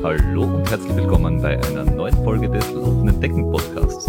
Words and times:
Hallo 0.00 0.44
und 0.44 0.70
herzlich 0.70 0.94
willkommen 0.94 1.42
bei 1.42 1.58
einer 1.58 1.84
neuen 1.84 2.14
Folge 2.22 2.48
des 2.48 2.70
Laufenden 2.72 3.20
Decken 3.20 3.50
Podcasts. 3.50 4.06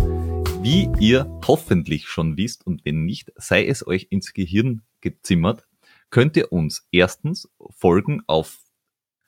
Wie 0.62 0.88
ihr 1.00 1.25
hoffentlich 1.47 2.07
schon 2.07 2.38
wisst 2.38 2.65
und 2.68 2.86
wenn 2.86 3.05
nicht, 3.05 3.31
sei 3.38 3.65
es 3.65 3.86
euch 3.86 4.07
ins 4.12 4.33
Gehirn 4.33 4.83
gezimmert, 5.02 5.67
könnt 6.11 6.38
ihr 6.38 6.52
uns 6.52 6.88
erstens 6.91 7.50
folgen 7.71 8.21
auf 8.28 8.60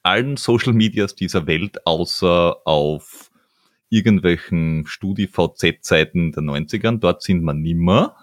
allen 0.04 0.37
Social 0.37 0.73
Medias 0.73 1.15
dieser 1.15 1.47
Welt, 1.47 1.87
außer 1.87 2.57
auf 2.65 3.32
irgendwelchen 3.89 4.86
Studi-VZ-Seiten 4.86 6.32
der 6.32 6.43
90ern. 6.43 7.00
Dort 7.00 7.23
sind 7.23 7.41
wir 7.41 7.55
nimmer. 7.55 8.15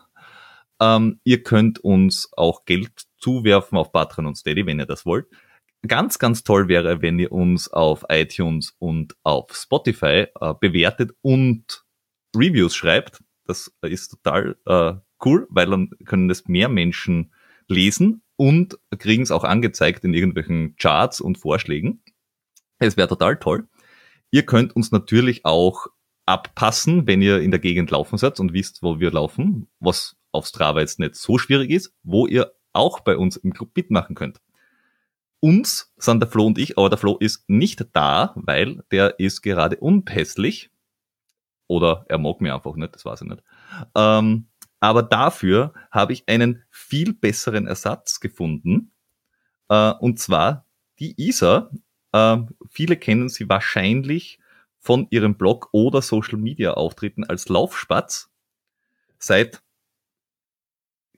Ähm, 0.81 1.19
ihr 1.25 1.43
könnt 1.43 1.81
uns 1.81 2.31
auch 2.37 2.65
Geld 2.67 2.93
zuwerfen 3.19 3.77
auf 3.77 3.91
Patreon 3.91 4.27
und 4.27 4.37
Steady, 4.37 4.65
wenn 4.65 4.79
ihr 4.79 4.87
das 4.87 5.05
wollt. 5.05 5.27
Ganz, 5.87 6.19
ganz 6.19 6.43
toll 6.43 6.69
wäre, 6.69 7.03
wenn 7.03 7.19
ihr 7.19 7.31
uns 7.31 7.69
auf 7.69 8.05
iTunes 8.09 8.75
und 8.79 9.17
auf 9.23 9.55
Spotify 9.55 10.27
äh, 10.41 10.55
bewertet 10.61 11.13
und 11.23 11.85
Reviews 12.37 12.75
schreibt. 12.75 13.23
Das 13.47 13.73
ist 13.83 14.09
total 14.09 14.57
äh, 14.67 14.95
cool, 15.25 15.47
weil 15.51 15.67
dann 15.67 15.91
können 16.05 16.29
es 16.31 16.49
mehr 16.49 16.69
Menschen 16.69 17.33
lesen 17.69 18.23
und 18.37 18.79
kriegen 18.99 19.23
es 19.23 19.31
auch 19.31 19.45
angezeigt 19.45 20.05
in 20.05 20.15
irgendwelchen 20.15 20.75
Charts 20.77 21.21
und 21.21 21.39
Vorschlägen. 21.39 22.03
Es 22.79 22.97
wäre 22.97 23.09
total 23.09 23.39
toll. 23.39 23.69
Ihr 24.31 24.45
könnt 24.45 24.75
uns 24.75 24.91
natürlich 24.93 25.45
auch 25.45 25.87
abpassen, 26.27 27.07
wenn 27.07 27.23
ihr 27.23 27.41
in 27.41 27.51
der 27.51 27.61
Gegend 27.61 27.91
laufen 27.91 28.19
seid 28.19 28.39
und 28.41 28.53
wisst, 28.53 28.83
wo 28.83 29.01
wir 29.01 29.11
laufen, 29.11 29.69
was 29.81 30.17
auf 30.33 30.47
Strava 30.47 30.81
jetzt 30.81 30.99
nicht 30.99 31.15
so 31.15 31.39
schwierig 31.39 31.71
ist, 31.71 31.95
wo 32.03 32.27
ihr 32.27 32.53
auch 32.73 33.01
bei 33.01 33.17
uns 33.17 33.37
im 33.37 33.53
Club 33.53 33.71
mitmachen 33.75 34.15
könnt. 34.15 34.41
Uns 35.41 35.93
sind 35.97 36.21
der 36.21 36.29
Flo 36.29 36.47
und 36.47 36.59
ich, 36.59 36.77
aber 36.77 36.89
der 36.89 36.99
Flo 36.99 37.17
ist 37.17 37.49
nicht 37.49 37.87
da, 37.93 38.33
weil 38.35 38.83
der 38.91 39.21
ist 39.21 39.43
gerade 39.43 39.77
unpässlich. 39.77 40.71
Oder 41.69 42.07
er 42.09 42.19
mag 42.19 42.41
mir 42.41 42.55
einfach 42.55 42.75
nicht, 42.75 42.95
das 42.95 43.05
weiß 43.05 43.23
ich 43.23 43.29
nicht. 43.29 43.43
Ähm, 43.95 44.49
aber 44.81 45.03
dafür 45.03 45.75
habe 45.91 46.13
ich 46.13 46.29
einen 46.29 46.65
viel 46.71 47.13
besseren 47.13 47.67
Ersatz 47.67 48.21
gefunden. 48.21 48.93
Äh, 49.69 49.93
und 49.93 50.19
zwar 50.19 50.67
die 50.99 51.15
Isa. 51.21 51.71
Äh, 52.13 52.39
viele 52.69 52.97
kennen 52.97 53.29
sie 53.29 53.49
wahrscheinlich 53.49 54.41
von 54.79 55.07
ihrem 55.11 55.37
Blog 55.37 55.69
oder 55.73 56.03
Social 56.03 56.39
Media 56.39 56.73
Auftritten 56.75 57.25
als 57.25 57.49
Laufspatz. 57.49 58.31
Seit 59.19 59.63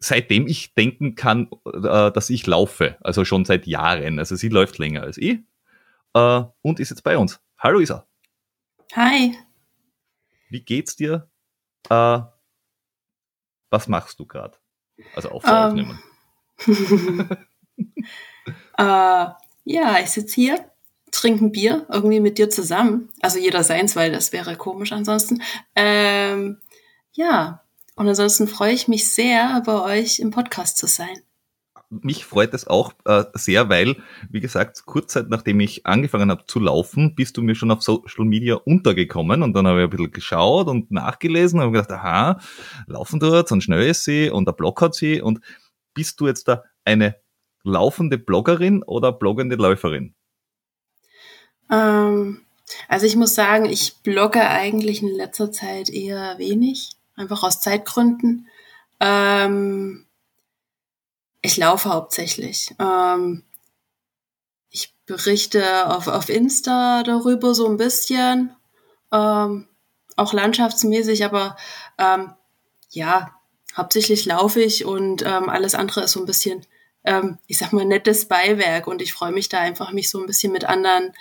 seitdem 0.01 0.47
ich 0.47 0.75
denken 0.75 1.15
kann, 1.15 1.51
äh, 1.67 2.11
dass 2.11 2.31
ich 2.31 2.47
laufe, 2.47 2.97
also 3.03 3.25
schon 3.25 3.45
seit 3.45 3.67
Jahren. 3.67 4.19
Also 4.19 4.35
sie 4.35 4.49
läuft 4.49 4.79
länger 4.79 5.03
als 5.03 5.19
ich 5.19 5.39
äh, 6.15 6.43
und 6.63 6.81
ist 6.81 6.91
jetzt 6.91 7.05
bei 7.05 7.17
uns. 7.17 7.41
Hallo 7.59 7.81
Isa. 7.81 8.07
Hi. 8.95 9.37
Wie 10.49 10.63
geht's 10.63 10.97
dir? 10.97 11.29
Äh, 11.89 12.21
was 13.71 13.87
machst 13.89 14.19
du 14.19 14.27
gerade? 14.27 14.59
Also 15.15 15.31
auf 15.31 15.45
um. 15.45 15.51
aufnehmen. 15.51 16.03
äh, 18.79 19.27
ja, 19.65 19.99
ich 20.03 20.11
sitze 20.11 20.35
hier, 20.35 20.71
trinke 21.13 21.45
ein 21.45 21.53
Bier, 21.53 21.87
irgendwie 21.91 22.21
mit 22.21 22.39
dir 22.39 22.51
zusammen. 22.51 23.11
Also 23.21 23.39
jeder 23.39 23.63
seins, 23.63 23.95
weil 23.97 24.11
das 24.11 24.33
wäre 24.33 24.57
komisch 24.57 24.93
ansonsten. 24.93 25.43
Ähm, 25.77 26.59
ja, 27.13 27.63
und 28.01 28.09
ansonsten 28.09 28.49
freue 28.49 28.73
ich 28.73 28.89
mich 28.89 29.13
sehr, 29.13 29.63
bei 29.67 29.99
euch 29.99 30.21
im 30.21 30.31
Podcast 30.31 30.79
zu 30.79 30.87
sein. 30.87 31.19
Mich 31.91 32.25
freut 32.25 32.55
es 32.55 32.67
auch 32.67 32.95
äh, 33.05 33.25
sehr, 33.35 33.69
weil, 33.69 33.95
wie 34.31 34.41
gesagt, 34.41 34.87
kurz 34.87 35.13
Zeit 35.13 35.29
nachdem 35.29 35.61
ich 35.61 35.85
angefangen 35.85 36.31
habe 36.31 36.47
zu 36.47 36.61
laufen, 36.61 37.15
bist 37.15 37.37
du 37.37 37.43
mir 37.43 37.55
schon 37.55 37.71
auf 37.71 37.83
Social 37.83 38.25
Media 38.25 38.55
untergekommen 38.55 39.43
und 39.43 39.53
dann 39.53 39.67
habe 39.67 39.81
ich 39.81 39.85
ein 39.85 39.91
bisschen 39.91 40.13
geschaut 40.13 40.69
und 40.69 40.91
nachgelesen 40.91 41.59
und 41.59 41.67
habe 41.67 41.73
gedacht, 41.73 41.91
aha, 41.91 42.41
laufen 42.87 43.21
dort 43.21 43.53
und 43.53 43.63
schnell 43.63 43.87
ist 43.87 44.05
sie 44.05 44.31
und 44.31 44.47
der 44.47 44.53
Blog 44.53 44.81
hat 44.81 44.95
sie 44.95 45.21
und 45.21 45.41
bist 45.93 46.19
du 46.21 46.27
jetzt 46.27 46.49
da 46.49 46.65
eine 46.87 47.17
laufende 47.65 48.17
Bloggerin 48.17 48.83
oder 48.83 49.13
bloggende 49.13 49.57
Läuferin? 49.57 50.15
Ähm, 51.71 52.41
also 52.89 53.05
ich 53.05 53.17
muss 53.17 53.35
sagen, 53.35 53.67
ich 53.67 53.99
blogge 54.03 54.41
eigentlich 54.41 55.03
in 55.03 55.15
letzter 55.15 55.53
Zeit 55.53 55.91
eher 55.91 56.39
wenig 56.39 56.93
einfach 57.21 57.43
aus 57.43 57.61
Zeitgründen. 57.61 58.49
Ähm, 58.99 60.07
ich 61.43 61.57
laufe 61.57 61.91
hauptsächlich. 61.91 62.75
Ähm, 62.79 63.45
ich 64.71 64.95
berichte 65.07 65.95
auf, 65.95 66.09
auf 66.09 66.29
Insta 66.29 67.03
darüber 67.03 67.55
so 67.55 67.67
ein 67.67 67.77
bisschen, 67.77 68.55
ähm, 69.13 69.69
auch 70.17 70.33
landschaftsmäßig, 70.33 71.25
aber 71.25 71.57
ähm, 71.99 72.33
ja, 72.91 73.35
hauptsächlich 73.77 74.27
laufe 74.27 74.61
ich 74.61 74.85
und 74.85 75.23
ähm, 75.23 75.49
alles 75.49 75.75
andere 75.75 76.03
ist 76.03 76.13
so 76.13 76.21
ein 76.21 76.27
bisschen, 76.27 76.67
ähm, 77.05 77.39
ich 77.47 77.59
sag 77.59 77.73
mal, 77.73 77.85
nettes 77.85 78.27
Beiwerk 78.27 78.87
und 78.87 79.01
ich 79.01 79.13
freue 79.13 79.33
mich 79.33 79.49
da 79.49 79.59
einfach, 79.59 79.93
mich 79.93 80.11
so 80.11 80.21
ein 80.21 80.27
bisschen 80.27 80.53
mit 80.53 80.65
anderen 80.65 81.13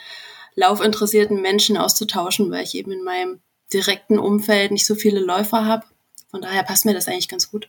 laufinteressierten 0.55 1.41
Menschen 1.41 1.77
auszutauschen, 1.77 2.51
weil 2.51 2.63
ich 2.63 2.75
eben 2.75 2.91
in 2.91 3.03
meinem 3.03 3.39
direkten 3.73 4.19
Umfeld 4.19 4.71
nicht 4.71 4.85
so 4.85 4.95
viele 4.95 5.19
Läufer 5.19 5.65
habe. 5.65 5.85
Von 6.31 6.41
daher 6.41 6.63
passt 6.63 6.85
mir 6.85 6.93
das 6.93 7.07
eigentlich 7.07 7.27
ganz 7.27 7.49
gut. 7.51 7.67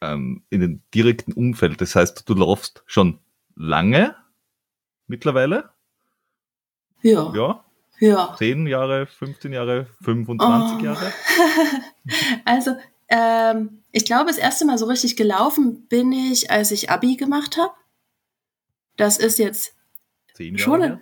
Ähm, 0.00 0.42
in 0.50 0.60
den 0.60 0.82
direkten 0.94 1.32
Umfeld, 1.32 1.80
das 1.80 1.94
heißt, 1.94 2.28
du 2.28 2.34
laufst 2.34 2.82
schon 2.86 3.18
lange 3.54 4.16
mittlerweile? 5.06 5.70
Ja. 7.02 7.32
Ja. 7.34 7.64
Ja. 8.00 8.34
10 8.36 8.66
Jahre, 8.66 9.06
15 9.06 9.52
Jahre, 9.52 9.86
25 10.02 10.78
oh. 10.78 10.84
Jahre? 10.84 11.12
also, 12.44 12.76
ähm, 13.08 13.82
ich 13.92 14.04
glaube, 14.04 14.26
das 14.26 14.38
erste 14.38 14.64
Mal 14.64 14.78
so 14.78 14.86
richtig 14.86 15.16
gelaufen 15.16 15.86
bin 15.86 16.12
ich, 16.12 16.50
als 16.50 16.72
ich 16.72 16.90
Abi 16.90 17.16
gemacht 17.16 17.56
habe. 17.56 17.72
Das 18.96 19.18
ist 19.18 19.38
jetzt 19.38 19.74
Zehn 20.34 20.56
Jahre 20.56 20.60
schon. 20.60 20.82
Her? 20.82 21.00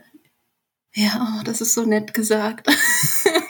Ja, 0.95 1.39
oh, 1.41 1.45
das 1.45 1.61
ist 1.63 1.73
so 1.73 1.85
nett 1.85 2.13
gesagt. 2.13 2.69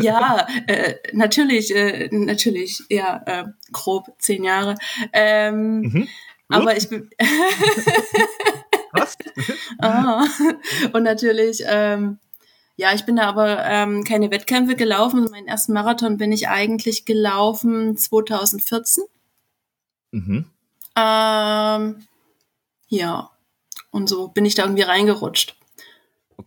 ja, 0.00 0.46
äh, 0.66 0.94
natürlich, 1.12 1.74
äh, 1.74 2.08
natürlich, 2.12 2.82
ja, 2.88 3.22
äh, 3.26 3.44
grob 3.72 4.06
zehn 4.18 4.44
Jahre. 4.44 4.76
Ähm, 5.12 5.80
mhm. 5.80 6.08
Aber 6.48 6.76
ich 6.76 6.88
bin. 6.88 7.10
Was? 8.92 9.18
ah, 9.80 10.24
und 10.92 11.02
natürlich, 11.02 11.62
ähm, 11.66 12.18
ja, 12.76 12.94
ich 12.94 13.04
bin 13.04 13.16
da 13.16 13.24
aber 13.24 13.64
ähm, 13.64 14.04
keine 14.04 14.30
Wettkämpfe 14.30 14.76
gelaufen. 14.76 15.28
Meinen 15.30 15.48
ersten 15.48 15.72
Marathon 15.72 16.16
bin 16.16 16.32
ich 16.32 16.48
eigentlich 16.48 17.04
gelaufen 17.04 17.96
2014. 17.96 19.04
Mhm. 20.12 20.46
Ähm, 20.96 22.06
ja, 22.88 23.30
und 23.90 24.08
so 24.08 24.28
bin 24.28 24.44
ich 24.44 24.54
da 24.54 24.62
irgendwie 24.62 24.82
reingerutscht. 24.82 25.57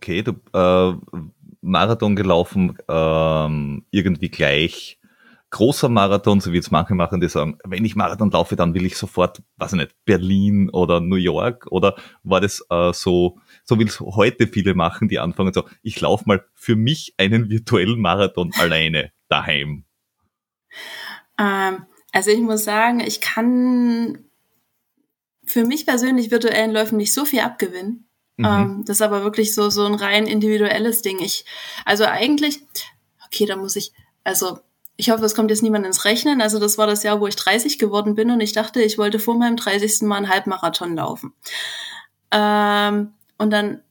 Okay, 0.02 0.22
du 0.22 0.32
äh, 0.52 0.96
Marathon 1.60 2.16
gelaufen, 2.16 2.76
ähm, 2.88 3.84
irgendwie 3.92 4.30
gleich 4.30 4.98
großer 5.50 5.88
Marathon, 5.88 6.40
so 6.40 6.50
wie 6.50 6.56
jetzt 6.56 6.72
manche 6.72 6.96
machen, 6.96 7.20
die 7.20 7.28
sagen, 7.28 7.56
wenn 7.62 7.84
ich 7.84 7.94
Marathon 7.94 8.32
laufe, 8.32 8.56
dann 8.56 8.74
will 8.74 8.84
ich 8.84 8.96
sofort, 8.96 9.42
weiß 9.58 9.74
ich 9.74 9.78
nicht, 9.78 9.94
Berlin 10.04 10.70
oder 10.70 10.98
New 10.98 11.14
York 11.14 11.68
oder 11.70 11.94
war 12.24 12.40
das 12.40 12.66
äh, 12.68 12.92
so, 12.92 13.38
so 13.62 13.78
wie 13.78 13.84
es 13.84 14.00
heute 14.00 14.48
viele 14.48 14.74
machen, 14.74 15.08
die 15.08 15.20
anfangen 15.20 15.52
so, 15.52 15.68
ich 15.82 16.00
laufe 16.00 16.24
mal 16.26 16.44
für 16.52 16.74
mich 16.74 17.14
einen 17.16 17.48
virtuellen 17.48 18.00
Marathon 18.00 18.50
alleine 18.58 19.12
daheim? 19.28 19.84
Ähm, 21.38 21.86
also 22.10 22.32
ich 22.32 22.40
muss 22.40 22.64
sagen, 22.64 22.98
ich 22.98 23.20
kann 23.20 24.24
für 25.44 25.64
mich 25.64 25.86
persönlich 25.86 26.32
virtuellen 26.32 26.72
Läufen 26.72 26.96
nicht 26.96 27.14
so 27.14 27.24
viel 27.24 27.40
abgewinnen. 27.40 28.08
Mhm. 28.42 28.48
Ähm, 28.48 28.84
das 28.86 28.98
ist 28.98 29.02
aber 29.02 29.22
wirklich 29.22 29.54
so, 29.54 29.70
so 29.70 29.84
ein 29.84 29.94
rein 29.94 30.26
individuelles 30.26 31.02
Ding. 31.02 31.20
Ich, 31.20 31.44
also 31.84 32.04
eigentlich, 32.04 32.60
okay, 33.26 33.46
da 33.46 33.56
muss 33.56 33.76
ich, 33.76 33.92
also 34.24 34.58
ich 34.96 35.10
hoffe, 35.10 35.24
es 35.24 35.34
kommt 35.34 35.50
jetzt 35.50 35.62
niemand 35.62 35.86
ins 35.86 36.04
Rechnen. 36.04 36.40
Also 36.40 36.58
das 36.58 36.78
war 36.78 36.86
das 36.86 37.02
Jahr, 37.02 37.20
wo 37.20 37.26
ich 37.26 37.36
30 37.36 37.78
geworden 37.78 38.14
bin 38.14 38.30
und 38.30 38.40
ich 38.40 38.52
dachte, 38.52 38.82
ich 38.82 38.98
wollte 38.98 39.18
vor 39.18 39.36
meinem 39.36 39.56
30. 39.56 40.02
Mal 40.02 40.16
einen 40.16 40.28
Halbmarathon 40.28 40.96
laufen. 40.96 41.32
Ähm, 42.30 43.14
und 43.38 43.50
dann 43.50 43.82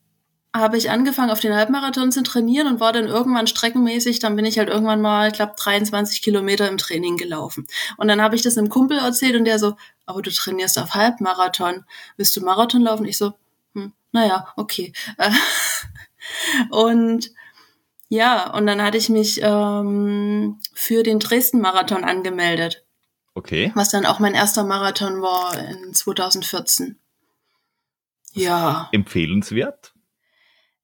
habe 0.54 0.78
ich 0.78 0.90
angefangen, 0.90 1.32
auf 1.32 1.40
den 1.40 1.56
Halbmarathon 1.56 2.12
zu 2.12 2.24
trainieren 2.24 2.68
und 2.68 2.80
war 2.82 2.92
dann 2.92 3.08
irgendwann 3.08 3.48
streckenmäßig, 3.48 4.20
dann 4.20 4.36
bin 4.36 4.44
ich 4.44 4.60
halt 4.60 4.68
irgendwann 4.68 5.00
mal, 5.00 5.30
ich 5.30 5.34
glaube, 5.34 5.54
23 5.58 6.22
Kilometer 6.22 6.68
im 6.68 6.78
Training 6.78 7.16
gelaufen. 7.16 7.68
Und 7.98 8.10
dann 8.10 8.22
habe 8.22 8.36
ich 8.36 8.42
das 8.42 8.58
einem 8.58 8.68
Kumpel 8.68 8.98
erzählt 8.98 9.36
und 9.38 9.46
der 9.46 9.60
so, 9.60 9.76
aber 10.06 10.22
du 10.22 10.30
trainierst 10.30 10.78
auf 10.78 10.94
Halbmarathon, 10.94 11.86
willst 12.18 12.36
du 12.36 12.42
Marathon 12.42 12.82
laufen? 12.82 13.06
Ich 13.06 13.18
so, 13.18 13.34
naja, 14.12 14.48
okay. 14.56 14.94
und 16.70 17.32
ja, 18.10 18.54
und 18.54 18.68
dann 18.68 18.82
hatte 18.82 18.98
ich 18.98 19.10
mich 19.10 19.40
ähm, 19.42 20.60
für 20.74 21.04
den 21.04 21.20
Dresden-Marathon 21.20 22.04
angemeldet. 22.04 22.84
Okay. 23.36 23.72
Was 23.76 23.90
dann 23.90 24.06
auch 24.06 24.20
mein 24.20 24.34
erster 24.34 24.66
Marathon 24.66 25.22
war 25.22 25.58
in 25.58 25.94
2014. 25.94 27.00
Ja. 28.34 28.90
Empfehlenswert? 28.92 29.94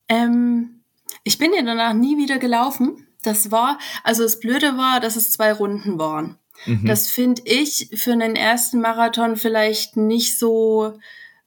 Ähm, 0.08 0.84
ich 1.24 1.38
bin 1.38 1.54
ja 1.54 1.64
danach 1.64 1.94
nie 1.94 2.18
wieder 2.18 2.38
gelaufen. 2.38 3.08
Das 3.24 3.52
war, 3.52 3.78
also 4.04 4.24
das 4.24 4.40
Blöde 4.40 4.78
war, 4.78 5.02
dass 5.02 5.18
es 5.18 5.32
zwei 5.32 5.52
Runden 5.52 6.00
waren. 6.00 6.38
Mhm. 6.66 6.86
Das 6.86 7.10
finde 7.10 7.42
ich 7.46 7.90
für 7.96 8.14
einen 8.14 8.36
ersten 8.36 8.80
Marathon 8.80 9.36
vielleicht 9.36 9.98
nicht 9.98 10.40
so 10.40 10.98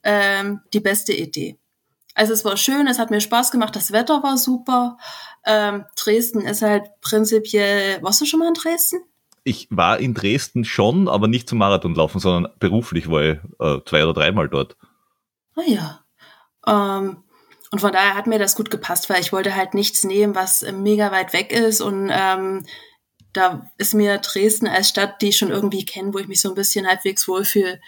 ähm, 0.03 0.61
die 0.73 0.81
beste 0.81 1.15
Idee. 1.15 1.60
Also 2.20 2.34
es 2.34 2.44
war 2.44 2.58
schön, 2.58 2.87
es 2.87 2.99
hat 2.99 3.11
mir 3.11 3.22
Spaß 3.22 3.50
gemacht, 3.50 3.75
das 3.75 3.93
Wetter 3.93 4.22
war 4.22 4.37
super. 4.37 4.99
Ähm, 5.46 5.87
Dresden 5.96 6.43
ist 6.43 6.61
halt 6.61 6.84
prinzipiell. 7.00 8.02
Warst 8.02 8.20
du 8.20 8.26
schon 8.26 8.40
mal 8.40 8.49
in 8.49 8.52
Dresden? 8.52 9.00
Ich 9.43 9.69
war 9.70 9.99
in 9.99 10.12
Dresden 10.12 10.67
schon, 10.67 11.08
aber 11.08 11.28
nicht 11.28 11.49
zum 11.49 11.56
Marathon 11.56 11.94
laufen, 11.94 12.19
sondern 12.19 12.52
beruflich 12.58 13.11
war 13.11 13.22
ich 13.22 13.38
äh, 13.58 13.78
zwei 13.87 14.05
oder 14.05 14.12
dreimal 14.12 14.50
dort. 14.50 14.76
Ah 15.56 15.62
ja. 15.64 16.05
Ähm, 16.67 17.25
und 17.70 17.78
von 17.78 17.90
daher 17.90 18.17
hat 18.17 18.26
mir 18.26 18.38
das 18.38 18.55
gut 18.55 18.70
gepasst, 18.70 19.08
weil 19.08 19.23
ich 19.23 19.32
wollte 19.32 19.56
halt 19.56 19.73
nichts 19.73 20.05
nehmen, 20.05 20.34
was 20.34 20.61
mega 20.73 21.11
weit 21.12 21.32
weg 21.32 21.50
ist. 21.52 21.81
Und 21.81 22.11
ähm, 22.12 22.66
da 23.32 23.70
ist 23.78 23.94
mir 23.94 24.19
Dresden 24.19 24.69
als 24.69 24.90
Stadt, 24.90 25.23
die 25.23 25.31
ich 25.31 25.38
schon 25.38 25.50
irgendwie 25.50 25.87
kenne, 25.87 26.12
wo 26.12 26.19
ich 26.19 26.28
mich 26.28 26.43
so 26.43 26.50
ein 26.50 26.55
bisschen 26.55 26.87
halbwegs 26.87 27.26
wohlfühle, 27.26 27.81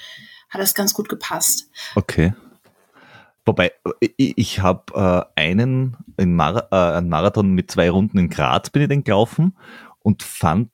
hat 0.48 0.60
das 0.62 0.74
ganz 0.74 0.94
gut 0.94 1.10
gepasst. 1.10 1.68
Okay. 1.96 2.32
Wobei, 3.44 3.72
ich, 4.00 4.38
ich 4.38 4.60
habe 4.60 4.92
äh, 5.36 5.40
einen, 5.40 5.96
einen, 6.16 6.36
Mar 6.36 6.68
äh, 6.70 6.98
einen 6.98 7.08
Marathon 7.08 7.52
mit 7.52 7.70
zwei 7.70 7.90
Runden 7.90 8.18
in 8.18 8.28
Graz 8.28 8.70
bin 8.70 8.82
ich 8.82 8.88
den 8.88 9.04
gelaufen 9.04 9.56
und 9.98 10.22
fand, 10.22 10.70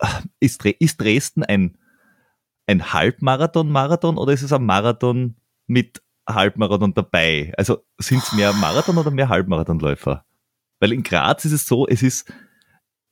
äh, 0.00 0.06
ist, 0.40 0.64
ist 0.64 1.00
Dresden 1.00 1.42
ein, 1.42 1.78
ein 2.66 2.92
Halbmarathon-Marathon 2.92 4.18
oder 4.18 4.32
ist 4.32 4.42
es 4.42 4.52
ein 4.52 4.66
Marathon 4.66 5.36
mit 5.66 6.02
Halbmarathon 6.28 6.92
dabei? 6.92 7.52
Also 7.56 7.78
sind 7.98 8.22
es 8.22 8.32
mehr 8.32 8.52
Marathon 8.52 8.98
oder 8.98 9.10
mehr 9.10 9.30
Halbmarathonläufer? 9.30 10.24
Weil 10.80 10.92
in 10.92 11.02
Graz 11.02 11.44
ist 11.46 11.52
es 11.52 11.66
so, 11.66 11.86
es 11.86 12.02
ist, 12.02 12.30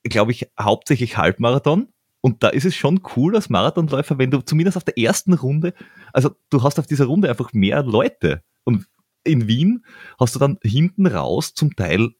glaube 0.03 0.31
ich, 0.31 0.47
hauptsächlich 0.59 1.17
Halbmarathon. 1.17 1.87
Und 2.21 2.43
da 2.43 2.49
ist 2.49 2.65
es 2.65 2.75
schon 2.75 3.01
cool 3.15 3.35
als 3.35 3.49
Marathonläufer, 3.49 4.17
wenn 4.17 4.31
du 4.31 4.41
zumindest 4.41 4.77
auf 4.77 4.83
der 4.83 4.97
ersten 4.97 5.33
Runde, 5.33 5.73
also 6.11 6.31
du 6.49 6.63
hast 6.63 6.79
auf 6.79 6.87
dieser 6.87 7.05
Runde 7.05 7.29
einfach 7.29 7.53
mehr 7.53 7.83
Leute. 7.83 8.43
Und 8.65 8.85
in 9.23 9.47
Wien 9.47 9.85
hast 10.19 10.35
du 10.35 10.39
dann 10.39 10.59
hinten 10.61 11.07
raus 11.07 11.53
zum 11.53 11.75
Teil 11.75 12.13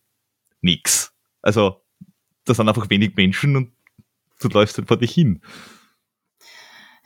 nichts. 0.61 1.13
Also 1.41 1.81
da 2.45 2.53
sind 2.53 2.69
einfach 2.69 2.89
wenig 2.89 3.15
Menschen 3.15 3.55
und 3.55 3.73
du 4.39 4.47
läufst 4.47 4.77
dann 4.77 4.87
vor 4.87 4.97
dich 4.97 5.13
hin. 5.13 5.41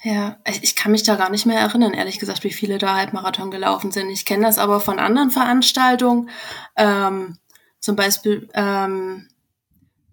Ja, 0.01 0.37
ich 0.61 0.77
kann 0.77 0.93
mich 0.93 1.03
da 1.03 1.15
gar 1.15 1.29
nicht 1.29 1.45
mehr 1.45 1.59
erinnern, 1.59 1.93
ehrlich 1.93 2.19
gesagt, 2.19 2.45
wie 2.45 2.53
viele 2.53 2.77
da 2.77 2.95
Halbmarathon 2.95 3.51
gelaufen 3.51 3.91
sind. 3.91 4.09
Ich 4.09 4.23
kenne 4.23 4.45
das 4.45 4.57
aber 4.57 4.79
von 4.79 4.97
anderen 4.97 5.29
Veranstaltungen. 5.29 6.29
Ähm, 6.77 7.37
zum 7.81 7.97
Beispiel 7.97 8.47
ähm, 8.53 9.27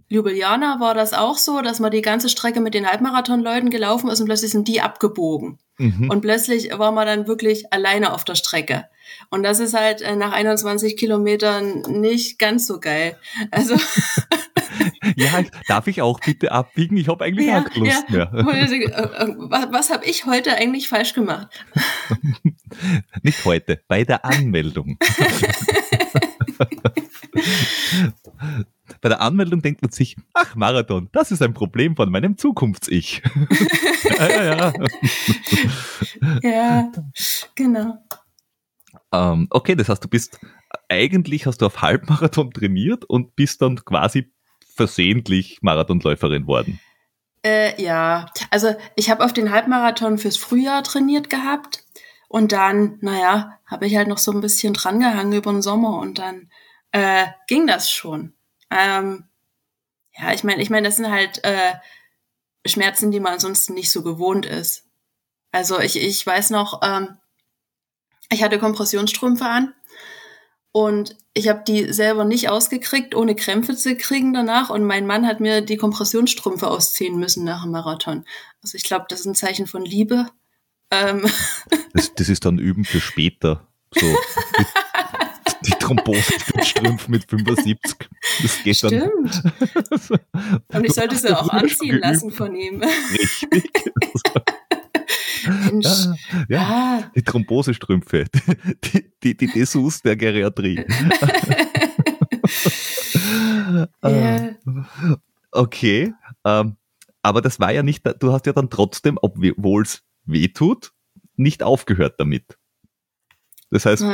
Ljubljana 0.09 0.81
war 0.81 0.95
das 0.95 1.13
auch 1.13 1.37
so, 1.37 1.63
dass 1.63 1.81
man 1.81 1.91
die 1.91 2.03
ganze 2.03 2.29
Strecke 2.29 2.61
mit 2.61 2.75
den 2.75 2.87
Halbmarathonleuten 2.87 3.71
gelaufen 3.71 4.09
ist 4.09 4.21
und 4.21 4.27
plötzlich 4.27 4.53
sind 4.53 4.69
die 4.69 4.81
abgebogen. 4.81 5.59
Mhm. 5.79 6.11
Und 6.11 6.21
plötzlich 6.21 6.71
war 6.79 6.93
man 6.93 7.07
dann 7.07 7.27
wirklich 7.27 7.73
alleine 7.73 8.13
auf 8.13 8.25
der 8.25 8.35
Strecke. 8.35 8.85
Und 9.31 9.43
das 9.43 9.61
ist 9.61 9.75
halt 9.75 10.03
äh, 10.03 10.17
nach 10.17 10.33
21 10.33 10.97
Kilometern 10.97 11.83
nicht 11.83 12.39
ganz 12.39 12.67
so 12.67 12.81
geil. 12.81 13.19
Also 13.51 13.75
ja, 15.17 15.45
darf 15.69 15.87
ich 15.87 16.03
auch 16.03 16.21
bitte 16.21 16.53
abbiegen? 16.53 16.97
Ich 16.97 17.09
habe 17.09 17.25
eigentlich 17.25 17.49
ja, 17.49 17.61
keine 17.61 17.85
Lust 17.85 18.05
ja. 18.09 18.31
mehr. 18.31 18.33
Äh, 18.33 19.35
was, 19.37 19.73
was 19.73 19.91
habe 19.91 20.07
ich 20.07 20.27
heute 20.27 20.57
eigentlich 20.57 20.89
falsch 20.89 21.15
gemacht? 21.15 21.49
Nicht 23.23 23.45
heute, 23.45 23.81
bei 23.89 24.05
der 24.05 24.25
Anmeldung. 24.25 24.99
bei 29.07 29.11
der 29.11 29.21
Anmeldung 29.21 29.63
denkt 29.63 29.83
man 29.83 29.93
sich, 29.93 30.17
ach, 30.35 30.57
Marathon, 30.57 31.09
das 31.13 31.31
ist 31.31 31.41
ein 31.41 31.55
Problem 31.55 31.95
von 31.95 32.11
meinem 32.11 32.37
Zukunfts-Ich. 32.37 33.23
ja, 34.19 34.29
ja, 34.29 34.43
ja. 34.43 34.73
ja, 36.43 36.93
genau. 37.55 37.99
Ähm, 39.13 39.47
okay, 39.51 39.77
das 39.77 39.89
heißt, 39.89 40.03
du 40.03 40.09
bist, 40.09 40.41
eigentlich 40.89 41.47
hast 41.47 41.63
du 41.63 41.67
auf 41.67 41.83
Halbmarathon 41.83 42.51
trainiert 42.51 43.05
und 43.05 43.37
bist 43.37 43.63
dann 43.63 43.77
quasi 43.85 44.33
versehentlich 44.75 45.61
Marathonläuferin 45.63 46.49
worden. 46.49 46.81
Äh, 47.45 47.81
ja, 47.81 48.27
also 48.51 48.75
ich 48.97 49.09
habe 49.09 49.25
auf 49.25 49.33
den 49.33 49.53
Halbmarathon 49.53 50.19
fürs 50.19 50.37
Frühjahr 50.37 50.83
trainiert 50.83 51.31
gehabt 51.31 51.85
und 52.29 52.51
dann, 52.51 52.99
naja, 53.03 53.57
habe 53.67 53.87
ich 53.87 53.95
halt 53.95 54.09
noch 54.09 54.19
so 54.19 54.33
ein 54.33 54.41
bisschen 54.41 54.75
drangehangen 54.75 55.33
über 55.33 55.53
den 55.53 55.63
Sommer 55.63 55.97
und 56.01 56.19
dann 56.19 56.51
äh, 56.91 57.27
ging 57.47 57.69
das 57.69 57.89
schon. 57.89 58.33
Ähm, 58.71 59.25
ja, 60.19 60.33
ich 60.33 60.45
meine, 60.45 60.63
ich 60.63 60.71
meine, 60.71 60.89
das 60.89 60.97
sind 60.97 61.11
halt 61.11 61.45
äh, 61.45 61.75
Schmerzen, 62.67 63.11
die 63.11 63.21
man 63.21 63.35
ansonsten 63.35 63.75
nicht 63.75 63.91
so 63.91 64.03
gewohnt 64.03 64.47
ist. 64.47 64.85
Also 65.53 65.79
ich, 65.81 65.97
ich 66.01 66.27
weiß 66.27 66.51
noch, 66.51 66.81
ähm, 66.83 67.17
ich 68.31 68.43
hatte 68.43 68.59
Kompressionsstrümpfe 68.59 69.45
an 69.45 69.75
und 70.73 71.17
ich 71.33 71.49
habe 71.49 71.63
die 71.67 71.93
selber 71.93 72.25
nicht 72.25 72.49
ausgekriegt, 72.49 73.15
ohne 73.15 73.35
Krämpfe 73.37 73.77
zu 73.77 73.97
kriegen 73.97 74.33
danach. 74.33 74.71
Und 74.71 74.85
mein 74.85 75.07
Mann 75.07 75.27
hat 75.27 75.41
mir 75.41 75.61
die 75.61 75.77
Kompressionsstrümpfe 75.77 76.69
ausziehen 76.69 77.19
müssen 77.19 77.45
nach 77.45 77.63
dem 77.63 77.73
Marathon. 77.73 78.25
Also 78.63 78.77
ich 78.77 78.85
glaube, 78.85 79.07
das 79.09 79.21
ist 79.21 79.27
ein 79.27 79.35
Zeichen 79.35 79.67
von 79.67 79.85
Liebe. 79.85 80.27
Ähm. 80.91 81.27
Das, 81.93 82.15
das, 82.15 82.29
ist 82.29 82.45
dann 82.45 82.59
Üben 82.59 82.85
für 82.85 83.01
später. 83.01 83.67
So 83.95 84.07
die, 85.67 85.73
Thrombosestrümpfe 85.73 87.11
mit 87.11 87.29
75. 87.29 87.97
Das 88.43 88.63
geht 88.63 88.77
Stimmt. 88.77 88.93
dann. 88.93 90.21
Und 90.69 90.85
ich 90.85 90.93
sollte 90.93 91.17
sie 91.17 91.37
auch 91.37 91.49
anziehen 91.49 91.99
lassen 91.99 92.31
von 92.31 92.55
ihm. 92.55 92.83
Richtig. 92.83 93.71
Ja, 95.81 96.17
ja. 96.49 96.61
Ah. 96.61 97.11
die 97.15 97.23
Thrombosestrümpfe, 97.23 98.25
die, 98.83 99.13
die, 99.23 99.37
die 99.37 99.47
Dessous 99.47 100.03
der 100.03 100.17
Geriatrie. 100.17 100.85
yeah. 104.05 104.57
Okay, 105.53 106.13
ähm, 106.45 106.77
aber 107.23 107.43
das 107.43 107.61
war 107.61 107.73
ja 107.73 107.85
nicht, 107.85 108.03
du 108.19 108.33
hast 108.33 108.47
ja 108.47 108.53
dann 108.53 108.71
trotzdem, 108.71 109.19
obwohl 109.23 109.83
es 109.83 110.03
weh 110.25 110.49
tut, 110.49 110.93
nicht 111.37 111.63
aufgehört 111.63 112.19
damit. 112.19 112.59
Das 113.71 113.87
heißt. 113.87 114.05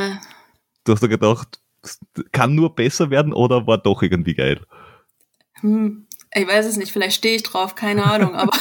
Du 0.83 0.93
hast 0.93 1.01
ja 1.01 1.07
gedacht, 1.07 1.59
kann 2.31 2.55
nur 2.55 2.75
besser 2.75 3.09
werden 3.09 3.33
oder 3.33 3.67
war 3.67 3.77
doch 3.77 4.01
irgendwie 4.01 4.35
geil? 4.35 4.61
Hm, 5.59 6.07
ich 6.33 6.47
weiß 6.47 6.65
es 6.65 6.77
nicht, 6.77 6.91
vielleicht 6.91 7.17
stehe 7.17 7.35
ich 7.35 7.43
drauf, 7.43 7.75
keine 7.75 8.05
Ahnung, 8.05 8.35
aber 8.35 8.53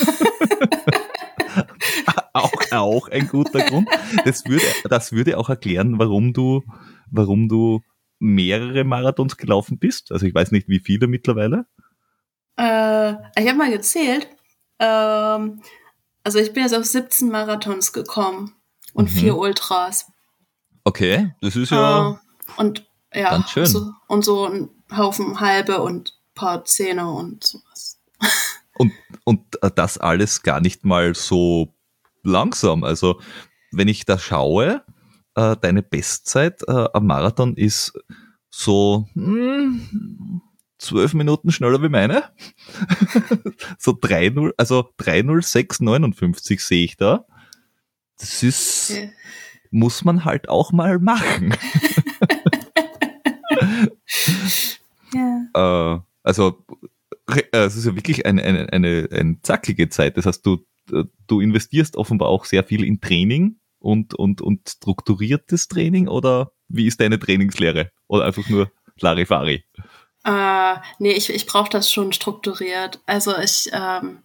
auch, 2.32 2.52
auch 2.70 3.08
ein 3.08 3.28
guter 3.28 3.64
Grund. 3.64 3.88
Das 4.24 4.44
würde, 4.46 4.64
das 4.88 5.12
würde 5.12 5.38
auch 5.38 5.48
erklären, 5.48 5.98
warum 5.98 6.32
du, 6.32 6.62
warum 7.10 7.48
du 7.48 7.82
mehrere 8.18 8.84
Marathons 8.84 9.36
gelaufen 9.36 9.78
bist. 9.78 10.12
Also 10.12 10.26
ich 10.26 10.34
weiß 10.34 10.52
nicht, 10.52 10.68
wie 10.68 10.78
viele 10.78 11.08
mittlerweile. 11.08 11.66
Äh, 12.56 13.12
ich 13.40 13.48
habe 13.48 13.54
mal 13.54 13.70
gezählt. 13.70 14.28
Ähm, 14.78 15.62
also 16.22 16.38
ich 16.38 16.52
bin 16.52 16.62
jetzt 16.62 16.74
auf 16.74 16.84
17 16.84 17.30
Marathons 17.30 17.92
gekommen 17.92 18.54
und 18.92 19.10
mhm. 19.10 19.18
vier 19.18 19.36
Ultras. 19.36 20.11
Okay, 20.84 21.34
das 21.40 21.56
ist 21.56 21.70
ja. 21.70 22.10
Äh, 22.10 22.60
und 22.60 22.86
ja, 23.14 23.30
ganz 23.30 23.50
schön. 23.50 23.66
So, 23.66 23.92
und 24.08 24.24
so 24.24 24.46
ein 24.46 24.70
Haufen 24.94 25.40
halbe 25.40 25.82
und 25.82 26.18
paar 26.34 26.64
Zähne 26.64 27.10
und 27.10 27.44
sowas. 27.44 27.98
Und, 28.78 28.94
und 29.24 29.58
das 29.76 29.98
alles 29.98 30.42
gar 30.42 30.58
nicht 30.58 30.86
mal 30.86 31.14
so 31.14 31.74
langsam. 32.22 32.84
Also 32.84 33.20
wenn 33.70 33.86
ich 33.86 34.06
da 34.06 34.18
schaue, 34.18 34.82
äh, 35.34 35.56
deine 35.60 35.82
Bestzeit 35.82 36.62
äh, 36.66 36.88
am 36.92 37.06
Marathon 37.06 37.54
ist 37.54 37.92
so 38.48 39.06
hm, 39.12 40.42
zwölf 40.78 41.14
Minuten 41.14 41.52
schneller 41.52 41.82
wie 41.82 41.88
meine. 41.88 42.24
so 43.78 43.92
3-0, 43.92 44.52
also 44.56 44.90
3.06.59 44.98 46.60
sehe 46.60 46.84
ich 46.84 46.96
da. 46.96 47.26
Das 48.18 48.42
ist, 48.42 48.90
okay. 48.90 49.12
Muss 49.72 50.04
man 50.04 50.24
halt 50.24 50.48
auch 50.48 50.70
mal 50.70 51.00
machen. 51.00 51.52
ja. 55.12 55.96
äh, 55.96 56.00
also, 56.22 56.64
äh, 57.28 57.42
es 57.50 57.74
ist 57.76 57.86
ja 57.86 57.96
wirklich 57.96 58.24
eine, 58.26 58.44
eine, 58.44 58.72
eine, 58.72 59.08
eine 59.10 59.42
zackelige 59.42 59.88
Zeit. 59.88 60.16
Das 60.16 60.26
heißt, 60.26 60.46
du 60.46 60.64
äh, 60.90 61.04
du 61.26 61.40
investierst 61.40 61.96
offenbar 61.96 62.28
auch 62.28 62.44
sehr 62.44 62.64
viel 62.64 62.84
in 62.84 63.00
Training 63.00 63.56
und, 63.78 64.14
und, 64.14 64.40
und 64.40 64.68
strukturiertes 64.68 65.68
Training 65.68 66.08
oder 66.08 66.52
wie 66.68 66.86
ist 66.86 67.00
deine 67.00 67.18
Trainingslehre? 67.18 67.90
Oder 68.08 68.24
einfach 68.24 68.48
nur 68.48 68.70
Larifari? 69.00 69.64
Äh, 70.24 70.74
nee, 70.98 71.12
ich, 71.12 71.30
ich 71.30 71.46
brauche 71.46 71.70
das 71.70 71.90
schon 71.90 72.12
strukturiert. 72.12 73.00
Also 73.06 73.36
ich, 73.38 73.70
ähm, 73.72 74.22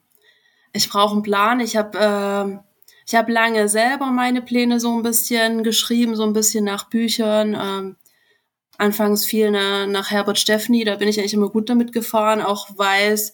ich 0.74 0.90
brauche 0.90 1.14
einen 1.14 1.24
Plan. 1.24 1.60
Ich 1.60 1.76
habe 1.76 1.98
ähm, 2.00 2.60
ich 3.08 3.16
habe 3.16 3.32
lange 3.32 3.70
selber 3.70 4.08
meine 4.08 4.42
Pläne 4.42 4.80
so 4.80 4.96
ein 4.96 5.02
bisschen 5.02 5.64
geschrieben, 5.64 6.16
so 6.16 6.24
ein 6.24 6.34
bisschen 6.34 6.66
nach 6.66 6.90
Büchern. 6.90 7.56
Ähm, 7.60 7.96
anfangs 8.78 9.26
viel 9.26 9.52
ne, 9.52 9.88
nach 9.88 10.12
Herbert 10.12 10.38
Steffni, 10.38 10.84
da 10.84 10.96
bin 10.96 11.08
ich 11.08 11.20
eigentlich 11.20 11.34
immer 11.34 11.50
gut 11.50 11.70
damit 11.70 11.94
gefahren, 11.94 12.42
auch 12.42 12.68
weil 12.76 13.12
es 13.12 13.34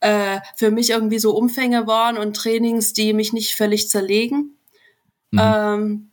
äh, 0.00 0.38
für 0.54 0.70
mich 0.70 0.90
irgendwie 0.90 1.18
so 1.18 1.36
Umfänge 1.36 1.86
waren 1.86 2.18
und 2.18 2.36
Trainings, 2.36 2.92
die 2.92 3.12
mich 3.12 3.32
nicht 3.32 3.56
völlig 3.56 3.88
zerlegen. 3.88 4.56
Mhm. 5.30 5.40
Ähm, 5.42 6.10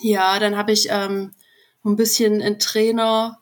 ja, 0.00 0.38
dann 0.38 0.56
habe 0.56 0.72
ich 0.72 0.88
ähm, 0.90 1.32
ein 1.84 1.96
bisschen 1.96 2.40
in 2.40 2.58
Trainer 2.58 3.38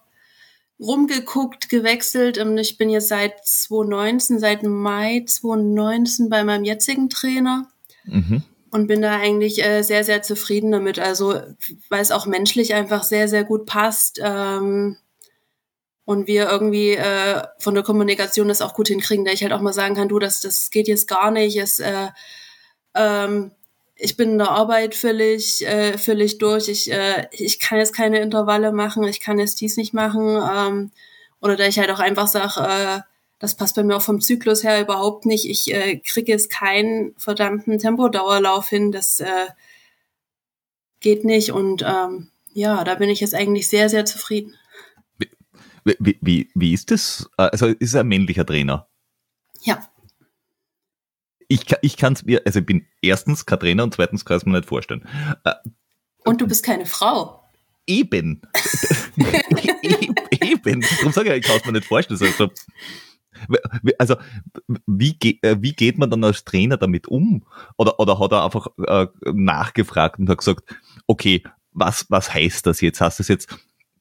rumgeguckt, 0.81 1.69
gewechselt. 1.69 2.39
Und 2.39 2.59
ich 2.59 2.77
bin 2.79 2.91
jetzt 2.91 3.09
seit 3.09 3.47
2019, 3.47 4.39
seit 4.39 4.63
Mai 4.65 5.25
2019 5.27 6.29
bei 6.29 6.45
meinem 6.45 6.65
jetzigen 6.65 7.09
Trainer. 7.09 7.69
Mhm. 8.09 8.43
Und 8.71 8.87
bin 8.87 9.01
da 9.01 9.17
eigentlich 9.17 9.65
äh, 9.65 9.83
sehr, 9.83 10.05
sehr 10.05 10.23
zufrieden 10.23 10.73
damit. 10.73 10.99
Also, 10.99 11.41
weil 11.89 12.03
es 12.03 12.11
auch 12.11 12.27
menschlich 12.27 12.75
einfach 12.75 13.03
sehr, 13.03 13.29
sehr 13.29 13.45
gut 13.45 13.65
passt. 13.65 14.21
Ähm, 14.23 14.97
und 16.05 16.27
wir 16.27 16.49
irgendwie 16.49 16.93
äh, 16.93 17.43
von 17.59 17.75
der 17.75 17.83
Kommunikation 17.83 18.49
das 18.49 18.63
auch 18.63 18.73
gut 18.73 18.89
hinkriegen, 18.89 19.27
da 19.27 19.31
ich 19.31 19.43
halt 19.43 19.53
auch 19.53 19.61
mal 19.61 19.75
sagen 19.75 19.95
kann, 19.95 20.09
du, 20.09 20.19
das, 20.19 20.41
das 20.41 20.71
geht 20.71 20.89
jetzt 20.89 21.07
gar 21.07 21.31
nicht. 21.31 21.57
Es, 21.59 21.81
äh, 21.81 22.09
ähm, 22.95 23.51
ich 23.95 24.17
bin 24.17 24.31
in 24.31 24.39
der 24.39 24.51
Arbeit 24.51 24.95
völlig, 24.95 25.67
äh, 25.67 25.99
völlig 25.99 26.39
durch. 26.39 26.69
Ich, 26.69 26.91
äh, 26.91 27.27
ich 27.31 27.59
kann 27.59 27.79
jetzt 27.79 27.95
keine 27.95 28.21
Intervalle 28.21 28.73
machen, 28.73 29.05
ich 29.05 29.21
kann 29.21 29.39
jetzt 29.39 29.61
dies 29.61 29.77
nicht 29.77 29.93
machen. 29.93 30.39
Ähm, 30.51 30.93
oder 31.43 31.57
da 31.57 31.67
ich 31.67 31.79
halt 31.79 31.91
auch 31.91 32.01
einfach 32.01 32.27
sage, 32.27 32.61
äh, 32.61 33.01
das 33.39 33.57
passt 33.57 33.77
bei 33.77 33.83
mir 33.83 33.97
auch 33.97 34.03
vom 34.03 34.21
Zyklus 34.21 34.65
her 34.65 34.81
überhaupt 34.81 35.27
nicht. 35.27 35.49
Ich 35.49 35.73
äh, 35.73 35.99
kriege 35.99 36.33
jetzt 36.33 36.51
keinen 36.51 37.15
verdammten 37.17 37.79
Tempodauerlauf 37.79 38.69
hin. 38.69 38.93
Das 38.93 39.21
äh, 39.21 39.47
geht 41.01 41.25
nicht. 41.25 41.53
Und 41.53 41.83
ähm, 41.87 42.31
ja, 42.53 42.83
da 42.85 42.95
bin 42.97 43.11
ich 43.11 43.21
jetzt 43.21 43.35
eigentlich 43.35 43.69
sehr, 43.69 43.89
sehr 43.89 44.05
zufrieden. 44.05 44.55
Wie, 45.85 46.19
wie, 46.21 46.51
wie 46.55 46.75
ist 46.75 46.91
das? 46.91 47.31
Also 47.37 47.67
ist 47.67 47.95
er 47.95 48.01
ein 48.01 48.09
männlicher 48.09 48.45
Trainer? 48.45 48.89
Ja 49.63 49.89
ich, 51.49 51.65
ich 51.81 51.97
kann 51.97 52.13
es 52.13 52.25
mir, 52.25 52.43
also 52.45 52.61
ich 52.61 52.67
bin 52.67 52.87
erstens 53.03 53.47
kein 53.47 53.59
Trainer 53.59 53.83
und 53.83 53.95
zweitens 53.95 54.25
kann 54.25 54.37
ich 54.37 54.43
es 54.43 54.47
mir 54.47 54.53
nicht 54.53 54.69
vorstellen. 54.69 55.09
Äh, 55.45 55.55
und 56.25 56.41
du 56.41 56.47
bist 56.47 56.65
keine 56.65 56.87
Frau. 56.87 57.43
Eben. 57.87 58.43
eben. 60.31 60.83
Darum 60.83 61.13
sage 61.13 61.35
ich, 61.35 61.41
ich 61.41 61.47
kann 61.47 61.57
es 61.57 61.65
mir 61.65 61.73
nicht 61.73 61.87
vorstellen. 61.87 62.21
Also, 62.21 62.51
also 63.99 64.17
wie, 64.87 65.17
äh, 65.43 65.57
wie 65.61 65.73
geht 65.73 65.99
man 65.99 66.11
dann 66.11 66.25
als 66.25 66.45
Trainer 66.45 66.77
damit 66.77 67.09
um? 67.09 67.45
Oder, 67.77 67.99
oder 68.01 68.19
hat 68.19 68.33
er 68.33 68.45
einfach 68.45 68.69
äh, 68.87 69.07
nachgefragt 69.33 70.19
und 70.19 70.29
hat 70.29 70.39
gesagt, 70.39 70.65
okay, 71.07 71.43
was, 71.73 72.07
was 72.09 72.33
heißt 72.33 72.67
das 72.67 72.81
jetzt? 72.81 73.01
Hast 73.01 73.21
du 73.21 73.25
jetzt 73.25 73.49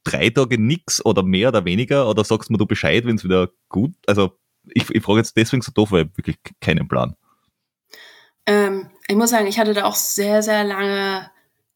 drei 0.03 0.29
Tage 0.29 0.59
nix 0.59 1.03
oder 1.05 1.23
mehr 1.23 1.49
oder 1.49 1.65
weniger? 1.65 2.09
Oder 2.09 2.23
sagst 2.23 2.49
mir 2.49 2.57
du 2.57 2.65
Bescheid, 2.65 3.05
wenn 3.05 3.15
es 3.15 3.23
wieder 3.23 3.49
gut? 3.69 3.93
Also 4.05 4.37
ich, 4.73 4.89
ich 4.89 5.03
frage 5.03 5.19
jetzt 5.19 5.35
deswegen 5.37 5.61
so 5.61 5.71
doof, 5.71 5.91
weil 5.91 6.05
ich 6.05 6.17
wirklich 6.17 6.37
keinen 6.61 6.87
Plan. 6.87 7.15
Ähm, 8.45 8.89
ich 9.07 9.15
muss 9.15 9.29
sagen, 9.29 9.47
ich 9.47 9.59
hatte 9.59 9.73
da 9.73 9.85
auch 9.85 9.95
sehr, 9.95 10.41
sehr 10.41 10.63
lange 10.63 11.29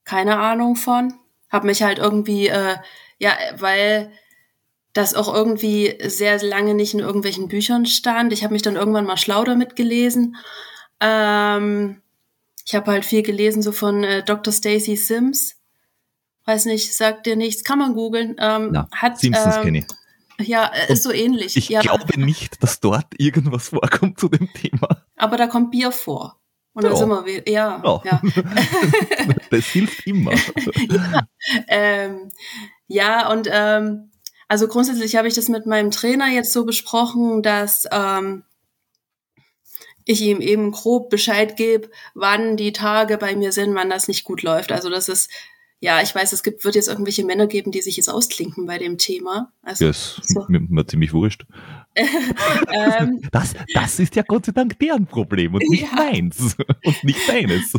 keine 0.03 0.37
Ahnung 0.37 0.75
von. 0.75 1.13
Hab 1.49 1.63
mich 1.63 1.83
halt 1.83 1.99
irgendwie, 1.99 2.47
äh, 2.47 2.77
ja, 3.17 3.33
weil 3.57 4.11
das 4.93 5.13
auch 5.13 5.33
irgendwie 5.33 5.97
sehr 6.05 6.41
lange 6.43 6.73
nicht 6.73 6.93
in 6.93 6.99
irgendwelchen 6.99 7.47
Büchern 7.47 7.85
stand. 7.85 8.33
Ich 8.33 8.43
habe 8.43 8.53
mich 8.53 8.61
dann 8.61 8.75
irgendwann 8.75 9.05
mal 9.05 9.17
schlau 9.17 9.43
damit 9.43 9.75
gelesen. 9.75 10.35
Ähm, 10.99 12.01
ich 12.65 12.75
habe 12.75 12.91
halt 12.91 13.05
viel 13.05 13.23
gelesen, 13.23 13.61
so 13.61 13.71
von 13.71 14.03
äh, 14.03 14.23
Dr. 14.23 14.51
Stacy 14.51 14.95
Sims. 14.95 15.57
Weiß 16.45 16.65
nicht, 16.65 16.93
sagt 16.93 17.25
dir 17.25 17.35
nichts, 17.35 17.63
kann 17.63 17.79
man 17.79 17.93
googeln. 17.93 18.35
Ähm, 18.39 18.73
ja, 18.73 18.87
hat, 18.91 19.19
Simpsons 19.19 19.57
ähm, 19.57 19.63
kenne 19.63 19.77
ich. 19.79 20.47
Ja, 20.47 20.71
äh, 20.73 20.91
ist 20.91 21.03
so 21.03 21.11
ähnlich. 21.11 21.55
Ich 21.55 21.69
ja. 21.69 21.81
glaube 21.81 22.19
nicht, 22.19 22.61
dass 22.63 22.79
dort 22.79 23.07
irgendwas 23.17 23.69
vorkommt 23.69 24.19
zu 24.19 24.27
dem 24.27 24.51
Thema. 24.53 25.03
Aber 25.15 25.37
da 25.37 25.47
kommt 25.47 25.71
Bier 25.71 25.91
vor. 25.91 26.39
Und 26.73 26.83
dann 26.83 26.93
ja. 26.93 26.97
sind 26.97 27.09
wir 27.09 27.25
wieder, 27.25 27.49
ja. 27.49 27.81
ja. 27.83 28.01
ja. 28.05 28.21
das 29.51 29.65
hilft 29.65 30.07
immer. 30.07 30.33
ja, 30.89 31.27
ähm, 31.67 32.31
ja, 32.87 33.29
und 33.29 33.47
ähm, 33.51 34.11
also 34.51 34.67
grundsätzlich 34.67 35.15
habe 35.15 35.29
ich 35.29 35.33
das 35.33 35.47
mit 35.47 35.65
meinem 35.65 35.91
Trainer 35.91 36.27
jetzt 36.27 36.51
so 36.51 36.65
besprochen, 36.65 37.41
dass 37.41 37.85
ähm, 37.89 38.43
ich 40.03 40.19
ihm 40.19 40.41
eben 40.41 40.71
grob 40.71 41.09
Bescheid 41.09 41.55
gebe, 41.55 41.89
wann 42.15 42.57
die 42.57 42.73
Tage 42.73 43.17
bei 43.17 43.33
mir 43.33 43.53
sind, 43.53 43.73
wann 43.75 43.89
das 43.89 44.09
nicht 44.09 44.25
gut 44.25 44.43
läuft. 44.43 44.73
Also 44.73 44.89
das 44.89 45.07
ist 45.07 45.31
ja, 45.79 46.01
ich 46.01 46.13
weiß, 46.13 46.33
es 46.33 46.43
gibt, 46.43 46.65
wird 46.65 46.75
jetzt 46.75 46.89
irgendwelche 46.89 47.23
Männer 47.23 47.47
geben, 47.47 47.71
die 47.71 47.81
sich 47.81 47.95
jetzt 47.95 48.09
ausklinken 48.09 48.65
bei 48.65 48.77
dem 48.77 48.97
Thema. 48.97 49.53
Also, 49.61 49.85
yes, 49.85 50.19
so. 50.21 50.45
mir, 50.49 50.59
mir 50.59 50.85
ziemlich 50.85 51.13
wurscht. 51.13 51.45
ähm, 51.95 53.21
das, 53.31 53.53
das 53.73 53.99
ist 53.99 54.17
ja 54.17 54.23
Gott 54.27 54.45
sei 54.45 54.51
Dank 54.51 54.77
deren 54.79 55.07
Problem 55.07 55.55
und 55.55 55.63
nicht 55.69 55.83
ja. 55.83 55.95
meins 55.95 56.57
und 56.83 57.03
nicht 57.05 57.27
deines. 57.27 57.73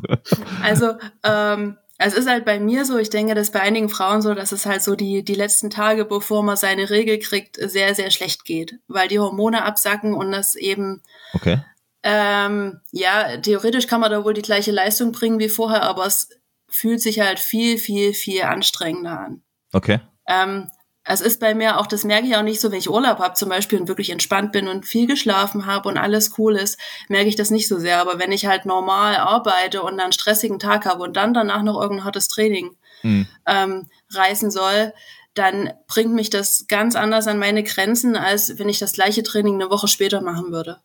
Also, 0.62 0.94
ähm, 1.22 1.76
es 2.04 2.14
ist 2.14 2.28
halt 2.28 2.44
bei 2.44 2.60
mir 2.60 2.84
so, 2.84 2.98
ich 2.98 3.10
denke, 3.10 3.34
dass 3.34 3.50
bei 3.50 3.60
einigen 3.60 3.88
Frauen 3.88 4.22
so, 4.22 4.34
dass 4.34 4.52
es 4.52 4.66
halt 4.66 4.82
so 4.82 4.94
die, 4.94 5.24
die 5.24 5.34
letzten 5.34 5.70
Tage, 5.70 6.04
bevor 6.04 6.42
man 6.42 6.56
seine 6.56 6.90
Regel 6.90 7.18
kriegt, 7.18 7.56
sehr, 7.56 7.94
sehr 7.94 8.10
schlecht 8.10 8.44
geht, 8.44 8.78
weil 8.88 9.08
die 9.08 9.18
Hormone 9.18 9.64
absacken 9.64 10.14
und 10.14 10.32
das 10.32 10.54
eben 10.54 11.02
Okay. 11.34 11.62
Ähm, 12.02 12.80
ja, 12.90 13.36
theoretisch 13.36 13.86
kann 13.86 14.00
man 14.00 14.10
da 14.10 14.24
wohl 14.24 14.34
die 14.34 14.42
gleiche 14.42 14.72
Leistung 14.72 15.12
bringen 15.12 15.38
wie 15.38 15.48
vorher, 15.48 15.82
aber 15.82 16.06
es 16.06 16.28
fühlt 16.68 17.00
sich 17.00 17.20
halt 17.20 17.38
viel, 17.38 17.78
viel, 17.78 18.12
viel 18.12 18.42
anstrengender 18.42 19.20
an. 19.20 19.42
Okay. 19.72 20.00
Ähm, 20.26 20.70
es 21.04 21.20
ist 21.20 21.40
bei 21.40 21.54
mir 21.54 21.78
auch, 21.78 21.86
das 21.86 22.04
merke 22.04 22.28
ich 22.28 22.36
auch 22.36 22.42
nicht 22.42 22.60
so, 22.60 22.70
wenn 22.70 22.78
ich 22.78 22.88
Urlaub 22.88 23.18
habe 23.18 23.34
zum 23.34 23.48
Beispiel 23.48 23.80
und 23.80 23.88
wirklich 23.88 24.10
entspannt 24.10 24.52
bin 24.52 24.68
und 24.68 24.86
viel 24.86 25.06
geschlafen 25.06 25.66
habe 25.66 25.88
und 25.88 25.98
alles 25.98 26.38
cool 26.38 26.56
ist, 26.56 26.78
merke 27.08 27.28
ich 27.28 27.36
das 27.36 27.50
nicht 27.50 27.66
so 27.66 27.78
sehr. 27.78 28.00
Aber 28.00 28.18
wenn 28.18 28.30
ich 28.30 28.46
halt 28.46 28.66
normal 28.66 29.16
arbeite 29.16 29.82
und 29.82 29.98
einen 29.98 30.12
stressigen 30.12 30.60
Tag 30.60 30.86
habe 30.86 31.02
und 31.02 31.16
dann 31.16 31.34
danach 31.34 31.62
noch 31.62 31.80
irgendein 31.80 32.04
hartes 32.04 32.28
Training 32.28 32.76
mhm. 33.02 33.26
ähm, 33.46 33.88
reißen 34.10 34.50
soll, 34.50 34.92
dann 35.34 35.72
bringt 35.88 36.12
mich 36.14 36.30
das 36.30 36.66
ganz 36.68 36.94
anders 36.94 37.26
an 37.26 37.38
meine 37.38 37.64
Grenzen, 37.64 38.16
als 38.16 38.58
wenn 38.58 38.68
ich 38.68 38.78
das 38.78 38.92
gleiche 38.92 39.22
Training 39.22 39.54
eine 39.54 39.70
Woche 39.70 39.88
später 39.88 40.20
machen 40.20 40.52
würde. 40.52 40.78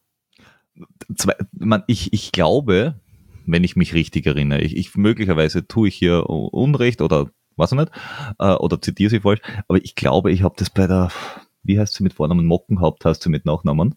Ich, 1.88 2.12
ich 2.14 2.32
glaube, 2.32 2.96
wenn 3.46 3.64
ich 3.64 3.76
mich 3.76 3.94
richtig 3.94 4.26
erinnere. 4.26 4.62
Ich, 4.62 4.76
ich 4.76 4.96
möglicherweise 4.96 5.68
tue 5.68 5.90
ich 5.90 5.96
hier 5.96 6.30
Unrecht 6.30 7.02
oder 7.02 7.30
weiß 7.58 7.72
ich 7.74 7.78
nicht, 7.78 7.92
äh, 8.40 8.54
oder 8.54 8.82
zitiere 8.82 9.10
sie 9.10 9.20
falsch, 9.20 9.42
aber 9.68 9.78
ich 9.84 9.96
glaube, 9.96 10.32
ich 10.32 10.44
habe 10.44 10.56
das 10.58 10.70
bei 10.70 10.88
der, 10.88 11.10
wie 11.64 11.80
heißt 11.80 11.94
sie 11.94 12.04
mit 12.04 12.14
Vornamen, 12.14 12.46
Mockenhaupt 12.46 13.06
heißt 13.06 13.24
sie 13.24 13.30
mit 13.30 13.46
Nachnamen. 13.46 13.96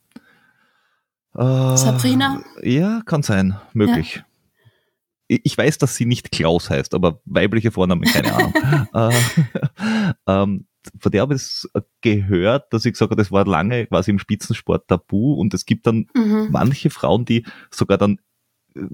Äh, 1.34 1.76
Sabrina? 1.76 2.42
Ja, 2.62 3.02
kann 3.04 3.22
sein, 3.22 3.56
möglich. 3.72 4.16
Ja. 4.16 4.24
Ich 5.28 5.56
weiß, 5.56 5.78
dass 5.78 5.94
sie 5.94 6.06
nicht 6.06 6.32
Klaus 6.32 6.70
heißt, 6.70 6.92
aber 6.92 7.20
weibliche 7.24 7.70
Vornamen, 7.70 8.02
keine 8.02 8.34
Ahnung. 8.34 8.52
äh, 8.94 10.12
ähm, 10.26 10.66
von 10.98 11.12
der 11.12 11.20
habe 11.22 11.34
ich 11.34 11.66
gehört, 12.00 12.72
dass 12.72 12.84
ich 12.84 12.94
gesagt 12.94 13.10
habe, 13.10 13.20
das 13.20 13.30
war 13.30 13.46
lange 13.46 13.86
quasi 13.86 14.10
im 14.10 14.18
Spitzensport 14.18 14.88
tabu 14.88 15.34
und 15.34 15.54
es 15.54 15.66
gibt 15.66 15.86
dann 15.86 16.06
mhm. 16.14 16.48
manche 16.50 16.90
Frauen, 16.90 17.24
die 17.24 17.44
sogar 17.70 17.98
dann 17.98 18.18
äh, 18.74 18.86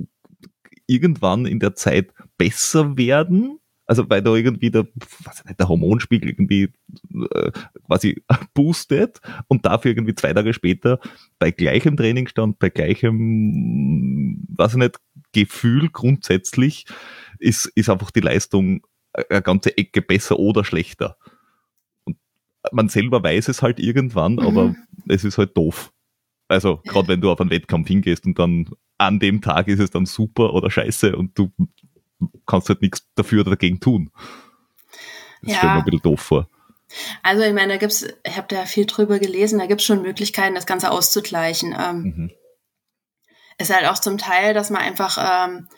irgendwann 0.86 1.46
in 1.46 1.58
der 1.58 1.74
Zeit 1.74 2.12
besser 2.36 2.96
werden. 2.96 3.58
Also 3.86 4.08
weil 4.10 4.22
da 4.22 4.34
irgendwie 4.34 4.70
der, 4.70 4.86
was 5.22 5.44
nicht, 5.44 5.60
der 5.60 5.68
Hormonspiegel 5.68 6.30
irgendwie 6.30 6.72
äh, 7.32 7.52
quasi 7.86 8.22
boostet 8.54 9.20
und 9.48 9.64
dafür 9.64 9.92
irgendwie 9.92 10.14
zwei 10.14 10.32
Tage 10.32 10.52
später 10.52 10.98
bei 11.38 11.50
gleichem 11.50 11.96
Trainingsstand, 11.96 12.58
bei 12.58 12.68
gleichem, 12.68 14.44
was 14.48 14.72
ich 14.72 14.78
nicht, 14.78 15.00
Gefühl 15.32 15.88
grundsätzlich 15.90 16.86
ist, 17.38 17.66
ist 17.74 17.90
einfach 17.90 18.10
die 18.10 18.20
Leistung 18.20 18.82
eine 19.30 19.42
ganze 19.42 19.76
Ecke 19.76 20.02
besser 20.02 20.38
oder 20.38 20.64
schlechter. 20.64 21.16
Und 22.04 22.16
man 22.72 22.88
selber 22.88 23.22
weiß 23.22 23.48
es 23.48 23.62
halt 23.62 23.78
irgendwann, 23.78 24.34
mhm. 24.34 24.40
aber 24.40 24.74
es 25.08 25.24
ist 25.24 25.38
halt 25.38 25.56
doof. 25.56 25.92
Also 26.48 26.80
gerade 26.84 27.08
wenn 27.08 27.20
du 27.20 27.30
auf 27.30 27.40
einen 27.40 27.50
Wettkampf 27.50 27.88
hingehst 27.88 28.24
und 28.24 28.38
dann 28.38 28.68
an 28.98 29.18
dem 29.18 29.40
Tag 29.40 29.68
ist 29.68 29.80
es 29.80 29.90
dann 29.90 30.06
super 30.06 30.54
oder 30.54 30.70
scheiße 30.70 31.16
und 31.16 31.38
du 31.38 31.52
kannst 32.46 32.68
halt 32.68 32.82
nichts 32.82 33.06
dafür 33.14 33.40
oder 33.42 33.50
dagegen 33.50 33.80
tun. 33.80 34.10
Das 35.42 35.52
ja. 35.52 35.58
stellt 35.58 35.72
mir 35.72 35.78
ein 35.78 35.84
bisschen 35.84 36.02
doof 36.02 36.20
vor. 36.20 36.48
Also 37.22 37.42
ich 37.42 37.52
meine, 37.52 37.74
da 37.74 37.78
gibt's, 37.78 38.06
ich 38.24 38.36
habe 38.36 38.46
da 38.48 38.64
viel 38.64 38.86
drüber 38.86 39.18
gelesen, 39.18 39.58
da 39.58 39.66
gibt 39.66 39.80
es 39.80 39.86
schon 39.86 40.02
Möglichkeiten, 40.02 40.54
das 40.54 40.66
Ganze 40.66 40.90
auszugleichen. 40.90 41.76
Ähm, 41.78 42.02
mhm. 42.02 42.30
Ist 43.58 43.74
halt 43.74 43.86
auch 43.86 43.98
zum 43.98 44.18
Teil, 44.18 44.54
dass 44.54 44.70
man 44.70 44.82
einfach 44.82 45.18
ähm, 45.48 45.68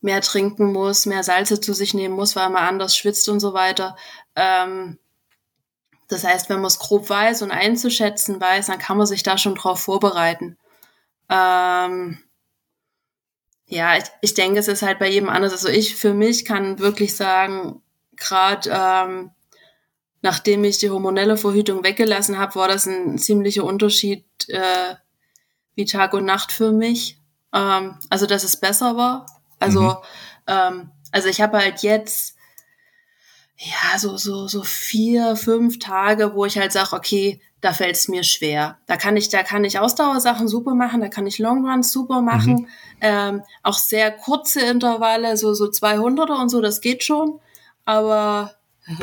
mehr 0.00 0.20
trinken 0.20 0.72
muss, 0.72 1.06
mehr 1.06 1.22
Salze 1.22 1.60
zu 1.60 1.74
sich 1.74 1.94
nehmen 1.94 2.14
muss, 2.14 2.36
weil 2.36 2.48
man 2.50 2.64
anders 2.64 2.96
schwitzt 2.96 3.28
und 3.28 3.40
so 3.40 3.52
weiter. 3.54 3.96
Ähm, 4.36 4.98
das 6.08 6.24
heißt, 6.24 6.48
wenn 6.48 6.56
man 6.56 6.66
es 6.66 6.78
grob 6.78 7.08
weiß 7.08 7.42
und 7.42 7.50
einzuschätzen 7.50 8.40
weiß, 8.40 8.66
dann 8.66 8.78
kann 8.78 8.98
man 8.98 9.06
sich 9.06 9.22
da 9.22 9.38
schon 9.38 9.54
drauf 9.54 9.80
vorbereiten. 9.80 10.58
Ähm, 11.28 12.18
Ja, 13.70 13.96
ich, 13.96 14.04
ich 14.20 14.34
denke, 14.34 14.58
es 14.58 14.66
ist 14.66 14.82
halt 14.82 14.98
bei 14.98 15.08
jedem 15.08 15.28
anders. 15.28 15.52
Also 15.52 15.68
ich 15.68 15.94
für 15.94 16.12
mich 16.12 16.44
kann 16.44 16.80
wirklich 16.80 17.14
sagen, 17.14 17.80
gerade 18.16 18.68
ähm, 18.72 19.30
nachdem 20.22 20.64
ich 20.64 20.78
die 20.78 20.90
hormonelle 20.90 21.36
Verhütung 21.36 21.84
weggelassen 21.84 22.36
habe, 22.36 22.56
war 22.56 22.66
das 22.66 22.86
ein 22.86 23.16
ziemlicher 23.16 23.62
Unterschied 23.62 24.26
äh, 24.48 24.96
wie 25.76 25.84
Tag 25.84 26.14
und 26.14 26.24
Nacht 26.24 26.50
für 26.50 26.72
mich. 26.72 27.20
Ähm, 27.54 27.96
also 28.10 28.26
dass 28.26 28.42
es 28.42 28.58
besser 28.58 28.96
war. 28.96 29.26
Also 29.60 29.82
mhm. 29.82 29.96
ähm, 30.48 30.90
also 31.12 31.28
ich 31.28 31.40
habe 31.40 31.58
halt 31.58 31.82
jetzt 31.82 32.36
ja 33.60 33.98
so 33.98 34.16
so 34.16 34.48
so 34.48 34.62
vier 34.62 35.36
fünf 35.36 35.78
Tage, 35.78 36.34
wo 36.34 36.46
ich 36.46 36.58
halt 36.58 36.72
sage, 36.72 36.94
okay, 36.94 37.40
da 37.60 37.72
fällt 37.72 37.96
es 37.96 38.08
mir 38.08 38.24
schwer. 38.24 38.78
Da 38.86 38.96
kann 38.96 39.16
ich, 39.16 39.28
da 39.28 39.42
kann 39.42 39.64
ich 39.64 39.78
Ausdauersachen 39.78 40.48
super 40.48 40.74
machen, 40.74 41.00
da 41.00 41.08
kann 41.08 41.26
ich 41.26 41.38
Longruns 41.38 41.92
super 41.92 42.22
machen, 42.22 42.54
mhm. 42.54 42.66
ähm, 43.02 43.42
auch 43.62 43.76
sehr 43.78 44.10
kurze 44.10 44.62
Intervalle, 44.62 45.36
so 45.36 45.52
so 45.52 45.66
200er 45.66 46.40
und 46.40 46.48
so, 46.48 46.60
das 46.60 46.80
geht 46.80 47.04
schon. 47.04 47.38
Aber 47.84 48.54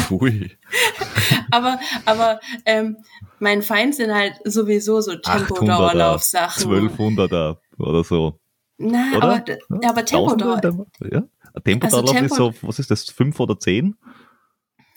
Pfui. 0.00 0.56
aber 1.50 1.78
aber 2.06 2.40
ähm, 2.64 2.96
mein 3.38 3.62
Feind 3.62 3.94
sind 3.94 4.14
halt 4.14 4.40
sowieso 4.44 5.00
so 5.02 5.14
Tempodauerlaufsachen. 5.14 6.64
1200er 6.64 7.58
oder 7.78 8.02
so. 8.02 8.38
Na, 8.78 9.16
oder? 9.16 9.22
aber, 9.22 9.44
aber 9.84 10.04
Tempodauer. 10.04 10.86
Ja? 11.10 11.22
Tempodauerlauf 11.64 12.14
also 12.14 12.20
Tempo 12.20 12.34
ist 12.34 12.60
so, 12.60 12.66
was 12.66 12.78
ist 12.78 12.90
das, 12.90 13.04
fünf 13.04 13.40
oder 13.40 13.58
zehn? 13.58 13.96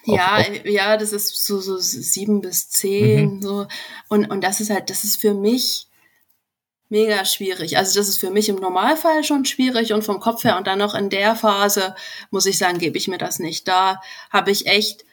Ja, 0.06 0.38
auf, 0.38 0.50
auf 0.50 0.66
ja, 0.66 0.98
das 0.98 1.14
ist 1.14 1.46
so, 1.46 1.60
so 1.60 1.78
sieben 1.78 2.42
bis 2.42 2.70
zehn, 2.70 3.36
mhm. 3.36 3.42
so. 3.42 3.68
Und, 4.08 4.30
und 4.30 4.44
das 4.44 4.62
ist 4.62 4.70
halt, 4.70 4.90
das 4.90 5.04
ist 5.04 5.22
für 5.22 5.34
mich 5.34 5.88
mega 6.90 7.24
schwierig. 7.24 7.78
Also 7.78 8.00
das 8.00 8.10
ist 8.10 8.18
für 8.18 8.32
mich 8.32 8.50
im 8.50 8.56
Normalfall 8.56 9.24
schon 9.24 9.46
schwierig 9.46 9.94
und 9.94 10.04
vom 10.04 10.20
Kopf 10.20 10.44
her 10.44 10.58
und 10.58 10.68
dann 10.68 10.80
noch 10.80 10.96
in 10.96 11.10
der 11.10 11.36
Phase, 11.36 11.96
muss 12.32 12.48
ich 12.48 12.58
sagen, 12.58 12.80
gebe 12.80 12.98
ich 12.98 13.08
mir 13.08 13.20
das 13.20 13.40
nicht. 13.40 13.68
Da 13.68 14.02
habe 14.32 14.52
ich 14.52 14.66
echt 14.66 15.06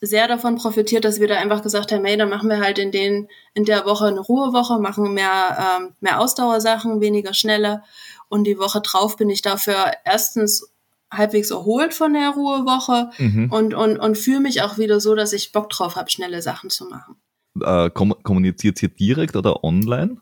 sehr 0.00 0.26
davon 0.26 0.56
profitiert, 0.56 1.04
dass 1.04 1.20
wir 1.20 1.28
da 1.28 1.36
einfach 1.36 1.62
gesagt 1.62 1.92
haben, 1.92 2.04
hey, 2.04 2.16
dann 2.16 2.30
machen 2.30 2.48
wir 2.48 2.58
halt 2.58 2.78
in 2.78 2.90
den 2.90 3.28
in 3.54 3.64
der 3.64 3.84
Woche 3.84 4.06
eine 4.06 4.20
Ruhewoche, 4.20 4.80
machen 4.80 5.12
mehr 5.14 5.78
ähm, 5.78 5.94
mehr 6.00 6.20
Ausdauersachen, 6.20 7.00
weniger 7.00 7.34
schnelle 7.34 7.82
und 8.28 8.44
die 8.44 8.58
Woche 8.58 8.80
drauf 8.80 9.16
bin 9.16 9.28
ich 9.28 9.42
dafür 9.42 9.92
erstens 10.04 10.69
halbwegs 11.10 11.50
erholt 11.50 11.94
von 11.94 12.12
der 12.12 12.30
Ruhewoche 12.30 13.10
mhm. 13.18 13.50
und 13.50 13.74
und 13.74 13.98
und 13.98 14.18
fühle 14.18 14.40
mich 14.40 14.62
auch 14.62 14.78
wieder 14.78 15.00
so, 15.00 15.14
dass 15.14 15.32
ich 15.32 15.52
Bock 15.52 15.70
drauf 15.70 15.96
habe, 15.96 16.10
schnelle 16.10 16.42
Sachen 16.42 16.70
zu 16.70 16.86
machen. 16.86 17.16
Äh, 17.60 17.90
kommuniziert 17.90 18.82
ihr 18.82 18.88
direkt 18.88 19.36
oder 19.36 19.64
online? 19.64 20.18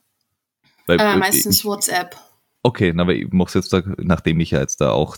Weil, 0.86 0.98
äh, 0.98 1.16
meistens 1.16 1.58
ich, 1.58 1.64
WhatsApp. 1.64 2.16
Okay, 2.62 2.94
aber 2.96 3.14
ich 3.14 3.30
mache 3.30 3.48
es 3.48 3.54
jetzt, 3.54 3.72
da, 3.72 3.82
nachdem 3.98 4.40
ich 4.40 4.52
ja 4.52 4.60
jetzt 4.60 4.80
da 4.80 4.90
auch 4.90 5.16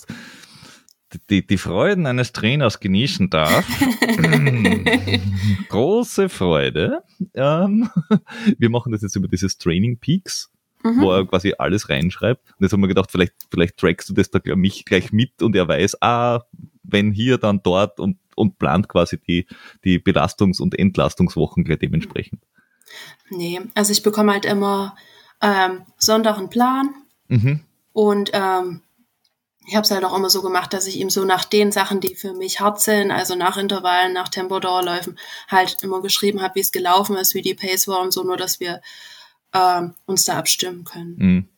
die, 1.29 1.47
die 1.47 1.59
Freuden 1.59 2.07
eines 2.07 2.33
Trainers 2.33 2.81
genießen 2.81 3.31
darf. 3.31 3.67
Große 5.69 6.29
Freude. 6.29 7.03
Ähm, 7.35 7.89
wir 8.59 8.71
machen 8.71 8.93
das 8.93 9.03
jetzt 9.03 9.17
über 9.17 9.29
dieses 9.29 9.59
Training 9.59 9.99
Peaks, 9.99 10.50
mhm. 10.83 11.01
wo 11.01 11.13
er 11.13 11.27
quasi 11.27 11.55
alles 11.59 11.89
reinschreibt. 11.89 12.51
Und 12.51 12.63
jetzt 12.63 12.73
haben 12.73 12.81
wir 12.81 12.89
gedacht, 12.89 13.11
vielleicht, 13.11 13.35
vielleicht 13.51 13.77
trackst 13.77 14.09
du 14.09 14.15
das 14.15 14.31
da 14.31 14.41
mich 14.57 14.85
gleich 14.85 15.13
mit 15.13 15.43
und 15.43 15.55
er 15.57 15.69
weiß, 15.69 16.03
ah, 16.03 16.41
wenn 16.83 17.13
hier, 17.13 17.39
dann 17.39 17.63
dort 17.63 18.01
und, 18.01 18.19
und 18.35 18.59
plant 18.59 18.89
quasi 18.89 19.19
die, 19.19 19.47
die 19.85 19.99
Belastungs- 19.99 20.61
und 20.61 20.79
Entlastungswochen 20.79 21.65
gleich 21.65 21.79
dementsprechend. 21.79 22.43
Nee, 23.31 23.61
also 23.75 23.93
ich 23.93 24.03
bekomme 24.03 24.33
halt 24.33 24.45
immer 24.45 24.97
ähm, 25.41 25.83
Sonntag 25.97 26.39
einen 26.39 26.51
Plan 26.51 26.95
mhm. 27.29 27.61
und 27.93 28.31
ähm, 28.33 28.83
ich 29.67 29.77
habe 29.77 29.85
es 29.85 29.91
halt 29.93 30.05
auch 30.05 30.17
immer 30.17 30.31
so 30.31 30.43
gemacht, 30.43 30.73
dass 30.73 30.89
ich 30.89 30.99
ihm 30.99 31.11
so 31.11 31.25
nach 31.25 31.45
den 31.45 31.71
Sachen, 31.71 32.00
die 32.00 32.17
für 32.17 32.33
mich 32.33 32.61
hart 32.61 32.81
sind, 32.81 33.13
also 33.13 33.37
nach 33.37 33.57
Intervallen, 33.57 34.13
nach 34.13 34.28
Tempodauerläufen, 34.28 35.17
halt 35.47 35.76
immer 35.83 36.02
geschrieben 36.02 36.43
habe, 36.43 36.57
wie 36.57 36.61
es 36.61 36.73
gelaufen 36.73 37.17
ist, 37.17 37.35
wie 37.35 37.43
die 37.43 37.54
Pace 37.54 37.87
war 37.87 38.00
und 38.00 38.13
so, 38.13 38.25
nur 38.25 38.37
dass 38.37 38.59
wir 38.59 38.81
ähm, 39.54 39.95
uns 40.06 40.25
da 40.25 40.39
abstimmen 40.39 40.84
können. 40.84 41.15
Mhm. 41.17 41.49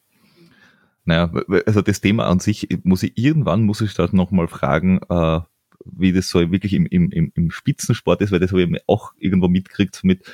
Naja, 1.04 1.32
also 1.66 1.82
das 1.82 2.00
Thema 2.00 2.26
an 2.28 2.38
sich 2.38 2.68
muss 2.84 3.02
ich 3.02 3.18
irgendwann 3.18 3.62
muss 3.62 3.80
ich 3.80 3.94
da 3.94 4.08
nochmal 4.12 4.46
fragen, 4.46 5.00
äh, 5.08 5.40
wie 5.84 6.12
das 6.12 6.28
so 6.28 6.38
wirklich 6.52 6.74
im, 6.74 6.86
im, 6.86 7.32
im 7.34 7.50
Spitzensport 7.50 8.20
ist, 8.20 8.30
weil 8.30 8.38
das 8.38 8.52
habe 8.52 8.62
ich 8.62 8.82
auch 8.86 9.12
irgendwo 9.18 9.48
mitgekriegt 9.48 10.04
mit, 10.04 10.24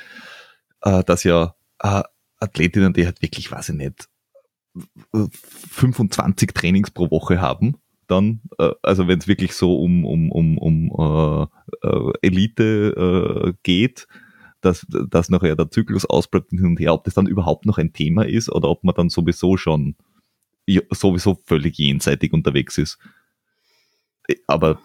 äh, 0.81 1.03
dass 1.03 1.23
ja 1.23 1.55
äh, 1.79 2.03
Athletinnen, 2.39 2.93
die 2.93 3.05
halt 3.05 3.21
wirklich, 3.21 3.51
weiß 3.51 3.69
ich 3.69 3.75
nicht, 3.75 4.09
25 5.11 6.53
Trainings 6.53 6.91
pro 6.91 7.09
Woche 7.09 7.41
haben, 7.41 7.77
dann, 8.07 8.41
äh, 8.57 8.71
also 8.81 9.07
wenn 9.07 9.19
es 9.19 9.27
wirklich 9.27 9.53
so 9.53 9.81
um, 9.81 10.05
um, 10.05 10.31
um, 10.31 10.57
um 10.57 11.49
äh, 11.83 11.87
äh, 11.87 12.13
Elite 12.21 13.47
äh, 13.47 13.53
geht, 13.63 14.07
dass, 14.61 14.85
dass 14.89 15.29
nachher 15.29 15.55
der 15.55 15.69
Zyklus 15.69 16.05
ausbleibt 16.05 16.51
hin 16.51 16.65
und 16.65 16.79
her, 16.79 16.93
ob 16.93 17.03
das 17.03 17.13
dann 17.13 17.27
überhaupt 17.27 17.65
noch 17.65 17.77
ein 17.77 17.93
Thema 17.93 18.25
ist 18.25 18.51
oder 18.51 18.69
ob 18.69 18.83
man 18.83 18.95
dann 18.95 19.09
sowieso 19.09 19.57
schon 19.57 19.95
sowieso 20.91 21.39
völlig 21.45 21.77
jenseitig 21.77 22.31
unterwegs 22.31 22.77
ist. 22.77 22.99
Aber 24.45 24.79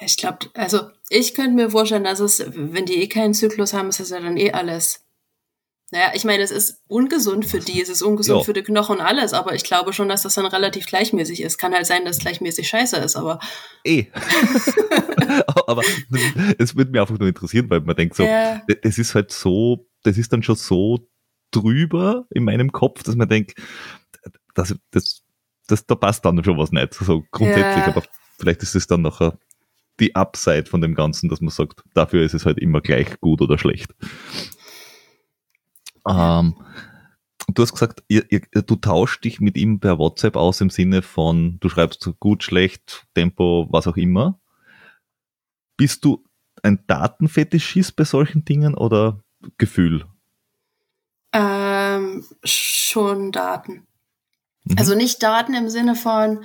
ich 0.00 0.16
glaube, 0.16 0.38
also 0.54 0.90
ich 1.10 1.34
könnte 1.34 1.54
mir 1.54 1.70
vorstellen, 1.70 2.04
dass 2.04 2.20
es, 2.20 2.42
wenn 2.54 2.86
die 2.86 3.02
eh 3.02 3.08
keinen 3.08 3.34
Zyklus 3.34 3.72
haben, 3.72 3.88
ist 3.88 4.00
das 4.00 4.10
ja 4.10 4.20
dann 4.20 4.36
eh 4.36 4.52
alles 4.52 5.04
naja, 5.90 6.10
ich 6.14 6.24
meine, 6.24 6.42
es 6.42 6.50
ist 6.50 6.82
ungesund 6.86 7.46
für 7.46 7.60
die, 7.60 7.80
es 7.80 7.88
ist 7.88 8.02
ungesund 8.02 8.40
ja. 8.40 8.44
für 8.44 8.52
die 8.52 8.62
Knochen 8.62 8.96
und 8.96 9.02
alles, 9.02 9.32
aber 9.32 9.54
ich 9.54 9.64
glaube 9.64 9.94
schon, 9.94 10.08
dass 10.08 10.22
das 10.22 10.34
dann 10.34 10.44
relativ 10.44 10.86
gleichmäßig 10.86 11.42
ist. 11.42 11.56
Kann 11.56 11.72
halt 11.72 11.86
sein, 11.86 12.04
dass 12.04 12.16
es 12.16 12.22
gleichmäßig 12.22 12.68
scheiße 12.68 12.96
ist, 12.98 13.16
aber. 13.16 13.38
Eh. 13.84 14.06
aber 15.66 15.82
es 16.58 16.76
würde 16.76 16.90
mich 16.90 17.00
einfach 17.00 17.18
nur 17.18 17.28
interessieren, 17.28 17.70
weil 17.70 17.80
man 17.80 17.96
denkt 17.96 18.16
so, 18.16 18.22
ja. 18.22 18.60
das 18.82 18.98
ist 18.98 19.14
halt 19.14 19.32
so, 19.32 19.88
das 20.02 20.18
ist 20.18 20.30
dann 20.30 20.42
schon 20.42 20.56
so 20.56 21.08
drüber 21.50 22.26
in 22.30 22.44
meinem 22.44 22.70
Kopf, 22.70 23.02
dass 23.02 23.16
man 23.16 23.28
denkt, 23.28 23.54
das, 24.54 24.74
das, 24.90 25.22
das, 25.68 25.86
da 25.86 25.94
passt 25.94 26.22
dann 26.24 26.44
schon 26.44 26.58
was 26.58 26.70
nicht, 26.70 26.92
so 26.92 27.24
grundsätzlich, 27.30 27.86
ja. 27.86 27.86
aber 27.86 28.02
vielleicht 28.38 28.62
ist 28.62 28.74
es 28.74 28.86
dann 28.86 29.00
nachher 29.00 29.38
die 30.00 30.14
Upside 30.14 30.66
von 30.66 30.82
dem 30.82 30.94
Ganzen, 30.94 31.30
dass 31.30 31.40
man 31.40 31.50
sagt, 31.50 31.82
dafür 31.94 32.22
ist 32.22 32.34
es 32.34 32.44
halt 32.44 32.58
immer 32.58 32.82
gleich 32.82 33.18
gut 33.20 33.40
oder 33.40 33.56
schlecht. 33.56 33.94
Ähm, 36.08 36.56
du 37.48 37.62
hast 37.62 37.72
gesagt, 37.72 38.02
ihr, 38.08 38.30
ihr, 38.30 38.40
du 38.40 38.76
tauschst 38.76 39.24
dich 39.24 39.40
mit 39.40 39.56
ihm 39.56 39.80
per 39.80 39.98
WhatsApp 39.98 40.36
aus 40.36 40.60
im 40.60 40.70
Sinne 40.70 41.02
von, 41.02 41.58
du 41.60 41.68
schreibst 41.68 42.08
gut, 42.18 42.42
schlecht, 42.42 43.06
Tempo, 43.14 43.66
was 43.70 43.86
auch 43.86 43.96
immer. 43.96 44.40
Bist 45.76 46.04
du 46.04 46.24
ein 46.62 46.84
Datenfetischist 46.86 47.94
bei 47.94 48.04
solchen 48.04 48.44
Dingen 48.44 48.74
oder 48.74 49.20
Gefühl? 49.58 50.04
Ähm, 51.32 52.24
schon 52.42 53.32
Daten. 53.32 53.86
Mhm. 54.64 54.76
Also 54.78 54.94
nicht 54.94 55.22
Daten 55.22 55.54
im 55.54 55.68
Sinne 55.68 55.94
von, 55.94 56.44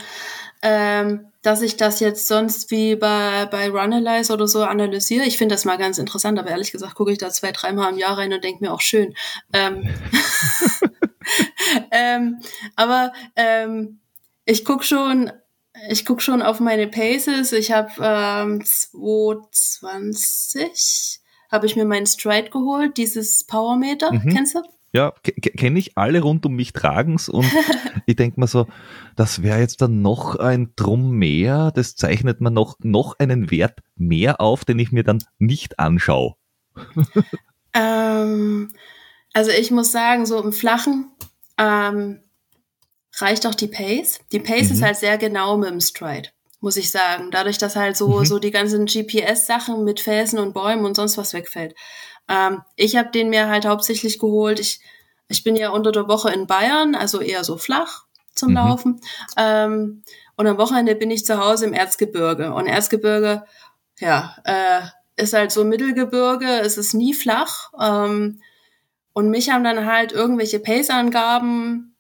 ähm, 0.61 1.27
dass 1.43 1.61
ich 1.61 1.77
das 1.77 1.99
jetzt 1.99 2.27
sonst 2.27 2.71
wie 2.71 2.95
bei, 2.95 3.45
bei 3.45 3.69
Runalyze 3.69 4.33
oder 4.33 4.47
so 4.47 4.63
analysiere. 4.63 5.25
Ich 5.25 5.37
finde 5.37 5.53
das 5.53 5.65
mal 5.65 5.77
ganz 5.77 5.99
interessant, 5.99 6.39
aber 6.39 6.49
ehrlich 6.49 6.71
gesagt 6.71 6.95
gucke 6.95 7.11
ich 7.11 7.19
da 7.19 7.29
zwei, 7.29 7.51
dreimal 7.51 7.91
im 7.91 7.99
Jahr 7.99 8.17
rein 8.17 8.33
und 8.33 8.43
denke 8.43 8.63
mir 8.63 8.73
auch 8.73 8.81
schön. 8.81 9.13
Ähm, 9.51 9.93
ähm, 11.91 12.39
aber 12.77 13.11
ähm, 13.35 13.99
ich 14.45 14.63
gucke 14.63 14.85
schon, 14.85 15.33
ich 15.89 16.05
guck 16.05 16.21
schon 16.21 16.41
auf 16.41 16.61
meine 16.61 16.87
Paces. 16.87 17.51
Ich 17.51 17.73
habe 17.73 17.91
ähm, 17.99 18.63
220 18.65 21.19
habe 21.51 21.65
ich 21.65 21.75
mir 21.75 21.83
meinen 21.85 22.07
Stride 22.07 22.51
geholt, 22.51 22.95
dieses 22.97 23.43
Powermeter, 23.43 24.13
mhm. 24.13 24.33
kennst 24.33 24.55
du? 24.55 24.61
Ja, 24.95 25.11
kenne 25.23 25.79
ich, 25.79 25.97
alle 25.97 26.21
rund 26.21 26.45
um 26.45 26.53
mich 26.53 26.71
tragen's 26.71 27.27
und 27.27 27.45
ich 28.05 28.15
denke 28.15 28.39
mir 28.39 28.45
so, 28.45 28.67
das 29.15 29.41
wäre 29.41 29.59
jetzt 29.59 29.81
dann 29.81 30.03
noch 30.03 30.35
ein 30.35 30.73
Drum 30.75 31.11
mehr, 31.11 31.71
das 31.71 31.95
zeichnet 31.95 32.41
man 32.41 32.53
noch, 32.53 32.77
noch 32.79 33.17
einen 33.17 33.49
Wert 33.49 33.79
mehr 33.95 34.39
auf, 34.39 34.65
den 34.65 34.77
ich 34.77 34.91
mir 34.91 35.03
dann 35.03 35.23
nicht 35.39 35.79
anschaue. 35.79 36.35
ähm, 37.73 38.71
also 39.33 39.49
ich 39.49 39.71
muss 39.71 39.91
sagen, 39.91 40.27
so 40.27 40.39
im 40.41 40.53
Flachen 40.53 41.11
ähm, 41.57 42.19
reicht 43.15 43.47
auch 43.47 43.55
die 43.55 43.67
Pace. 43.67 44.19
Die 44.31 44.39
Pace 44.39 44.69
mhm. 44.69 44.75
ist 44.75 44.81
halt 44.83 44.97
sehr 44.97 45.17
genau 45.17 45.57
mit 45.57 45.71
dem 45.71 45.81
Stride, 45.81 46.29
muss 46.59 46.77
ich 46.77 46.91
sagen. 46.91 47.31
Dadurch, 47.31 47.57
dass 47.57 47.75
halt 47.75 47.97
so, 47.97 48.19
mhm. 48.19 48.25
so 48.25 48.37
die 48.37 48.51
ganzen 48.51 48.85
GPS-Sachen 48.85 49.83
mit 49.83 49.99
Felsen 49.99 50.37
und 50.37 50.53
Bäumen 50.53 50.85
und 50.85 50.95
sonst 50.95 51.17
was 51.17 51.33
wegfällt. 51.33 51.73
Ähm, 52.27 52.61
ich 52.75 52.95
habe 52.95 53.11
den 53.11 53.29
mir 53.29 53.47
halt 53.47 53.65
hauptsächlich 53.65 54.19
geholt. 54.19 54.59
Ich, 54.59 54.81
ich 55.27 55.43
bin 55.43 55.55
ja 55.55 55.69
unter 55.69 55.91
der 55.91 56.07
Woche 56.07 56.31
in 56.31 56.47
Bayern, 56.47 56.95
also 56.95 57.21
eher 57.21 57.43
so 57.43 57.57
flach 57.57 58.05
zum 58.33 58.49
mhm. 58.49 58.55
Laufen. 58.55 59.01
Ähm, 59.37 60.03
und 60.35 60.47
am 60.47 60.57
Wochenende 60.57 60.95
bin 60.95 61.11
ich 61.11 61.25
zu 61.25 61.37
Hause 61.37 61.65
im 61.65 61.73
Erzgebirge. 61.73 62.53
Und 62.53 62.67
Erzgebirge, 62.67 63.43
ja, 63.99 64.35
äh, 64.45 64.81
ist 65.15 65.33
halt 65.33 65.51
so 65.51 65.63
Mittelgebirge, 65.63 66.59
es 66.61 66.77
ist 66.77 66.93
nie 66.93 67.13
flach. 67.13 67.71
Ähm, 67.79 68.41
und 69.13 69.29
mich 69.29 69.51
haben 69.51 69.63
dann 69.63 69.85
halt 69.85 70.11
irgendwelche 70.11 70.59
Pace-Angaben 70.59 71.92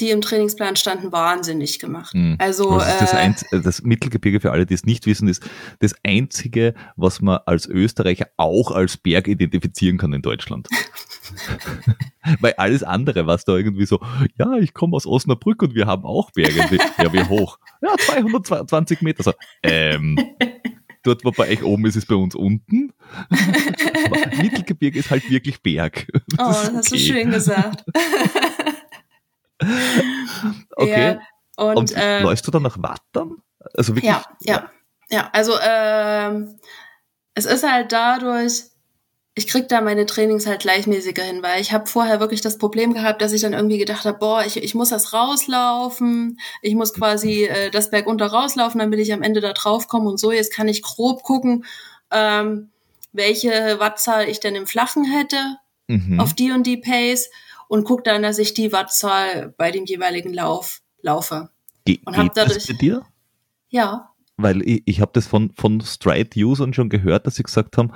die 0.00 0.10
im 0.10 0.20
Trainingsplan 0.20 0.76
standen, 0.76 1.12
wahnsinnig 1.12 1.78
gemacht. 1.78 2.14
Mhm. 2.14 2.36
Also 2.38 2.78
das, 2.78 3.12
äh, 3.12 3.56
äh, 3.56 3.60
das, 3.60 3.82
Mittelgebirge 3.82 4.40
für 4.40 4.50
alle, 4.50 4.66
die 4.66 4.74
es 4.74 4.84
nicht 4.84 5.06
wissen, 5.06 5.28
ist 5.28 5.48
das 5.78 5.94
einzige, 6.04 6.74
was 6.96 7.20
man 7.20 7.38
als 7.46 7.66
Österreicher 7.66 8.28
auch 8.36 8.72
als 8.72 8.96
Berg 8.96 9.28
identifizieren 9.28 9.98
kann 9.98 10.12
in 10.12 10.22
Deutschland. 10.22 10.68
Weil 12.40 12.54
alles 12.54 12.82
andere, 12.82 13.26
was 13.26 13.44
da 13.44 13.56
irgendwie 13.56 13.86
so, 13.86 14.00
ja, 14.36 14.54
ich 14.56 14.74
komme 14.74 14.96
aus 14.96 15.06
Osnabrück 15.06 15.62
und 15.62 15.74
wir 15.74 15.86
haben 15.86 16.04
auch 16.04 16.30
Berge. 16.32 16.78
ja, 16.98 17.12
wie 17.12 17.24
hoch? 17.24 17.58
Ja, 17.80 17.94
220 17.96 19.02
Meter. 19.02 19.22
So, 19.22 19.32
ähm, 19.62 20.18
dort, 21.04 21.24
wo 21.24 21.30
bei 21.30 21.50
euch 21.50 21.62
oben 21.62 21.86
ist, 21.86 21.96
ist 21.96 22.06
bei 22.06 22.14
uns 22.16 22.34
unten. 22.34 22.92
Aber 24.06 24.42
Mittelgebirge 24.42 24.98
ist 24.98 25.10
halt 25.10 25.30
wirklich 25.30 25.62
Berg. 25.62 26.06
Das 26.36 26.38
oh, 26.38 26.50
das 26.50 26.68
okay. 26.68 26.76
hast 26.76 26.92
du 26.92 26.98
schön 26.98 27.30
gesagt. 27.30 27.84
okay. 30.76 31.18
Ja, 31.18 31.20
und, 31.56 31.76
und 31.76 31.96
äh, 31.96 32.20
läufst 32.20 32.46
du 32.46 32.50
dann 32.50 32.62
nach 32.62 32.78
Wattern? 32.82 33.36
Also 33.74 33.94
wirklich? 33.94 34.12
Ja, 34.12 34.24
ja, 34.40 34.70
ja. 35.08 35.30
Also 35.32 35.54
ähm, 35.62 36.58
es 37.34 37.46
ist 37.46 37.68
halt 37.68 37.92
dadurch, 37.92 38.64
ich 39.34 39.46
krieg 39.46 39.68
da 39.68 39.80
meine 39.80 40.06
Trainings 40.06 40.46
halt 40.46 40.60
gleichmäßiger 40.60 41.22
hin, 41.22 41.42
weil 41.42 41.60
ich 41.60 41.72
habe 41.72 41.86
vorher 41.86 42.20
wirklich 42.20 42.40
das 42.40 42.58
Problem 42.58 42.94
gehabt, 42.94 43.22
dass 43.22 43.32
ich 43.32 43.42
dann 43.42 43.52
irgendwie 43.52 43.78
gedacht 43.78 44.04
habe, 44.04 44.18
boah, 44.18 44.44
ich, 44.44 44.56
ich 44.56 44.74
muss 44.74 44.90
das 44.90 45.12
rauslaufen, 45.12 46.38
ich 46.62 46.74
muss 46.74 46.94
quasi 46.94 47.44
äh, 47.44 47.70
das 47.70 47.90
Berg 47.90 48.06
unter 48.06 48.26
rauslaufen, 48.26 48.78
damit 48.78 49.00
ich 49.00 49.12
am 49.12 49.22
Ende 49.22 49.40
da 49.40 49.52
drauf 49.52 49.88
komme 49.88 50.08
und 50.08 50.18
so. 50.18 50.32
Jetzt 50.32 50.52
kann 50.52 50.68
ich 50.68 50.82
grob 50.82 51.22
gucken, 51.22 51.64
ähm, 52.10 52.70
welche 53.12 53.78
Wattzahl 53.78 54.28
ich 54.28 54.40
denn 54.40 54.56
im 54.56 54.66
Flachen 54.66 55.04
hätte 55.04 55.58
mhm. 55.88 56.20
auf 56.20 56.34
die 56.34 56.52
und 56.52 56.66
die 56.66 56.76
Pace 56.76 57.30
und 57.68 57.84
gucke 57.84 58.02
dann, 58.02 58.22
dass 58.22 58.38
ich 58.38 58.54
die 58.54 58.72
Wattzahl 58.72 59.54
bei 59.56 59.70
dem 59.70 59.84
jeweiligen 59.84 60.32
Lauf 60.32 60.80
laufe. 61.02 61.50
Ge 61.84 62.00
und 62.04 62.14
geht 62.14 62.32
dadurch, 62.34 62.54
das 62.54 62.66
bei 62.68 62.74
dir? 62.74 63.02
Ja. 63.68 64.10
Weil 64.36 64.62
ich, 64.62 64.82
ich 64.86 65.00
habe 65.00 65.12
das 65.14 65.26
von, 65.26 65.52
von 65.54 65.80
Stride-Usern 65.80 66.74
schon 66.74 66.88
gehört, 66.88 67.26
dass 67.26 67.36
sie 67.36 67.42
gesagt 67.42 67.76
haben, 67.76 67.92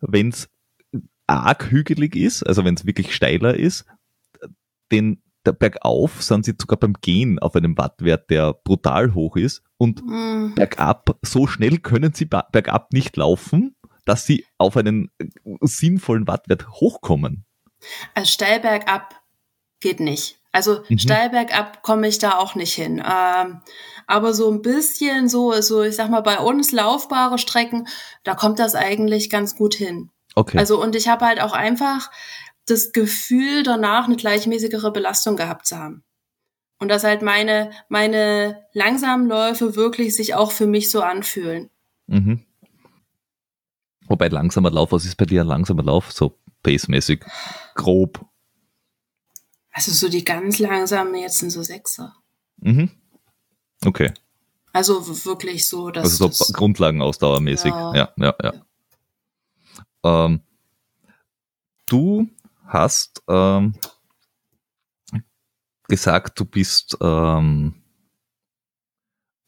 wenn 0.00 0.28
es 0.28 0.48
arg 1.26 1.70
hügelig 1.70 2.16
ist, 2.16 2.42
also 2.42 2.64
wenn 2.64 2.74
es 2.74 2.86
wirklich 2.86 3.14
steiler 3.14 3.54
ist, 3.54 3.84
den 4.90 5.22
der 5.46 5.52
bergauf 5.52 6.22
sind 6.22 6.44
sie 6.44 6.54
sogar 6.60 6.78
beim 6.78 6.94
Gehen 7.00 7.38
auf 7.38 7.56
einem 7.56 7.78
Wattwert, 7.78 8.28
der 8.30 8.52
brutal 8.52 9.14
hoch 9.14 9.36
ist 9.36 9.62
und 9.78 10.02
mm. 10.04 10.54
bergab, 10.54 11.16
so 11.22 11.46
schnell 11.46 11.78
können 11.78 12.12
sie 12.12 12.26
bergab 12.26 12.92
nicht 12.92 13.16
laufen, 13.16 13.74
dass 14.04 14.26
sie 14.26 14.44
auf 14.58 14.76
einen 14.76 15.10
sinnvollen 15.62 16.26
Wattwert 16.26 16.68
hochkommen. 16.68 17.44
Also 18.14 18.30
steil 18.30 18.60
bergab 18.60 19.20
geht 19.80 20.00
nicht. 20.00 20.38
Also 20.52 20.82
mhm. 20.88 20.98
steil 20.98 21.30
bergab 21.30 21.82
komme 21.82 22.08
ich 22.08 22.18
da 22.18 22.36
auch 22.38 22.54
nicht 22.54 22.74
hin. 22.74 23.02
Ähm, 23.04 23.60
aber 24.06 24.34
so 24.34 24.50
ein 24.50 24.62
bisschen 24.62 25.28
so, 25.28 25.52
so 25.60 25.82
ich 25.82 25.96
sag 25.96 26.10
mal 26.10 26.22
bei 26.22 26.38
uns 26.38 26.72
laufbare 26.72 27.38
Strecken, 27.38 27.86
da 28.24 28.34
kommt 28.34 28.58
das 28.58 28.74
eigentlich 28.74 29.30
ganz 29.30 29.56
gut 29.56 29.74
hin. 29.74 30.10
Okay. 30.34 30.58
Also 30.58 30.80
und 30.82 30.96
ich 30.96 31.08
habe 31.08 31.24
halt 31.24 31.40
auch 31.40 31.52
einfach 31.52 32.10
das 32.66 32.92
Gefühl 32.92 33.62
danach 33.62 34.06
eine 34.06 34.16
gleichmäßigere 34.16 34.92
Belastung 34.92 35.36
gehabt 35.36 35.66
zu 35.66 35.78
haben. 35.78 36.04
Und 36.78 36.88
dass 36.88 37.04
halt 37.04 37.22
meine 37.22 37.70
meine 37.88 38.64
langsamen 38.72 39.26
Läufe 39.26 39.76
wirklich 39.76 40.16
sich 40.16 40.34
auch 40.34 40.50
für 40.50 40.66
mich 40.66 40.90
so 40.90 41.02
anfühlen. 41.02 41.70
Mhm. 42.06 42.44
Wobei 44.08 44.26
langsamer 44.26 44.70
Lauf, 44.72 44.90
was 44.90 45.04
ist 45.04 45.16
bei 45.16 45.24
dir 45.24 45.42
ein 45.42 45.46
langsamer 45.46 45.84
Lauf? 45.84 46.10
So 46.10 46.36
pacemäßig, 46.64 47.24
grob. 47.80 48.24
Also 49.72 49.92
so 49.92 50.08
die 50.08 50.24
ganz 50.24 50.58
langsamen 50.58 51.14
jetzt 51.14 51.38
sind 51.38 51.50
so 51.50 51.62
Sechser. 51.62 52.14
Mhm. 52.58 52.90
Okay. 53.84 54.12
Also 54.72 55.06
wirklich 55.24 55.66
so, 55.66 55.90
dass. 55.90 56.20
Also 56.20 56.28
so 56.28 56.52
Grundlagenausdauermäßig. 56.52 57.72
Ja, 57.72 57.94
ja, 57.94 58.14
ja. 58.18 58.34
ja. 58.42 60.24
Ähm, 60.24 60.42
du 61.86 62.28
hast 62.66 63.22
ähm, 63.28 63.74
gesagt, 65.88 66.38
du 66.38 66.44
bist 66.44 66.98
ähm, 67.00 67.82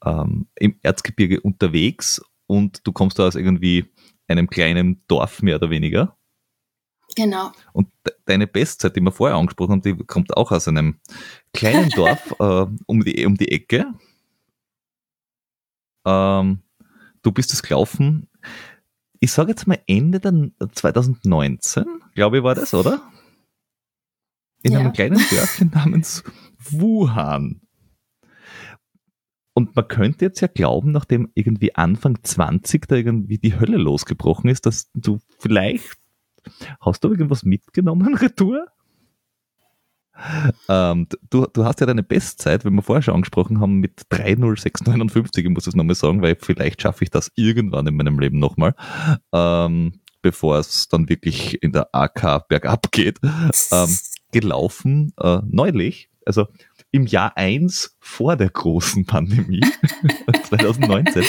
ähm, 0.05 0.49
im 0.57 0.79
Erzgebirge 0.83 1.41
unterwegs 1.41 2.21
und 2.47 2.87
du 2.87 2.93
kommst 2.93 3.21
aus 3.21 3.35
irgendwie 3.35 3.93
einem 4.27 4.49
kleinen 4.49 5.05
Dorf 5.07 5.43
mehr 5.43 5.57
oder 5.57 5.71
weniger. 5.71 6.17
Genau. 7.15 7.53
Und 7.73 7.89
de 8.07 8.15
deine 8.25 8.47
Bestzeit, 8.47 8.97
die 8.97 9.01
wir 9.01 9.13
vorher 9.13 9.37
angesprochen 9.37 9.73
haben, 9.73 9.83
die 9.83 9.97
kommt 9.97 10.37
auch 10.37 10.53
aus 10.53 10.69
einem 10.69 11.01
kleinen 11.53 11.91
Dorf 11.97 12.35
äh, 12.39 12.67
um, 12.87 13.05
die, 13.05 13.27
um 13.27 13.37
die 13.37 13.51
Ecke. 13.51 13.93
Ähm, 16.07 16.63
du 17.23 17.33
bist 17.33 17.53
es 17.53 17.63
gelaufen, 17.63 18.29
ich 19.23 19.31
sage 19.31 19.51
jetzt 19.51 19.69
mal 19.69 19.81
Ende 19.87 20.19
der 20.19 20.51
2019, 20.73 21.85
glaube 22.15 22.39
ich, 22.39 22.43
war 22.43 22.57
das, 22.57 22.75
oder? 22.75 23.09
In 24.65 24.73
ja. 24.73 24.81
einem 24.81 24.93
kleinen 24.93 25.21
Dörfchen 25.31 25.71
namens 25.75 26.25
Wuhan. 26.59 27.61
Und 29.55 29.77
man 29.77 29.87
könnte 29.87 30.25
jetzt 30.25 30.41
ja 30.41 30.49
glauben, 30.49 30.91
nachdem 30.91 31.31
irgendwie 31.35 31.75
Anfang 31.75 32.19
20 32.21 32.89
da 32.89 32.97
irgendwie 32.97 33.39
die 33.39 33.59
Hölle 33.61 33.77
losgebrochen 33.77 34.51
ist, 34.51 34.67
dass 34.67 34.91
du 34.93 35.21
vielleicht 35.39 36.02
Hast 36.81 37.05
du 37.05 37.11
irgendwas 37.11 37.45
mitgenommen, 37.45 38.15
Retour? 38.17 38.67
Ähm, 40.69 41.09
du, 41.31 41.47
du 41.47 41.65
hast 41.65 41.81
ja 41.81 41.87
deine 41.87 42.03
Bestzeit, 42.03 42.65
wenn 42.65 42.75
wir 42.75 42.83
vorher 42.83 43.03
schon 43.03 43.15
angesprochen 43.15 43.61
haben, 43.61 43.79
mit 43.79 44.03
30659, 44.11 45.45
ich 45.45 45.51
muss 45.51 45.67
es 45.67 45.75
nochmal 45.75 45.95
sagen, 45.95 46.23
weil 46.23 46.37
vielleicht 46.39 46.83
schaffe 46.83 47.05
ich 47.05 47.11
das 47.11 47.33
irgendwann 47.35 47.87
in 47.87 47.97
meinem 47.97 48.19
Leben 48.19 48.39
nochmal, 48.39 48.75
ähm, 49.33 50.01
bevor 50.21 50.59
es 50.59 50.89
dann 50.89 51.09
wirklich 51.09 51.63
in 51.63 51.73
der 51.73 51.89
AK 51.95 52.47
bergab 52.49 52.93
geht, 52.93 53.21
ähm, 53.23 53.97
gelaufen, 54.33 55.13
äh, 55.19 55.41
neulich, 55.49 56.11
also 56.27 56.47
im 56.93 57.07
Jahr 57.07 57.37
1 57.37 57.97
vor 57.99 58.37
der 58.37 58.51
großen 58.51 59.07
Pandemie, 59.07 59.63
2019, 60.45 61.25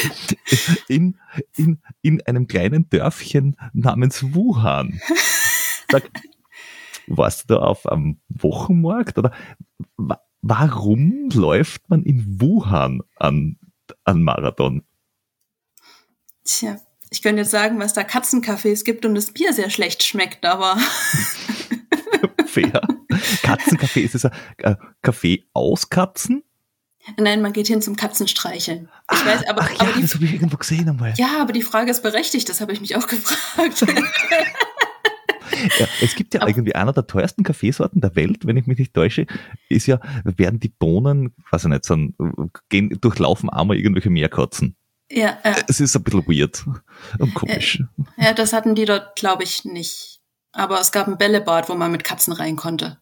in, 0.87 1.17
in, 1.55 1.81
in 2.01 2.21
einem 2.27 2.47
kleinen 2.47 2.89
Dörfchen 2.89 3.55
namens 3.73 4.33
Wuhan. 4.35 4.99
Sag, 5.89 6.09
warst 7.07 7.49
du 7.49 7.55
da 7.55 7.61
auf 7.61 7.87
einem 7.87 8.19
Wochenmarkt 8.27 9.17
oder 9.17 9.31
warum 10.41 11.29
läuft 11.31 11.89
man 11.89 12.03
in 12.03 12.41
Wuhan 12.41 13.01
an, 13.15 13.57
an 14.03 14.21
Marathon? 14.21 14.83
Tja, 16.43 16.77
ich 17.09 17.21
könnte 17.21 17.41
jetzt 17.43 17.51
sagen, 17.51 17.79
was 17.79 17.93
da 17.93 18.01
Katzencafés 18.01 18.83
gibt 18.83 19.05
und 19.05 19.15
das 19.15 19.31
Bier 19.31 19.53
sehr 19.53 19.69
schlecht 19.69 20.03
schmeckt, 20.03 20.45
aber. 20.45 20.77
Fair. 22.53 22.81
Katzencafé, 23.41 24.01
ist 24.01 24.15
es 24.15 24.25
ein 24.25 24.31
äh, 24.57 24.75
Café 25.03 25.43
aus 25.53 25.89
Katzen? 25.89 26.43
Nein, 27.17 27.41
man 27.41 27.51
geht 27.51 27.67
hin 27.67 27.81
zum 27.81 27.95
Katzenstreicheln. 27.95 28.89
Ich 29.11 29.17
ah, 29.17 29.25
weiß, 29.25 29.47
aber, 29.47 29.63
ach 29.63 29.71
ja, 29.71 29.79
aber 29.81 29.93
die, 29.93 30.01
das 30.01 30.15
habe 30.15 30.25
ich 30.25 30.33
irgendwo 30.33 30.57
gesehen 30.57 30.87
einmal. 30.87 31.13
Ja, 31.17 31.41
aber 31.41 31.51
die 31.51 31.63
Frage 31.63 31.91
ist 31.91 32.01
berechtigt, 32.01 32.47
das 32.47 32.61
habe 32.61 32.71
ich 32.71 32.79
mich 32.79 32.95
auch 32.95 33.07
gefragt. 33.07 33.81
ja, 35.79 35.87
es 36.01 36.15
gibt 36.15 36.33
ja 36.33 36.41
aber, 36.41 36.49
irgendwie 36.49 36.75
einer 36.75 36.93
der 36.93 37.05
teuersten 37.05 37.43
Kaffeesorten 37.43 37.99
der 37.99 38.15
Welt, 38.15 38.45
wenn 38.45 38.55
ich 38.55 38.67
mich 38.67 38.77
nicht 38.77 38.93
täusche, 38.93 39.25
ist 39.67 39.87
ja, 39.87 39.99
werden 40.23 40.61
die 40.61 40.69
Bohnen, 40.69 41.33
weiß 41.51 41.65
ich 41.65 41.69
nicht, 41.69 41.83
so 41.83 41.97
gehen, 42.69 42.89
durchlaufen 43.01 43.49
einmal 43.49 43.77
irgendwelche 43.77 44.09
Meerkatzen. 44.09 44.77
Ja, 45.11 45.37
ja. 45.43 45.55
Es 45.67 45.81
ist 45.81 45.95
ein 45.95 46.03
bisschen 46.03 46.25
weird 46.27 46.63
und 47.19 47.33
komisch. 47.33 47.83
Ja, 48.17 48.33
das 48.33 48.53
hatten 48.53 48.75
die 48.75 48.85
dort, 48.85 49.15
glaube 49.17 49.43
ich, 49.43 49.65
nicht. 49.65 50.22
Aber 50.53 50.79
es 50.79 50.91
gab 50.91 51.07
ein 51.07 51.17
Bällebad, 51.17 51.67
wo 51.67 51.75
man 51.75 51.91
mit 51.91 52.03
Katzen 52.03 52.33
rein 52.33 52.55
konnte. 52.55 53.01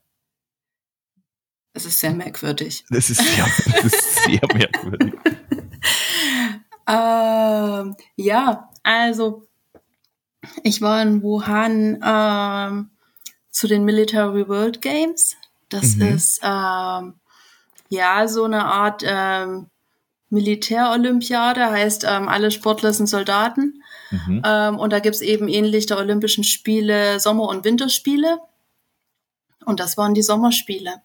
Das 1.73 1.85
ist 1.85 1.99
sehr 1.99 2.11
merkwürdig. 2.11 2.85
Das 2.89 3.09
ist 3.09 3.21
sehr, 3.21 3.45
das 3.81 3.93
ist 3.93 4.15
sehr 4.23 4.41
merkwürdig. 4.53 5.13
ähm, 6.87 7.95
ja, 8.15 8.69
also 8.83 9.47
ich 10.63 10.81
war 10.81 11.01
in 11.01 11.21
Wuhan 11.21 12.01
ähm, 12.03 12.91
zu 13.51 13.67
den 13.67 13.85
Military 13.85 14.47
World 14.47 14.81
Games. 14.81 15.35
Das 15.69 15.95
mhm. 15.95 16.15
ist 16.15 16.41
ähm, 16.43 17.19
ja 17.89 18.27
so 18.27 18.45
eine 18.45 18.65
Art 18.65 19.03
ähm, 19.05 19.67
Militärolympiade, 20.29 21.69
heißt 21.69 22.05
ähm, 22.07 22.27
alle 22.27 22.51
Sportler 22.51 22.93
sind 22.93 23.07
Soldaten. 23.07 23.80
Mhm. 24.11 24.41
Ähm, 24.45 24.79
und 24.79 24.91
da 24.91 24.99
gibt's 24.99 25.21
eben 25.21 25.47
ähnlich 25.47 25.85
der 25.85 25.97
Olympischen 25.97 26.43
Spiele 26.43 27.19
Sommer- 27.19 27.47
und 27.47 27.65
Winterspiele. 27.65 28.39
Und 29.65 29.79
das 29.79 29.97
waren 29.97 30.13
die 30.13 30.21
Sommerspiele. 30.21 31.01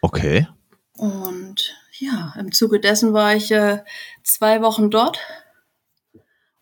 Okay. 0.00 0.46
Und 0.92 1.74
ja, 1.98 2.34
im 2.38 2.52
Zuge 2.52 2.80
dessen 2.80 3.12
war 3.12 3.34
ich 3.34 3.50
äh, 3.50 3.82
zwei 4.22 4.62
Wochen 4.62 4.90
dort. 4.90 5.18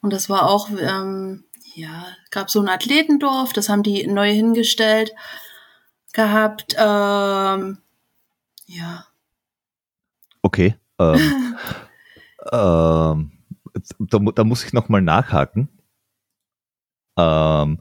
Und 0.00 0.12
das 0.12 0.28
war 0.28 0.48
auch, 0.48 0.70
ähm, 0.70 1.44
ja, 1.74 2.06
gab 2.30 2.50
so 2.50 2.60
ein 2.60 2.68
Athletendorf, 2.68 3.52
das 3.52 3.68
haben 3.68 3.82
die 3.82 4.06
neu 4.06 4.32
hingestellt 4.32 5.12
gehabt. 6.12 6.74
Ähm, 6.78 7.78
Ja. 8.66 9.06
Okay. 10.42 10.76
Ähm, 10.98 11.56
ähm, 12.52 13.32
da, 13.98 14.18
da, 14.18 14.44
muss 14.44 14.64
ich 14.64 14.72
nochmal 14.72 15.02
nachhaken. 15.02 15.68
Ähm, 17.18 17.80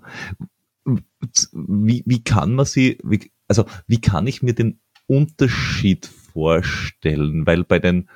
wie, 1.51 2.03
wie 2.05 2.23
kann 2.23 2.55
man 2.55 2.65
sie, 2.65 2.99
wie, 3.03 3.31
also 3.47 3.65
wie 3.87 4.01
kann 4.01 4.27
ich 4.27 4.41
mir 4.41 4.53
den 4.53 4.79
Unterschied 5.07 6.05
vorstellen? 6.05 7.45
Weil 7.45 7.63
bei 7.63 7.79
den, 7.79 8.09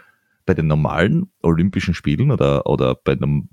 bei 0.45 0.53
den 0.53 0.67
normalen 0.67 1.31
Olympischen 1.41 1.93
Spielen 1.93 2.31
oder, 2.31 2.65
oder 2.65 2.95
bei 2.95 3.13
einem 3.13 3.49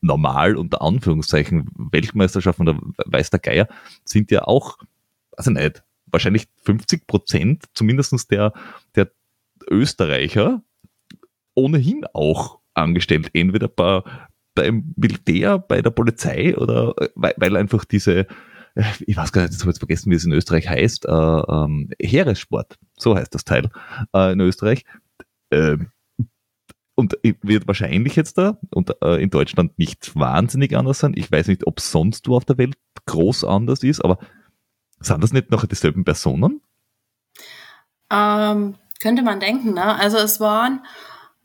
normal 0.00 0.56
unter 0.56 0.82
Anführungszeichen 0.82 1.68
Weltmeisterschaften 1.76 2.62
oder 2.68 2.80
weiß 3.06 3.30
der 3.30 3.40
Geier 3.40 3.68
sind 4.04 4.30
ja 4.30 4.44
auch, 4.44 4.78
also 5.36 5.50
nicht, 5.50 5.82
wahrscheinlich 6.06 6.48
50 6.64 7.06
Prozent 7.06 7.64
zumindest 7.74 8.30
der, 8.30 8.52
der 8.94 9.10
Österreicher 9.68 10.62
ohnehin 11.54 12.04
auch 12.12 12.57
angestellt, 12.78 13.30
entweder 13.32 13.68
bei, 13.68 14.02
beim 14.54 14.94
Militär, 14.96 15.58
bei 15.58 15.82
der 15.82 15.90
Polizei 15.90 16.56
oder 16.56 16.94
weil, 17.14 17.34
weil 17.36 17.56
einfach 17.56 17.84
diese, 17.84 18.26
ich 19.06 19.16
weiß 19.16 19.32
gar 19.32 19.42
nicht, 19.42 19.54
ich 19.54 19.60
habe 19.60 19.70
jetzt 19.70 19.78
vergessen, 19.78 20.10
wie 20.10 20.16
es 20.16 20.24
in 20.24 20.32
Österreich 20.32 20.68
heißt, 20.68 21.06
äh, 21.06 21.10
ähm, 21.10 21.90
Heeressport, 22.00 22.78
so 22.96 23.16
heißt 23.16 23.34
das 23.34 23.44
Teil 23.44 23.70
äh, 24.14 24.32
in 24.32 24.40
Österreich. 24.40 24.84
Äh, 25.50 25.78
und 26.94 27.16
wird 27.22 27.68
wahrscheinlich 27.68 28.16
jetzt 28.16 28.38
da 28.38 28.58
und 28.70 28.92
äh, 29.02 29.22
in 29.22 29.30
Deutschland 29.30 29.78
nicht 29.78 30.16
wahnsinnig 30.16 30.76
anders 30.76 30.98
sein. 30.98 31.12
Ich 31.14 31.30
weiß 31.30 31.46
nicht, 31.46 31.64
ob 31.64 31.78
sonst 31.78 32.26
wo 32.26 32.34
auf 32.34 32.44
der 32.44 32.58
Welt 32.58 32.76
groß 33.06 33.44
anders 33.44 33.84
ist, 33.84 34.04
aber 34.04 34.18
sind 34.98 35.22
das 35.22 35.32
nicht 35.32 35.52
noch 35.52 35.64
dieselben 35.64 36.04
Personen? 36.04 36.60
Ähm, 38.10 38.74
könnte 39.00 39.22
man 39.22 39.38
denken, 39.38 39.74
ne? 39.74 39.94
Also 39.94 40.16
es 40.16 40.40
waren 40.40 40.84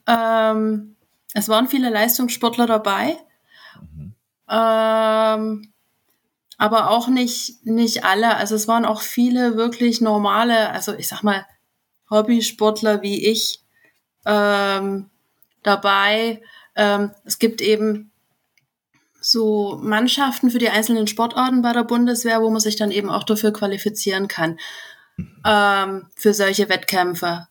ähm, 0.08 0.93
es 1.34 1.50
waren 1.50 1.68
viele 1.68 1.90
Leistungssportler 1.90 2.68
dabei. 2.68 3.18
Mhm. 3.96 4.14
Ähm, 4.50 5.74
aber 6.58 6.92
auch 6.92 7.08
nicht, 7.08 7.66
nicht 7.66 8.06
alle. 8.06 8.38
Also 8.38 8.56
es 8.56 8.68
waren 8.68 8.86
auch 8.86 9.02
viele 9.02 9.58
wirklich 9.58 10.00
normale, 10.02 10.70
also 10.70 10.94
ich 10.94 11.08
sag 11.08 11.24
mal, 11.24 11.46
Hobbysportler 12.10 13.02
wie 13.02 13.26
ich 13.26 13.62
ähm, 14.26 15.10
dabei. 15.64 16.42
Ähm, 16.76 17.12
es 17.26 17.40
gibt 17.40 17.62
eben 17.62 18.12
so 19.20 19.80
Mannschaften 19.82 20.52
für 20.52 20.60
die 20.60 20.70
einzelnen 20.70 21.08
Sportarten 21.08 21.62
bei 21.62 21.74
der 21.74 21.84
Bundeswehr, 21.84 22.42
wo 22.42 22.50
man 22.50 22.60
sich 22.60 22.76
dann 22.76 22.92
eben 22.92 23.10
auch 23.10 23.24
dafür 23.24 23.52
qualifizieren 23.52 24.28
kann, 24.28 24.60
mhm. 25.18 25.42
ähm, 25.46 26.08
für 26.16 26.34
solche 26.34 26.70
Wettkämpfe. 26.70 27.48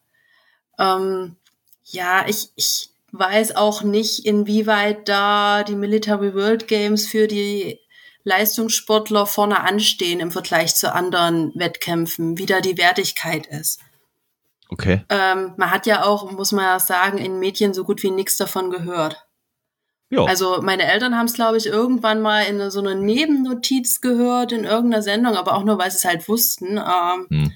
Ähm, 0.78 1.36
ja, 1.84 2.26
ich, 2.28 2.50
ich 2.56 2.91
weiß 3.12 3.56
auch 3.56 3.82
nicht, 3.82 4.24
inwieweit 4.26 5.08
da 5.08 5.62
die 5.62 5.76
Military 5.76 6.34
World 6.34 6.66
Games 6.66 7.06
für 7.06 7.28
die 7.28 7.78
Leistungssportler 8.24 9.26
vorne 9.26 9.60
anstehen 9.60 10.20
im 10.20 10.30
Vergleich 10.30 10.74
zu 10.74 10.94
anderen 10.94 11.52
Wettkämpfen, 11.54 12.38
wie 12.38 12.46
da 12.46 12.60
die 12.60 12.78
Wertigkeit 12.78 13.46
ist. 13.46 13.80
Okay. 14.68 15.04
Ähm, 15.10 15.52
man 15.58 15.70
hat 15.70 15.86
ja 15.86 16.04
auch, 16.04 16.30
muss 16.32 16.52
man 16.52 16.64
ja 16.64 16.80
sagen, 16.80 17.18
in 17.18 17.38
Medien 17.38 17.74
so 17.74 17.84
gut 17.84 18.02
wie 18.02 18.10
nichts 18.10 18.38
davon 18.38 18.70
gehört. 18.70 19.26
Ja. 20.08 20.24
Also 20.24 20.60
meine 20.62 20.84
Eltern 20.84 21.16
haben 21.16 21.26
es, 21.26 21.34
glaube 21.34 21.58
ich, 21.58 21.66
irgendwann 21.66 22.22
mal 22.22 22.42
in 22.42 22.70
so 22.70 22.80
einer 22.80 22.94
Nebennotiz 22.94 24.00
gehört 24.00 24.52
in 24.52 24.64
irgendeiner 24.64 25.02
Sendung, 25.02 25.36
aber 25.36 25.54
auch 25.54 25.64
nur, 25.64 25.78
weil 25.78 25.90
sie 25.90 25.98
es 25.98 26.04
halt 26.04 26.28
wussten. 26.28 26.78
Ähm, 26.78 27.26
hm. 27.28 27.52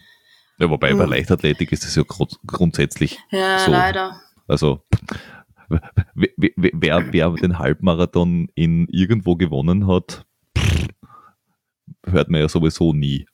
Ja, 0.58 0.70
wobei 0.70 0.90
hm. 0.90 0.98
bei 0.98 1.04
Leichtathletik 1.04 1.72
ist 1.72 1.84
es 1.84 1.94
ja 1.94 2.02
grund 2.02 2.38
grundsätzlich. 2.46 3.18
Ja, 3.30 3.58
so. 3.60 3.70
leider. 3.70 4.20
Also 4.48 4.82
wer, 6.14 6.30
wer, 6.56 7.12
wer 7.12 7.30
den 7.32 7.58
Halbmarathon 7.58 8.48
in 8.54 8.86
irgendwo 8.88 9.36
gewonnen 9.36 9.86
hat, 9.86 10.26
hört 12.04 12.30
man 12.30 12.40
ja 12.40 12.48
sowieso 12.48 12.92
nie. 12.92 13.26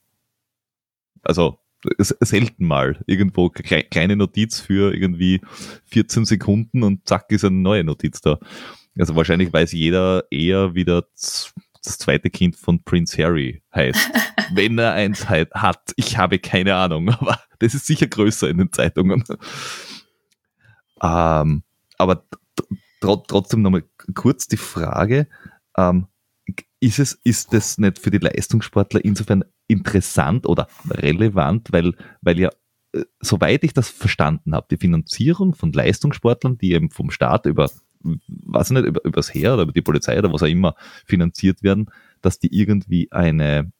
Also 1.21 1.59
selten 1.99 2.65
mal 2.65 3.01
irgendwo 3.07 3.49
kleine 3.49 4.15
Notiz 4.15 4.59
für 4.59 4.93
irgendwie 4.93 5.41
14 5.85 6.25
Sekunden 6.25 6.83
und 6.83 7.07
zack 7.07 7.31
ist 7.31 7.43
eine 7.45 7.55
neue 7.55 7.83
Notiz 7.83 8.21
da. 8.21 8.39
Also 8.97 9.15
wahrscheinlich 9.15 9.51
weiß 9.51 9.71
jeder 9.73 10.23
eher, 10.31 10.75
wie 10.75 10.85
das, 10.85 11.53
das 11.83 11.97
zweite 11.97 12.29
Kind 12.29 12.55
von 12.55 12.83
Prince 12.83 13.21
Harry 13.21 13.61
heißt. 13.73 14.09
Wenn 14.53 14.77
er 14.77 14.93
eins 14.93 15.27
hat. 15.29 15.93
Ich 15.95 16.17
habe 16.17 16.39
keine 16.39 16.75
Ahnung, 16.75 17.09
aber 17.19 17.39
das 17.59 17.73
ist 17.73 17.87
sicher 17.87 18.07
größer 18.07 18.49
in 18.49 18.57
den 18.57 18.71
Zeitungen. 18.71 19.23
Ähm, 21.01 21.63
aber 21.97 22.25
trotzdem 23.01 23.61
nochmal 23.61 23.83
kurz 24.13 24.47
die 24.47 24.57
Frage, 24.57 25.27
ähm, 25.77 26.07
ist 26.79 26.99
es, 26.99 27.13
ist 27.23 27.53
das 27.53 27.77
nicht 27.77 27.99
für 27.99 28.11
die 28.11 28.17
Leistungssportler 28.17 29.03
insofern 29.03 29.45
interessant 29.67 30.45
oder 30.45 30.67
relevant, 30.89 31.71
weil, 31.71 31.93
weil 32.21 32.39
ja, 32.39 32.49
äh, 32.93 33.05
soweit 33.21 33.63
ich 33.63 33.73
das 33.73 33.89
verstanden 33.89 34.53
habe, 34.53 34.67
die 34.69 34.77
Finanzierung 34.77 35.53
von 35.53 35.71
Leistungssportlern, 35.71 36.57
die 36.57 36.73
eben 36.73 36.89
vom 36.89 37.09
Staat 37.11 37.45
über, 37.45 37.69
weiß 38.03 38.71
ich 38.71 38.75
nicht, 38.75 38.85
über, 38.85 39.03
übers 39.05 39.33
Heer 39.33 39.53
oder 39.53 39.63
über 39.63 39.71
die 39.71 39.81
Polizei 39.81 40.17
oder 40.17 40.33
was 40.33 40.43
auch 40.43 40.47
immer 40.47 40.75
finanziert 41.05 41.63
werden, 41.63 41.89
dass 42.21 42.39
die 42.39 42.53
irgendwie 42.53 43.09
eine, 43.11 43.71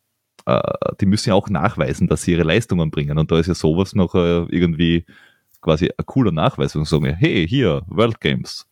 äh, 0.46 0.62
die 1.02 1.06
müssen 1.06 1.30
ja 1.30 1.36
auch 1.36 1.50
nachweisen, 1.50 2.08
dass 2.08 2.24
sie 2.24 2.32
ihre 2.32 2.44
Leistungen 2.44 2.90
bringen. 2.90 3.18
Und 3.18 3.32
da 3.32 3.40
ist 3.40 3.48
ja 3.48 3.56
sowas 3.56 3.96
noch 3.96 4.16
äh, 4.16 4.46
irgendwie 4.50 5.06
quasi 5.64 5.90
ein 5.98 6.06
cooler 6.06 6.32
Nachweis 6.32 6.76
und 6.76 6.86
sagen, 6.86 7.16
hey, 7.16 7.48
hier, 7.48 7.82
World 7.88 8.20
Games. 8.20 8.68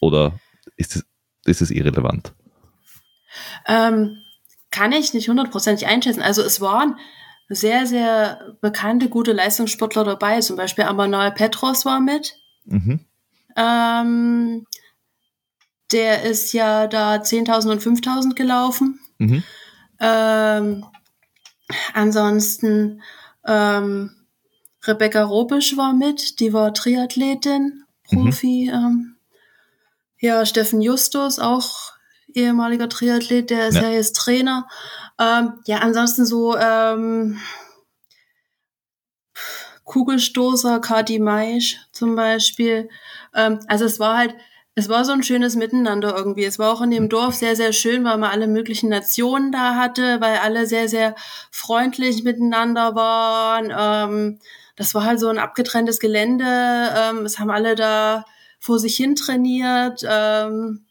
Oder 0.00 0.38
ist 0.76 0.96
es, 0.96 1.06
ist 1.44 1.62
es 1.62 1.70
irrelevant? 1.70 2.32
Ähm, 3.66 4.18
kann 4.70 4.92
ich 4.92 5.14
nicht 5.14 5.28
hundertprozentig 5.28 5.86
einschätzen. 5.86 6.22
Also 6.22 6.42
es 6.42 6.60
waren 6.60 6.98
sehr, 7.48 7.86
sehr 7.86 8.56
bekannte, 8.60 9.08
gute 9.08 9.32
Leistungssportler 9.32 10.04
dabei. 10.04 10.40
Zum 10.40 10.56
Beispiel 10.56 10.84
Amanal 10.84 11.32
Petros 11.32 11.84
war 11.84 12.00
mit. 12.00 12.34
Mhm. 12.64 13.00
Ähm, 13.56 14.66
der 15.92 16.22
ist 16.22 16.52
ja 16.52 16.86
da 16.86 17.16
10.000 17.16 17.70
und 17.70 17.82
5.000 17.82 18.34
gelaufen. 18.34 18.98
Mhm. 19.18 19.42
Ähm, 20.00 20.84
ansonsten 21.92 23.02
ähm, 23.46 24.23
Rebecca 24.86 25.22
Robisch 25.22 25.76
war 25.76 25.92
mit, 25.92 26.40
die 26.40 26.52
war 26.52 26.74
Triathletin, 26.74 27.84
Profi. 28.04 28.70
Mhm. 28.72 28.74
Ähm, 28.74 29.16
ja, 30.18 30.46
Steffen 30.46 30.80
Justus, 30.80 31.38
auch 31.38 31.92
ehemaliger 32.32 32.88
Triathlet, 32.88 33.50
der 33.50 33.68
ist 33.68 33.76
ja, 33.76 33.82
ja 33.82 33.90
jetzt 33.90 34.16
Trainer. 34.16 34.66
Ähm, 35.18 35.54
ja, 35.66 35.78
ansonsten 35.78 36.26
so 36.26 36.56
ähm, 36.56 37.38
Kugelstoßer, 39.84 40.80
Kati 40.80 41.18
Maisch 41.18 41.78
zum 41.92 42.16
Beispiel. 42.16 42.88
Ähm, 43.34 43.60
also 43.68 43.84
es 43.84 44.00
war 44.00 44.16
halt, 44.16 44.34
es 44.74 44.88
war 44.88 45.04
so 45.04 45.12
ein 45.12 45.22
schönes 45.22 45.54
Miteinander 45.54 46.16
irgendwie. 46.16 46.44
Es 46.44 46.58
war 46.58 46.72
auch 46.72 46.80
in 46.80 46.90
dem 46.90 47.08
Dorf 47.08 47.34
sehr, 47.34 47.54
sehr 47.54 47.72
schön, 47.72 48.04
weil 48.04 48.18
man 48.18 48.30
alle 48.30 48.48
möglichen 48.48 48.88
Nationen 48.88 49.52
da 49.52 49.76
hatte, 49.76 50.20
weil 50.20 50.38
alle 50.38 50.66
sehr, 50.66 50.88
sehr 50.88 51.14
freundlich 51.50 52.24
miteinander 52.24 52.94
waren. 52.94 53.72
Ähm, 53.76 54.38
das 54.76 54.94
war 54.94 55.04
halt 55.04 55.20
so 55.20 55.28
ein 55.28 55.38
abgetrenntes 55.38 56.00
Gelände. 56.00 56.44
Ähm, 56.44 57.24
es 57.24 57.38
haben 57.38 57.50
alle 57.50 57.74
da 57.74 58.24
vor 58.58 58.78
sich 58.78 58.96
hin 58.96 59.14
trainiert. 59.14 60.02
Ähm, 60.08 60.86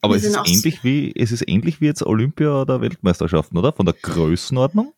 aber 0.00 0.16
es 0.16 0.24
ist, 0.24 0.38
ähnlich 0.46 0.82
wie, 0.82 1.12
es 1.14 1.32
ist 1.32 1.46
ähnlich 1.46 1.80
wie 1.80 1.86
jetzt 1.86 2.02
Olympia 2.02 2.62
oder 2.62 2.80
Weltmeisterschaften, 2.80 3.58
oder? 3.58 3.72
Von 3.72 3.86
der 3.86 3.94
Größenordnung? 4.00 4.94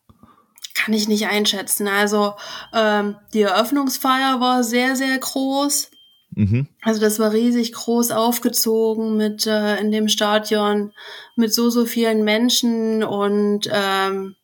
Kann 0.75 0.93
ich 0.93 1.07
nicht 1.07 1.27
einschätzen. 1.27 1.87
Also 1.87 2.33
ähm, 2.73 3.15
die 3.33 3.41
Eröffnungsfeier 3.41 4.39
war 4.39 4.63
sehr, 4.63 4.95
sehr 4.95 5.17
groß. 5.17 5.91
Mhm. 6.35 6.67
Also 6.81 7.01
das 7.01 7.19
war 7.19 7.31
riesig 7.31 7.73
groß 7.73 8.11
aufgezogen 8.11 9.17
mit 9.17 9.45
äh, 9.45 9.77
in 9.77 9.91
dem 9.91 10.07
Stadion 10.07 10.93
mit 11.35 11.53
so, 11.53 11.69
so 11.69 11.85
vielen 11.85 12.23
Menschen 12.23 13.03
und 13.03 13.69
ähm, 13.71 14.35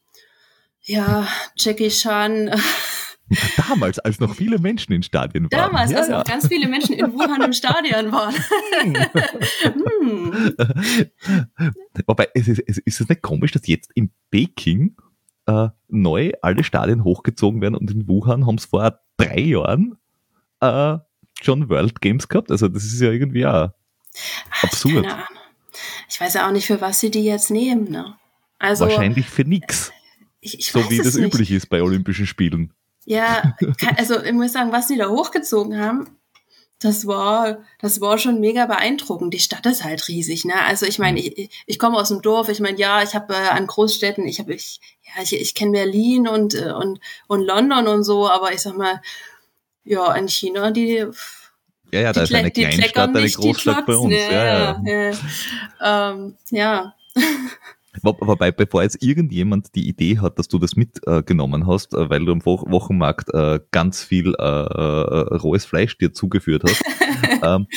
ja, 0.81 1.27
Jackie 1.55 1.89
Chan 1.89 2.51
Damals, 3.57 3.99
als 3.99 4.19
noch 4.19 4.35
viele 4.35 4.59
Menschen 4.59 4.93
in 4.93 5.03
Stadien 5.03 5.43
waren. 5.43 5.71
Damals, 5.71 5.91
ja, 5.91 5.97
als 5.97 6.07
ja. 6.07 6.17
noch 6.17 6.23
ganz 6.23 6.47
viele 6.47 6.67
Menschen 6.67 6.93
in 6.95 7.13
Wuhan 7.13 7.41
im 7.41 7.53
Stadion 7.53 8.11
waren. 8.11 8.33
hm. 10.01 10.55
Wobei, 12.07 12.27
ist 12.33 12.47
es, 12.47 12.59
ist 12.59 13.01
es 13.01 13.09
nicht 13.09 13.21
komisch, 13.21 13.51
dass 13.51 13.67
jetzt 13.67 13.91
in 13.93 14.11
Peking 14.31 14.95
äh, 15.45 15.69
neu 15.87 16.31
alle 16.41 16.63
Stadien 16.63 17.03
hochgezogen 17.03 17.61
werden 17.61 17.75
und 17.75 17.91
in 17.91 18.07
Wuhan 18.07 18.45
haben 18.45 18.55
es 18.55 18.65
vor 18.65 18.99
drei 19.17 19.39
Jahren 19.39 19.97
äh, 20.61 20.97
schon 21.41 21.69
World 21.69 22.01
Games 22.01 22.27
gehabt? 22.27 22.51
Also 22.51 22.67
das 22.67 22.83
ist 22.83 22.99
ja 23.01 23.11
irgendwie 23.11 23.45
auch 23.45 23.71
absurd. 24.61 25.05
Keine 25.07 25.13
Ahnung. 25.13 25.39
Ich 26.09 26.19
weiß 26.19 26.33
ja 26.33 26.47
auch 26.47 26.51
nicht, 26.51 26.67
für 26.67 26.81
was 26.81 26.99
sie 26.99 27.11
die 27.11 27.23
jetzt 27.23 27.51
nehmen. 27.51 27.89
Ne? 27.89 28.15
Also, 28.57 28.85
Wahrscheinlich 28.85 29.27
für 29.27 29.43
nichts. 29.43 29.91
Ich, 30.41 30.59
ich 30.59 30.71
so 30.71 30.89
wie 30.89 30.97
das 30.97 31.15
nicht. 31.15 31.33
üblich 31.33 31.51
ist 31.51 31.67
bei 31.67 31.81
Olympischen 31.81 32.25
Spielen. 32.27 32.73
Ja, 33.09 33.55
also 33.97 34.23
ich 34.23 34.33
muss 34.33 34.53
sagen, 34.53 34.71
was 34.71 34.85
die 34.85 34.95
da 34.95 35.09
hochgezogen 35.09 35.79
haben, 35.79 36.15
das 36.77 37.07
war, 37.07 37.57
das 37.79 38.01
war 38.01 38.19
schon 38.19 38.39
mega 38.39 38.67
beeindruckend. 38.67 39.33
Die 39.33 39.39
Stadt 39.39 39.65
ist 39.65 39.83
halt 39.83 40.07
riesig, 40.07 40.45
ne? 40.45 40.53
Also 40.61 40.85
ich 40.85 40.99
meine, 40.99 41.19
ich, 41.19 41.49
ich 41.65 41.79
komme 41.79 41.97
aus 41.97 42.09
dem 42.09 42.21
Dorf. 42.21 42.49
Ich 42.49 42.59
meine, 42.59 42.77
ja, 42.77 43.01
ich 43.01 43.15
habe 43.15 43.33
äh, 43.33 43.49
an 43.49 43.65
Großstädten, 43.65 44.27
ich 44.27 44.39
habe, 44.39 44.53
ich, 44.53 44.79
ja, 45.01 45.23
ich, 45.23 45.33
ich 45.33 45.55
kenne 45.55 45.71
Berlin 45.71 46.27
und 46.27 46.53
äh, 46.53 46.71
und 46.71 46.99
und 47.25 47.41
London 47.41 47.87
und 47.87 48.03
so, 48.03 48.29
aber 48.29 48.53
ich 48.53 48.61
sag 48.61 48.77
mal, 48.77 49.01
ja, 49.85 50.13
in 50.13 50.29
China 50.29 50.69
die 50.69 51.07
ja, 51.91 52.01
ja, 52.01 52.13
da 52.13 52.21
ist 52.21 52.33
eine 52.35 52.51
Kleinstadt, 52.51 53.09
eine 53.15 53.27
Großstadt 53.27 53.87
bei 53.87 53.95
uns. 53.95 54.13
Ja, 54.13 54.45
ja. 54.45 54.81
Ja. 54.85 55.11
ja. 55.11 56.11
Ähm, 56.11 56.37
ja. 56.51 56.93
Wobei, 58.01 58.51
bevor 58.51 58.83
jetzt 58.83 59.01
irgendjemand 59.03 59.75
die 59.75 59.87
Idee 59.87 60.19
hat, 60.19 60.39
dass 60.39 60.47
du 60.47 60.59
das 60.59 60.75
mitgenommen 60.75 61.63
äh, 61.63 61.65
hast, 61.65 61.93
äh, 61.93 62.09
weil 62.09 62.25
du 62.25 62.31
am 62.31 62.45
Wochenmarkt 62.45 63.33
äh, 63.33 63.59
ganz 63.71 64.03
viel 64.03 64.35
äh, 64.37 64.43
äh, 64.43 65.35
rohes 65.37 65.65
Fleisch 65.65 65.97
dir 65.97 66.13
zugeführt 66.13 66.63
hast, 66.63 66.83
ähm, 67.43 67.67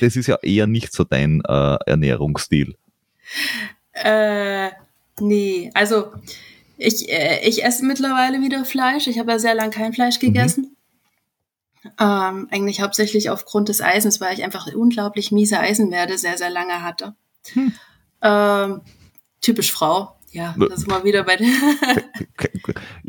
das 0.00 0.16
ist 0.16 0.26
ja 0.26 0.38
eher 0.42 0.66
nicht 0.66 0.92
so 0.92 1.04
dein 1.04 1.42
äh, 1.46 1.78
Ernährungsstil. 1.86 2.76
Äh, 3.92 4.70
nee, 5.20 5.70
also 5.74 6.12
ich, 6.76 7.08
ich 7.10 7.64
esse 7.64 7.84
mittlerweile 7.84 8.40
wieder 8.40 8.64
Fleisch. 8.64 9.06
Ich 9.06 9.18
habe 9.18 9.32
ja 9.32 9.38
sehr 9.38 9.54
lange 9.54 9.70
kein 9.70 9.92
Fleisch 9.92 10.16
mhm. 10.16 10.26
gegessen. 10.26 10.62
Mhm. 10.62 10.76
Ähm, 11.98 12.48
eigentlich 12.50 12.82
hauptsächlich 12.82 13.30
aufgrund 13.30 13.68
des 13.68 13.80
Eisens, 13.80 14.20
weil 14.20 14.34
ich 14.34 14.44
einfach 14.44 14.66
unglaublich 14.74 15.32
miese 15.32 15.58
Eisenwerte 15.60 16.18
sehr, 16.18 16.36
sehr 16.36 16.50
lange 16.50 16.82
hatte. 16.82 17.14
Hm. 17.54 17.72
Ähm, 18.22 18.80
typisch 19.40 19.72
Frau. 19.72 20.16
Ja, 20.32 20.54
das 20.58 20.80
ist 20.80 20.86
mal 20.86 21.02
wieder 21.04 21.24
bei 21.24 21.36
der. 21.36 21.48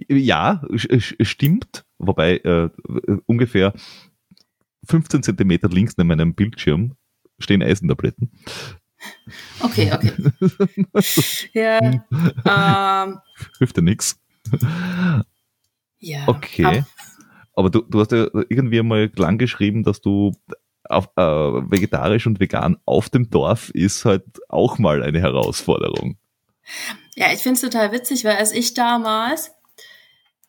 ja, 0.17 0.63
stimmt. 0.75 1.85
Wobei 1.99 2.37
äh, 2.37 2.69
ungefähr 3.27 3.73
15 4.85 5.21
Zentimeter 5.21 5.69
links 5.69 5.97
neben 5.97 6.07
meinem 6.07 6.33
Bildschirm 6.33 6.95
stehen 7.37 7.61
Eisentabletten. 7.61 8.31
Okay, 9.59 9.91
okay. 9.93 10.13
ja. 11.53 11.79
Ähm, 11.81 13.19
Hilft 13.59 13.77
ja 13.77 13.83
nichts. 13.83 14.19
Ja. 15.99 16.27
Okay. 16.27 16.83
Aber 17.53 17.69
du, 17.69 17.81
du 17.81 17.99
hast 17.99 18.11
ja 18.11 18.27
irgendwie 18.49 18.81
mal 18.81 19.11
lang 19.15 19.37
geschrieben, 19.37 19.83
dass 19.83 20.01
du 20.01 20.31
auf, 20.85 21.09
äh, 21.15 21.21
vegetarisch 21.21 22.27
und 22.27 22.39
vegan 22.39 22.77
auf 22.85 23.09
dem 23.09 23.29
Dorf 23.29 23.69
ist 23.69 24.05
halt 24.05 24.23
auch 24.49 24.77
mal 24.79 25.03
eine 25.03 25.19
Herausforderung. 25.19 26.17
Ja, 27.15 27.31
ich 27.31 27.39
finde 27.39 27.55
es 27.55 27.61
total 27.61 27.91
witzig, 27.91 28.23
weil 28.23 28.37
als 28.37 28.51
ich 28.51 28.73
damals 28.73 29.51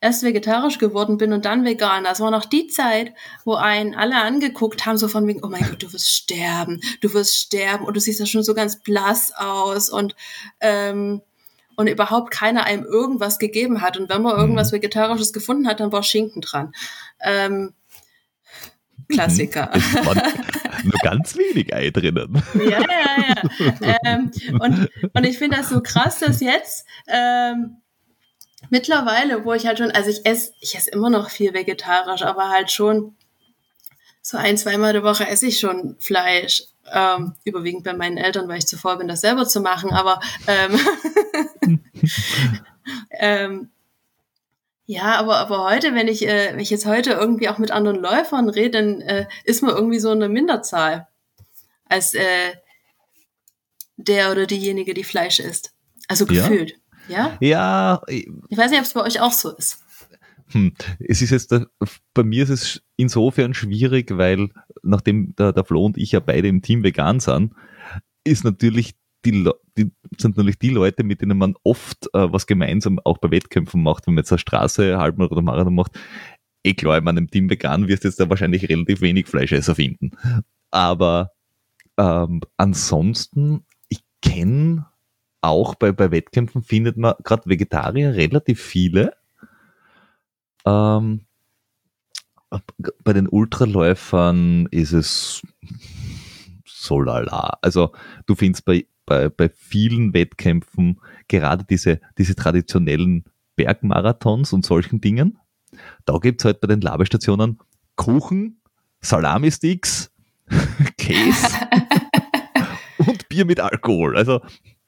erst 0.01 0.25
vegetarisch 0.25 0.79
geworden 0.79 1.17
bin 1.17 1.33
und 1.33 1.45
dann 1.45 1.65
vegan, 1.65 2.05
das 2.05 2.21
war 2.21 2.31
noch 2.31 2.45
die 2.45 2.67
Zeit, 2.67 3.15
wo 3.45 3.55
einen 3.55 3.95
alle 3.95 4.21
angeguckt 4.21 4.85
haben, 4.85 4.99
so 4.99 5.07
von 5.07 5.27
wegen, 5.27 5.45
oh 5.45 5.49
mein 5.49 5.63
Gott, 5.63 5.83
du 5.83 5.93
wirst 5.93 6.11
sterben, 6.11 6.81
du 7.01 7.15
wirst 7.15 7.37
sterben 7.37 7.85
und 7.85 7.97
du 7.97 8.01
siehst 8.01 8.19
ja 8.19 8.27
schon 8.27 8.43
so 8.43 8.53
ganz 8.55 8.83
blass 8.83 9.33
aus 9.35 9.89
und 9.89 10.17
ähm, 10.61 11.23
und 11.77 11.87
überhaupt 11.87 12.31
keiner 12.31 12.65
einem 12.65 12.85
irgendwas 12.85 13.39
gegeben 13.39 13.81
hat. 13.81 13.97
Und 13.97 14.11
wenn 14.11 14.23
man 14.23 14.37
irgendwas 14.37 14.73
mhm. 14.73 14.77
Vegetarisches 14.77 15.33
gefunden 15.33 15.67
hat, 15.67 15.81
dann 15.81 15.93
war 15.93 16.03
Schinken 16.03 16.43
dran. 16.43 16.73
Ähm, 17.21 17.73
Klassiker. 19.09 19.71
Es 19.73 19.95
war 20.07 20.15
nur 20.85 20.99
ganz 21.03 21.37
wenig 21.37 21.75
Ei 21.75 21.91
drinnen. 21.91 22.43
Ja, 22.55 22.81
ja, 22.81 23.43
ja. 23.81 23.97
Ähm, 24.05 24.31
und, 24.61 24.89
und 25.13 25.25
ich 25.25 25.39
finde 25.39 25.59
das 25.59 25.69
so 25.69 25.81
krass, 25.83 26.19
dass 26.19 26.41
jetzt 26.41 26.87
ähm, 27.09 27.77
mittlerweile, 28.71 29.45
wo 29.45 29.53
ich 29.53 29.67
halt 29.67 29.79
schon, 29.79 29.91
also 29.91 30.11
ich 30.11 30.25
esse, 30.25 30.53
ich 30.61 30.77
esse 30.77 30.91
immer 30.91 31.11
noch 31.11 31.31
viel 31.31 31.55
vegetarisch, 31.55 32.23
aber 32.23 32.51
halt 32.51 32.71
schon 32.71 33.17
so 34.23 34.39
ein, 34.39 34.57
zweimal 34.57 34.93
die 34.93 35.03
Woche 35.03 35.27
esse 35.27 35.47
ich 35.47 35.59
schon 35.59 35.97
Fleisch. 35.99 36.65
Ähm, 36.93 37.35
überwiegend 37.45 37.85
bei 37.85 37.95
meinen 37.95 38.17
Eltern, 38.17 38.49
weil 38.49 38.59
ich 38.59 38.67
zu 38.67 38.77
faul 38.77 38.99
bin, 38.99 39.09
das 39.09 39.21
selber 39.21 39.47
zu 39.47 39.61
machen, 39.61 39.91
aber 39.91 40.21
ähm, 40.49 40.81
ähm, 43.11 43.71
ja, 44.93 45.19
aber, 45.19 45.39
aber 45.39 45.65
heute, 45.65 45.95
wenn 45.95 46.07
ich, 46.07 46.27
äh, 46.29 46.51
wenn 46.53 46.61
ich 46.61 46.69
jetzt 46.69 46.85
heute 46.85 47.13
irgendwie 47.13 47.49
auch 47.49 47.57
mit 47.57 47.71
anderen 47.71 47.99
Läufern 47.99 48.51
rede, 48.51 48.79
dann 48.79 49.01
äh, 49.01 49.27
ist 49.45 49.63
man 49.63 49.75
irgendwie 49.75 49.99
so 49.99 50.11
eine 50.11 50.29
Minderzahl 50.29 51.09
als 51.87 52.13
äh, 52.13 52.53
der 53.97 54.31
oder 54.31 54.47
diejenige, 54.47 54.93
die 54.93 55.05
Fleisch 55.05 55.41
isst. 55.41 55.75
Also 56.09 56.27
gefühlt. 56.27 56.75
Ja? 57.09 57.39
Ja. 57.41 58.03
Ich 58.07 58.59
weiß 58.59 58.71
nicht, 58.71 58.81
ob 58.81 58.87
es 58.87 58.93
bei 58.93 59.03
euch 59.03 59.21
auch 59.21 59.33
so 59.33 59.57
ist. 59.57 59.83
Hm. 60.49 60.75
Es 61.01 61.23
ist 61.23 61.31
jetzt, 61.31 61.55
bei 62.13 62.23
mir 62.23 62.43
ist 62.43 62.51
es 62.51 62.83
insofern 62.97 63.55
schwierig, 63.55 64.11
weil 64.19 64.51
nachdem 64.83 65.35
der, 65.37 65.55
der 65.55 65.65
Flo 65.65 65.87
und 65.87 65.97
ich 65.97 66.13
ja 66.13 66.21
beide 66.21 66.49
im 66.49 66.61
Team 66.61 66.83
vegan 66.83 67.19
sind, 67.19 67.55
ist 68.25 68.45
natürlich 68.45 68.95
die, 69.25 69.49
die 69.77 69.91
sind 70.19 70.37
natürlich 70.37 70.59
die 70.59 70.71
Leute, 70.71 71.05
mit 71.05 71.21
denen 71.21 71.39
man 71.39 71.55
oft 71.63 72.07
äh, 72.15 72.33
was 72.33 72.47
gemeinsam 72.47 72.99
auch 73.05 73.19
bei 73.19 73.31
Wettkämpfen 73.31 73.83
macht, 73.83 74.07
wenn 74.07 74.15
man 74.15 74.23
jetzt 74.23 74.33
eine 74.33 74.39
Straße, 74.39 74.99
Halbmarathon 74.99 75.39
oder 75.39 75.45
Marathon 75.45 75.75
macht. 75.75 75.93
Eh 76.65 76.75
klar, 76.75 76.99
in 76.99 77.05
meinem 77.05 77.31
Team 77.31 77.51
vegan 77.51 77.89
wirst 77.89 78.05
du 78.05 78.09
jetzt 78.09 78.21
da 78.21 78.29
wahrscheinlich 78.29 78.69
relativ 78.69 79.01
wenig 79.01 79.27
Fleischesser 79.27 79.75
finden. 79.75 80.13
Aber 80.71 81.33
ähm, 81.99 82.41
ansonsten, 82.57 83.65
ich 83.89 84.01
kenne 84.23 84.87
auch 85.41 85.75
bei, 85.75 85.93
bei 85.93 86.11
Wettkämpfen 86.11 86.63
findet 86.63 86.97
man 86.97 87.15
gerade 87.25 87.49
Vegetarier 87.49 88.15
relativ 88.15 88.61
viele. 88.61 89.15
Ähm, 90.65 91.27
bei 93.03 93.13
den 93.13 93.29
Ultraläufern 93.29 94.67
ist 94.71 94.93
es 94.93 95.43
so 96.65 97.01
lala. 97.01 97.59
Also 97.63 97.93
du 98.27 98.35
findest 98.35 98.65
bei 98.65 98.87
bei, 99.07 99.29
bei 99.29 99.49
vielen 99.49 100.15
Wettkämpfen 100.15 101.01
gerade 101.29 101.65
diese, 101.65 102.01
diese 102.19 102.35
traditionellen 102.35 103.25
Bergmarathons 103.57 104.53
und 104.53 104.65
solchen 104.65 105.01
Dingen. 105.01 105.39
Da 106.05 106.19
gibt's 106.19 106.45
halt 106.45 106.61
bei 106.61 106.69
den 106.69 106.81
Labestationen 106.81 107.59
Kuchen, 107.97 108.61
Salami-Sticks, 109.01 110.13
Käse 110.99 111.49
und 112.99 113.29
Bier 113.29 113.45
mit 113.45 113.61
Alkohol. 113.61 114.17
Also 114.17 114.41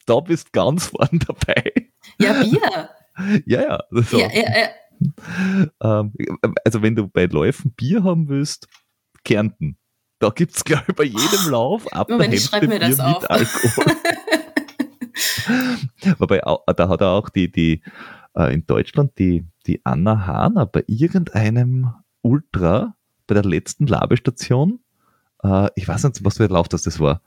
da 0.07 0.21
bist 0.21 0.53
ganz 0.53 0.87
vorne 0.87 1.19
dabei. 1.19 1.73
Ja, 2.19 2.43
Bier. 2.43 2.91
ja, 3.47 3.63
ja. 3.63 3.81
So. 3.91 4.19
ja, 4.19 4.29
ja, 4.33 4.45
ja. 4.59 6.01
Ähm, 6.01 6.13
also 6.65 6.83
wenn 6.83 6.95
du 6.95 7.09
bei 7.09 7.27
Läufen 7.27 7.73
Bier 7.73 8.05
haben 8.05 8.29
willst, 8.29 8.69
Kärnten. 9.25 9.79
Da 10.25 10.31
gibt 10.31 10.57
es, 10.57 10.65
glaube 10.65 10.85
ich, 10.89 10.95
bei 10.95 11.05
jedem 11.05 11.51
Lauf 11.51 11.87
ab 11.93 12.09
Moment, 12.11 12.33
der 12.33 12.41
Hälfte 12.41 12.61
Bier 12.61 12.89
mit 12.89 12.99
auf. 12.99 13.29
Alkohol. 13.29 13.85
Wobei, 16.19 16.39
da 16.39 16.89
hat 16.89 17.03
er 17.03 17.11
auch 17.11 17.29
die, 17.29 17.53
die 17.53 17.83
äh, 18.35 18.55
in 18.55 18.67
Deutschland 18.67 19.19
die, 19.19 19.47
die 19.67 19.85
Anna 19.85 20.27
Hahner 20.27 20.65
bei 20.65 20.83
irgendeinem 20.87 21.93
Ultra, 22.23 22.97
bei 23.27 23.35
der 23.35 23.45
letzten 23.45 23.87
Labestation, 23.87 24.81
äh, 25.43 25.69
ich 25.75 25.87
weiß 25.87 26.05
nicht, 26.05 26.25
was 26.25 26.39
für 26.39 26.45
ein 26.45 26.51
Lauf 26.51 26.69
das, 26.69 26.85
das 26.85 26.99
war, 27.01 27.21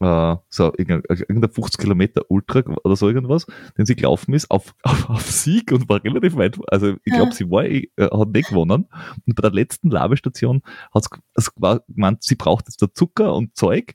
äh, 0.00 0.36
so 0.48 0.72
irgendein 0.76 1.50
50 1.50 1.78
Kilometer 1.78 2.22
Ultra 2.28 2.62
oder 2.84 2.96
so 2.96 3.08
irgendwas, 3.08 3.46
den 3.76 3.86
sie 3.86 3.94
gelaufen 3.94 4.34
ist, 4.34 4.50
auf, 4.50 4.74
auf, 4.82 5.08
auf 5.08 5.30
Sieg 5.30 5.72
und 5.72 5.88
war 5.88 6.02
relativ 6.02 6.36
weit, 6.36 6.58
also 6.68 6.96
ich 7.04 7.12
glaube, 7.12 7.30
ja. 7.30 7.32
sie 7.32 7.50
war, 7.50 7.64
äh, 7.64 7.86
hat 7.98 8.28
nicht 8.30 8.48
gewonnen. 8.48 8.88
Und 9.26 9.34
bei 9.36 9.42
der 9.42 9.52
letzten 9.52 9.90
Labestation 9.90 10.62
hat 10.92 11.06
es 11.34 11.54
gemeint, 11.54 12.22
sie 12.22 12.34
braucht 12.34 12.66
jetzt 12.66 12.82
da 12.82 12.92
Zucker 12.92 13.34
und 13.34 13.56
Zeug. 13.56 13.94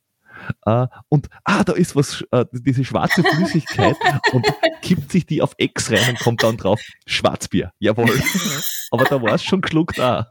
Uh, 0.68 0.88
und 1.08 1.30
ah, 1.46 1.64
da 1.64 1.72
ist 1.72 1.96
was, 1.96 2.22
uh, 2.36 2.44
diese 2.52 2.84
schwarze 2.84 3.24
Flüssigkeit 3.24 3.96
und 4.34 4.46
kippt 4.82 5.10
sich 5.10 5.26
die 5.26 5.42
auf 5.42 5.54
X 5.58 5.90
rein 5.92 6.10
und 6.10 6.20
kommt 6.20 6.44
dann 6.44 6.58
drauf, 6.58 6.82
Schwarzbier, 7.06 7.72
jawohl. 7.80 8.12
Aber 8.92 9.06
da 9.06 9.22
war 9.22 9.34
es 9.36 9.44
schon 9.44 9.62
geschluckt 9.62 9.98
auch. 10.00 10.26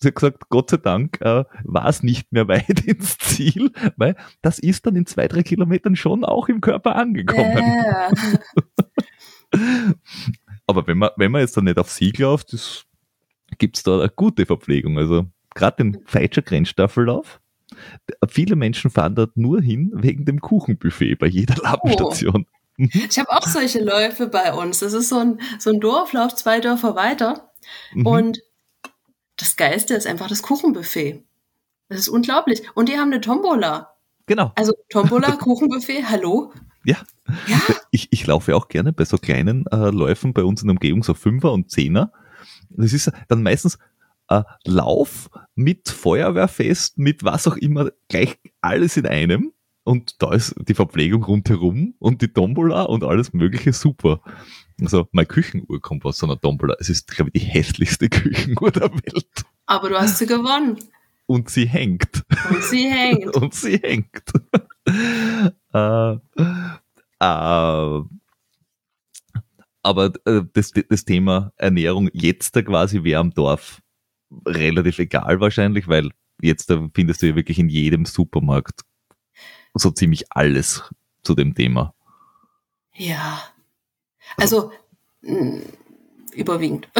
sie 0.02 0.08
hat 0.08 0.14
gesagt, 0.14 0.48
Gott 0.48 0.70
sei 0.70 0.78
Dank 0.78 1.20
äh, 1.20 1.44
war 1.64 1.86
es 1.88 2.02
nicht 2.02 2.32
mehr 2.32 2.48
weit 2.48 2.80
ins 2.86 3.18
Ziel, 3.18 3.70
weil 3.96 4.16
das 4.42 4.58
ist 4.58 4.86
dann 4.86 4.96
in 4.96 5.06
zwei, 5.06 5.28
drei 5.28 5.42
Kilometern 5.42 5.96
schon 5.96 6.24
auch 6.24 6.48
im 6.48 6.60
Körper 6.60 6.96
angekommen. 6.96 7.58
Ja. 7.58 8.10
Aber 10.66 10.86
wenn 10.86 10.98
man, 10.98 11.10
wenn 11.16 11.32
man 11.32 11.40
jetzt 11.40 11.56
dann 11.56 11.64
nicht 11.64 11.78
auf 11.78 11.90
Sieg 11.90 12.18
läuft, 12.18 12.56
gibt 13.58 13.76
es 13.76 13.82
da 13.82 13.98
eine 13.98 14.08
gute 14.08 14.46
Verpflegung. 14.46 14.96
Also 14.98 15.26
gerade 15.54 15.76
den 15.78 15.98
Feitscher 16.06 16.42
Grenzstaffellauf, 16.42 17.40
viele 18.28 18.56
Menschen 18.56 18.90
fahren 18.90 19.14
dort 19.16 19.36
nur 19.36 19.60
hin 19.60 19.90
wegen 19.94 20.24
dem 20.24 20.40
Kuchenbuffet 20.40 21.16
bei 21.16 21.26
jeder. 21.26 21.56
Labenstation. 21.62 22.46
Oh. 22.48 22.60
Ich 22.78 23.18
habe 23.18 23.30
auch 23.30 23.46
solche 23.46 23.82
Läufe 23.82 24.28
bei 24.28 24.54
uns. 24.54 24.78
Das 24.78 24.94
ist 24.94 25.10
so 25.10 25.18
ein, 25.18 25.40
so 25.58 25.70
ein 25.70 25.80
Dorflauf, 25.80 26.34
zwei 26.36 26.60
Dörfer 26.60 26.94
weiter. 26.94 27.52
Mhm. 27.92 28.06
Und 28.06 28.42
das 29.40 29.56
Geilste 29.56 29.94
ist 29.94 30.06
einfach 30.06 30.28
das 30.28 30.42
Kuchenbuffet. 30.42 31.24
Das 31.88 31.98
ist 31.98 32.08
unglaublich. 32.08 32.62
Und 32.74 32.88
die 32.88 32.98
haben 32.98 33.12
eine 33.12 33.20
Tombola. 33.20 33.94
Genau. 34.26 34.52
Also 34.54 34.72
Tombola, 34.90 35.32
Kuchenbuffet, 35.36 36.04
hallo? 36.08 36.52
Ja. 36.84 36.96
ja? 37.46 37.60
Ich, 37.90 38.08
ich 38.12 38.26
laufe 38.26 38.54
auch 38.54 38.68
gerne 38.68 38.92
bei 38.92 39.04
so 39.04 39.18
kleinen 39.18 39.66
äh, 39.66 39.90
Läufen 39.90 40.32
bei 40.32 40.44
uns 40.44 40.62
in 40.62 40.68
der 40.68 40.74
Umgebung, 40.74 41.02
so 41.02 41.14
Fünfer 41.14 41.52
und 41.52 41.70
Zehner. 41.70 42.12
Das 42.70 42.92
ist 42.92 43.10
dann 43.28 43.42
meistens 43.42 43.78
äh, 44.28 44.42
Lauf 44.64 45.30
mit 45.54 45.88
Feuerwehrfest, 45.88 46.98
mit 46.98 47.24
was 47.24 47.48
auch 47.48 47.56
immer, 47.56 47.90
gleich 48.08 48.38
alles 48.60 48.96
in 48.96 49.06
einem. 49.06 49.52
Und 49.84 50.22
da 50.22 50.32
ist 50.32 50.54
die 50.68 50.74
Verpflegung 50.74 51.24
rundherum 51.24 51.94
und 51.98 52.22
die 52.22 52.28
Tombola 52.28 52.82
und 52.82 53.02
alles 53.02 53.32
mögliche 53.32 53.72
super. 53.72 54.20
Also 54.80 55.08
meine 55.12 55.26
Küchenuhr 55.26 55.80
kommt 55.80 56.04
aus 56.04 56.18
so 56.18 56.26
einer 56.26 56.40
Tombola. 56.40 56.76
Es 56.78 56.88
ist, 56.88 57.08
glaube 57.08 57.30
ich, 57.32 57.42
die 57.42 57.48
hässlichste 57.48 58.08
Küchenuhr 58.10 58.70
der 58.70 58.92
Welt. 58.92 59.44
Aber 59.66 59.88
du 59.88 59.98
hast 59.98 60.18
sie 60.18 60.26
gewonnen. 60.26 60.76
Und 61.26 61.48
sie 61.48 61.66
hängt. 61.66 62.24
Und 62.50 62.62
sie 62.64 62.90
hängt. 62.90 63.36
und 63.36 63.54
sie 63.54 63.78
hängt. 63.78 64.32
äh, 65.72 66.12
äh, 67.20 68.04
aber 69.82 70.12
äh, 70.24 70.42
das, 70.52 70.72
das 70.88 71.04
Thema 71.04 71.52
Ernährung 71.56 72.10
jetzt 72.12 72.56
da 72.56 72.62
quasi 72.62 73.02
wäre 73.04 73.20
am 73.20 73.30
Dorf 73.30 73.80
relativ 74.46 74.98
egal 74.98 75.40
wahrscheinlich, 75.40 75.88
weil 75.88 76.10
jetzt 76.42 76.68
da 76.70 76.88
findest 76.94 77.22
du 77.22 77.28
ja 77.28 77.36
wirklich 77.36 77.58
in 77.58 77.68
jedem 77.68 78.04
Supermarkt 78.04 78.82
so 79.74 79.90
ziemlich 79.90 80.24
alles 80.30 80.82
zu 81.22 81.34
dem 81.34 81.54
Thema. 81.54 81.94
Ja. 82.94 83.42
Also, 84.36 84.72
also 85.22 85.60
überwiegend. 86.32 86.88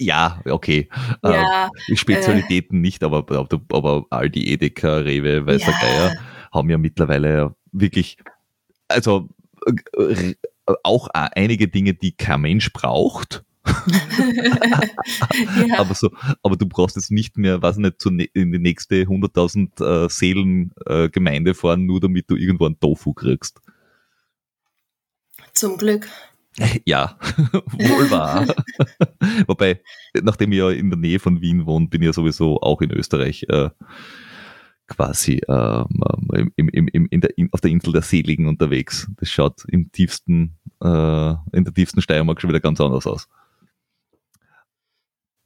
Ja, 0.00 0.40
okay. 0.46 0.88
Ja, 1.22 1.68
äh, 1.88 1.94
Spezialitäten 1.94 2.78
äh, 2.78 2.80
nicht, 2.80 3.04
aber, 3.04 3.18
aber, 3.18 3.60
aber 3.70 4.06
all 4.08 4.30
die 4.30 4.50
Edeka, 4.50 4.96
Rewe, 4.96 5.44
Weißer 5.44 5.72
ja. 5.72 5.78
Geier 5.78 6.16
haben 6.52 6.70
ja 6.70 6.78
mittlerweile 6.78 7.54
wirklich, 7.70 8.16
also 8.88 9.28
äh, 9.98 10.34
auch 10.84 11.08
einige 11.12 11.68
Dinge, 11.68 11.92
die 11.92 12.12
kein 12.12 12.40
Mensch 12.40 12.72
braucht. 12.72 13.44
ja. 15.68 15.78
aber 15.78 15.94
so, 15.94 16.10
aber 16.42 16.56
du 16.56 16.66
brauchst 16.66 16.96
jetzt 16.96 17.10
nicht 17.10 17.36
mehr, 17.36 17.62
was 17.62 17.76
nicht, 17.76 18.00
zu, 18.00 18.10
ne, 18.10 18.24
in 18.32 18.52
die 18.52 18.58
nächste 18.58 19.02
100.000 19.02 20.04
äh, 20.04 20.08
Seelen 20.08 20.72
äh, 20.86 21.08
Gemeinde 21.08 21.54
fahren, 21.54 21.86
nur 21.86 22.00
damit 22.00 22.30
du 22.30 22.36
irgendwo 22.36 22.66
einen 22.66 22.80
Tofu 22.80 23.12
kriegst. 23.12 23.60
Zum 25.52 25.76
Glück. 25.76 26.08
Ja, 26.84 27.18
wohl 27.52 28.10
wahr. 28.10 28.46
Wobei, 29.46 29.80
nachdem 30.22 30.52
ich 30.52 30.58
ja 30.58 30.70
in 30.70 30.90
der 30.90 30.98
Nähe 30.98 31.18
von 31.18 31.40
Wien 31.40 31.66
wohne, 31.66 31.88
bin 31.88 32.02
ich 32.02 32.06
ja 32.06 32.12
sowieso 32.12 32.60
auch 32.60 32.80
in 32.80 32.90
Österreich 32.90 33.46
äh, 33.48 33.70
quasi 34.86 35.40
ähm, 35.48 35.86
im, 36.56 36.68
im, 36.68 36.88
im, 36.88 37.06
in 37.10 37.20
der, 37.20 37.38
in, 37.38 37.48
auf 37.52 37.60
der 37.60 37.70
Insel 37.70 37.92
der 37.92 38.02
Seligen 38.02 38.48
unterwegs. 38.48 39.08
Das 39.16 39.30
schaut 39.30 39.64
im 39.68 39.92
tiefsten, 39.92 40.58
äh, 40.82 41.34
in 41.52 41.64
der 41.64 41.72
tiefsten 41.72 42.02
Steiermark 42.02 42.40
schon 42.40 42.50
wieder 42.50 42.60
ganz 42.60 42.80
anders 42.80 43.06
aus. 43.06 43.28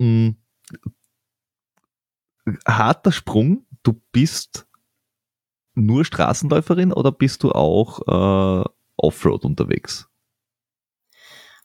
Mhm. 0.05 0.37
Harter 2.67 3.13
Sprung, 3.13 3.65
du 3.83 3.95
bist 4.13 4.67
nur 5.75 6.05
Straßenläuferin 6.05 6.93
oder 6.93 7.11
bist 7.11 7.43
du 7.43 7.53
auch 7.53 8.01
äh, 8.07 8.69
Offroad 8.97 9.45
unterwegs? 9.45 10.09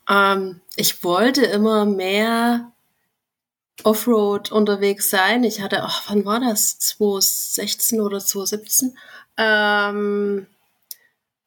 Ähm, 0.09 0.61
ich 0.75 1.03
wollte 1.03 1.45
immer 1.45 1.85
mehr 1.85 2.71
Offroad 3.83 4.51
unterwegs 4.51 5.09
sein. 5.09 5.43
Ich 5.43 5.61
hatte, 5.61 5.83
ach, 5.83 6.09
wann 6.09 6.25
war 6.25 6.39
das? 6.39 6.79
2016 6.79 8.01
oder 8.01 8.19
2017? 8.19 8.97
Ähm, 9.37 10.47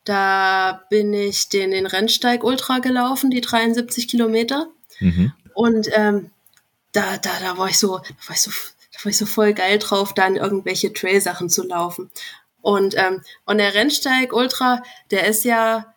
da 0.05 0.85
bin 0.91 1.13
ich 1.15 1.49
den, 1.49 1.71
den 1.71 1.87
Rennsteig 1.87 2.45
Ultra 2.45 2.79
gelaufen, 2.81 3.31
die 3.31 3.41
73 3.41 4.09
Kilometer. 4.09 4.69
Mhm. 5.01 5.33
Und 5.55 5.89
ähm, 5.95 6.31
da, 6.93 7.17
da, 7.17 7.31
da 7.41 7.59
war 7.59 7.69
ich 7.69 7.79
so, 7.79 7.99
da 7.99 8.29
war 8.29 8.35
ich 8.35 8.43
so, 8.43 8.51
da 8.51 9.05
war 9.05 9.11
ich 9.11 9.17
so 9.19 9.27
voll 9.27 9.55
geil 9.55 9.79
drauf, 9.79 10.15
dann 10.15 10.37
irgendwelche 10.37 10.93
Trail-Sachen 10.93 11.49
zu 11.49 11.67
laufen. 11.67 12.11
Und, 12.61 12.97
ähm, 12.97 13.23
und 13.45 13.59
der 13.59 13.75
Rennsteig 13.75 14.33
Ultra, 14.33 14.83
der 15.11 15.27
ist 15.27 15.45
ja, 15.45 15.95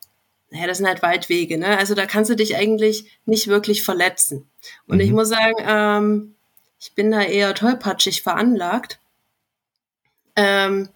naja, 0.50 0.68
das 0.68 0.78
sind 0.78 0.88
halt 0.88 1.02
Waldwege, 1.02 1.58
ne? 1.58 1.78
Also 1.78 1.94
da 1.96 2.06
kannst 2.06 2.32
du 2.32 2.36
dich 2.36 2.56
eigentlich 2.56 3.20
nicht 3.26 3.48
wirklich 3.48 3.84
verletzen. 3.84 4.50
Und 4.88 4.98
mhm. 4.98 5.02
ich 5.02 5.12
muss 5.12 5.30
sagen, 5.30 5.56
ähm, 5.60 6.36
ich 6.80 6.94
bin 6.94 7.12
da 7.12 7.22
eher 7.22 7.54
tollpatschig 7.54 8.24
veranlagt. 8.24 9.00
Ähm, 10.36 10.90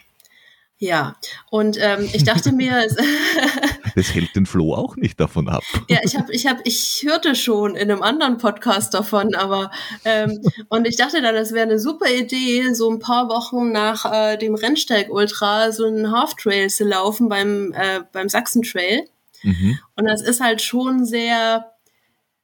ja, 0.78 1.18
und 1.50 1.78
ähm, 1.80 2.10
ich 2.14 2.24
dachte 2.24 2.52
mir, 2.52 2.88
das 4.00 4.14
hält 4.14 4.36
den 4.36 4.46
Flo 4.46 4.74
auch 4.74 4.96
nicht 4.96 5.20
davon 5.20 5.50
ab. 5.50 5.64
ja, 5.90 6.00
ich 6.04 6.16
habe, 6.16 6.32
ich 6.34 6.48
habe, 6.48 6.62
ich 6.64 7.04
hörte 7.06 7.36
schon 7.36 7.76
in 7.76 7.92
einem 7.92 8.02
anderen 8.02 8.38
Podcast 8.38 8.94
davon, 8.94 9.36
aber 9.36 9.72
ähm, 10.06 10.42
und 10.70 10.88
ich 10.88 10.96
dachte 10.96 11.22
dann, 11.22 11.36
das 11.36 11.52
wäre 11.52 11.68
eine 11.68 11.80
super 11.80 12.10
Idee, 12.10 12.74
so 12.74 12.90
ein 12.90 13.00
paar 13.00 13.28
Wochen 13.30 13.72
nach 13.72 14.12
äh, 14.12 14.38
dem 14.38 14.56
Rennsteig 14.56 15.10
Ultra 15.10 15.72
so 15.72 15.86
einen 15.86 16.12
Half 16.12 16.36
Trail 16.36 16.70
zu 16.70 16.86
laufen 16.86 17.28
beim 17.28 17.74
äh, 17.74 18.02
beim 18.12 18.30
Sachsen 18.30 18.64
Trail. 18.64 19.06
Mhm. 19.44 19.80
Und 19.96 20.06
das 20.06 20.22
ist 20.22 20.40
halt 20.40 20.62
schon 20.62 21.06
sehr 21.06 21.74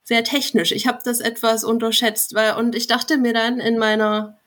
sehr 0.04 0.24
technisch. 0.24 0.74
Ich 0.74 0.88
habe 0.88 1.00
das 1.04 1.22
etwas 1.22 1.64
unterschätzt, 1.64 2.36
weil 2.36 2.56
und 2.56 2.76
ich 2.76 2.88
dachte 2.88 3.18
mir 3.18 3.34
dann 3.34 3.60
in 3.60 3.78
meiner 3.78 4.38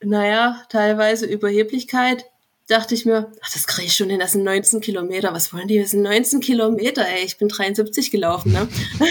naja, 0.00 0.62
teilweise 0.68 1.26
Überheblichkeit, 1.26 2.26
dachte 2.66 2.94
ich 2.94 3.04
mir, 3.06 3.32
ach, 3.42 3.52
das 3.52 3.66
kriege 3.66 3.86
ich 3.88 3.96
schon 3.96 4.10
hin, 4.10 4.20
das 4.20 4.32
sind 4.32 4.44
19 4.44 4.80
Kilometer. 4.80 5.32
Was 5.32 5.52
wollen 5.52 5.68
die? 5.68 5.78
Das 5.78 5.90
sind 5.90 6.02
19 6.02 6.40
Kilometer, 6.40 7.06
ey, 7.06 7.24
ich 7.24 7.38
bin 7.38 7.48
73 7.48 8.10
gelaufen, 8.10 8.52
ne? 8.52 8.68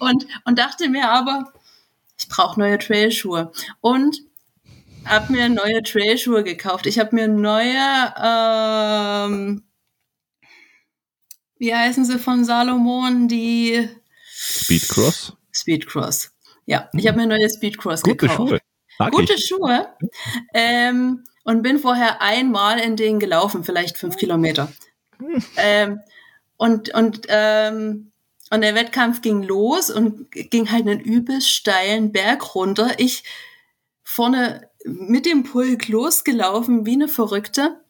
und, 0.00 0.26
und 0.44 0.58
dachte 0.58 0.88
mir 0.88 1.08
aber, 1.08 1.52
ich 2.18 2.28
brauche 2.28 2.60
neue 2.60 2.78
Trailschuhe. 2.78 3.52
Und 3.80 4.22
habe 5.04 5.32
mir 5.32 5.48
neue 5.48 5.82
Trailschuhe 5.82 6.44
gekauft. 6.44 6.86
Ich 6.86 6.98
habe 6.98 7.14
mir 7.14 7.28
neue 7.28 8.14
ähm, 8.22 9.62
wie 11.58 11.74
heißen 11.74 12.04
sie 12.04 12.18
von 12.18 12.44
Salomon, 12.44 13.28
die 13.28 13.88
Speedcross? 14.32 15.36
Speedcross. 15.52 16.30
Ja, 16.66 16.88
ich 16.92 17.06
habe 17.08 17.18
mir 17.18 17.26
neue 17.26 17.50
Speedcross 17.50 18.02
Gute 18.02 18.16
gekauft. 18.16 18.50
Schuhe. 18.50 18.60
Mag 18.98 19.12
Gute 19.12 19.34
ich. 19.34 19.46
Schuhe. 19.46 19.88
Ähm, 20.54 21.24
und 21.48 21.62
bin 21.62 21.78
vorher 21.78 22.20
einmal 22.20 22.78
in 22.78 22.96
denen 22.96 23.18
gelaufen, 23.18 23.64
vielleicht 23.64 23.96
fünf 23.96 24.16
Kilometer. 24.16 24.70
Ähm, 25.56 26.00
und, 26.58 26.94
und, 26.94 27.26
ähm, 27.28 28.12
und 28.50 28.60
der 28.60 28.74
Wettkampf 28.74 29.22
ging 29.22 29.42
los 29.42 29.90
und 29.90 30.30
ging 30.30 30.70
halt 30.70 30.86
einen 30.86 31.00
übelst 31.00 31.50
steilen 31.50 32.12
Berg 32.12 32.54
runter. 32.54 32.90
Ich 32.98 33.24
vorne 34.04 34.68
mit 34.84 35.24
dem 35.26 35.42
Pulk 35.42 35.88
losgelaufen 35.88 36.84
wie 36.84 36.92
eine 36.92 37.08
Verrückte 37.08 37.80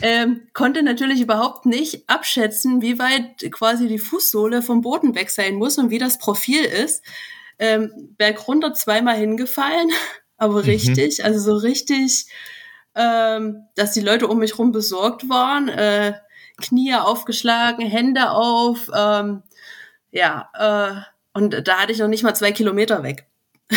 ähm, 0.00 0.42
konnte 0.52 0.82
natürlich 0.82 1.20
überhaupt 1.20 1.66
nicht 1.66 2.08
abschätzen, 2.08 2.82
wie 2.82 2.98
weit 2.98 3.50
quasi 3.50 3.88
die 3.88 3.98
Fußsohle 3.98 4.62
vom 4.62 4.80
Boden 4.80 5.14
weg 5.14 5.30
sein 5.30 5.54
muss 5.56 5.78
und 5.78 5.90
wie 5.90 5.98
das 5.98 6.18
Profil 6.18 6.64
ist. 6.64 7.02
Ähm, 7.58 8.14
Berg 8.16 8.46
runter 8.46 8.74
zweimal 8.74 9.16
hingefallen, 9.16 9.90
aber 10.36 10.62
mhm. 10.62 10.68
richtig, 10.70 11.24
also 11.24 11.40
so 11.40 11.56
richtig, 11.56 12.26
ähm, 12.98 13.64
dass 13.76 13.92
die 13.92 14.00
Leute 14.00 14.26
um 14.26 14.38
mich 14.38 14.58
rum 14.58 14.72
besorgt 14.72 15.28
waren, 15.28 15.68
äh, 15.68 16.14
Knie 16.60 16.94
aufgeschlagen, 16.94 17.86
Hände 17.86 18.30
auf, 18.32 18.90
ähm, 18.94 19.42
ja, 20.10 20.48
äh, 20.54 21.00
und 21.32 21.68
da 21.68 21.78
hatte 21.78 21.92
ich 21.92 22.00
noch 22.00 22.08
nicht 22.08 22.24
mal 22.24 22.34
zwei 22.34 22.52
Kilometer 22.52 23.02
weg. 23.02 23.26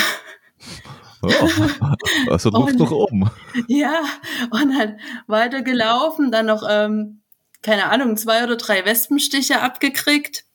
Oh, 1.24 2.32
also 2.32 2.50
Luft 2.50 2.80
noch 2.80 2.90
oben. 2.90 3.30
Ja, 3.68 4.02
und 4.50 4.76
dann 4.76 5.00
weiter 5.28 5.62
gelaufen, 5.62 6.32
dann 6.32 6.48
noch, 6.48 6.64
ähm, 6.68 7.22
keine 7.62 7.92
Ahnung, 7.92 8.18
zwei 8.18 8.44
oder 8.44 8.56
drei 8.56 8.86
Wespenstiche 8.86 9.62
abgekriegt. 9.62 10.46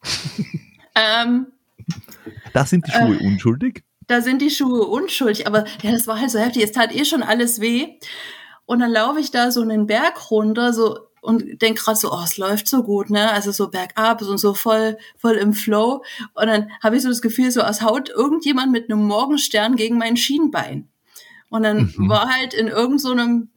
ähm, 0.96 1.46
da 2.52 2.64
sind 2.64 2.84
die 2.84 2.90
Schuhe 2.90 3.14
äh, 3.14 3.26
unschuldig? 3.26 3.84
Da 4.08 4.20
sind 4.20 4.42
die 4.42 4.50
Schuhe 4.50 4.86
unschuldig, 4.86 5.46
aber 5.46 5.66
ja, 5.82 5.92
das 5.92 6.08
war 6.08 6.18
halt 6.20 6.32
so 6.32 6.40
heftig. 6.40 6.64
Es 6.64 6.72
tat 6.72 6.92
eh 6.92 7.04
schon 7.04 7.22
alles 7.22 7.60
weh. 7.60 8.00
Und 8.66 8.80
dann 8.80 8.90
laufe 8.90 9.20
ich 9.20 9.30
da 9.30 9.50
so 9.50 9.62
einen 9.62 9.86
Berg 9.86 10.30
runter, 10.30 10.72
so 10.72 10.98
und 11.26 11.60
denk 11.60 11.78
gerade 11.78 11.98
so, 11.98 12.12
oh, 12.12 12.22
es 12.22 12.36
läuft 12.36 12.68
so 12.68 12.84
gut, 12.84 13.10
ne? 13.10 13.32
Also 13.32 13.50
so 13.50 13.68
bergab 13.68 14.22
und 14.22 14.38
so 14.38 14.54
voll, 14.54 14.96
voll 15.16 15.34
im 15.34 15.54
Flow. 15.54 16.04
Und 16.34 16.46
dann 16.46 16.70
habe 16.82 16.96
ich 16.96 17.02
so 17.02 17.08
das 17.08 17.20
Gefühl, 17.20 17.50
so 17.50 17.62
als 17.62 17.82
haut 17.82 18.10
irgendjemand 18.10 18.70
mit 18.70 18.90
einem 18.90 19.04
Morgenstern 19.04 19.74
gegen 19.74 19.98
mein 19.98 20.16
Schienbein. 20.16 20.88
Und 21.48 21.64
dann 21.64 21.92
mhm. 21.96 22.08
war 22.08 22.32
halt 22.32 22.54
in 22.54 22.68
irgendeinem 22.68 23.40
so 23.40 23.48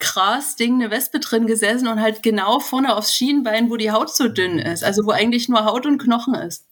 Gras-Ding 0.00 0.74
eine 0.74 0.90
Wespe 0.90 1.20
drin 1.20 1.46
gesessen 1.46 1.86
und 1.88 2.00
halt 2.00 2.22
genau 2.22 2.58
vorne 2.58 2.96
aufs 2.96 3.14
Schienbein, 3.14 3.70
wo 3.70 3.76
die 3.76 3.92
Haut 3.92 4.14
so 4.14 4.28
dünn 4.28 4.58
ist, 4.58 4.82
also 4.82 5.06
wo 5.06 5.12
eigentlich 5.12 5.48
nur 5.48 5.64
Haut 5.64 5.86
und 5.86 5.98
Knochen 5.98 6.34
ist. 6.34 6.66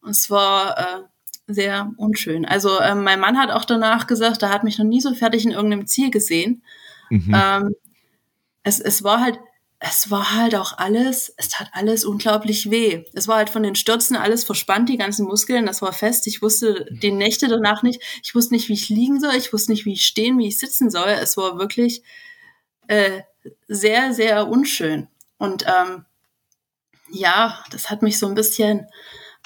Und 0.00 0.10
es 0.10 0.30
war 0.30 0.78
äh, 0.78 1.02
sehr 1.48 1.92
unschön. 1.96 2.44
Also 2.44 2.78
äh, 2.78 2.94
mein 2.94 3.20
Mann 3.20 3.36
hat 3.36 3.50
auch 3.50 3.64
danach 3.64 4.06
gesagt, 4.06 4.42
er 4.42 4.50
hat 4.50 4.64
mich 4.64 4.78
noch 4.78 4.86
nie 4.86 5.00
so 5.00 5.12
fertig 5.12 5.44
in 5.44 5.50
irgendeinem 5.50 5.86
Ziel 5.86 6.10
gesehen. 6.10 6.62
Mhm. 7.10 7.34
Ähm, 7.34 7.76
es, 8.62 8.80
es 8.80 9.02
war 9.04 9.20
halt, 9.20 9.38
es 9.78 10.10
war 10.10 10.34
halt 10.34 10.54
auch 10.54 10.78
alles, 10.78 11.32
es 11.36 11.48
tat 11.48 11.68
alles 11.72 12.04
unglaublich 12.04 12.70
weh. 12.70 13.04
Es 13.12 13.28
war 13.28 13.36
halt 13.36 13.50
von 13.50 13.62
den 13.62 13.74
Stürzen 13.74 14.16
alles 14.16 14.44
verspannt, 14.44 14.88
die 14.88 14.96
ganzen 14.96 15.26
Muskeln, 15.26 15.66
das 15.66 15.82
war 15.82 15.92
fest. 15.92 16.26
Ich 16.26 16.42
wusste 16.42 16.86
die 16.90 17.12
Nächte 17.12 17.48
danach 17.48 17.82
nicht. 17.82 18.00
Ich 18.22 18.34
wusste 18.34 18.54
nicht, 18.54 18.68
wie 18.68 18.74
ich 18.74 18.88
liegen 18.88 19.20
soll. 19.20 19.34
Ich 19.34 19.52
wusste 19.52 19.72
nicht, 19.72 19.84
wie 19.84 19.92
ich 19.92 20.06
stehen, 20.06 20.38
wie 20.38 20.48
ich 20.48 20.58
sitzen 20.58 20.90
soll. 20.90 21.08
Es 21.08 21.36
war 21.36 21.58
wirklich 21.58 22.02
äh, 22.88 23.20
sehr, 23.68 24.12
sehr 24.14 24.48
unschön. 24.48 25.08
Und 25.38 25.66
ähm, 25.66 26.06
ja, 27.10 27.62
das 27.70 27.90
hat 27.90 28.02
mich 28.02 28.18
so 28.18 28.26
ein 28.26 28.34
bisschen 28.34 28.86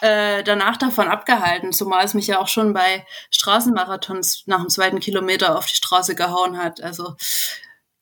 äh, 0.00 0.42
danach 0.42 0.76
davon 0.76 1.08
abgehalten, 1.08 1.72
zumal 1.72 2.04
es 2.04 2.14
mich 2.14 2.26
ja 2.26 2.40
auch 2.40 2.48
schon 2.48 2.72
bei 2.72 3.04
Straßenmarathons 3.30 4.44
nach 4.46 4.60
dem 4.60 4.68
zweiten 4.68 5.00
Kilometer 5.00 5.56
auf 5.56 5.66
die 5.66 5.76
Straße 5.76 6.14
gehauen 6.14 6.58
hat. 6.58 6.82
Also 6.82 7.16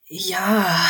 ja, 0.06 0.80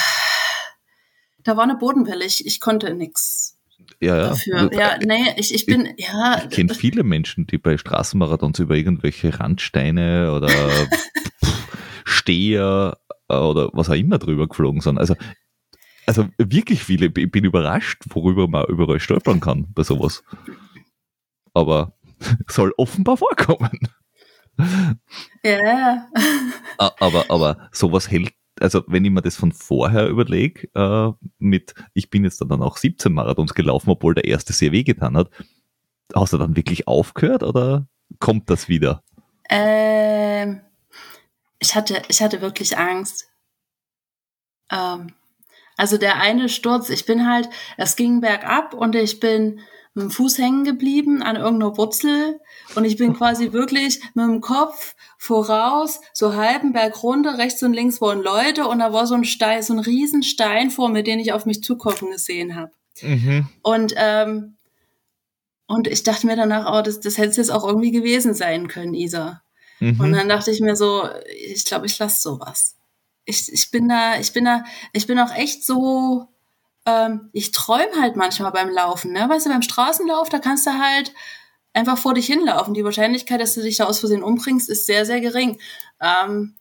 da 1.42 1.56
war 1.56 1.64
eine 1.64 1.76
Bodenwelle. 1.76 2.24
Ich, 2.24 2.46
ich 2.46 2.60
konnte 2.60 2.94
nix 2.94 3.58
ja, 4.00 4.16
ja. 4.16 4.28
dafür. 4.28 4.70
Ja, 4.72 4.98
nee, 5.04 5.34
ich, 5.36 5.54
ich 5.54 5.66
bin, 5.66 5.94
ich, 5.96 6.06
ja. 6.06 6.42
Ich 6.48 6.56
kenne 6.56 6.74
viele 6.74 7.02
Menschen, 7.02 7.46
die 7.46 7.58
bei 7.58 7.76
Straßenmarathons 7.76 8.58
über 8.58 8.76
irgendwelche 8.76 9.38
Randsteine 9.38 10.32
oder 10.32 10.50
Steher 12.04 12.98
äh, 13.28 13.36
oder 13.36 13.70
was 13.72 13.90
auch 13.90 13.94
immer 13.94 14.18
drüber 14.18 14.46
geflogen 14.46 14.80
sind. 14.80 14.98
Also, 14.98 15.14
also 16.06 16.28
wirklich 16.38 16.82
viele. 16.82 17.06
Ich 17.06 17.30
bin 17.30 17.44
überrascht, 17.44 18.02
worüber 18.10 18.48
man 18.48 18.66
überall 18.66 19.00
stolpern 19.00 19.40
kann 19.40 19.66
bei 19.74 19.82
sowas. 19.82 20.22
Aber 21.54 21.94
soll 22.48 22.72
offenbar 22.76 23.16
vorkommen. 23.16 23.78
Ja. 25.44 26.08
aber, 26.78 27.26
aber 27.28 27.68
sowas 27.70 28.10
hält 28.10 28.32
also 28.60 28.82
wenn 28.86 29.04
ich 29.04 29.10
mir 29.10 29.22
das 29.22 29.36
von 29.36 29.52
vorher 29.52 30.08
überlege, 30.08 30.68
äh, 30.74 31.12
mit, 31.38 31.74
ich 31.94 32.10
bin 32.10 32.24
jetzt 32.24 32.40
dann 32.40 32.62
auch 32.62 32.76
17 32.76 33.12
Marathons 33.12 33.54
gelaufen, 33.54 33.90
obwohl 33.90 34.14
der 34.14 34.24
erste 34.24 34.52
sehr 34.52 34.72
weh 34.72 34.82
getan 34.82 35.16
hat, 35.16 35.30
hast 36.14 36.32
du 36.32 36.38
dann 36.38 36.56
wirklich 36.56 36.88
aufgehört 36.88 37.42
oder 37.42 37.86
kommt 38.18 38.50
das 38.50 38.68
wieder? 38.68 39.02
Ähm, 39.48 40.60
ich 41.58 41.74
hatte, 41.74 42.02
ich 42.08 42.22
hatte 42.22 42.40
wirklich 42.40 42.76
Angst. 42.76 43.28
Ähm, 44.70 45.14
also 45.76 45.96
der 45.96 46.20
eine 46.20 46.48
Sturz, 46.48 46.90
ich 46.90 47.06
bin 47.06 47.28
halt, 47.28 47.48
es 47.76 47.96
ging 47.96 48.20
bergab 48.20 48.74
und 48.74 48.94
ich 48.94 49.20
bin 49.20 49.60
mit 49.98 50.06
dem 50.06 50.10
Fuß 50.10 50.38
hängen 50.38 50.64
geblieben 50.64 51.22
an 51.22 51.36
irgendeiner 51.36 51.76
Wurzel 51.76 52.40
und 52.74 52.84
ich 52.84 52.96
bin 52.96 53.14
quasi 53.14 53.52
wirklich 53.52 54.00
mit 54.14 54.24
dem 54.24 54.40
Kopf 54.40 54.94
voraus, 55.18 56.00
so 56.12 56.34
halben 56.34 56.72
Berg 56.72 57.02
runter, 57.02 57.38
rechts 57.38 57.62
und 57.62 57.72
links 57.72 58.00
waren 58.00 58.22
Leute 58.22 58.66
und 58.66 58.78
da 58.78 58.92
war 58.92 59.06
so 59.06 59.14
ein 59.14 59.24
Stein, 59.24 59.62
so 59.62 59.74
ein 59.74 59.80
Riesenstein 59.80 60.70
vor 60.70 60.88
mir, 60.88 61.02
den 61.02 61.18
ich 61.18 61.32
auf 61.32 61.46
mich 61.46 61.62
zukommen 61.62 62.12
gesehen 62.12 62.54
habe. 62.54 62.72
Mhm. 63.02 63.48
Und 63.62 63.94
ähm, 63.96 64.54
und 65.66 65.86
ich 65.86 66.02
dachte 66.02 66.26
mir 66.26 66.34
danach, 66.34 66.72
oh, 66.72 66.82
das, 66.82 66.98
das 66.98 67.18
hätte 67.18 67.28
es 67.28 67.36
jetzt 67.36 67.50
auch 67.50 67.66
irgendwie 67.66 67.90
gewesen 67.90 68.32
sein 68.32 68.68
können, 68.68 68.94
Isa. 68.94 69.42
Mhm. 69.80 70.00
Und 70.00 70.12
dann 70.12 70.28
dachte 70.28 70.50
ich 70.50 70.60
mir 70.60 70.76
so, 70.76 71.06
ich 71.28 71.64
glaube, 71.66 71.84
ich 71.84 71.98
lasse 71.98 72.22
sowas. 72.22 72.76
Ich, 73.26 73.52
ich 73.52 73.70
bin 73.70 73.86
da, 73.86 74.18
ich 74.18 74.32
bin 74.32 74.46
da, 74.46 74.64
ich 74.94 75.06
bin 75.06 75.18
auch 75.18 75.34
echt 75.34 75.64
so, 75.66 76.26
ähm, 76.88 77.28
ich 77.32 77.52
träume 77.52 78.00
halt 78.00 78.16
manchmal 78.16 78.52
beim 78.52 78.70
Laufen, 78.70 79.12
ne? 79.12 79.28
Weißt 79.28 79.44
du, 79.46 79.50
beim 79.50 79.62
Straßenlauf, 79.62 80.30
da 80.30 80.38
kannst 80.38 80.66
du 80.66 80.70
halt 80.70 81.12
einfach 81.74 81.98
vor 81.98 82.14
dich 82.14 82.26
hinlaufen. 82.26 82.72
Die 82.72 82.84
Wahrscheinlichkeit, 82.84 83.40
dass 83.40 83.54
du 83.54 83.62
dich 83.62 83.76
da 83.76 83.84
aus 83.84 84.00
Versehen 84.00 84.22
umbringst, 84.22 84.70
ist 84.70 84.86
sehr, 84.86 85.04
sehr 85.04 85.20
gering. 85.20 85.58
Ähm, 86.00 86.54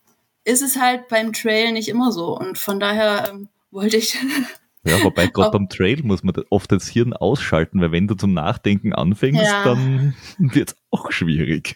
ist 0.43 0.61
es 0.61 0.79
halt 0.79 1.07
beim 1.07 1.33
Trail 1.33 1.71
nicht 1.71 1.87
immer 1.87 2.11
so. 2.11 2.37
Und 2.37 2.57
von 2.57 2.79
daher 2.79 3.29
ähm, 3.31 3.49
wollte 3.71 3.97
ich. 3.97 4.17
Ja, 4.85 5.03
wobei 5.03 5.27
gerade 5.33 5.51
beim 5.51 5.67
Trail 5.67 6.01
muss 6.03 6.23
man 6.23 6.33
oft 6.49 6.71
das 6.71 6.87
Hirn 6.87 7.11
ausschalten, 7.11 7.81
weil 7.81 7.91
wenn 7.91 8.07
du 8.07 8.15
zum 8.15 8.33
Nachdenken 8.33 8.93
anfängst, 8.93 9.41
ja. 9.41 9.63
dann 9.65 10.15
wird 10.37 10.69
es 10.69 10.77
auch 10.91 11.11
schwierig. 11.11 11.75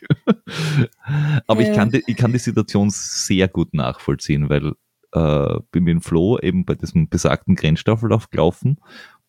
Aber 1.46 1.62
ja. 1.62 1.70
ich, 1.70 1.76
kann 1.76 1.90
die, 1.90 2.02
ich 2.08 2.16
kann 2.16 2.32
die 2.32 2.40
Situation 2.40 2.90
sehr 2.90 3.50
gut 3.50 3.74
nachvollziehen, 3.74 4.48
weil 4.48 4.76
äh, 5.14 5.60
bin 5.72 5.84
mit 5.84 5.92
dem 5.92 6.02
Flo 6.02 6.40
eben 6.40 6.66
bei 6.66 6.76
diesem 6.76 7.10
besagten 7.10 7.56
Grenzstaffellauf 7.56 8.30
gelaufen 8.30 8.78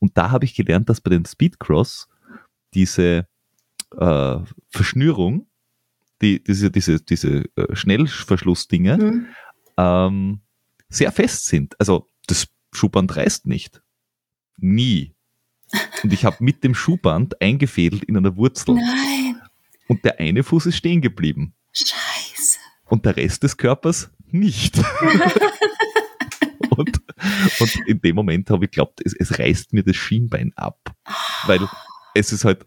und 0.02 0.18
da 0.18 0.32
habe 0.32 0.44
ich 0.44 0.56
gelernt, 0.56 0.88
dass 0.88 1.00
bei 1.00 1.10
den 1.10 1.24
Speedcross 1.24 2.08
diese 2.74 3.28
äh, 3.96 4.38
Verschnürung, 4.68 5.46
die, 6.20 6.42
diese, 6.42 6.72
diese, 6.72 7.00
diese 7.00 7.44
äh, 7.54 7.76
Schnellverschlussdinge, 7.76 8.96
mhm. 8.98 9.26
ähm, 9.76 10.40
sehr 10.88 11.12
fest 11.12 11.46
sind. 11.46 11.78
Also 11.78 12.08
das 12.26 12.48
Schuhband 12.72 13.14
reißt 13.14 13.46
nicht. 13.46 13.80
Nie. 14.56 15.14
Und 16.02 16.12
ich 16.12 16.24
habe 16.24 16.36
mit 16.40 16.64
dem 16.64 16.74
Schuhband 16.74 17.40
eingefädelt 17.40 18.02
in 18.02 18.16
einer 18.16 18.36
Wurzel. 18.36 18.74
Nein. 18.74 19.40
Und 19.86 20.04
der 20.04 20.18
eine 20.18 20.42
Fuß 20.42 20.66
ist 20.66 20.78
stehen 20.78 21.00
geblieben. 21.00 21.54
Scheiße. 21.72 22.58
Und 22.86 23.06
der 23.06 23.16
Rest 23.16 23.44
des 23.44 23.56
Körpers 23.56 24.10
nicht. 24.26 24.82
und, 26.76 27.00
und 27.60 27.76
in 27.86 28.00
dem 28.00 28.16
Moment 28.16 28.50
habe 28.50 28.64
ich 28.64 28.70
geglaubt, 28.70 29.00
es, 29.04 29.14
es 29.14 29.38
reißt 29.38 29.72
mir 29.72 29.82
das 29.82 29.96
Schienbein 29.96 30.52
ab. 30.56 30.78
Weil 31.46 31.68
es 32.14 32.32
ist 32.32 32.44
halt 32.44 32.64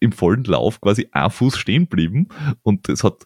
im 0.00 0.12
vollen 0.12 0.44
Lauf 0.44 0.80
quasi 0.80 1.08
ein 1.12 1.30
Fuß 1.30 1.58
stehen 1.58 1.84
geblieben 1.84 2.28
und 2.62 2.88
es 2.88 3.04
hat, 3.04 3.24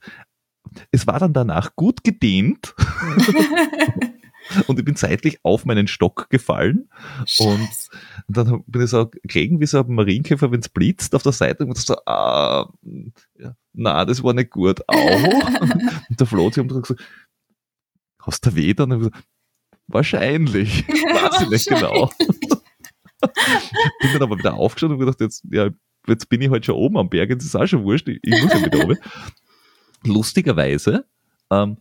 es 0.90 1.06
war 1.06 1.18
dann 1.18 1.32
danach 1.32 1.76
gut 1.76 2.04
gedehnt. 2.04 2.74
und 4.66 4.78
ich 4.78 4.84
bin 4.84 4.96
seitlich 4.96 5.38
auf 5.42 5.64
meinen 5.64 5.86
Stock 5.86 6.28
gefallen 6.30 6.88
und, 7.38 7.68
und 8.26 8.36
dann 8.36 8.64
bin 8.66 8.82
ich 8.82 8.90
so 8.90 9.08
gelegen 9.22 9.60
wie 9.60 9.66
so 9.66 9.80
ein 9.80 9.94
Marienkäfer, 9.94 10.50
wenn 10.50 10.60
es 10.60 10.68
blitzt 10.68 11.14
auf 11.14 11.22
der 11.22 11.32
Seite 11.32 11.64
und 11.64 11.76
so, 11.76 11.94
ah, 12.06 12.72
ja, 13.38 13.54
na, 13.72 14.04
das 14.04 14.22
war 14.22 14.32
nicht 14.32 14.50
gut, 14.50 14.80
au. 14.88 14.96
und 16.08 16.18
der 16.18 16.26
Flo 16.26 16.46
hat 16.46 16.54
gesagt, 16.54 16.94
hast 18.20 18.46
du 18.46 18.54
weh 18.54 18.74
dann? 18.74 19.10
Wahrscheinlich. 19.92 20.86
Weiß 20.88 21.42
ich 21.42 21.48
nicht 21.48 21.68
genau. 21.68 22.10
bin 23.20 24.12
dann 24.12 24.22
aber 24.22 24.38
wieder 24.38 24.54
aufgeschaut 24.54 24.90
und 24.90 24.98
gedacht, 24.98 25.20
jetzt, 25.20 25.44
ja, 25.50 25.70
jetzt 26.06 26.28
bin 26.28 26.40
ich 26.40 26.50
halt 26.50 26.64
schon 26.64 26.76
oben 26.76 26.96
am 26.96 27.10
Berg, 27.10 27.30
jetzt 27.30 27.44
ist 27.44 27.56
auch 27.56 27.66
schon 27.66 27.84
wurscht, 27.84 28.08
ich, 28.08 28.18
ich 28.22 28.42
muss 28.42 28.52
ja 28.52 28.64
wieder 28.64 28.84
oben. 28.84 28.98
Lustigerweise, 30.04 31.04
ähm, 31.50 31.76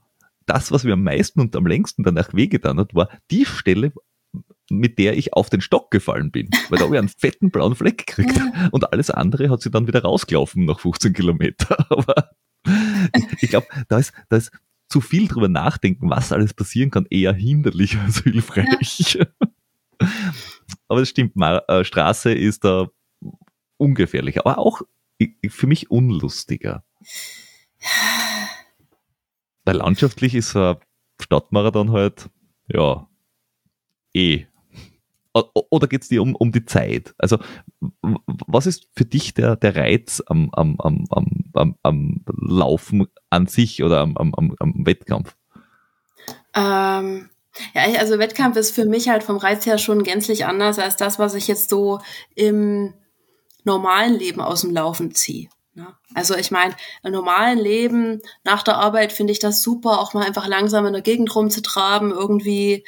das, 0.46 0.72
was 0.72 0.84
mir 0.84 0.94
am 0.94 1.04
meisten 1.04 1.40
und 1.40 1.56
am 1.56 1.68
längsten 1.68 2.04
danach 2.04 2.34
wehgetan 2.34 2.80
hat, 2.80 2.96
war 2.96 3.10
die 3.32 3.46
Stelle, 3.46 3.94
mit 4.70 5.00
der 5.00 5.18
ich 5.18 5.34
auf 5.34 5.50
den 5.50 5.62
Stock 5.62 5.92
gefallen 5.92 6.32
bin. 6.32 6.50
Weil 6.70 6.80
da 6.80 6.86
habe 6.86 6.96
ich 6.96 7.00
einen 7.00 7.10
fetten 7.10 7.52
blauen 7.52 7.76
Fleck 7.76 8.06
gekriegt. 8.06 8.40
Und 8.72 8.92
alles 8.92 9.10
andere 9.10 9.50
hat 9.50 9.62
sie 9.62 9.72
dann 9.72 9.88
wieder 9.88 10.02
rausgelaufen 10.02 10.66
nach 10.66 10.80
15 10.80 11.14
Kilometer. 11.14 11.86
Aber 11.90 12.32
ich 13.42 13.50
glaube, 13.50 13.68
da 13.88 14.00
ist, 14.00 14.14
da 14.30 14.38
ist 14.38 14.52
zu 14.90 15.02
viel 15.02 15.28
drüber 15.28 15.48
nachdenken, 15.48 16.10
was 16.10 16.32
alles 16.32 16.54
passieren 16.54 16.92
kann, 16.92 17.08
eher 17.10 17.34
hinderlich 17.34 17.98
als 18.06 18.20
hilfreich. 18.20 19.16
Ja. 19.16 19.26
Aber 20.88 21.02
es 21.02 21.10
stimmt, 21.10 21.34
äh, 21.38 21.84
Straße 21.84 22.34
ist 22.34 22.64
da 22.64 22.90
ungefährlicher, 23.78 24.46
aber 24.46 24.58
auch 24.58 24.82
für 25.50 25.68
mich 25.68 25.92
unlustiger. 25.92 26.84
Weil 29.66 29.78
landschaftlich 29.78 30.36
ist 30.36 30.56
ein 30.56 30.78
Stadtmarathon 31.22 31.92
halt, 31.92 32.30
ja, 32.68 33.08
eh 34.14 34.46
oder 35.34 35.88
geht 35.88 36.04
es 36.04 36.10
dir 36.10 36.22
um, 36.22 36.36
um 36.36 36.52
die 36.52 36.66
Zeit? 36.66 37.14
Also, 37.18 37.38
was 38.48 38.66
ist 38.66 38.88
für 38.96 39.06
dich 39.06 39.34
der, 39.34 39.56
der 39.56 39.76
Reiz 39.76 40.24
am, 40.26 40.50
am, 40.52 40.76
am, 40.80 41.06
am, 41.54 41.76
am 41.84 42.26
Laufen 42.28 43.08
an 43.30 43.48
sich 43.48 43.84
oder 43.84 44.00
am, 44.00 44.18
am, 44.18 44.56
am 44.60 44.86
Wettkampf? 44.86 45.36
Ähm, 46.56 47.30
ja, 47.74 48.00
also 48.00 48.20
Wettkampf 48.20 48.58
ist 48.58 48.74
für 48.74 48.86
mich 48.86 49.10
halt 49.10 49.24
vom 49.24 49.38
Reiz 49.38 49.66
her 49.66 49.78
schon 49.78 50.04
gänzlich 50.04 50.46
anders 50.46 50.80
als 50.80 50.96
das, 50.96 51.20
was 51.20 51.36
ich 51.36 51.48
jetzt 51.48 51.70
so 51.70 52.00
im 52.36 52.94
normalen 53.64 54.14
Leben 54.14 54.42
aus 54.42 54.62
dem 54.62 54.72
Laufen 54.72 55.14
ziehe. 55.14 55.50
Ne? 55.76 55.88
Also 56.14 56.36
ich 56.36 56.52
meine, 56.52 56.76
im 57.04 57.12
normalen 57.12 57.60
Leben, 57.60 58.22
nach 58.44 58.64
der 58.64 58.78
Arbeit 58.78 59.14
finde 59.14 59.32
ich 59.32 59.40
das 59.40 59.62
super, 59.62 60.00
auch 60.00 60.14
mal 60.14 60.26
einfach 60.26 60.48
langsam 60.48 60.86
in 60.86 60.94
der 60.94 61.02
Gegend 61.02 61.34
rumzutraben, 61.36 62.12
irgendwie 62.12 62.84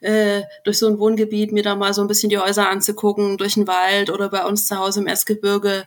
äh, 0.00 0.42
durch 0.64 0.78
so 0.78 0.88
ein 0.88 0.98
Wohngebiet 0.98 1.52
mir 1.52 1.62
da 1.62 1.74
mal 1.74 1.92
so 1.92 2.00
ein 2.00 2.08
bisschen 2.08 2.30
die 2.30 2.38
Häuser 2.38 2.68
anzugucken, 2.68 3.36
durch 3.38 3.54
den 3.54 3.66
Wald 3.66 4.10
oder 4.10 4.28
bei 4.28 4.44
uns 4.44 4.66
zu 4.66 4.78
Hause 4.78 5.00
im 5.00 5.06
Essgebirge 5.06 5.86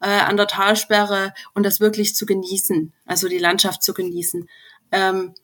äh, 0.00 0.08
an 0.08 0.36
der 0.36 0.46
Talsperre 0.46 1.32
und 1.54 1.64
das 1.64 1.80
wirklich 1.80 2.14
zu 2.14 2.26
genießen, 2.26 2.92
also 3.06 3.28
die 3.28 3.38
Landschaft 3.38 3.82
zu 3.82 3.94
genießen. 3.94 4.48
Ähm, 4.92 5.34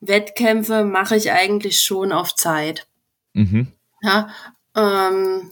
Wettkämpfe 0.00 0.84
mache 0.84 1.16
ich 1.16 1.32
eigentlich 1.32 1.80
schon 1.80 2.12
auf 2.12 2.34
Zeit. 2.34 2.86
Mhm. 3.32 3.72
Ja, 4.02 4.28
ähm, 4.76 5.50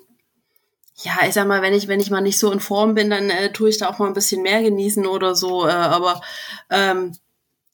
ja, 1.02 1.18
ich 1.26 1.34
sag 1.34 1.46
mal, 1.46 1.62
wenn 1.62 1.74
ich, 1.74 1.88
wenn 1.88 2.00
ich 2.00 2.10
mal 2.10 2.20
nicht 2.20 2.38
so 2.38 2.50
in 2.52 2.60
Form 2.60 2.94
bin, 2.94 3.10
dann 3.10 3.28
äh, 3.28 3.52
tue 3.52 3.68
ich 3.68 3.78
da 3.78 3.88
auch 3.88 3.98
mal 3.98 4.06
ein 4.06 4.14
bisschen 4.14 4.42
mehr 4.42 4.62
genießen 4.62 5.06
oder 5.06 5.34
so. 5.34 5.66
Äh, 5.66 5.72
aber 5.72 6.22
ähm, 6.70 7.12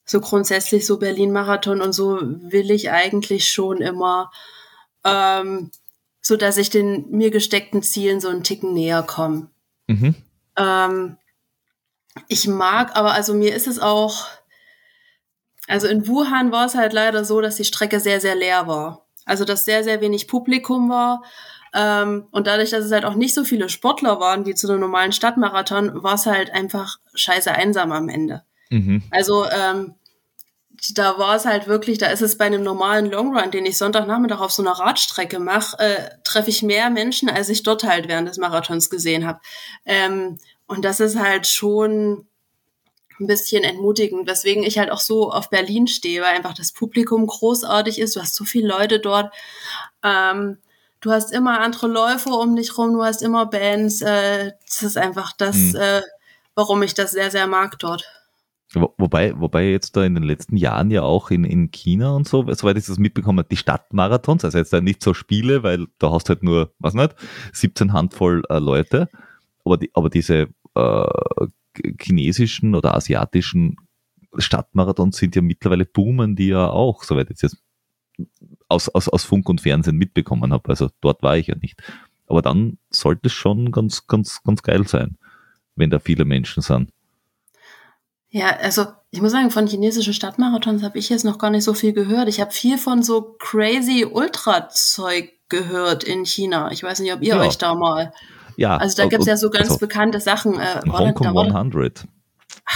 so 0.03 0.19
grundsätzlich 0.19 0.85
so 0.85 0.97
Berlin-Marathon 0.97 1.81
und 1.81 1.93
so 1.93 2.19
will 2.21 2.71
ich 2.71 2.91
eigentlich 2.91 3.49
schon 3.49 3.77
immer 3.77 4.31
ähm, 5.05 5.71
so 6.21 6.37
dass 6.37 6.57
ich 6.57 6.69
den 6.69 7.11
mir 7.11 7.29
gesteckten 7.29 7.83
Zielen 7.83 8.21
so 8.21 8.29
einen 8.29 8.43
Ticken 8.43 8.73
näher 8.73 9.03
komme. 9.03 9.49
Mhm. 9.87 10.15
Ähm, 10.57 11.17
ich 12.27 12.47
mag, 12.47 12.95
aber 12.95 13.13
also 13.13 13.33
mir 13.33 13.55
ist 13.55 13.67
es 13.67 13.79
auch, 13.79 14.27
also 15.67 15.87
in 15.87 16.07
Wuhan 16.07 16.51
war 16.51 16.65
es 16.65 16.75
halt 16.75 16.93
leider 16.93 17.25
so, 17.25 17.41
dass 17.41 17.55
die 17.55 17.65
Strecke 17.65 17.99
sehr, 17.99 18.19
sehr 18.19 18.35
leer 18.35 18.67
war. 18.67 19.07
Also 19.25 19.45
dass 19.45 19.65
sehr, 19.65 19.83
sehr 19.83 20.01
wenig 20.01 20.27
Publikum 20.27 20.89
war. 20.89 21.23
Ähm, 21.73 22.27
und 22.31 22.45
dadurch, 22.47 22.69
dass 22.69 22.85
es 22.85 22.91
halt 22.91 23.05
auch 23.05 23.15
nicht 23.15 23.33
so 23.33 23.43
viele 23.43 23.69
Sportler 23.69 24.19
waren 24.19 24.45
wie 24.45 24.53
zu 24.53 24.69
einem 24.69 24.81
normalen 24.81 25.11
Stadtmarathon, 25.11 26.03
war 26.03 26.15
es 26.15 26.25
halt 26.25 26.51
einfach 26.51 26.97
scheiße 27.15 27.51
einsam 27.51 27.91
am 27.91 28.09
Ende. 28.09 28.43
Mhm. 28.69 29.03
Also 29.09 29.45
ähm, 29.49 29.95
da 30.91 31.17
war 31.17 31.35
es 31.35 31.45
halt 31.45 31.67
wirklich, 31.67 31.97
da 31.97 32.07
ist 32.07 32.21
es 32.21 32.37
bei 32.37 32.45
einem 32.45 32.63
normalen 32.63 33.09
Longrun, 33.09 33.51
den 33.51 33.65
ich 33.65 33.77
Sonntagnachmittag 33.77 34.41
auf 34.41 34.51
so 34.51 34.61
einer 34.61 34.73
Radstrecke 34.73 35.39
mache, 35.39 35.79
äh, 35.79 36.09
treffe 36.23 36.49
ich 36.49 36.61
mehr 36.61 36.89
Menschen, 36.89 37.29
als 37.29 37.49
ich 37.49 37.63
dort 37.63 37.83
halt 37.83 38.07
während 38.07 38.27
des 38.27 38.37
Marathons 38.37 38.89
gesehen 38.89 39.25
habe. 39.25 39.39
Ähm, 39.85 40.37
und 40.67 40.83
das 40.83 40.99
ist 40.99 41.17
halt 41.17 41.47
schon 41.47 42.27
ein 43.19 43.27
bisschen 43.27 43.63
entmutigend, 43.63 44.27
weswegen 44.27 44.63
ich 44.63 44.77
halt 44.77 44.91
auch 44.91 44.99
so 44.99 45.31
auf 45.31 45.49
Berlin 45.49 45.87
stehe, 45.87 46.21
weil 46.21 46.35
einfach 46.35 46.53
das 46.53 46.73
Publikum 46.73 47.27
großartig 47.27 47.99
ist. 47.99 48.15
Du 48.15 48.21
hast 48.21 48.35
so 48.35 48.43
viele 48.43 48.67
Leute 48.67 48.99
dort. 48.99 49.33
Ähm, 50.03 50.57
du 50.99 51.11
hast 51.11 51.31
immer 51.31 51.59
andere 51.59 51.87
Läufer 51.87 52.37
um 52.39 52.55
dich 52.55 52.77
rum, 52.77 52.93
du 52.93 53.03
hast 53.03 53.21
immer 53.21 53.45
Bands. 53.45 54.01
Äh, 54.01 54.51
das 54.67 54.83
ist 54.83 54.97
einfach 54.97 55.31
das, 55.33 55.55
mhm. 55.55 55.75
äh, 55.75 56.01
warum 56.55 56.83
ich 56.83 56.93
das 56.93 57.11
sehr, 57.11 57.31
sehr 57.31 57.47
mag 57.47 57.79
dort. 57.79 58.12
Wobei, 58.75 59.39
wobei 59.39 59.69
jetzt 59.69 59.95
da 59.95 60.03
in 60.03 60.15
den 60.15 60.23
letzten 60.23 60.57
Jahren 60.57 60.89
ja 60.89 61.03
auch 61.03 61.29
in, 61.29 61.43
in 61.43 61.69
China 61.69 62.15
und 62.15 62.27
so, 62.27 62.51
soweit 62.53 62.77
ich 62.77 62.85
das 62.85 62.97
mitbekommen 62.97 63.45
die 63.49 63.57
Stadtmarathons, 63.57 64.43
also 64.45 64.57
jetzt 64.57 64.73
da 64.73 64.81
nicht 64.81 65.03
so 65.03 65.13
Spiele, 65.13 65.61
weil 65.61 65.85
da 65.99 66.11
hast 66.11 66.27
du 66.27 66.29
halt 66.29 66.43
nur, 66.43 66.73
was 66.79 66.95
nicht, 66.95 67.15
17 67.51 67.93
Handvoll 67.93 68.41
äh, 68.49 68.57
Leute, 68.57 69.09
aber, 69.63 69.77
die, 69.77 69.91
aber 69.93 70.09
diese 70.09 70.47
äh, 70.73 71.47
chinesischen 71.99 72.73
oder 72.73 72.95
asiatischen 72.95 73.77
Stadtmarathons 74.37 75.17
sind 75.17 75.35
ja 75.35 75.41
mittlerweile 75.41 75.85
boomen 75.85 76.35
die 76.35 76.47
ja 76.47 76.67
auch, 76.67 77.03
soweit 77.03 77.29
ich 77.29 77.41
jetzt 77.41 77.57
aus, 78.67 78.89
aus, 78.89 79.07
aus 79.09 79.23
Funk 79.23 79.49
und 79.49 79.61
Fernsehen 79.61 79.97
mitbekommen 79.97 80.53
habe. 80.53 80.69
Also 80.69 80.89
dort 81.01 81.23
war 81.23 81.37
ich 81.37 81.47
ja 81.47 81.55
nicht. 81.55 81.81
Aber 82.27 82.41
dann 82.41 82.77
sollte 82.89 83.27
es 83.27 83.33
schon 83.33 83.71
ganz, 83.71 84.07
ganz, 84.07 84.41
ganz 84.43 84.63
geil 84.63 84.87
sein, 84.87 85.17
wenn 85.75 85.89
da 85.89 85.99
viele 85.99 86.25
Menschen 86.25 86.61
sind. 86.61 86.91
Ja, 88.33 88.57
also 88.61 88.87
ich 89.11 89.21
muss 89.21 89.31
sagen, 89.31 89.51
von 89.51 89.67
chinesischen 89.67 90.11
Stadtmarathons 90.11 90.81
habe 90.81 90.97
ich 90.97 91.07
jetzt 91.09 91.23
noch 91.23 91.37
gar 91.37 91.51
nicht 91.51 91.63
so 91.63 91.75
viel 91.75 91.93
gehört. 91.93 92.27
Ich 92.27 92.41
habe 92.41 92.49
viel 92.49 92.79
von 92.79 93.03
so 93.03 93.37
crazy 93.37 94.07
Ultra-Zeug 94.11 95.31
gehört 95.49 96.03
in 96.03 96.25
China. 96.25 96.71
Ich 96.71 96.81
weiß 96.81 96.99
nicht, 97.01 97.13
ob 97.13 97.21
ihr 97.21 97.35
ja. 97.35 97.41
euch 97.41 97.59
da 97.59 97.75
mal. 97.75 98.11
Ja. 98.57 98.77
Also 98.77 98.97
da 98.97 99.07
gibt 99.07 99.21
es 99.21 99.27
ja 99.27 99.37
so 99.37 99.51
ganz 99.51 99.67
also, 99.69 99.77
bekannte 99.77 100.19
Sachen. 100.19 100.59
Äh, 100.59 100.81
Hongkong 100.91 101.37
100 101.37 102.05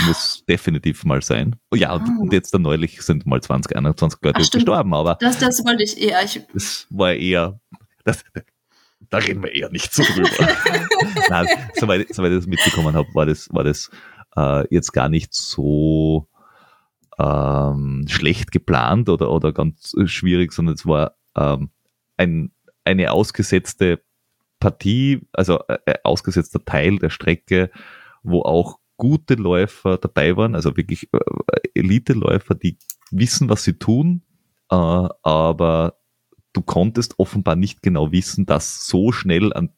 muss 0.06 0.44
definitiv 0.48 1.04
mal 1.06 1.24
sein. 1.24 1.56
Oh 1.72 1.76
ja, 1.76 1.90
ah. 1.90 2.06
und 2.20 2.32
jetzt 2.32 2.54
da 2.54 2.60
neulich 2.60 3.02
sind 3.02 3.26
mal 3.26 3.42
20, 3.42 3.76
21 3.76 4.20
Leute 4.22 4.40
Ach, 4.40 4.52
gestorben, 4.52 4.94
aber. 4.94 5.18
Das, 5.20 5.40
das 5.40 5.66
wollte 5.66 5.82
ich 5.82 6.00
eher. 6.00 6.24
Ich, 6.24 6.40
das 6.54 6.86
war 6.92 7.14
eher. 7.14 7.60
Das, 8.04 8.24
da 9.10 9.18
reden 9.18 9.42
wir 9.42 9.52
eher 9.56 9.72
nicht 9.72 9.92
so 9.92 10.04
drüber. 10.04 10.30
Nein, 11.30 11.48
soweit, 11.74 12.14
soweit 12.14 12.32
ich 12.32 12.38
das 12.38 12.48
mitbekommen 12.48 12.96
habe, 12.96 13.08
war 13.14 13.26
das, 13.26 13.50
war 13.52 13.64
das 13.64 13.90
äh, 14.38 14.64
jetzt 14.70 14.94
gar 14.94 15.10
nicht 15.10 15.34
so 15.34 16.28
ähm, 17.18 18.06
schlecht 18.08 18.52
geplant 18.52 19.10
oder, 19.10 19.32
oder 19.32 19.52
ganz 19.52 19.96
schwierig, 20.06 20.54
sondern 20.54 20.76
es 20.76 20.86
war 20.86 21.18
ähm, 21.36 21.72
ein, 22.16 22.52
eine 22.86 23.12
ausgesetzte 23.12 24.02
Partie, 24.60 25.28
also 25.34 25.60
äh, 25.68 25.78
äh, 25.86 25.96
ausgesetzter 26.04 26.64
Teil 26.64 26.98
der 27.00 27.10
Strecke, 27.10 27.72
wo 28.24 28.42
auch 28.44 28.80
gute 28.98 29.36
Läufer 29.36 29.98
dabei 29.98 30.36
waren, 30.38 30.56
also 30.56 30.76
wirklich 30.78 31.10
äh, 31.14 31.20
Elite-Läufer, 31.76 32.56
die 32.56 32.78
wissen, 33.12 33.50
was 33.50 33.64
sie 33.64 33.74
tun, 33.74 34.24
äh, 34.72 34.76
aber 34.76 35.98
du 36.54 36.62
konntest 36.62 37.20
offenbar 37.20 37.56
nicht 37.56 37.82
genau 37.82 38.12
wissen, 38.12 38.46
dass 38.46 38.88
so 38.88 39.12
schnell 39.12 39.54
an, 39.54 39.70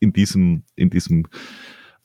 in 0.00 0.12
diesem, 0.12 0.64
in 0.74 0.90
diesem 0.90 1.26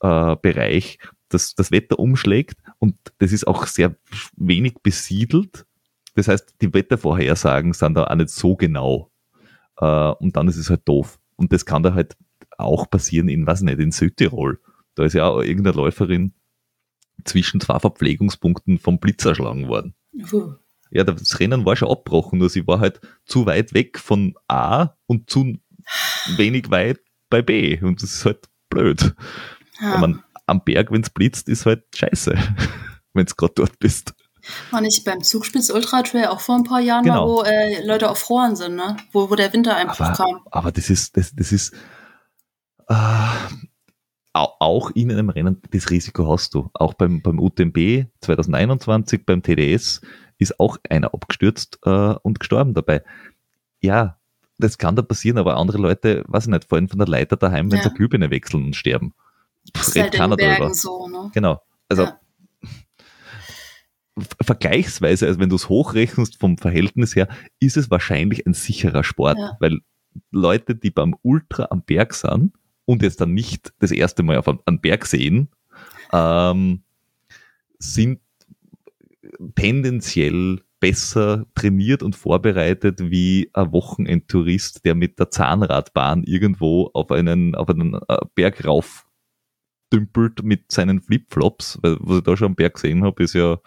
äh, 0.02 0.36
Bereich 0.38 1.00
das, 1.34 1.56
das 1.56 1.72
Wetter 1.72 2.00
umschlägt 2.00 2.60
und 2.80 2.96
das 3.20 3.32
ist 3.32 3.48
auch 3.48 3.66
sehr 3.68 3.96
wenig 4.36 4.76
besiedelt. 4.84 5.66
Das 6.16 6.28
heißt, 6.28 6.56
die 6.62 6.74
Wettervorhersagen 6.74 7.74
sind 7.74 7.96
da 7.96 8.06
auch 8.06 8.16
nicht 8.16 8.30
so 8.30 8.56
genau. 8.56 9.12
Äh, 9.78 10.12
und 10.12 10.36
dann 10.36 10.48
ist 10.48 10.58
es 10.58 10.70
halt 10.70 10.88
doof. 10.88 11.20
Und 11.36 11.52
das 11.52 11.66
kann 11.66 11.84
da 11.84 11.94
halt 11.94 12.16
auch 12.58 12.90
passieren 12.90 13.28
in, 13.28 13.48
was 13.48 13.62
nicht, 13.62 13.80
in 13.80 13.92
Südtirol. 13.92 14.60
Da 14.96 15.04
ist 15.04 15.14
ja 15.14 15.28
auch 15.28 15.42
irgendeine 15.42 15.76
Läuferin 15.76 16.34
zwischen 17.26 17.60
zwei 17.60 17.80
Verpflegungspunkten 17.80 18.80
vom 18.80 19.00
Blitz 19.00 19.26
erschlagen 19.26 19.68
worden. 19.68 19.96
Uh. 20.32 20.54
Ja, 20.92 21.04
das 21.04 21.40
Rennen 21.40 21.66
war 21.66 21.76
schon 21.76 21.90
abgebrochen, 21.90 22.38
nur 22.38 22.50
sie 22.50 22.68
war 22.68 22.80
halt 22.80 23.02
zu 23.26 23.48
weit 23.48 23.74
weg 23.74 23.98
von 23.98 24.36
A 24.48 24.90
und 25.08 25.28
zu 25.28 25.58
wenig 26.38 26.70
weit 26.70 27.00
bei 27.32 27.42
B. 27.42 27.82
Und 27.82 28.04
das 28.04 28.14
ist 28.14 28.26
halt 28.26 28.48
blöd. 28.70 29.16
Ja. 29.82 29.98
Man, 29.98 30.24
am 30.46 30.64
Berg, 30.64 30.92
wenn 30.92 31.02
es 31.02 31.10
blitzt, 31.10 31.50
ist 31.50 31.66
halt 31.66 31.84
scheiße, 31.96 32.34
wenn 33.14 33.26
du 33.26 33.36
gerade 33.36 33.54
dort 33.56 33.80
bist. 33.80 34.14
War 34.72 34.82
nicht 34.82 35.06
beim 35.06 35.24
Zugspitz 35.24 35.70
Ultra 35.70 36.02
Trail 36.02 36.28
auch 36.28 36.42
vor 36.42 36.56
ein 36.56 36.66
paar 36.66 36.82
Jahren, 36.82 37.04
genau. 37.04 37.28
mal, 37.28 37.32
wo 37.32 37.44
äh, 37.44 37.86
Leute 37.86 38.06
erfroren 38.06 38.56
sind, 38.56 38.76
ne? 38.76 38.98
wo, 39.14 39.30
wo 39.30 39.36
der 39.36 39.54
Winter 39.54 39.76
einfach 39.76 40.00
aber, 40.02 40.16
kam. 40.16 40.42
Aber 40.52 40.72
das 40.72 40.90
ist, 40.90 41.16
das, 41.16 41.34
das 41.34 41.54
ist 41.54 41.74
äh, 42.90 42.96
auch 44.34 44.92
in 44.92 45.12
einem 45.12 45.30
Rennen, 45.30 45.62
das 45.72 45.90
Risiko 45.90 46.30
hast 46.32 46.54
du. 46.56 46.70
Auch 46.74 46.94
beim, 46.94 47.22
beim 47.22 47.40
UTMB 47.40 48.08
2021, 48.20 49.26
beim 49.26 49.42
TDS, 49.42 50.02
ist 50.40 50.60
auch 50.60 50.78
einer 50.90 51.14
abgestürzt 51.14 51.80
äh, 51.86 52.16
und 52.22 52.40
gestorben 52.40 52.74
dabei. 52.74 53.04
Ja, 53.82 54.18
das 54.58 54.78
kann 54.78 54.96
da 54.96 55.02
passieren, 55.02 55.38
aber 55.38 55.58
andere 55.58 55.78
Leute, 55.78 56.24
weiß 56.28 56.46
ich 56.46 56.52
nicht, 56.52 56.66
fallen 56.66 56.90
von 56.90 57.00
der 57.00 57.08
Leiter 57.08 57.38
daheim, 57.38 57.72
wenn 57.72 57.80
ja. 57.80 57.84
sie 57.86 57.94
Glühbirne 57.94 58.30
wechseln 58.30 58.66
und 58.66 58.76
sterben. 58.76 59.14
Das 59.72 59.96
redet 59.96 60.20
halt 60.20 60.36
keiner 60.38 60.38
drüber. 60.38 60.74
So, 60.74 61.08
ne? 61.08 61.32
Genau. 61.34 61.62
Also 61.90 62.04
ja. 62.04 62.20
vergleichsweise, 64.42 65.28
also 65.28 65.40
wenn 65.40 65.50
du 65.50 65.56
es 65.56 65.70
hochrechnest 65.70 66.40
vom 66.40 66.58
Verhältnis 66.58 67.16
her, 67.16 67.28
ist 67.60 67.78
es 67.78 67.90
wahrscheinlich 67.90 68.46
ein 68.46 68.54
sicherer 68.54 69.04
Sport, 69.04 69.38
ja. 69.38 69.58
weil 69.60 69.80
Leute, 70.32 70.76
die 70.76 70.92
beim 70.92 71.16
Ultra 71.22 71.68
am 71.70 71.82
Berg 71.84 72.14
sind 72.14 72.54
und 72.86 73.02
jetzt 73.02 73.22
dann 73.22 73.34
nicht 73.34 73.74
das 73.80 73.92
erste 73.92 74.24
Mal 74.24 74.38
auf 74.38 74.48
einem 74.48 74.82
Berg 74.82 75.06
sehen, 75.06 75.50
ähm, 76.12 76.84
sind 77.80 78.20
tendenziell 79.56 80.62
besser 80.80 81.46
trainiert 81.56 82.04
und 82.04 82.16
vorbereitet 82.16 83.00
wie 83.00 83.50
ein 83.54 83.72
Wochenendtourist, 83.72 84.84
der 84.84 84.96
mit 84.96 85.18
der 85.18 85.32
Zahnradbahn 85.32 86.24
irgendwo 86.24 86.92
auf 86.94 87.10
einen, 87.10 87.56
auf 87.56 87.70
einen 87.70 87.96
äh, 88.08 88.18
Berg 88.36 88.66
rauf 88.66 89.03
dümpelt 89.94 90.44
mit 90.44 90.72
seinen 90.72 91.02
Flipflops, 91.02 91.80
weil 91.82 91.98
was 92.00 92.18
ich 92.18 92.24
da 92.24 92.36
schon 92.36 92.48
am 92.48 92.56
Berg 92.56 92.76
gesehen 92.76 93.04
habe, 93.04 93.24
ist 93.24 93.34
ja 93.34 93.60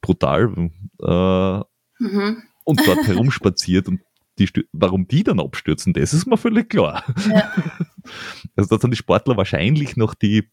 brutal. 0.00 0.70
Äh, 1.02 1.58
mhm. 1.98 2.42
Und 2.64 2.86
dort 2.86 3.06
herumspaziert 3.06 3.88
und 3.88 4.00
die, 4.38 4.48
warum 4.72 5.06
die 5.06 5.22
dann 5.22 5.40
abstürzen, 5.40 5.92
das 5.92 6.14
ist 6.14 6.26
mir 6.26 6.36
völlig 6.36 6.70
klar. 6.70 7.04
Ja. 7.28 7.52
Also 8.56 8.68
das 8.68 8.82
sind 8.82 8.90
die 8.90 8.98
Sportler 8.98 9.38
wahrscheinlich 9.38 9.96
noch 9.96 10.12
die, 10.12 10.50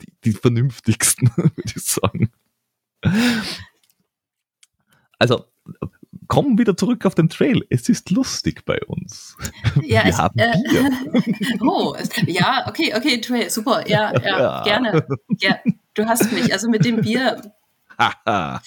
die, 0.00 0.12
die 0.24 0.32
vernünftigsten, 0.32 1.28
würde 1.36 1.52
ich 1.66 1.82
sagen. 1.84 2.30
Also 5.18 5.44
kommen 6.28 6.58
wieder 6.58 6.76
zurück 6.76 7.06
auf 7.06 7.14
den 7.14 7.28
Trail. 7.28 7.62
Es 7.70 7.88
ist 7.88 8.10
lustig 8.10 8.64
bei 8.64 8.78
uns. 8.86 9.36
Ja, 9.82 10.04
Wir 10.04 10.10
ich, 10.10 10.18
haben 10.18 10.38
äh, 10.38 10.52
Bier. 10.70 10.90
oh, 11.60 11.96
ja, 12.26 12.64
okay, 12.68 12.94
okay, 12.96 13.20
Trail, 13.20 13.50
super. 13.50 13.86
Ja, 13.88 14.12
ja, 14.12 14.38
ja. 14.38 14.62
gerne. 14.62 15.06
Ja, 15.38 15.58
du 15.94 16.04
hast 16.06 16.32
mich. 16.32 16.52
Also 16.52 16.68
mit 16.68 16.84
dem 16.84 17.00
Bier. 17.00 17.42
ja, 17.98 18.60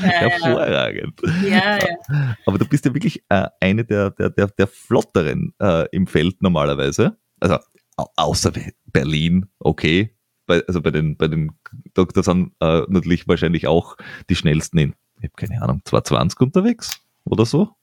Hervorragend. 0.00 1.20
Ja, 1.44 1.78
ja. 1.78 2.36
Aber 2.46 2.58
du 2.58 2.66
bist 2.66 2.84
ja 2.84 2.94
wirklich 2.94 3.22
äh, 3.28 3.48
eine 3.60 3.84
der, 3.84 4.10
der, 4.10 4.30
der, 4.30 4.48
der 4.48 4.66
Flotteren 4.66 5.54
äh, 5.60 5.86
im 5.92 6.06
Feld 6.06 6.40
normalerweise. 6.42 7.16
Also 7.40 7.58
außer 7.96 8.52
Berlin, 8.86 9.46
okay. 9.58 10.14
Bei, 10.46 10.62
also 10.66 10.80
bei 10.80 10.90
den, 10.90 11.16
bei 11.16 11.28
den 11.28 11.52
Doktor 11.94 12.22
sind 12.22 12.54
äh, 12.60 12.82
natürlich 12.88 13.28
wahrscheinlich 13.28 13.66
auch 13.66 13.96
die 14.30 14.36
schnellsten 14.36 14.78
in 14.78 14.94
ich 15.18 15.24
habe 15.24 15.34
keine 15.36 15.62
Ahnung, 15.62 15.82
220 15.84 16.40
unterwegs 16.40 17.00
oder 17.24 17.46
so. 17.46 17.74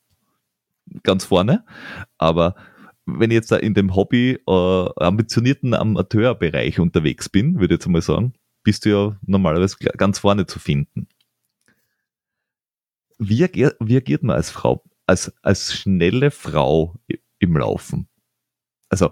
Ganz 1.04 1.26
vorne. 1.26 1.66
Aber 2.18 2.56
wenn 3.06 3.32
ich 3.32 3.36
jetzt 3.36 3.52
da 3.52 3.58
in 3.58 3.74
dem 3.74 3.96
Hobby 3.96 4.40
äh, 4.48 4.90
ambitionierten 4.98 5.74
Amateurbereich 5.74 6.80
unterwegs 6.80 7.30
bin, 7.30 7.60
würde 7.60 7.76
ich 7.76 7.80
jetzt 7.80 7.88
mal 7.88 8.02
sagen, 8.02 8.34
bist 8.64 8.86
du 8.86 8.90
ja 8.90 9.18
normalerweise 9.26 9.78
ganz 9.78 10.20
vorne 10.20 10.46
zu 10.46 10.60
finden. 10.60 11.08
Wie, 13.18 13.40
wie 13.42 13.98
agiert 13.98 14.24
man 14.24 14.36
als 14.36 14.50
Frau? 14.50 14.84
als, 15.08 15.34
als 15.42 15.74
schnelle 15.74 16.32
Frau 16.32 16.96
im 17.40 17.58
Laufen. 17.58 18.08
Also, 18.90 19.12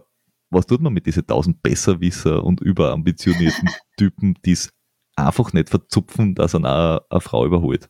was 0.49 0.65
tut 0.65 0.81
man 0.81 0.93
mit 0.93 1.05
diesen 1.05 1.25
tausend 1.25 1.61
Besserwisser 1.63 2.43
und 2.43 2.61
überambitionierten 2.61 3.69
Typen, 3.97 4.35
die 4.45 4.51
es 4.51 4.71
einfach 5.15 5.53
nicht 5.53 5.69
verzupfen, 5.69 6.35
dass 6.35 6.53
er 6.53 7.05
eine 7.09 7.21
Frau 7.21 7.45
überholt? 7.45 7.89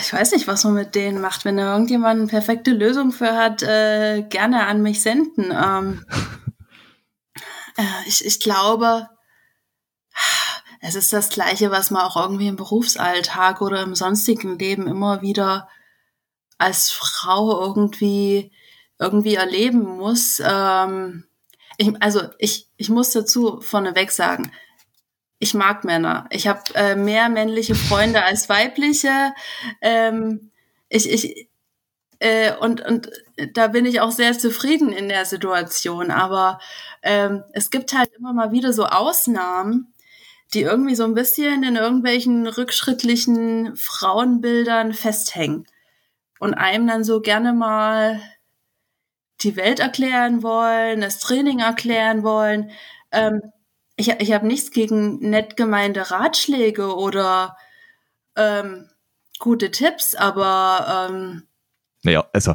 Ich 0.00 0.12
weiß 0.12 0.32
nicht, 0.32 0.46
was 0.46 0.64
man 0.64 0.74
mit 0.74 0.94
denen 0.94 1.20
macht. 1.20 1.44
Wenn 1.44 1.58
da 1.58 1.72
irgendjemand 1.72 2.20
eine 2.20 2.28
perfekte 2.28 2.70
Lösung 2.70 3.12
für 3.12 3.36
hat, 3.36 3.62
äh, 3.62 4.22
gerne 4.22 4.66
an 4.66 4.82
mich 4.82 5.02
senden. 5.02 5.52
Ähm, 5.52 6.06
äh, 7.76 7.82
ich, 8.06 8.24
ich 8.24 8.40
glaube, 8.40 9.08
es 10.80 10.94
ist 10.94 11.12
das 11.12 11.28
Gleiche, 11.28 11.70
was 11.70 11.90
man 11.90 12.02
auch 12.02 12.16
irgendwie 12.16 12.48
im 12.48 12.56
Berufsalltag 12.56 13.60
oder 13.60 13.82
im 13.82 13.94
sonstigen 13.94 14.58
Leben 14.58 14.86
immer 14.86 15.20
wieder 15.20 15.68
als 16.58 16.90
Frau 16.90 17.60
irgendwie 17.60 18.52
irgendwie 18.98 19.34
erleben 19.34 19.82
muss. 19.82 20.40
Ähm, 20.44 21.24
ich, 21.76 21.90
also 22.00 22.22
ich, 22.38 22.70
ich 22.76 22.88
muss 22.88 23.10
dazu 23.10 23.60
vorneweg 23.60 24.10
sagen, 24.10 24.50
ich 25.38 25.54
mag 25.54 25.84
Männer. 25.84 26.26
Ich 26.30 26.48
habe 26.48 26.62
äh, 26.74 26.96
mehr 26.96 27.28
männliche 27.28 27.74
Freunde 27.74 28.24
als 28.24 28.48
weibliche. 28.48 29.34
Ähm, 29.82 30.50
ich, 30.88 31.10
ich, 31.10 31.48
äh, 32.18 32.54
und, 32.56 32.80
und 32.80 33.10
da 33.52 33.68
bin 33.68 33.84
ich 33.84 34.00
auch 34.00 34.12
sehr 34.12 34.38
zufrieden 34.38 34.92
in 34.92 35.08
der 35.08 35.24
Situation. 35.26 36.10
Aber 36.10 36.58
ähm, 37.02 37.44
es 37.52 37.70
gibt 37.70 37.92
halt 37.92 38.10
immer 38.14 38.32
mal 38.32 38.52
wieder 38.52 38.72
so 38.72 38.86
Ausnahmen, 38.86 39.92
die 40.54 40.62
irgendwie 40.62 40.94
so 40.94 41.04
ein 41.04 41.14
bisschen 41.14 41.62
in 41.64 41.76
irgendwelchen 41.76 42.46
rückschrittlichen 42.46 43.76
Frauenbildern 43.76 44.94
festhängen 44.94 45.66
und 46.38 46.54
einem 46.54 46.86
dann 46.86 47.04
so 47.04 47.20
gerne 47.20 47.52
mal 47.52 48.22
die 49.42 49.56
Welt 49.56 49.80
erklären 49.80 50.42
wollen, 50.42 51.02
das 51.02 51.18
Training 51.18 51.58
erklären 51.58 52.22
wollen. 52.22 52.70
Ähm, 53.12 53.42
ich, 53.96 54.08
ich 54.08 54.32
habe 54.32 54.46
nichts 54.46 54.70
gegen 54.70 55.18
nett 55.30 55.56
gemeinte 55.56 56.10
Ratschläge 56.10 56.94
oder 56.94 57.56
ähm, 58.36 58.88
gute 59.38 59.70
Tipps, 59.70 60.14
aber 60.14 61.08
ähm, 61.10 61.42
naja, 62.02 62.24
also 62.32 62.54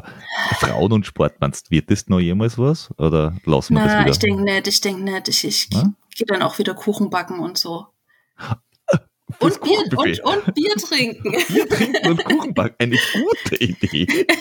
Frauen 0.60 0.92
und 0.92 1.04
Sport, 1.04 1.40
meinst 1.40 1.70
wird 1.70 1.90
das 1.90 2.08
noch 2.08 2.20
jemals 2.20 2.56
was? 2.56 2.90
Oder 2.96 3.36
lassen 3.44 3.74
wir 3.74 3.84
na, 3.84 3.86
das 3.86 4.00
wieder? 4.00 4.10
ich 4.12 4.18
denke 4.18 4.42
nicht, 4.44 4.66
ich 4.66 4.80
denke 4.80 5.02
nicht. 5.02 5.28
Ich, 5.28 5.44
ich 5.44 5.68
gehe 5.68 6.26
dann 6.26 6.42
auch 6.42 6.58
wieder 6.58 6.74
Kuchen 6.74 7.10
backen 7.10 7.38
und 7.38 7.58
so. 7.58 7.88
Und 9.40 9.60
Bier, 9.60 9.78
und, 9.96 10.20
und 10.20 10.54
Bier 10.54 10.74
trinken. 10.76 11.32
Bier 11.48 11.68
trinken 11.68 12.08
und 12.08 12.24
Kuchen 12.24 12.54
backen, 12.54 12.76
eine 12.78 12.96
gute 13.12 13.56
Idee. 13.56 14.26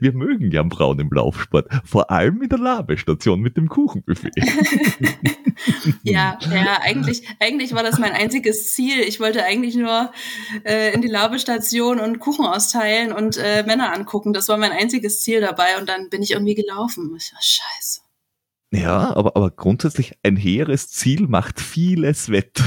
Wir 0.00 0.12
mögen 0.12 0.50
gern 0.50 0.70
Frauen 0.70 0.98
im 0.98 1.10
Laufsport, 1.10 1.68
vor 1.84 2.10
allem 2.10 2.42
in 2.42 2.48
der 2.48 2.58
Labestation 2.58 3.40
mit 3.40 3.56
dem 3.56 3.68
Kuchenbuffet. 3.68 4.32
ja, 6.02 6.38
ja, 6.40 6.78
eigentlich, 6.82 7.26
eigentlich 7.40 7.74
war 7.74 7.82
das 7.82 7.98
mein 7.98 8.12
einziges 8.12 8.72
Ziel. 8.72 9.00
Ich 9.00 9.20
wollte 9.20 9.44
eigentlich 9.44 9.76
nur 9.76 10.12
äh, 10.64 10.92
in 10.94 11.02
die 11.02 11.08
Labestation 11.08 12.00
und 12.00 12.18
Kuchen 12.18 12.46
austeilen 12.46 13.12
und 13.12 13.36
äh, 13.36 13.62
Männer 13.64 13.92
angucken. 13.92 14.32
Das 14.32 14.48
war 14.48 14.56
mein 14.56 14.72
einziges 14.72 15.20
Ziel 15.20 15.40
dabei 15.40 15.78
und 15.78 15.88
dann 15.88 16.08
bin 16.10 16.22
ich 16.22 16.32
irgendwie 16.32 16.54
gelaufen. 16.54 17.14
Ich 17.16 17.32
war 17.32 17.42
scheiße. 17.42 18.03
Ja, 18.74 19.14
aber, 19.14 19.36
aber 19.36 19.50
grundsätzlich 19.50 20.18
ein 20.24 20.36
hehres 20.36 20.88
Ziel 20.88 21.28
macht 21.28 21.60
vieles 21.60 22.28
wett. 22.28 22.60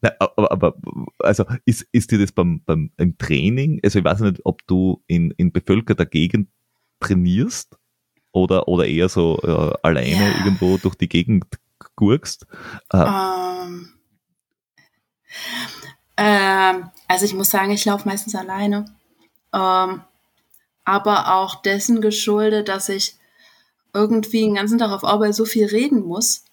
Na, 0.00 0.12
aber, 0.18 0.52
aber, 0.52 0.74
also 1.18 1.44
ist, 1.66 1.86
ist 1.92 2.10
dir 2.10 2.18
das 2.18 2.32
beim, 2.32 2.62
beim 2.64 2.90
im 2.96 3.18
Training, 3.18 3.80
also 3.84 3.98
ich 3.98 4.04
weiß 4.04 4.20
nicht, 4.20 4.40
ob 4.44 4.66
du 4.66 5.02
in, 5.06 5.32
in 5.32 5.52
bevölkerter 5.52 6.06
Gegend 6.06 6.48
trainierst 7.00 7.76
oder, 8.32 8.68
oder 8.68 8.86
eher 8.86 9.10
so 9.10 9.38
äh, 9.42 9.76
alleine 9.82 10.30
ja. 10.30 10.38
irgendwo 10.38 10.78
durch 10.78 10.94
die 10.94 11.08
Gegend 11.08 11.44
gurkst? 11.94 12.46
Äh, 12.90 13.02
um, 13.02 13.88
ähm, 16.16 16.90
also 17.06 17.26
ich 17.26 17.34
muss 17.34 17.50
sagen, 17.50 17.72
ich 17.72 17.84
laufe 17.84 18.08
meistens 18.08 18.34
alleine. 18.34 18.86
Ähm, 19.52 20.00
aber 20.86 21.34
auch 21.34 21.56
dessen 21.56 22.00
geschuldet, 22.00 22.68
dass 22.68 22.88
ich 22.88 23.16
irgendwie 23.92 24.42
den 24.42 24.54
ganzen 24.54 24.78
Tag 24.78 24.92
auf 24.92 25.04
Arbeit 25.04 25.34
so 25.34 25.44
viel 25.44 25.66
reden 25.66 26.00
muss. 26.06 26.44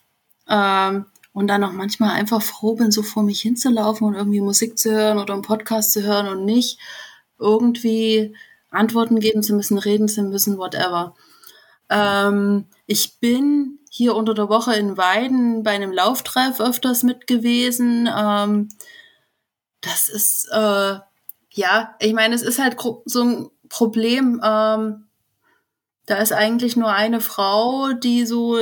Ähm, 0.50 1.06
und 1.34 1.48
dann 1.48 1.64
auch 1.64 1.72
manchmal 1.72 2.12
einfach 2.12 2.42
froh 2.42 2.76
bin, 2.76 2.92
so 2.92 3.02
vor 3.02 3.24
mich 3.24 3.42
hinzulaufen 3.42 4.06
und 4.06 4.14
irgendwie 4.14 4.42
Musik 4.42 4.78
zu 4.78 4.92
hören 4.92 5.18
oder 5.18 5.34
einen 5.34 5.42
Podcast 5.42 5.92
zu 5.94 6.04
hören 6.04 6.28
und 6.28 6.46
nicht 6.46 6.80
irgendwie 7.40 8.36
Antworten 8.70 9.20
geben 9.20 9.42
zu 9.42 9.56
müssen, 9.56 9.78
reden 9.78 10.08
zu 10.08 10.24
müssen, 10.24 10.58
whatever. 10.58 11.16
Ähm, 11.90 12.66
ich 12.86 13.20
bin 13.20 13.80
hier 13.90 14.16
unter 14.16 14.34
der 14.34 14.50
Woche 14.50 14.76
in 14.76 14.98
Weiden 14.98 15.64
bei 15.64 15.72
einem 15.72 15.92
Lauftreff 15.92 16.60
öfters 16.60 17.04
mit 17.04 17.28
gewesen. 17.28 18.10
Ähm, 18.16 18.70
das 19.82 20.10
ist, 20.10 20.48
äh, 20.52 20.98
ja, 21.52 21.96
ich 22.00 22.14
meine, 22.14 22.36
es 22.36 22.42
ist 22.42 22.60
halt 22.60 22.78
so 23.06 23.24
ein 23.24 23.50
Problem. 23.74 24.42
Ähm, 24.44 25.08
da 26.06 26.18
ist 26.18 26.34
eigentlich 26.34 26.76
nur 26.76 26.92
eine 26.92 27.22
Frau, 27.22 27.94
die 27.94 28.26
so 28.26 28.58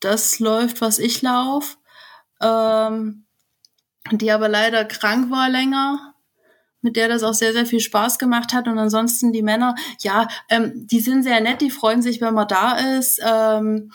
das 0.00 0.38
läuft, 0.38 0.80
was 0.80 0.98
ich 0.98 1.20
laufe 1.22 1.76
ähm, 2.40 3.24
die 4.12 4.30
aber 4.30 4.48
leider 4.48 4.84
krank 4.84 5.30
war 5.30 5.48
länger, 5.48 6.14
mit 6.80 6.96
der 6.96 7.08
das 7.08 7.22
auch 7.22 7.34
sehr, 7.34 7.52
sehr 7.52 7.66
viel 7.66 7.80
Spaß 7.80 8.18
gemacht 8.18 8.52
hat. 8.52 8.66
Und 8.66 8.78
ansonsten 8.78 9.32
die 9.32 9.42
Männer, 9.42 9.74
ja, 10.00 10.28
ähm, 10.48 10.86
die 10.86 11.00
sind 11.00 11.22
sehr 11.22 11.40
nett, 11.40 11.60
die 11.60 11.70
freuen 11.70 12.02
sich, 12.02 12.20
wenn 12.20 12.34
man 12.34 12.48
da 12.48 12.76
ist. 12.98 13.20
Ähm, 13.24 13.92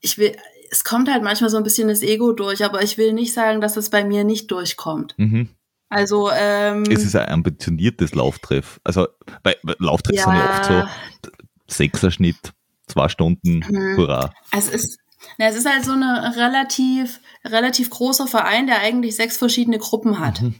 ich 0.00 0.16
will, 0.18 0.34
es 0.70 0.84
kommt 0.84 1.10
halt 1.10 1.22
manchmal 1.22 1.50
so 1.50 1.58
ein 1.58 1.62
bisschen 1.62 1.88
das 1.88 2.02
Ego 2.02 2.32
durch, 2.32 2.64
aber 2.64 2.82
ich 2.82 2.96
will 2.96 3.12
nicht 3.12 3.34
sagen, 3.34 3.60
dass 3.60 3.76
es 3.76 3.90
bei 3.90 4.04
mir 4.04 4.24
nicht 4.24 4.50
durchkommt. 4.50 5.14
Mhm. 5.18 5.50
Also 5.88 6.30
ähm, 6.32 6.84
es 6.90 7.04
ist 7.04 7.14
ein 7.14 7.28
ambitioniertes 7.28 8.14
Lauftreff. 8.14 8.80
Also 8.84 9.08
bei 9.42 9.56
Lauftreffs 9.78 10.18
ja, 10.18 10.24
sind 10.24 10.34
ja 10.34 10.50
oft 10.50 10.92
so 11.22 11.30
Sechserschnitt, 11.68 12.52
zwei 12.86 13.08
Stunden, 13.08 13.64
mhm. 13.68 13.96
hurra. 13.96 14.32
Also 14.50 14.72
es 14.72 14.84
ist 14.84 14.98
na, 15.38 15.46
es 15.48 15.56
ist 15.56 15.68
halt 15.68 15.84
so 15.84 15.92
ein 15.92 16.02
relativ, 16.02 17.20
relativ 17.44 17.90
großer 17.90 18.26
Verein, 18.26 18.66
der 18.66 18.80
eigentlich 18.80 19.16
sechs 19.16 19.36
verschiedene 19.36 19.78
Gruppen 19.78 20.18
hat. 20.18 20.40
Mhm. 20.40 20.54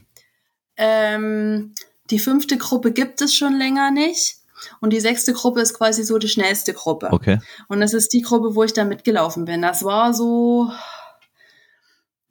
Ähm, 0.77 1.73
die 2.09 2.19
fünfte 2.19 2.57
Gruppe 2.57 2.91
gibt 2.91 3.21
es 3.21 3.33
schon 3.33 3.57
länger 3.57 3.91
nicht. 3.91 4.37
Und 4.81 4.91
die 4.91 4.99
sechste 4.99 5.33
Gruppe 5.33 5.61
ist 5.61 5.75
quasi 5.75 6.03
so 6.03 6.17
die 6.17 6.27
schnellste 6.27 6.73
Gruppe. 6.73 7.09
Okay. 7.11 7.39
Und 7.67 7.79
das 7.79 7.93
ist 7.93 8.11
die 8.13 8.21
Gruppe, 8.21 8.55
wo 8.55 8.63
ich 8.63 8.73
da 8.73 8.85
mitgelaufen 8.85 9.45
bin. 9.45 9.61
Das 9.61 9.83
war 9.83 10.13
so, 10.13 10.71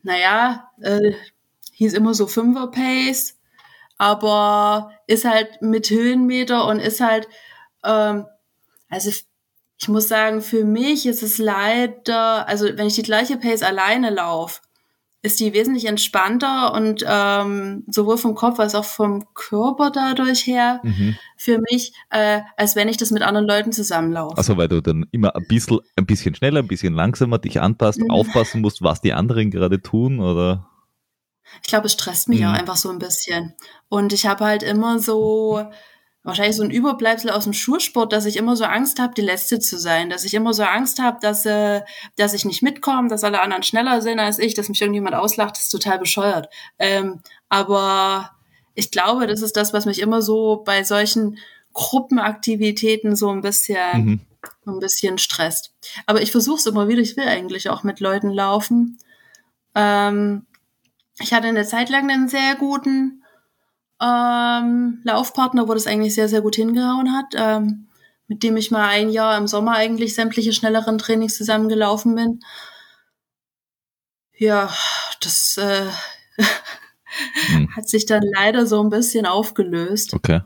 naja, 0.03 0.71
äh, 0.81 1.13
hieß 1.77 1.93
immer 1.93 2.15
so 2.15 2.27
Fünfer-Pace, 2.27 3.37
aber 3.99 4.91
ist 5.07 5.27
halt 5.27 5.61
mit 5.61 5.91
Höhenmeter 5.91 6.67
und 6.67 6.81
ist 6.81 7.01
halt, 7.01 7.29
ähm, 7.85 8.27
also 8.89 9.11
ich 9.79 9.89
muss 9.89 10.09
sagen, 10.09 10.41
für 10.41 10.65
mich 10.65 11.05
ist 11.05 11.23
es 11.23 11.37
leider, 11.37 12.49
also 12.49 12.67
wenn 12.77 12.87
ich 12.87 12.95
die 12.95 13.03
gleiche 13.03 13.37
Pace 13.37 13.63
alleine 13.63 14.09
laufe, 14.09 14.61
ist 15.21 15.39
die 15.39 15.53
wesentlich 15.53 15.87
entspannter 15.87 16.73
und 16.73 17.05
ähm, 17.07 17.85
sowohl 17.89 18.17
vom 18.17 18.35
Kopf 18.35 18.59
als 18.59 18.75
auch 18.75 18.85
vom 18.85 19.27
Körper 19.35 19.91
dadurch 19.91 20.47
her 20.47 20.81
mhm. 20.83 21.17
für 21.37 21.59
mich, 21.59 21.93
äh, 22.09 22.41
als 22.57 22.75
wenn 22.75 22.89
ich 22.89 22.97
das 22.97 23.11
mit 23.11 23.23
anderen 23.23 23.47
Leuten 23.47 23.73
zusammenlaufe. 23.73 24.39
Also 24.39 24.57
weil 24.57 24.69
du 24.69 24.81
dann 24.81 25.05
immer 25.11 25.37
ein 25.37 25.47
bisschen, 25.47 25.81
ein 25.97 26.07
bisschen 26.07 26.35
schneller, 26.35 26.61
ein 26.61 26.69
bisschen 26.69 26.95
langsamer 26.95 27.39
dich 27.39 27.61
anpasst, 27.61 28.01
mhm. 28.01 28.11
aufpassen 28.11 28.63
musst, 28.63 28.83
was 28.83 29.03
die 29.03 29.13
anderen 29.13 29.51
gerade 29.51 29.83
tun, 29.83 30.21
oder? 30.21 30.71
Ich 31.63 31.69
glaube, 31.69 31.87
es 31.87 31.93
stresst 31.93 32.29
mich 32.29 32.41
mhm. 32.41 32.47
auch 32.47 32.53
einfach 32.53 32.77
so 32.77 32.91
ein 32.91 32.99
bisschen. 32.99 33.55
Und 33.89 34.13
ich 34.13 34.27
habe 34.27 34.45
halt 34.45 34.63
immer 34.63 34.99
so, 34.99 35.67
wahrscheinlich 36.27 36.57
so 36.57 36.65
ein 36.65 36.73
Überbleibsel 36.73 37.31
aus 37.31 37.45
dem 37.45 37.53
Schulsport, 37.53 38.13
dass 38.13 38.27
ich 38.27 38.37
immer 38.37 38.57
so 38.57 38.65
Angst 38.65 38.99
habe, 38.99 39.15
die 39.15 39.23
Letzte 39.23 39.61
zu 39.61 39.79
sein, 39.79 40.11
dass 40.11 40.25
ich 40.25 40.35
immer 40.35 40.53
so 40.53 40.65
Angst 40.65 41.01
habe, 41.01 41.19
dass, 41.21 41.47
äh, 41.47 41.83
dass 42.17 42.35
ich 42.35 42.45
nicht 42.45 42.63
mitkomme, 42.63 43.09
dass 43.09 43.23
alle 43.23 43.41
anderen 43.41 43.63
schneller 43.63 44.03
sind 44.03 44.19
als 44.19 44.41
ich, 44.41 44.55
dass 44.55 44.69
mich 44.69 44.81
irgendjemand 44.81 45.15
auslacht, 45.15 45.57
das 45.57 45.65
ist 45.65 45.69
total 45.69 46.01
bescheuert. 46.01 46.49
Ähm, 46.81 47.21
aber 47.49 48.33
ich 48.75 48.91
glaube, 48.91 49.29
das 49.29 49.41
ist 49.41 49.57
das, 49.57 49.73
was 49.73 49.87
mich 49.87 50.01
immer 50.01 50.21
so 50.21 50.63
bei 50.65 50.83
solchen 50.83 51.39
Gruppenaktivitäten 51.73 53.15
so 53.15 53.31
ein 53.31 53.41
bisschen, 53.41 54.05
mhm. 54.05 54.21
ein 54.67 54.81
bisschen 54.81 55.19
stresst. 55.19 55.75
Aber 56.07 56.21
ich 56.21 56.33
versuche 56.33 56.59
es 56.59 56.67
immer 56.67 56.89
wieder, 56.89 57.03
ich 57.03 57.17
will 57.17 57.29
eigentlich 57.29 57.71
auch 57.71 57.85
mit 57.85 58.01
Leuten 58.01 58.31
laufen. 58.31 58.99
Ähm, 59.77 60.45
ich 61.19 61.33
hatte 61.33 61.49
eine 61.49 61.65
Zeit 61.65 61.89
lang 61.91 62.11
einen 62.11 62.29
sehr 62.29 62.57
guten 62.57 63.23
ähm, 64.01 65.01
Laufpartner, 65.05 65.69
wo 65.69 65.75
das 65.75 65.87
eigentlich 65.87 66.15
sehr, 66.15 66.29
sehr 66.29 66.43
gut 66.43 66.57
hingehauen 66.57 67.13
hat, 67.13 67.35
ähm, 67.35 67.89
mit 68.29 68.43
dem 68.43 68.57
ich 68.57 68.71
mal 68.71 68.89
ein 68.89 69.09
Jahr 69.09 69.39
im 69.39 69.47
Sommer 69.47 69.73
eigentlich 69.73 70.15
sämtliche 70.15 70.53
schnelleren 70.53 70.99
Trainings 70.99 71.37
zusammengelaufen 71.37 72.15
bin. 72.15 72.41
Ja, 74.37 74.71
das 75.21 75.57
äh, 75.57 75.87
hm. 77.47 77.75
hat 77.75 77.89
sich 77.89 78.05
dann 78.05 78.23
leider 78.23 78.67
so 78.67 78.83
ein 78.83 78.91
bisschen 78.91 79.25
aufgelöst. 79.25 80.13
Okay. 80.13 80.43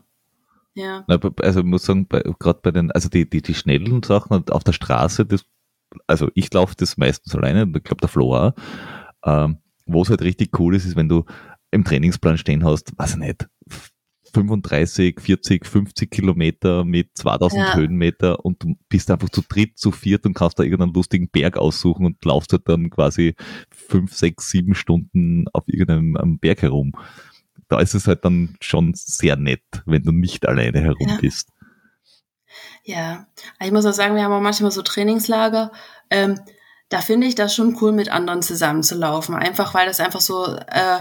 Ja. 0.75 1.05
Also 1.43 1.61
ich 1.61 1.66
muss 1.66 1.85
sagen, 1.85 2.09
gerade 2.09 2.61
bei 2.62 2.71
den, 2.71 2.93
also 2.93 3.09
die, 3.09 3.29
die, 3.29 3.43
die 3.43 3.55
schnellen 3.55 4.03
Sachen 4.05 4.49
auf 4.49 4.62
der 4.62 4.73
Straße, 4.73 5.27
das, 5.27 5.45
also 6.07 6.31
ich 6.35 6.53
laufe 6.53 6.77
das 6.77 6.97
meistens 6.97 7.35
alleine, 7.35 7.62
ich 7.62 7.83
glaube 7.83 8.01
der 8.01 8.09
Flo 8.09 8.37
auch. 8.37 8.53
Ähm, 9.25 9.59
wo 9.93 10.03
es 10.03 10.11
halt 10.11 10.22
richtig 10.22 10.59
cool 10.59 10.74
ist, 10.74 10.84
ist, 10.84 10.97
wenn 10.97 11.09
du 11.09 11.24
im 11.70 11.84
Trainingsplan 11.84 12.38
stehen 12.38 12.64
hast, 12.64 12.99
weiß 12.99 13.12
ich 13.12 13.16
nicht, 13.18 13.47
35, 14.32 15.20
40, 15.20 15.66
50 15.66 16.11
Kilometer 16.11 16.84
mit 16.84 17.11
2000 17.14 17.61
ja. 17.61 17.74
Höhenmeter 17.74 18.45
und 18.45 18.62
du 18.62 18.76
bist 18.88 19.11
einfach 19.11 19.28
zu 19.28 19.43
dritt, 19.43 19.78
zu 19.78 19.91
viert 19.91 20.24
und 20.24 20.34
kannst 20.34 20.59
da 20.59 20.62
irgendeinen 20.62 20.95
lustigen 20.95 21.28
Berg 21.28 21.57
aussuchen 21.57 22.07
und 22.07 22.24
laufst 22.24 22.53
halt 22.53 22.68
dann 22.68 22.91
quasi 22.91 23.34
fünf, 23.70 24.14
sechs, 24.14 24.51
sieben 24.51 24.74
Stunden 24.74 25.47
auf 25.53 25.64
irgendeinem 25.66 26.38
Berg 26.38 26.62
herum. 26.62 26.93
Da 27.68 27.80
ist 27.80 27.95
es 27.95 28.07
halt 28.07 28.24
dann 28.24 28.57
schon 28.61 28.93
sehr 28.95 29.36
nett, 29.36 29.64
wenn 29.86 30.03
du 30.03 30.12
nicht 30.12 30.47
alleine 30.47 30.80
herum 30.80 31.09
ja. 31.09 31.18
bist. 31.20 31.51
Ja, 32.84 33.26
ich 33.61 33.70
muss 33.70 33.86
auch 33.86 33.93
sagen, 33.93 34.16
wir 34.16 34.24
haben 34.24 34.32
auch 34.32 34.41
manchmal 34.41 34.70
so 34.70 34.82
Trainingslager. 34.82 35.70
Ähm, 36.11 36.41
da 36.91 37.01
finde 37.01 37.26
ich 37.26 37.34
das 37.34 37.55
schon 37.55 37.78
cool, 37.80 37.93
mit 37.93 38.11
anderen 38.11 38.43
zusammenzulaufen. 38.43 39.34
Einfach 39.34 39.72
weil 39.72 39.86
das 39.86 40.01
einfach 40.01 40.20
so 40.20 40.55
äh, 40.55 41.01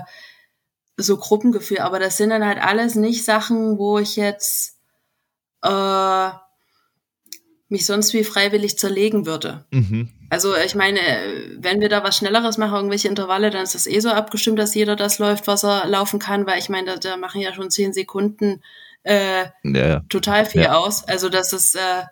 so 0.96 1.18
Gruppengefühl, 1.18 1.80
aber 1.80 2.00
das 2.00 2.18
sind 2.18 2.30
dann 2.30 2.46
halt 2.46 2.60
alles 2.62 2.96
nicht 2.96 3.26
Sachen, 3.26 3.78
wo 3.78 4.00
ich 4.00 4.16
jetzt 4.16 4.78
äh, 5.64 6.30
mich 7.70 7.86
sonst 7.86 8.14
wie 8.14 8.24
freiwillig 8.24 8.78
zerlegen 8.78 9.26
würde. 9.26 9.66
Mhm. 9.72 10.10
Also 10.30 10.56
ich 10.56 10.76
meine, 10.76 11.00
wenn 11.58 11.82
wir 11.82 11.90
da 11.90 12.04
was 12.04 12.18
Schnelleres 12.18 12.58
machen, 12.58 12.76
irgendwelche 12.76 13.08
Intervalle, 13.08 13.50
dann 13.50 13.64
ist 13.64 13.76
das 13.76 13.88
eh 13.88 14.00
so 14.00 14.10
abgestimmt, 14.10 14.60
dass 14.60 14.76
jeder 14.76 14.96
das 14.96 15.20
läuft, 15.20 15.48
was 15.48 15.64
er 15.64 15.88
laufen 15.88 16.20
kann, 16.20 16.46
weil 16.46 16.60
ich 16.60 16.70
meine, 16.70 16.86
da, 16.86 16.96
da 16.98 17.18
machen 17.18 17.42
ja 17.42 17.54
schon 17.54 17.72
zehn 17.72 17.94
Sekunden 17.94 18.62
äh, 19.04 19.46
ja, 19.64 20.02
total 20.10 20.46
viel 20.46 20.64
ja. 20.64 20.78
aus. 20.78 21.08
Also 21.08 21.30
das 21.30 21.54
ist, 21.54 21.76
äh, 21.76 22.04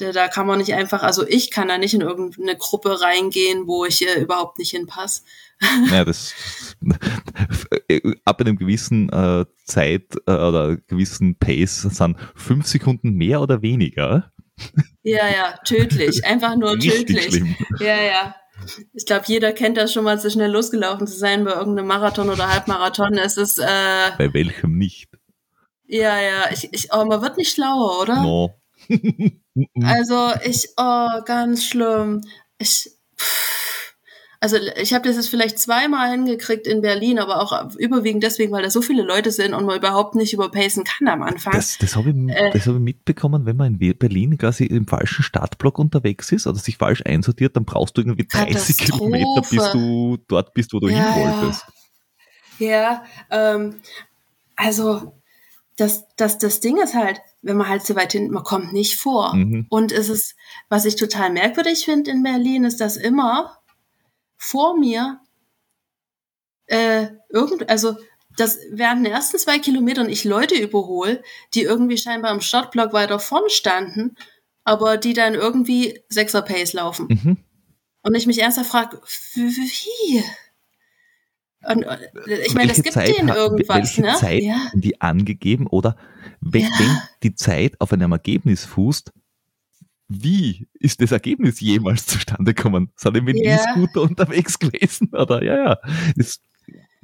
da, 0.00 0.28
kann 0.28 0.46
man 0.46 0.58
nicht 0.58 0.74
einfach, 0.74 1.02
also 1.02 1.26
ich 1.26 1.50
kann 1.50 1.68
da 1.68 1.78
nicht 1.78 1.94
in 1.94 2.00
irgendeine 2.00 2.56
Gruppe 2.56 3.00
reingehen, 3.00 3.66
wo 3.66 3.84
ich 3.84 4.06
äh, 4.06 4.20
überhaupt 4.20 4.58
nicht 4.58 4.70
hinpasse. 4.70 5.22
Ja, 5.90 6.04
das 6.04 6.34
ab 8.24 8.40
einem 8.40 8.56
gewissen 8.56 9.10
äh, 9.10 9.44
Zeit 9.64 10.16
äh, 10.26 10.32
oder 10.32 10.76
gewissen 10.76 11.36
Pace 11.38 11.82
sind 11.82 12.16
fünf 12.34 12.66
Sekunden 12.66 13.12
mehr 13.12 13.40
oder 13.40 13.60
weniger. 13.62 14.32
Ja, 15.02 15.28
ja, 15.28 15.56
tödlich. 15.64 16.24
Einfach 16.24 16.56
nur 16.56 16.72
Richtig 16.72 17.06
tödlich. 17.06 17.24
Schlimm. 17.26 17.56
Ja, 17.78 18.00
ja. 18.02 18.36
Ich 18.92 19.06
glaube, 19.06 19.24
jeder 19.26 19.52
kennt 19.52 19.76
das 19.76 19.92
schon 19.92 20.04
mal, 20.04 20.18
so 20.18 20.28
schnell 20.28 20.50
losgelaufen 20.50 21.06
zu 21.06 21.16
sein 21.16 21.44
bei 21.44 21.52
irgendeinem 21.52 21.86
Marathon 21.86 22.28
oder 22.28 22.52
Halbmarathon. 22.52 23.14
Es 23.14 23.36
ist 23.36 23.58
äh, 23.58 24.10
bei 24.18 24.32
welchem 24.34 24.76
nicht? 24.76 25.10
Ja, 25.86 26.20
ja. 26.20 26.50
Ich, 26.52 26.68
ich, 26.72 26.92
oh, 26.92 27.04
man 27.04 27.22
wird 27.22 27.36
nicht 27.36 27.52
schlauer, 27.52 28.00
oder? 28.02 28.22
No. 28.22 28.59
also 29.82 30.32
ich, 30.44 30.68
oh, 30.76 31.22
ganz 31.24 31.64
schlimm. 31.64 32.22
Ich, 32.58 32.90
also 34.40 34.56
ich 34.76 34.94
habe 34.94 35.06
das 35.06 35.16
jetzt 35.16 35.28
vielleicht 35.28 35.58
zweimal 35.58 36.10
hingekriegt 36.10 36.66
in 36.66 36.80
Berlin, 36.80 37.18
aber 37.18 37.42
auch 37.42 37.74
überwiegend 37.76 38.22
deswegen, 38.22 38.52
weil 38.52 38.62
da 38.62 38.70
so 38.70 38.80
viele 38.80 39.02
Leute 39.02 39.30
sind 39.30 39.52
und 39.52 39.66
man 39.66 39.76
überhaupt 39.76 40.14
nicht 40.14 40.32
überpacen 40.32 40.84
kann 40.84 41.08
am 41.08 41.22
Anfang. 41.22 41.52
Das, 41.52 41.76
das 41.76 41.94
habe 41.94 42.10
ich, 42.10 42.16
äh, 42.16 42.48
hab 42.48 42.54
ich 42.54 42.66
mitbekommen, 42.66 43.44
wenn 43.44 43.56
man 43.56 43.78
in 43.78 43.98
Berlin 43.98 44.38
quasi 44.38 44.64
im 44.64 44.86
falschen 44.86 45.22
Startblock 45.22 45.78
unterwegs 45.78 46.32
ist 46.32 46.46
oder 46.46 46.58
sich 46.58 46.78
falsch 46.78 47.02
einsortiert, 47.04 47.54
dann 47.54 47.66
brauchst 47.66 47.98
du 47.98 48.00
irgendwie 48.00 48.26
30 48.26 48.78
Kilometer, 48.78 49.42
bis 49.42 49.70
du 49.72 50.16
dort 50.26 50.54
bist, 50.54 50.72
wo 50.72 50.80
du 50.80 50.88
ja, 50.88 51.12
hin 51.12 51.22
wolltest. 51.22 51.66
Ja, 52.58 52.68
ja 52.68 53.04
ähm, 53.30 53.74
also 54.56 55.19
das, 55.80 56.06
das, 56.16 56.38
das 56.38 56.60
Ding 56.60 56.76
ist 56.76 56.94
halt, 56.94 57.20
wenn 57.42 57.56
man 57.56 57.68
halt 57.68 57.86
so 57.86 57.96
weit 57.96 58.12
hinten, 58.12 58.34
man 58.34 58.44
kommt 58.44 58.72
nicht 58.72 58.96
vor. 58.96 59.34
Mhm. 59.34 59.66
Und 59.70 59.92
es 59.92 60.08
ist, 60.08 60.36
was 60.68 60.84
ich 60.84 60.96
total 60.96 61.30
merkwürdig 61.30 61.84
finde 61.84 62.10
in 62.10 62.22
Berlin, 62.22 62.64
ist, 62.64 62.80
dass 62.80 62.96
immer 62.96 63.58
vor 64.36 64.76
mir 64.76 65.20
äh, 66.66 67.08
irgend, 67.30 67.68
also 67.70 67.96
das 68.36 68.58
während 68.70 69.04
den 69.04 69.12
ersten 69.12 69.38
zwei 69.38 69.58
Kilometern 69.58 70.08
ich 70.08 70.24
Leute 70.24 70.54
überhole, 70.54 71.22
die 71.54 71.62
irgendwie 71.62 71.98
scheinbar 71.98 72.32
im 72.32 72.40
Startblock 72.40 72.92
weiter 72.92 73.18
vorn 73.18 73.48
standen, 73.48 74.16
aber 74.64 74.98
die 74.98 75.14
dann 75.14 75.34
irgendwie 75.34 76.00
Sechser 76.08 76.42
Pace 76.42 76.74
laufen. 76.74 77.08
Mhm. 77.08 77.36
Und 78.02 78.14
ich 78.14 78.26
mich 78.26 78.40
ernsthaft 78.40 78.70
frage, 78.70 79.00
wie? 79.34 80.24
Und, 81.62 81.82
äh, 81.82 82.46
ich 82.46 82.54
meine, 82.54 82.68
das 82.68 82.82
gibt 82.82 82.94
Zeit 82.94 83.18
denen 83.18 83.28
irgendwas, 83.28 83.76
welche 83.76 84.00
ne? 84.02 84.14
Zeit 84.18 84.42
ja. 84.42 84.70
die 84.74 85.00
angegeben 85.00 85.66
oder 85.66 85.96
wenn, 86.40 86.62
ja. 86.62 86.70
wenn 86.78 86.98
die 87.22 87.34
Zeit 87.34 87.80
auf 87.80 87.92
einem 87.92 88.12
Ergebnis 88.12 88.64
fußt, 88.64 89.12
wie 90.08 90.66
ist 90.74 91.00
das 91.00 91.12
Ergebnis 91.12 91.60
jemals 91.60 92.06
zustande 92.06 92.54
gekommen? 92.54 92.90
Sind 92.96 93.16
die 93.16 93.20
mit 93.20 93.36
ja. 93.38 93.56
E-Scooter 93.56 94.02
unterwegs 94.02 94.58
gewesen? 94.58 95.10
Oder 95.12 95.42
ja, 95.44 95.56
ja. 95.56 95.78
Das, 96.16 96.40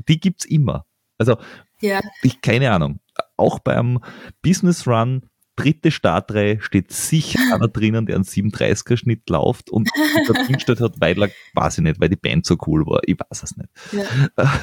die 0.08 0.18
gibt's 0.18 0.44
immer. 0.44 0.86
Also, 1.18 1.36
ja. 1.80 2.00
ich, 2.22 2.40
keine 2.40 2.72
Ahnung. 2.72 3.00
Auch 3.36 3.58
beim 3.60 4.00
Business 4.42 4.86
Run, 4.86 5.28
dritte 5.56 5.90
Startreihe, 5.90 6.60
steht 6.60 6.92
sicher 6.92 7.38
einer 7.54 7.68
drinnen, 7.68 8.06
der 8.06 8.16
einen 8.16 8.24
37er 8.24 8.96
Schnitt 8.96 9.28
läuft 9.28 9.70
und 9.70 9.90
der 10.28 10.44
Dienstag 10.44 10.80
hat, 10.80 11.00
weil 11.00 11.22
er, 11.22 11.30
weiß 11.54 11.78
ich 11.78 11.84
nicht, 11.84 12.00
weil 12.00 12.08
die 12.08 12.16
Band 12.16 12.46
so 12.46 12.56
cool 12.66 12.86
war. 12.86 13.00
Ich 13.06 13.16
weiß 13.18 13.42
es 13.42 13.56
nicht. 13.56 13.70
Ja. 13.92 14.60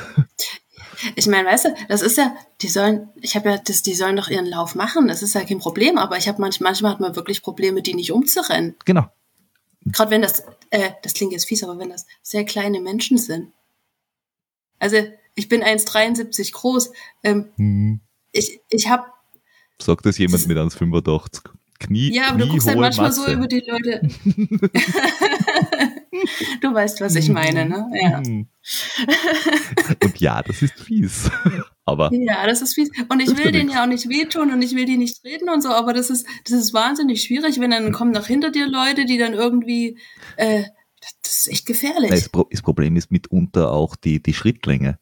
Ich 1.15 1.27
meine, 1.27 1.47
weißt 1.47 1.65
du, 1.65 1.75
das 1.89 2.01
ist 2.01 2.17
ja, 2.17 2.35
die 2.61 2.67
sollen, 2.67 3.09
ich 3.21 3.35
habe 3.35 3.49
ja, 3.49 3.57
das, 3.57 3.81
die 3.81 3.95
sollen 3.95 4.15
doch 4.15 4.29
ihren 4.29 4.45
Lauf 4.45 4.75
machen, 4.75 5.07
das 5.07 5.21
ist 5.21 5.33
ja 5.33 5.43
kein 5.43 5.59
Problem, 5.59 5.97
aber 5.97 6.17
ich 6.17 6.27
habe 6.27 6.39
manch, 6.39 6.61
manchmal 6.61 6.91
hat 6.91 6.99
man 6.99 7.15
wirklich 7.15 7.41
Probleme, 7.41 7.81
die 7.81 7.93
nicht 7.93 8.11
umzurennen. 8.11 8.75
Genau. 8.85 9.07
Gerade 9.85 10.11
wenn 10.11 10.21
das, 10.21 10.43
äh, 10.69 10.91
das 11.01 11.13
klingt 11.13 11.33
jetzt 11.33 11.45
fies, 11.45 11.63
aber 11.63 11.77
wenn 11.77 11.89
das 11.89 12.05
sehr 12.21 12.45
kleine 12.45 12.79
Menschen 12.79 13.17
sind. 13.17 13.51
Also 14.79 14.97
ich 15.35 15.49
bin 15.49 15.63
1,73 15.63 16.53
groß. 16.53 16.91
Ähm, 17.23 17.49
mhm. 17.57 18.01
Ich, 18.31 18.61
ich 18.69 18.89
habe. 18.89 19.03
Sagt 19.83 20.05
das 20.05 20.17
jemand 20.17 20.47
mit 20.47 20.57
1,85? 20.57 21.41
Knie. 21.79 22.13
Ja, 22.13 22.29
aber 22.29 22.39
du 22.39 22.47
guckst 22.47 22.67
halt 22.67 22.79
manchmal 22.79 23.09
Masse. 23.09 23.21
so 23.21 23.31
über 23.31 23.47
die 23.47 23.63
Leute. 23.67 24.01
du 26.61 26.73
weißt, 26.73 27.01
was 27.01 27.15
ich 27.15 27.29
meine, 27.29 27.65
ne? 27.65 27.85
Ja. 27.93 28.17
Und 28.19 28.47
ja, 30.19 30.41
das 30.41 30.61
ist 30.61 30.79
fies. 30.79 31.29
Aber 31.85 32.13
ja, 32.13 32.47
das 32.47 32.61
ist 32.61 32.75
fies. 32.75 32.89
Und 33.09 33.19
ich 33.19 33.37
will 33.37 33.51
denen 33.51 33.69
ja 33.69 33.83
auch 33.83 33.87
nicht 33.87 34.07
wehtun 34.07 34.53
und 34.53 34.61
ich 34.61 34.73
will 34.73 34.85
die 34.85 34.95
nicht 34.95 35.21
reden 35.25 35.49
und 35.49 35.61
so, 35.61 35.67
aber 35.67 35.91
das 35.91 36.09
ist, 36.09 36.25
das 36.45 36.53
ist 36.53 36.73
wahnsinnig 36.73 37.23
schwierig, 37.23 37.59
wenn 37.59 37.71
dann 37.71 37.91
kommen 37.91 38.11
noch 38.11 38.25
hinter 38.25 38.51
dir 38.51 38.67
Leute, 38.67 39.03
die 39.03 39.17
dann 39.17 39.33
irgendwie, 39.33 39.97
äh, 40.37 40.63
das 41.21 41.39
ist 41.39 41.49
echt 41.49 41.65
gefährlich. 41.65 42.09
Das, 42.09 42.29
das 42.49 42.61
Problem 42.61 42.95
ist 42.95 43.11
mitunter 43.11 43.73
auch 43.73 43.97
die, 43.97 44.23
die 44.23 44.33
Schrittlänge. 44.33 44.97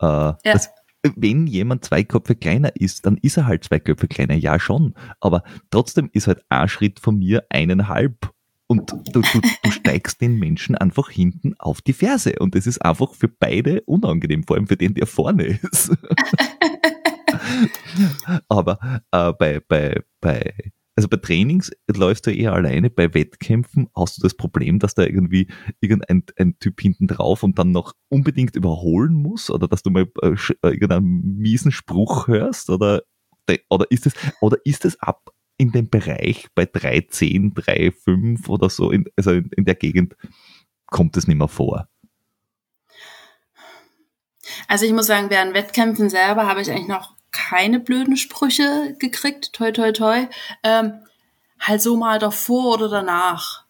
Äh, 0.00 0.06
ja. 0.06 0.36
das, 0.44 0.70
wenn 1.02 1.46
jemand 1.46 1.84
zwei 1.84 2.02
Köpfe 2.04 2.34
kleiner 2.34 2.74
ist, 2.74 3.06
dann 3.06 3.16
ist 3.18 3.36
er 3.36 3.46
halt 3.46 3.64
zwei 3.64 3.78
Köpfe 3.78 4.08
kleiner, 4.08 4.34
ja 4.34 4.58
schon. 4.58 4.94
Aber 5.20 5.42
trotzdem 5.70 6.10
ist 6.12 6.26
halt 6.26 6.42
ein 6.48 6.68
Schritt 6.68 7.00
von 7.00 7.18
mir 7.18 7.44
eineinhalb 7.50 8.32
und 8.68 8.92
du, 9.12 9.22
du, 9.22 9.40
du 9.62 9.70
steigst 9.70 10.20
den 10.20 10.38
Menschen 10.38 10.76
einfach 10.76 11.08
hinten 11.10 11.54
auf 11.58 11.80
die 11.80 11.94
Ferse. 11.94 12.34
Und 12.38 12.54
das 12.54 12.66
ist 12.66 12.84
einfach 12.84 13.14
für 13.14 13.28
beide 13.28 13.80
unangenehm, 13.82 14.44
vor 14.44 14.56
allem 14.56 14.66
für 14.66 14.76
den, 14.76 14.94
der 14.94 15.06
vorne 15.06 15.58
ist. 15.62 15.90
Aber 18.48 18.78
äh, 19.10 19.32
bei, 19.32 19.60
bei, 19.66 20.02
bei, 20.20 20.52
also 20.98 21.06
bei 21.06 21.18
Trainings 21.18 21.70
läufst 21.86 22.26
du 22.26 22.32
eher 22.32 22.54
alleine, 22.54 22.90
bei 22.90 23.14
Wettkämpfen 23.14 23.88
hast 23.94 24.18
du 24.18 24.22
das 24.22 24.34
Problem, 24.34 24.80
dass 24.80 24.96
da 24.96 25.04
irgendwie 25.04 25.46
irgendein 25.78 26.24
ein 26.36 26.58
Typ 26.58 26.80
hinten 26.80 27.06
drauf 27.06 27.44
und 27.44 27.56
dann 27.56 27.70
noch 27.70 27.92
unbedingt 28.08 28.56
überholen 28.56 29.12
muss 29.14 29.48
oder 29.48 29.68
dass 29.68 29.84
du 29.84 29.90
mal 29.90 30.10
äh, 30.22 30.30
äh 30.30 30.54
irgendeinen 30.62 31.36
miesen 31.36 31.70
Spruch 31.70 32.26
hörst 32.26 32.68
oder 32.68 33.02
oder 33.70 33.88
ist 33.92 34.06
es 34.06 34.14
oder 34.40 34.56
ist 34.64 34.84
es 34.84 35.00
ab 35.00 35.30
in 35.56 35.70
dem 35.70 35.88
Bereich 35.88 36.48
bei 36.56 36.64
3,10, 36.64 37.54
3,5 37.54 38.48
oder 38.48 38.68
so, 38.68 38.90
in, 38.90 39.04
also 39.14 39.30
in, 39.30 39.50
in 39.56 39.64
der 39.66 39.76
Gegend 39.76 40.16
kommt 40.86 41.16
es 41.16 41.28
nicht 41.28 41.38
mehr 41.38 41.46
vor. 41.46 41.88
Also 44.66 44.84
ich 44.84 44.92
muss 44.92 45.06
sagen, 45.06 45.30
während 45.30 45.54
Wettkämpfen 45.54 46.10
selber 46.10 46.48
habe 46.48 46.60
ich 46.60 46.72
eigentlich 46.72 46.88
noch 46.88 47.17
keine 47.30 47.80
blöden 47.80 48.16
Sprüche 48.16 48.96
gekriegt, 48.98 49.52
toi 49.52 49.70
toi 49.72 49.92
toi. 49.92 50.26
Ähm, 50.62 50.94
halt 51.60 51.82
so 51.82 51.96
mal 51.96 52.18
davor 52.18 52.74
oder 52.74 52.88
danach. 52.88 53.64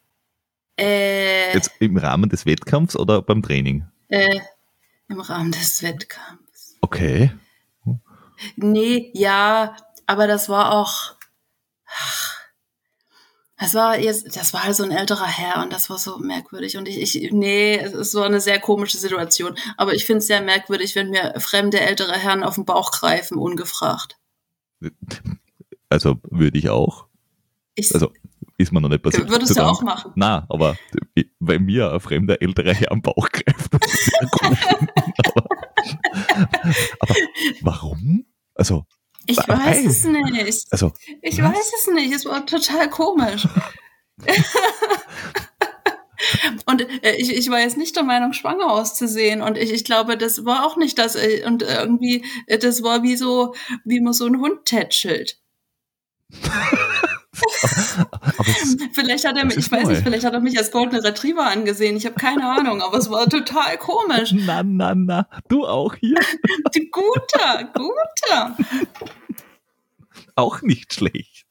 Äh, 0.79 1.53
Jetzt 1.55 1.73
im 1.81 1.97
Rahmen 1.97 2.31
des 2.31 2.47
Wettkampfs 2.47 2.97
oder 2.97 3.23
beim 3.23 3.43
Training? 3.43 3.87
Äh, 4.09 4.41
Im 5.09 5.21
Rahmen 5.21 5.51
des 5.51 5.83
Wettkampfs. 5.83 6.77
Okay. 6.81 7.33
Nee, 8.57 9.11
ja, 9.15 9.77
aber 10.07 10.27
das 10.27 10.49
war 10.49 10.73
auch 10.73 11.17
Das 13.59 13.75
war 13.75 13.99
jetzt, 13.99 14.37
das 14.37 14.55
war 14.55 14.65
halt 14.65 14.77
so 14.77 14.85
ein 14.85 14.93
älterer 14.93 15.27
Herr 15.27 15.63
und 15.63 15.73
das 15.73 15.91
war 15.91 15.99
so 15.99 16.19
merkwürdig. 16.19 16.77
Und 16.77 16.87
ich, 16.87 17.23
ich 17.23 17.33
nee, 17.33 17.77
es 17.77 18.13
so 18.13 18.23
eine 18.23 18.41
sehr 18.41 18.61
komische 18.61 18.99
Situation. 18.99 19.57
Aber 19.77 19.95
ich 19.95 20.07
finde 20.07 20.19
es 20.19 20.29
sehr 20.29 20.41
merkwürdig, 20.41 20.95
wenn 20.95 21.11
mir 21.11 21.35
fremde 21.39 21.81
ältere 21.81 22.13
Herren 22.13 22.45
auf 22.45 22.55
den 22.55 22.65
Bauch 22.65 22.93
greifen, 22.93 23.37
ungefragt. 23.37 24.17
Also 25.89 26.17
würde 26.23 26.57
ich 26.57 26.69
auch. 26.71 27.07
Ich, 27.75 27.93
Also 27.93 28.13
ist 28.59 28.73
mir 28.73 28.81
noch 28.81 28.89
nicht 28.89 29.03
passiert. 29.03 29.29
würdest 29.29 29.57
du 29.57 29.63
auch 29.65 29.83
machen? 29.83 30.13
Na, 30.15 30.47
aber 30.49 30.77
bei 31.41 31.59
mir 31.59 31.93
ein 31.93 32.01
fremder 32.01 32.41
älterer 32.41 32.75
Herr 32.75 32.93
am 32.93 33.03
Bauch 33.03 33.29
greift, 33.29 33.75
aber, 33.75 35.47
aber 37.01 37.15
warum? 37.61 38.27
Also, 38.55 38.85
Ich 39.29 39.37
weiß 39.37 39.85
es 39.85 40.05
nicht. 40.05 40.67
also 40.71 40.93
Ich 41.23 41.43
Was? 41.43 41.53
weiß 41.53 41.73
es 41.81 41.87
nicht. 41.95 42.15
Es 42.15 42.25
war 42.25 42.47
total 42.47 42.89
komisch. 42.89 43.47
Und 46.67 46.83
äh, 47.05 47.15
ich, 47.17 47.33
ich 47.33 47.51
war 47.51 47.61
jetzt 47.61 47.77
nicht 47.77 47.95
der 47.95 48.03
Meinung, 48.03 48.33
schwanger 48.33 48.71
auszusehen. 48.71 49.43
Und 49.43 49.57
ich, 49.57 49.73
ich 49.73 49.85
glaube, 49.85 50.17
das 50.17 50.45
war 50.45 50.67
auch 50.67 50.77
nicht 50.77 50.99
das. 50.99 51.15
Äh, 51.15 51.45
und 51.47 51.63
irgendwie, 51.63 52.25
äh, 52.47 52.59
das 52.59 52.83
war 52.83 53.03
wie 53.03 53.17
so, 53.17 53.55
wie 53.85 54.01
man 54.01 54.13
so 54.13 54.27
einen 54.27 54.41
Hund 54.41 54.65
tätschelt. 54.65 55.39
Vielleicht 58.93 59.27
hat 59.27 59.37
er 59.37 59.45
mich, 59.45 59.57
ich 59.57 59.71
weiß 59.71 59.85
neu. 59.85 59.91
nicht, 59.91 60.03
vielleicht 60.03 60.25
hat 60.25 60.33
er 60.33 60.41
mich 60.41 60.59
als 60.59 60.71
Golden 60.71 60.97
Retriever 60.97 61.47
angesehen. 61.47 61.97
Ich 61.97 62.07
habe 62.07 62.17
keine 62.17 62.49
Ahnung, 62.49 62.83
aber 62.83 62.99
es 62.99 63.11
war 63.11 63.29
total 63.29 63.79
komisch. 63.79 64.33
na, 64.33 64.63
na, 64.63 64.95
na, 64.95 65.29
du 65.49 65.67
auch 65.67 65.95
hier? 65.95 66.17
Guter, 66.93 67.71
guter. 67.75 68.57
Auch 70.35 70.63
nicht 70.63 70.95
schlecht. 70.95 71.47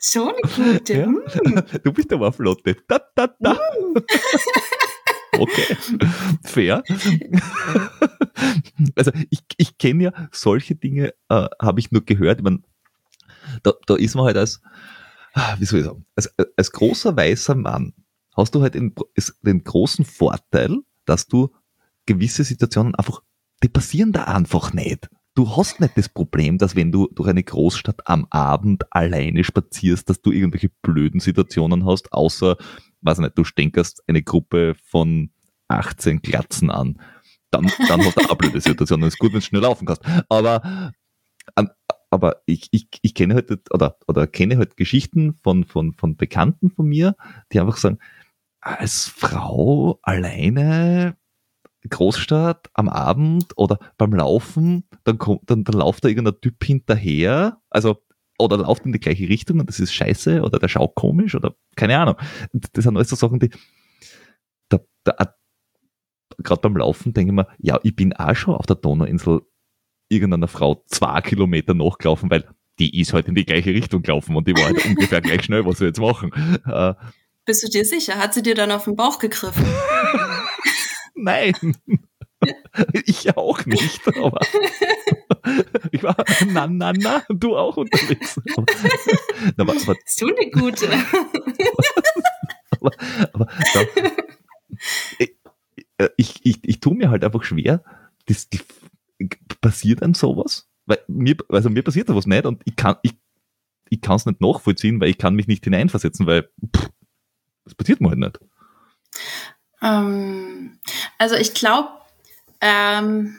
Schon 0.00 0.34
gute. 0.54 0.94
Ja. 0.94 1.04
Hm. 1.06 1.22
Du 1.82 1.92
bist 1.92 2.12
aber 2.12 2.32
Flotte. 2.32 2.76
Da, 2.86 3.00
da, 3.14 3.28
da. 3.40 3.52
Uh. 3.52 3.94
Okay, 5.38 5.76
fair. 6.44 6.82
Also 8.96 9.12
ich, 9.30 9.40
ich 9.56 9.78
kenne 9.78 10.04
ja 10.04 10.12
solche 10.32 10.74
Dinge, 10.74 11.14
äh, 11.28 11.46
habe 11.60 11.80
ich 11.80 11.90
nur 11.90 12.04
gehört. 12.04 12.38
Ich 12.38 12.44
mein, 12.44 12.64
da, 13.62 13.72
da 13.86 13.96
ist 13.96 14.14
man 14.14 14.24
halt 14.26 14.36
als, 14.36 14.60
wie 15.58 15.64
soll 15.64 15.80
ich 15.80 15.86
sagen, 15.86 16.04
als, 16.16 16.32
als 16.56 16.72
großer 16.72 17.16
weißer 17.16 17.54
Mann 17.54 17.92
hast 18.36 18.54
du 18.54 18.62
halt 18.62 18.74
den, 18.74 18.94
den 19.42 19.64
großen 19.64 20.04
Vorteil, 20.04 20.78
dass 21.04 21.26
du 21.26 21.50
gewisse 22.06 22.44
Situationen 22.44 22.94
einfach, 22.94 23.22
die 23.62 23.68
passieren 23.68 24.12
da 24.12 24.24
einfach 24.24 24.72
nicht. 24.72 25.08
Du 25.34 25.56
hast 25.56 25.80
nicht 25.80 25.96
das 25.96 26.08
Problem, 26.08 26.58
dass 26.58 26.74
wenn 26.74 26.90
du 26.90 27.08
durch 27.14 27.28
eine 27.28 27.42
Großstadt 27.44 28.08
am 28.08 28.26
Abend 28.30 28.84
alleine 28.92 29.44
spazierst, 29.44 30.08
dass 30.10 30.20
du 30.20 30.32
irgendwelche 30.32 30.70
blöden 30.82 31.20
Situationen 31.20 31.84
hast, 31.86 32.12
außer, 32.12 32.56
weiß 33.02 33.18
ich 33.18 33.22
nicht, 33.22 33.38
du 33.38 33.44
stänkerst 33.44 34.02
eine 34.08 34.22
Gruppe 34.22 34.74
von 34.82 35.30
18 35.68 36.22
Glatzen 36.22 36.70
an. 36.70 37.00
Dann, 37.50 37.70
dann 37.86 38.04
hast 38.04 38.16
du 38.16 38.20
auch 38.22 38.30
eine 38.30 38.36
blöde 38.36 38.60
Situation. 38.60 39.00
Dann 39.00 39.08
ist 39.08 39.18
gut, 39.18 39.32
wenn 39.32 39.40
du 39.40 39.46
schnell 39.46 39.62
laufen 39.62 39.86
kannst. 39.86 40.02
Aber, 40.28 40.92
an- 41.54 41.70
aber 42.18 42.42
ich, 42.46 42.66
ich, 42.72 42.88
ich 43.02 43.14
kenne 43.14 43.34
halt, 43.34 43.72
oder, 43.72 43.96
oder 44.08 44.26
kenne 44.26 44.58
halt 44.58 44.76
Geschichten 44.76 45.38
von, 45.44 45.62
von, 45.64 45.94
von 45.94 46.16
Bekannten 46.16 46.68
von 46.70 46.86
mir, 46.86 47.14
die 47.52 47.60
einfach 47.60 47.76
sagen, 47.76 47.98
als 48.60 49.04
Frau 49.04 50.00
alleine 50.02 51.16
Großstadt 51.88 52.70
am 52.74 52.88
Abend 52.88 53.56
oder 53.56 53.78
beim 53.98 54.12
Laufen, 54.12 54.82
dann 55.04 55.18
kommt, 55.18 55.48
dann, 55.48 55.62
dann 55.62 55.76
lauft 55.78 56.04
da 56.04 56.08
irgendein 56.08 56.40
Typ 56.40 56.64
hinterher, 56.64 57.62
also, 57.70 58.02
oder 58.36 58.56
lauft 58.56 58.84
in 58.84 58.92
die 58.92 58.98
gleiche 58.98 59.28
Richtung 59.28 59.60
und 59.60 59.68
das 59.68 59.78
ist 59.78 59.94
scheiße 59.94 60.42
oder 60.42 60.58
der 60.58 60.66
schaut 60.66 60.96
komisch 60.96 61.36
oder 61.36 61.54
keine 61.76 61.98
Ahnung. 61.98 62.16
Das 62.52 62.82
sind 62.82 62.96
alles 62.96 63.10
so 63.10 63.16
Sachen, 63.16 63.38
die, 63.38 63.50
da, 64.68 64.80
da, 65.04 65.14
gerade 66.38 66.60
beim 66.62 66.76
Laufen 66.76 67.12
denke 67.12 67.30
ich 67.30 67.36
mir, 67.36 67.46
ja, 67.58 67.78
ich 67.84 67.94
bin 67.94 68.12
auch 68.12 68.34
schon 68.34 68.56
auf 68.56 68.66
der 68.66 68.76
Donauinsel 68.76 69.42
irgendeiner 70.08 70.48
Frau 70.48 70.82
zwei 70.86 71.20
Kilometer 71.20 71.74
nachgelaufen, 71.74 72.30
weil 72.30 72.48
die 72.78 73.00
ist 73.00 73.12
halt 73.12 73.28
in 73.28 73.34
die 73.34 73.44
gleiche 73.44 73.70
Richtung 73.70 74.02
gelaufen 74.02 74.36
und 74.36 74.46
die 74.46 74.54
war 74.54 74.66
halt 74.66 74.84
ungefähr 74.86 75.20
gleich 75.20 75.44
schnell, 75.44 75.64
was 75.66 75.80
wir 75.80 75.88
jetzt 75.88 76.00
machen. 76.00 76.32
Äh, 76.66 76.94
Bist 77.44 77.62
du 77.62 77.68
dir 77.68 77.84
sicher? 77.84 78.18
Hat 78.18 78.34
sie 78.34 78.42
dir 78.42 78.54
dann 78.54 78.70
auf 78.70 78.84
den 78.84 78.96
Bauch 78.96 79.18
gegriffen? 79.18 79.66
Nein. 81.14 81.54
Ich 83.04 83.36
auch 83.36 83.66
nicht, 83.66 84.06
aber 84.16 84.38
ich 85.90 86.04
war, 86.04 86.16
na, 86.46 86.68
na, 86.68 86.92
na, 86.92 87.24
du 87.28 87.56
auch 87.56 87.76
unterwegs. 87.76 88.40
Aber, 89.56 89.72
aber, 89.72 89.96
du 90.20 90.26
eine 90.26 90.50
gute? 90.50 90.88
aber, 92.80 92.92
aber 93.32 93.48
da, 93.74 93.84
ich, 96.16 96.40
ich, 96.44 96.58
ich, 96.62 96.80
tue 96.80 96.94
mir 96.94 97.10
halt 97.10 97.24
einfach 97.24 97.42
schwer, 97.42 97.82
das, 98.26 98.48
das 98.48 98.60
passiert 99.60 100.02
einem 100.02 100.14
sowas, 100.14 100.68
weil 100.86 100.98
mir, 101.08 101.36
also 101.48 101.70
mir 101.70 101.82
passiert 101.82 102.08
sowas 102.08 102.26
nicht 102.26 102.46
und 102.46 102.62
ich 102.64 102.76
kann, 102.76 102.96
ich, 103.02 103.14
ich 103.88 104.00
kann 104.00 104.16
es 104.16 104.26
nicht 104.26 104.40
nachvollziehen, 104.40 105.00
weil 105.00 105.08
ich 105.08 105.18
kann 105.18 105.34
mich 105.34 105.46
nicht 105.48 105.64
hineinversetzen, 105.64 106.26
weil 106.26 106.48
pff, 106.76 106.90
das 107.64 107.74
passiert 107.74 108.00
mir 108.00 108.10
halt 108.10 108.18
nicht. 108.18 108.40
Ähm, 109.82 110.78
also 111.18 111.36
ich 111.36 111.54
glaube, 111.54 111.90
ähm, 112.60 113.36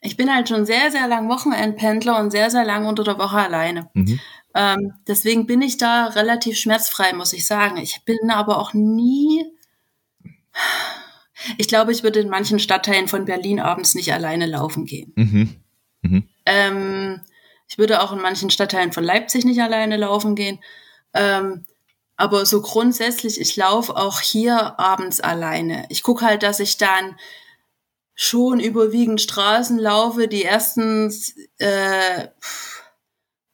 ich 0.00 0.16
bin 0.16 0.34
halt 0.34 0.48
schon 0.48 0.66
sehr, 0.66 0.90
sehr 0.90 1.06
lang 1.06 1.28
Wochenendpendler 1.28 2.18
und 2.18 2.30
sehr, 2.30 2.50
sehr 2.50 2.64
lang 2.64 2.86
unter 2.86 3.04
der 3.04 3.18
Woche 3.18 3.38
alleine. 3.38 3.88
Mhm. 3.94 4.18
Ähm, 4.54 4.94
deswegen 5.06 5.46
bin 5.46 5.62
ich 5.62 5.78
da 5.78 6.06
relativ 6.08 6.58
schmerzfrei, 6.58 7.12
muss 7.12 7.32
ich 7.32 7.46
sagen. 7.46 7.76
Ich 7.78 8.04
bin 8.04 8.30
aber 8.30 8.58
auch 8.58 8.74
nie. 8.74 9.46
Ich 11.58 11.68
glaube, 11.68 11.92
ich 11.92 12.02
würde 12.02 12.20
in 12.20 12.28
manchen 12.28 12.58
Stadtteilen 12.58 13.08
von 13.08 13.24
Berlin 13.24 13.60
abends 13.60 13.94
nicht 13.94 14.12
alleine 14.12 14.46
laufen 14.46 14.86
gehen. 14.86 15.12
Mhm. 15.16 15.56
Mhm. 16.02 16.28
Ähm, 16.46 17.20
ich 17.68 17.78
würde 17.78 18.02
auch 18.02 18.12
in 18.12 18.20
manchen 18.20 18.50
Stadtteilen 18.50 18.92
von 18.92 19.04
Leipzig 19.04 19.44
nicht 19.44 19.62
alleine 19.62 19.96
laufen 19.96 20.34
gehen. 20.34 20.58
Ähm, 21.14 21.64
aber 22.16 22.44
so 22.46 22.60
grundsätzlich, 22.60 23.40
ich 23.40 23.56
laufe 23.56 23.96
auch 23.96 24.20
hier 24.20 24.78
abends 24.78 25.20
alleine. 25.20 25.86
Ich 25.88 26.02
gucke 26.02 26.24
halt, 26.24 26.42
dass 26.42 26.60
ich 26.60 26.76
dann 26.76 27.16
schon 28.14 28.60
überwiegend 28.60 29.20
Straßen 29.20 29.78
laufe, 29.78 30.28
die 30.28 30.42
erstens, 30.42 31.34
äh, 31.58 32.28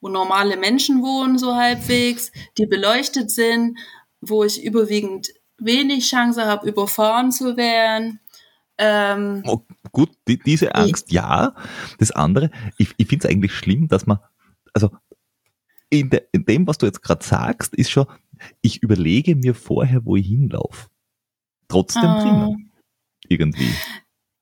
wo 0.01 0.09
normale 0.09 0.57
Menschen 0.57 1.01
wohnen, 1.01 1.37
so 1.37 1.55
halbwegs, 1.55 2.31
die 2.57 2.65
beleuchtet 2.65 3.31
sind, 3.31 3.79
wo 4.21 4.43
ich 4.43 4.63
überwiegend 4.63 5.29
wenig 5.59 6.07
Chance 6.09 6.45
habe, 6.45 6.67
überfahren 6.69 7.31
zu 7.31 7.57
werden. 7.57 8.19
Ähm, 8.77 9.43
Oh, 9.45 9.61
gut, 9.91 10.11
die, 10.27 10.39
diese 10.39 10.73
Angst, 10.75 11.11
ja. 11.11 11.53
Das 11.97 12.11
andere, 12.11 12.49
ich, 12.77 12.93
ich 12.97 13.07
finde 13.07 13.27
es 13.27 13.31
eigentlich 13.31 13.53
schlimm, 13.53 13.87
dass 13.87 14.05
man, 14.07 14.19
also 14.73 14.89
in, 15.89 16.09
de, 16.09 16.21
in 16.31 16.45
dem, 16.45 16.67
was 16.67 16.77
du 16.77 16.85
jetzt 16.85 17.01
gerade 17.01 17.25
sagst, 17.25 17.73
ist 17.75 17.89
schon, 17.89 18.05
ich 18.61 18.81
überlege 18.83 19.35
mir 19.35 19.53
vorher, 19.55 20.05
wo 20.05 20.15
ich 20.15 20.27
hinlaufe. 20.27 20.87
Trotzdem 21.67 22.03
Ah. 22.05 22.21
drinnen. 22.21 22.71
Irgendwie. 23.27 23.73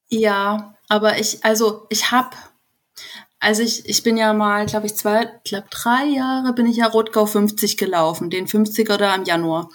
Ja, 0.09 0.75
aber 0.87 1.19
ich, 1.19 1.43
also 1.43 1.87
ich 1.89 2.11
hab, 2.11 2.35
also 3.39 3.61
ich, 3.63 3.87
ich 3.89 4.03
bin 4.03 4.17
ja 4.17 4.33
mal, 4.33 4.65
glaube 4.65 4.85
ich, 4.85 4.95
zwei, 4.95 5.25
glaube 5.43 5.67
drei 5.69 6.05
Jahre 6.05 6.53
bin 6.53 6.65
ich 6.65 6.77
ja 6.77 6.87
Rotgau 6.87 7.25
50 7.25 7.77
gelaufen, 7.77 8.29
den 8.29 8.47
50er 8.47 8.97
da 8.97 9.15
im 9.15 9.23
Januar. 9.25 9.69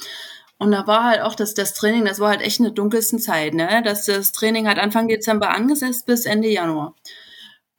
Und 0.63 0.71
da 0.71 0.87
war 0.87 1.03
halt 1.03 1.23
auch 1.23 1.35
das, 1.35 1.55
das 1.55 1.75
Training, 1.75 2.05
das 2.05 2.21
war 2.21 2.29
halt 2.29 2.41
echt 2.41 2.61
eine 2.61 2.71
dunkelsten 2.71 3.19
Zeit, 3.19 3.53
ne? 3.53 3.83
Das, 3.85 4.05
das 4.05 4.31
Training 4.31 4.69
hat 4.69 4.79
Anfang 4.79 5.09
Dezember 5.09 5.51
angesetzt 5.51 6.07
bis 6.07 6.25
Ende 6.25 6.47
Januar. 6.47 6.95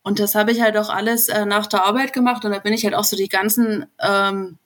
Und 0.01 0.19
das 0.19 0.35
habe 0.35 0.51
ich 0.51 0.61
halt 0.61 0.75
auch 0.75 0.89
alles 0.89 1.29
äh, 1.29 1.45
nach 1.45 1.67
der 1.67 1.85
Arbeit 1.85 2.11
gemacht 2.11 2.43
und 2.43 2.51
da 2.51 2.59
bin 2.59 2.73
ich 2.73 2.83
halt 2.83 2.93
auch 2.93 3.05
so 3.05 3.15
die 3.15 3.29
ganzen 3.29 3.85
ähm, 4.01 4.57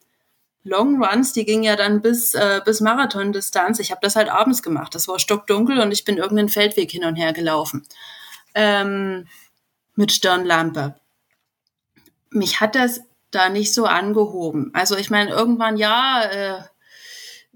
Long 0.64 1.00
Runs, 1.00 1.34
die 1.34 1.46
gingen 1.46 1.62
ja 1.62 1.76
dann 1.76 2.02
bis, 2.02 2.34
äh, 2.34 2.60
bis 2.66 2.82
Marathondistanz. 2.82 3.78
Ich 3.78 3.92
habe 3.92 4.02
das 4.02 4.16
halt 4.16 4.30
abends 4.30 4.64
gemacht. 4.64 4.96
Das 4.96 5.08
war 5.08 5.20
stockdunkel 5.20 5.80
und 5.80 5.92
ich 5.92 6.04
bin 6.04 6.18
irgendeinen 6.18 6.50
Feldweg 6.50 6.90
hin 6.90 7.06
und 7.06 7.18
her 7.18 7.34
gelaufen. 7.34 7.84
Ähm, 8.56 9.28
mit 9.94 10.12
Stirnlampe. 10.12 10.96
Mich 12.32 12.62
hat 12.62 12.74
das 12.74 13.02
da 13.30 13.50
nicht 13.50 13.76
so 13.76 13.86
angehoben. 13.86 14.72
Also 14.74 14.98
ich 14.98 15.12
meine, 15.12 15.30
irgendwann 15.30 15.78
ja, 15.78 16.24
äh, 16.24 16.62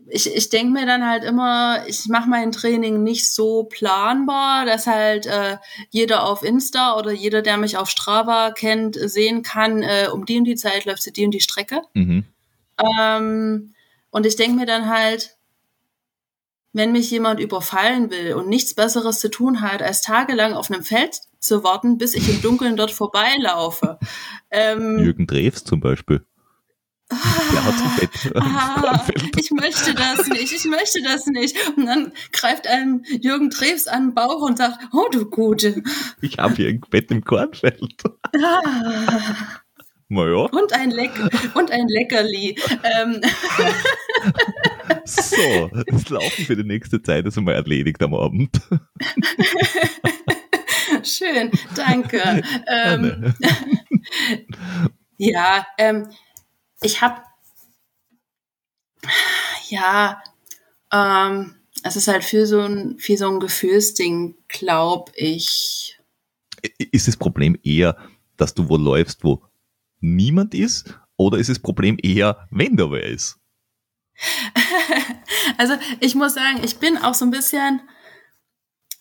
ich, 0.07 0.33
ich 0.35 0.49
denke 0.49 0.73
mir 0.73 0.85
dann 0.85 1.07
halt 1.07 1.23
immer, 1.23 1.85
ich 1.87 2.07
mache 2.07 2.29
mein 2.29 2.51
Training 2.51 3.03
nicht 3.03 3.33
so 3.33 3.63
planbar, 3.63 4.65
dass 4.65 4.87
halt 4.87 5.25
äh, 5.25 5.57
jeder 5.89 6.27
auf 6.27 6.43
Insta 6.43 6.97
oder 6.97 7.11
jeder, 7.11 7.41
der 7.41 7.57
mich 7.57 7.77
auf 7.77 7.89
Strava 7.89 8.51
kennt, 8.51 8.95
sehen 8.95 9.43
kann, 9.43 9.83
äh, 9.83 10.07
um 10.11 10.25
die 10.25 10.37
und 10.37 10.45
die 10.45 10.55
Zeit 10.55 10.85
läuft 10.85 11.03
sie 11.03 11.13
die 11.13 11.25
und 11.25 11.31
die 11.31 11.39
Strecke. 11.39 11.81
Mhm. 11.93 12.25
Ähm, 12.77 13.73
und 14.09 14.25
ich 14.25 14.35
denke 14.35 14.57
mir 14.57 14.65
dann 14.65 14.89
halt, 14.89 15.37
wenn 16.73 16.91
mich 16.91 17.11
jemand 17.11 17.39
überfallen 17.39 18.11
will 18.11 18.33
und 18.33 18.47
nichts 18.47 18.73
Besseres 18.73 19.19
zu 19.19 19.29
tun 19.29 19.61
hat, 19.61 19.81
als 19.81 20.01
tagelang 20.01 20.53
auf 20.53 20.71
einem 20.71 20.83
Feld 20.83 21.19
zu 21.39 21.63
warten, 21.63 21.97
bis 21.97 22.13
ich 22.13 22.29
im 22.29 22.41
Dunkeln 22.41 22.75
dort 22.75 22.91
vorbeilaufe. 22.91 23.99
Ähm, 24.53 24.99
Jürgen 24.99 25.27
Drews 25.27 25.63
zum 25.63 25.79
Beispiel. 25.79 26.25
Der 27.11 27.63
hat 27.65 27.75
im 27.81 27.95
Bett. 27.99 28.35
Ah, 28.35 29.05
ich 29.37 29.51
möchte 29.51 29.93
das 29.93 30.27
nicht, 30.27 30.53
ich 30.53 30.65
möchte 30.65 31.01
das 31.03 31.27
nicht. 31.27 31.55
Und 31.75 31.85
dann 31.85 32.13
greift 32.31 32.67
einem 32.67 33.03
Jürgen 33.05 33.49
Treves 33.49 33.87
an 33.87 34.07
den 34.07 34.13
Bauch 34.15 34.41
und 34.41 34.57
sagt, 34.57 34.79
oh 34.93 35.07
du 35.11 35.29
Gute. 35.29 35.83
Ich 36.21 36.37
habe 36.37 36.55
hier 36.55 36.69
ein 36.69 36.81
Bett 36.89 37.11
im 37.11 37.23
Kornfeld. 37.23 38.03
Ah. 38.41 38.61
Naja. 40.07 40.47
Und 40.51 40.73
ein, 40.73 40.91
Leck 40.91 41.11
und 41.53 41.71
ein 41.71 41.87
Leckerli. 41.87 42.57
Ähm. 42.83 43.21
So, 45.05 45.69
das 45.87 46.09
Laufen 46.09 46.45
für 46.45 46.55
die 46.55 46.63
nächste 46.63 47.01
Zeit 47.01 47.25
ist 47.25 47.37
einmal 47.37 47.55
erledigt 47.55 48.01
am 48.03 48.13
Abend. 48.13 48.61
Schön, 51.03 51.51
danke. 51.75 52.43
Ähm, 52.67 53.33
ja, 55.17 55.65
ähm, 55.77 56.07
ich 56.83 57.01
habe, 57.01 57.21
ja, 59.69 60.21
ähm, 60.91 61.55
es 61.83 61.95
ist 61.95 62.07
halt 62.07 62.23
für 62.23 62.45
so 62.45 62.61
ein, 62.61 62.97
für 62.99 63.17
so 63.17 63.29
ein 63.29 63.39
Gefühlsding, 63.39 64.35
glaube 64.47 65.11
ich. 65.15 65.99
Ist 66.77 67.07
das 67.07 67.17
Problem 67.17 67.57
eher, 67.63 67.97
dass 68.37 68.53
du 68.53 68.69
wo 68.69 68.77
läufst, 68.77 69.23
wo 69.23 69.43
niemand 69.99 70.53
ist? 70.53 70.99
Oder 71.17 71.37
ist 71.37 71.49
das 71.49 71.59
Problem 71.59 71.97
eher, 72.01 72.47
wenn 72.51 72.75
da 72.75 72.91
wer 72.91 73.03
ist? 73.03 73.39
also 75.57 75.75
ich 75.99 76.15
muss 76.15 76.35
sagen, 76.35 76.61
ich 76.63 76.77
bin 76.77 76.97
auch 76.97 77.13
so 77.13 77.25
ein 77.25 77.31
bisschen, 77.31 77.81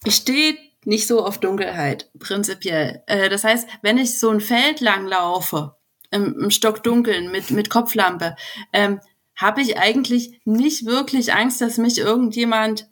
ich 0.05 0.15
stehe 0.15 0.57
nicht 0.85 1.07
so 1.07 1.25
auf 1.25 1.39
Dunkelheit, 1.39 2.11
prinzipiell. 2.19 3.03
Äh, 3.07 3.29
das 3.29 3.45
heißt, 3.45 3.69
wenn 3.83 3.99
ich 3.99 4.19
so 4.19 4.31
ein 4.31 4.41
Feld 4.41 4.81
lang 4.81 5.07
laufe, 5.07 5.77
im, 6.11 6.39
im 6.39 6.51
Stockdunkeln 6.51 7.31
mit, 7.31 7.51
mit 7.51 7.71
Kopflampe, 7.71 8.37
ähm, 8.73 9.01
habe 9.37 9.63
ich 9.63 9.79
eigentlich 9.79 10.41
nicht 10.45 10.85
wirklich 10.85 11.33
Angst, 11.33 11.61
dass 11.61 11.79
mich 11.79 11.99
irgendjemand 11.99 12.91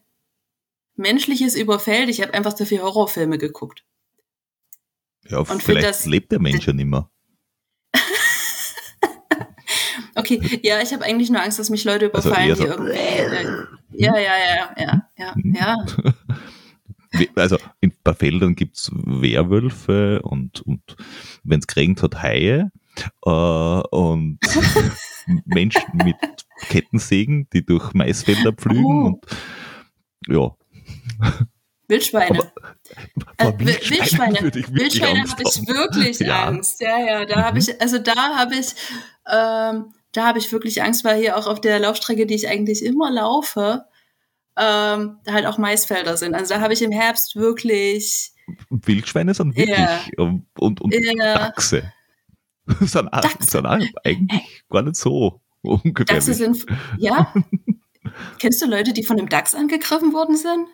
Menschliches 0.96 1.54
überfällt. 1.54 2.08
Ich 2.08 2.22
habe 2.22 2.34
einfach 2.34 2.54
zu 2.54 2.64
viele 2.64 2.82
Horrorfilme 2.82 3.38
geguckt. 3.38 3.84
Ja, 5.28 5.38
Und 5.38 5.62
vielleicht 5.62 5.86
das, 5.86 6.06
lebt 6.06 6.32
der 6.32 6.40
Mensch 6.40 6.66
ja 6.66 6.72
nicht 6.72 6.86
mehr. 6.86 7.10
okay, 10.14 10.60
ja, 10.62 10.80
ich 10.80 10.92
habe 10.92 11.04
eigentlich 11.04 11.28
nur 11.30 11.42
Angst, 11.42 11.58
dass 11.58 11.70
mich 11.70 11.84
Leute 11.84 12.10
also 12.12 12.28
überfallen, 12.28 12.50
also 12.50 12.62
die 12.62 12.68
so 12.68 12.74
irgendwie. 12.74 12.92
Äh, 12.92 13.64
ja, 13.92 14.18
ja, 14.18 14.32
ja, 14.38 14.74
ja, 14.78 15.08
ja, 15.16 15.34
ja. 15.54 15.86
Also 17.34 17.58
in, 17.80 17.92
bei 18.04 18.14
Feldern 18.14 18.54
gibt 18.54 18.76
es 18.76 18.90
Werwölfe 18.92 20.22
und, 20.22 20.60
und 20.60 20.96
wenn 21.42 21.60
es 21.60 21.66
geregnet 21.66 22.02
hat, 22.02 22.22
Haie 22.22 22.70
äh, 23.24 23.30
und 23.30 24.38
Menschen 25.44 25.82
mit 25.94 26.16
Kettensägen, 26.68 27.48
die 27.52 27.64
durch 27.64 27.92
Maisfelder 27.92 28.52
pflügen 28.52 28.84
oh. 28.84 29.06
und 29.06 29.26
ja. 30.26 30.56
Wildschweine. 31.88 32.52
Aber, 33.38 33.54
äh, 33.54 33.58
Wildschweine. 33.58 34.40
Wildschweine, 34.40 34.74
Wildschweine 34.74 35.24
habe 35.24 35.42
ich 35.42 35.68
wirklich 35.68 36.18
ja. 36.20 36.44
Angst. 36.44 36.80
Ja, 36.80 36.98
ja, 36.98 37.24
da 37.24 37.38
mhm. 37.38 37.44
habe 37.44 37.58
ich, 37.58 37.80
also 37.80 37.98
da 37.98 38.14
habe 38.14 38.54
ich, 38.54 38.74
ähm, 39.26 39.94
da 40.12 40.26
habe 40.26 40.38
ich 40.38 40.52
wirklich 40.52 40.82
Angst, 40.82 41.04
weil 41.04 41.18
hier 41.18 41.36
auch 41.36 41.46
auf 41.46 41.60
der 41.60 41.78
Laufstrecke, 41.78 42.26
die 42.26 42.34
ich 42.34 42.48
eigentlich 42.48 42.84
immer 42.84 43.10
laufe, 43.10 43.84
ähm, 44.58 45.18
halt 45.26 45.46
auch 45.46 45.56
Maisfelder 45.56 46.16
sind. 46.16 46.34
Also 46.34 46.54
da 46.54 46.60
habe 46.60 46.74
ich 46.74 46.82
im 46.82 46.92
Herbst 46.92 47.36
wirklich. 47.36 48.32
Wildschweine 48.70 49.34
sind 49.34 49.56
wirklich 49.56 49.78
yeah. 49.78 50.00
und, 50.16 50.46
und, 50.58 50.80
und 50.80 50.94
yeah. 50.94 51.50
Dachse. 51.50 51.92
Sind, 52.80 53.08
Dachse. 53.12 53.50
sind 53.50 53.66
eigentlich 53.66 54.64
gar 54.68 54.82
nicht 54.82 54.96
so 54.96 55.40
ungefährlich. 55.62 56.06
Dachse 56.06 56.34
sind, 56.34 56.66
ja. 56.98 57.32
Kennst 58.38 58.62
du 58.62 58.66
Leute, 58.66 58.92
die 58.92 59.02
von 59.02 59.18
einem 59.18 59.28
Dachs 59.28 59.54
angegriffen 59.54 60.12
worden 60.12 60.36
sind? 60.36 60.66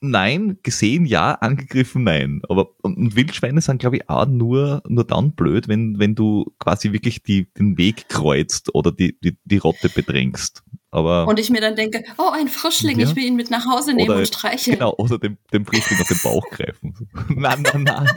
Nein, 0.00 0.58
gesehen 0.62 1.06
ja, 1.06 1.32
angegriffen 1.32 2.04
nein. 2.04 2.42
Aber 2.48 2.68
und 2.82 3.16
Wildschweine 3.16 3.62
sind, 3.62 3.78
glaube 3.78 3.96
ich, 3.96 4.10
auch 4.10 4.26
nur, 4.26 4.82
nur 4.86 5.04
dann 5.04 5.32
blöd, 5.32 5.68
wenn, 5.68 5.98
wenn 5.98 6.14
du 6.14 6.52
quasi 6.58 6.92
wirklich 6.92 7.22
die, 7.22 7.50
den 7.54 7.78
Weg 7.78 8.08
kreuzt 8.08 8.74
oder 8.74 8.92
die, 8.92 9.18
die, 9.20 9.38
die 9.44 9.56
Rotte 9.56 9.88
bedrängst. 9.88 10.62
Aber, 10.90 11.26
und 11.26 11.40
ich 11.40 11.50
mir 11.50 11.60
dann 11.60 11.76
denke, 11.76 12.04
oh, 12.18 12.30
ein 12.32 12.48
Frischling, 12.48 13.00
ja. 13.00 13.08
ich 13.08 13.16
will 13.16 13.24
ihn 13.24 13.36
mit 13.36 13.50
nach 13.50 13.66
Hause 13.66 13.94
nehmen 13.94 14.10
oder, 14.10 14.18
und 14.18 14.28
streicheln. 14.28 14.78
Genau, 14.78 14.94
oder 14.98 15.18
dem, 15.18 15.38
dem 15.52 15.64
Frischling 15.64 16.00
auf 16.00 16.08
den 16.08 16.20
Bauch 16.22 16.48
greifen. 16.50 16.94
nein, 17.30 17.62
nein, 17.62 17.84
nein. 17.84 18.08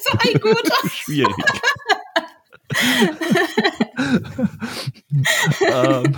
so 0.00 0.18
ein 0.18 0.40
guter. 0.40 0.88
Schwierig. 0.90 1.34
ähm, 5.68 6.16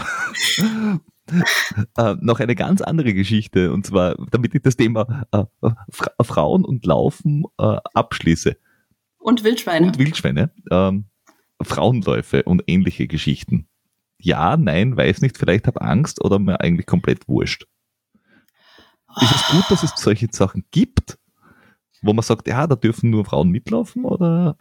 äh, 1.97 2.17
noch 2.21 2.41
eine 2.41 2.55
ganz 2.55 2.83
andere 2.83 3.15
Geschichte, 3.15 3.73
und 3.73 3.87
zwar, 3.87 4.17
damit 4.31 4.55
ich 4.55 4.63
das 4.63 4.77
Thema 4.77 5.27
äh, 5.33 5.45
Fra 5.91 6.13
Frauen 6.21 6.65
und 6.65 6.85
Laufen 6.85 7.45
äh, 7.59 7.77
abschließe. 7.95 8.57
Und 9.19 9.45
Wildschweine. 9.45 9.87
Und 9.87 9.99
Wildschweine. 9.99 10.51
Ähm, 10.71 11.07
Frauenläufe 11.63 12.43
und 12.43 12.65
ähnliche 12.67 13.07
Geschichten. 13.07 13.69
Ja, 14.19 14.57
nein, 14.57 14.97
weiß 14.97 15.21
nicht, 15.23 15.39
vielleicht 15.39 15.67
habe 15.67 15.81
Angst 15.81 16.23
oder 16.23 16.39
mir 16.39 16.61
eigentlich 16.61 16.87
komplett 16.87 17.29
wurscht. 17.29 17.67
Ist 19.21 19.35
es 19.35 19.49
gut, 19.49 19.65
dass 19.71 19.83
es 19.83 19.93
solche 19.97 20.29
Sachen 20.31 20.65
gibt, 20.71 21.19
wo 22.03 22.13
man 22.13 22.23
sagt, 22.23 22.49
ja, 22.49 22.67
da 22.67 22.75
dürfen 22.75 23.11
nur 23.11 23.25
Frauen 23.25 23.51
mitlaufen 23.51 24.05
oder 24.05 24.59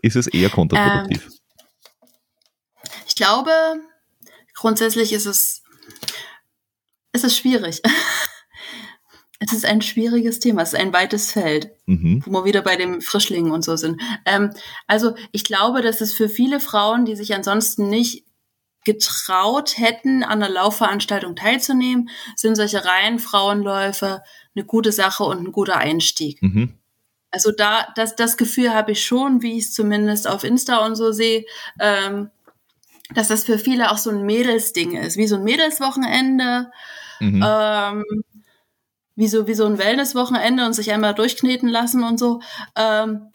ist 0.00 0.16
es 0.16 0.26
eher 0.28 0.48
kontraproduktiv? 0.48 1.26
Ähm, 1.26 2.08
ich 3.06 3.14
glaube, 3.16 3.50
grundsätzlich 4.54 5.12
ist 5.12 5.26
es 5.26 5.62
es 7.12 7.24
ist 7.24 7.36
schwierig. 7.36 7.82
es 9.40 9.52
ist 9.52 9.64
ein 9.64 9.82
schwieriges 9.82 10.38
Thema, 10.38 10.62
es 10.62 10.74
ist 10.74 10.78
ein 10.78 10.92
weites 10.92 11.32
Feld, 11.32 11.70
mhm. 11.86 12.22
wo 12.26 12.32
wir 12.32 12.44
wieder 12.44 12.62
bei 12.62 12.76
dem 12.76 13.00
Frischlingen 13.00 13.52
und 13.52 13.64
so 13.64 13.76
sind. 13.76 14.00
Ähm, 14.26 14.50
also 14.86 15.14
ich 15.32 15.44
glaube, 15.44 15.80
dass 15.80 16.00
es 16.00 16.12
für 16.12 16.28
viele 16.28 16.60
Frauen, 16.60 17.04
die 17.04 17.16
sich 17.16 17.34
ansonsten 17.34 17.88
nicht 17.88 18.24
getraut 18.84 19.78
hätten, 19.78 20.22
an 20.22 20.42
einer 20.42 20.52
Laufveranstaltung 20.52 21.36
teilzunehmen, 21.36 22.10
sind 22.36 22.54
solche 22.54 22.84
reinen 22.84 23.18
Frauenläufe 23.18 24.22
eine 24.54 24.64
gute 24.64 24.92
Sache 24.92 25.24
und 25.24 25.46
ein 25.46 25.52
guter 25.52 25.76
Einstieg. 25.76 26.40
Mhm. 26.42 26.74
Also 27.30 27.52
da, 27.52 27.86
das, 27.94 28.16
das 28.16 28.36
Gefühl 28.36 28.74
habe 28.74 28.92
ich 28.92 29.04
schon, 29.04 29.42
wie 29.42 29.56
ich 29.56 29.64
es 29.64 29.72
zumindest 29.72 30.28
auf 30.28 30.44
Insta 30.44 30.84
und 30.84 30.96
so 30.96 31.12
sehe, 31.12 31.44
ähm, 31.78 32.30
dass 33.14 33.28
das 33.28 33.44
für 33.44 33.58
viele 33.58 33.90
auch 33.90 33.98
so 33.98 34.10
ein 34.10 34.24
Mädelsding 34.24 34.96
ist, 34.96 35.16
wie 35.16 35.26
so 35.26 35.36
ein 35.36 35.44
Mädelswochenende, 35.44 36.70
mhm. 37.20 37.44
ähm, 37.46 38.04
wie 39.16 39.28
so 39.28 39.46
wie 39.46 39.54
so 39.54 39.66
ein 39.66 39.78
Wellnesswochenende 39.78 40.64
und 40.64 40.72
sich 40.72 40.92
einmal 40.92 41.14
durchkneten 41.14 41.68
lassen 41.68 42.04
und 42.04 42.18
so. 42.18 42.40
Ähm, 42.76 43.30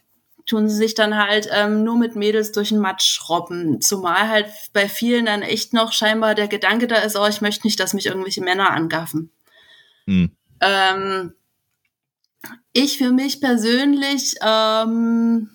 tun 0.45 0.69
sie 0.69 0.75
sich 0.75 0.93
dann 0.93 1.17
halt 1.17 1.49
ähm, 1.51 1.83
nur 1.83 1.97
mit 1.97 2.15
Mädels 2.15 2.51
durch 2.51 2.69
den 2.69 2.79
Matsch 2.79 3.29
robben. 3.29 3.81
Zumal 3.81 4.29
halt 4.29 4.47
bei 4.73 4.87
vielen 4.87 5.25
dann 5.25 5.41
echt 5.41 5.73
noch 5.73 5.91
scheinbar 5.91 6.35
der 6.35 6.47
Gedanke 6.47 6.87
da 6.87 6.97
ist, 6.97 7.15
oh, 7.15 7.25
ich 7.25 7.41
möchte 7.41 7.65
nicht, 7.65 7.79
dass 7.79 7.93
mich 7.93 8.05
irgendwelche 8.05 8.43
Männer 8.43 8.69
angaffen. 8.69 9.31
Mhm. 10.05 10.31
Ähm, 10.61 11.33
ich 12.73 12.97
für 12.97 13.11
mich 13.11 13.41
persönlich 13.41 14.35
ähm, 14.41 15.49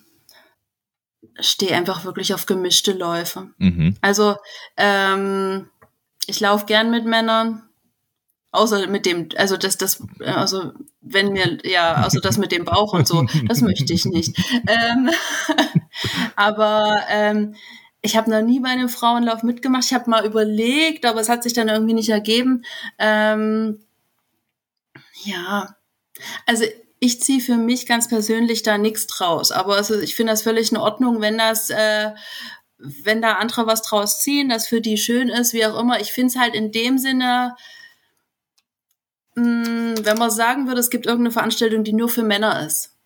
stehe 1.43 1.77
einfach 1.77 2.05
wirklich 2.05 2.35
auf 2.35 2.47
gemischte 2.47 2.93
Läufe. 2.93 3.51
Mhm. 3.59 3.97
Also 4.01 4.37
ähm, 4.77 5.69
ich 6.27 6.41
laufe 6.41 6.67
gern 6.67 6.91
mit 6.91 7.05
Männern, 7.05 7.63
außer 8.53 8.87
mit 8.89 9.07
dem, 9.07 9.29
also 9.37 9.57
das, 9.57 9.79
das, 9.79 10.03
also 10.25 10.73
wenn 11.01 11.33
mir, 11.33 11.59
ja, 11.65 11.95
also 11.95 12.21
das 12.21 12.39
mit 12.39 12.53
dem 12.53 12.65
Bauch 12.65 12.93
und 12.93 13.07
so, 13.07 13.27
das 13.47 13.61
möchte 13.61 13.93
ich 13.93 14.05
nicht. 14.05 14.37
Ähm, 14.67 15.11
aber 16.37 17.03
ähm, 17.09 17.55
ich 18.03 18.17
habe 18.17 18.31
noch 18.31 18.43
nie 18.43 18.61
bei 18.61 18.71
einem 18.71 18.89
Frauenlauf 18.89 19.43
mitgemacht. 19.43 19.85
Ich 19.85 19.95
habe 19.95 20.09
mal 20.09 20.25
überlegt, 20.25 21.05
aber 21.05 21.21
es 21.21 21.29
hat 21.29 21.43
sich 21.43 21.53
dann 21.53 21.69
irgendwie 21.69 21.95
nicht 21.95 22.09
ergeben. 22.09 22.65
Ähm, 22.99 23.81
ja, 25.25 25.77
also 26.47 26.65
ich 27.01 27.21
ziehe 27.23 27.41
für 27.41 27.57
mich 27.57 27.87
ganz 27.87 28.09
persönlich 28.09 28.63
da 28.63 28.79
nichts 28.79 29.07
draus. 29.07 29.51
Aber 29.51 29.77
also 29.77 29.99
ich 29.99 30.15
finde 30.15 30.35
das 30.35 30.43
völlig 30.43 30.71
in 30.71 30.77
Ordnung, 30.77 31.21
wenn 31.23 31.39
das, 31.39 31.71
äh, 31.71 32.11
wenn 32.77 33.23
da 33.23 33.35
andere 33.35 33.67
was 33.67 33.83
draus 33.83 34.21
ziehen, 34.21 34.51
das 34.51 34.69
für 34.69 34.83
die 34.83 34.99
schön 34.99 35.29
ist, 35.29 35.55
wie 35.55 35.65
auch 35.65 35.79
immer. 35.81 36.01
Ich 36.01 36.13
finde 36.13 36.29
es 36.29 36.37
halt 36.39 36.55
in 36.55 36.73
dem 36.73 36.99
Sinne, 36.99 37.57
mh, 39.35 39.67
hm, 39.67 39.95
wenn 40.05 40.19
man 40.19 40.31
sagen 40.31 40.67
würde, 40.67 40.81
es 40.81 40.91
gibt 40.91 41.07
irgendeine 41.07 41.33
Veranstaltung, 41.33 41.85
die 41.85 41.95
nur 41.95 42.11
für 42.11 42.23
Männer 42.23 42.67
ist, 42.67 42.97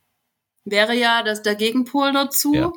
wäre 0.65 0.95
ja 0.95 1.23
das 1.23 1.43
der 1.43 1.55
Gegenpol 1.55 2.13
dazu, 2.13 2.53
ja. 2.53 2.73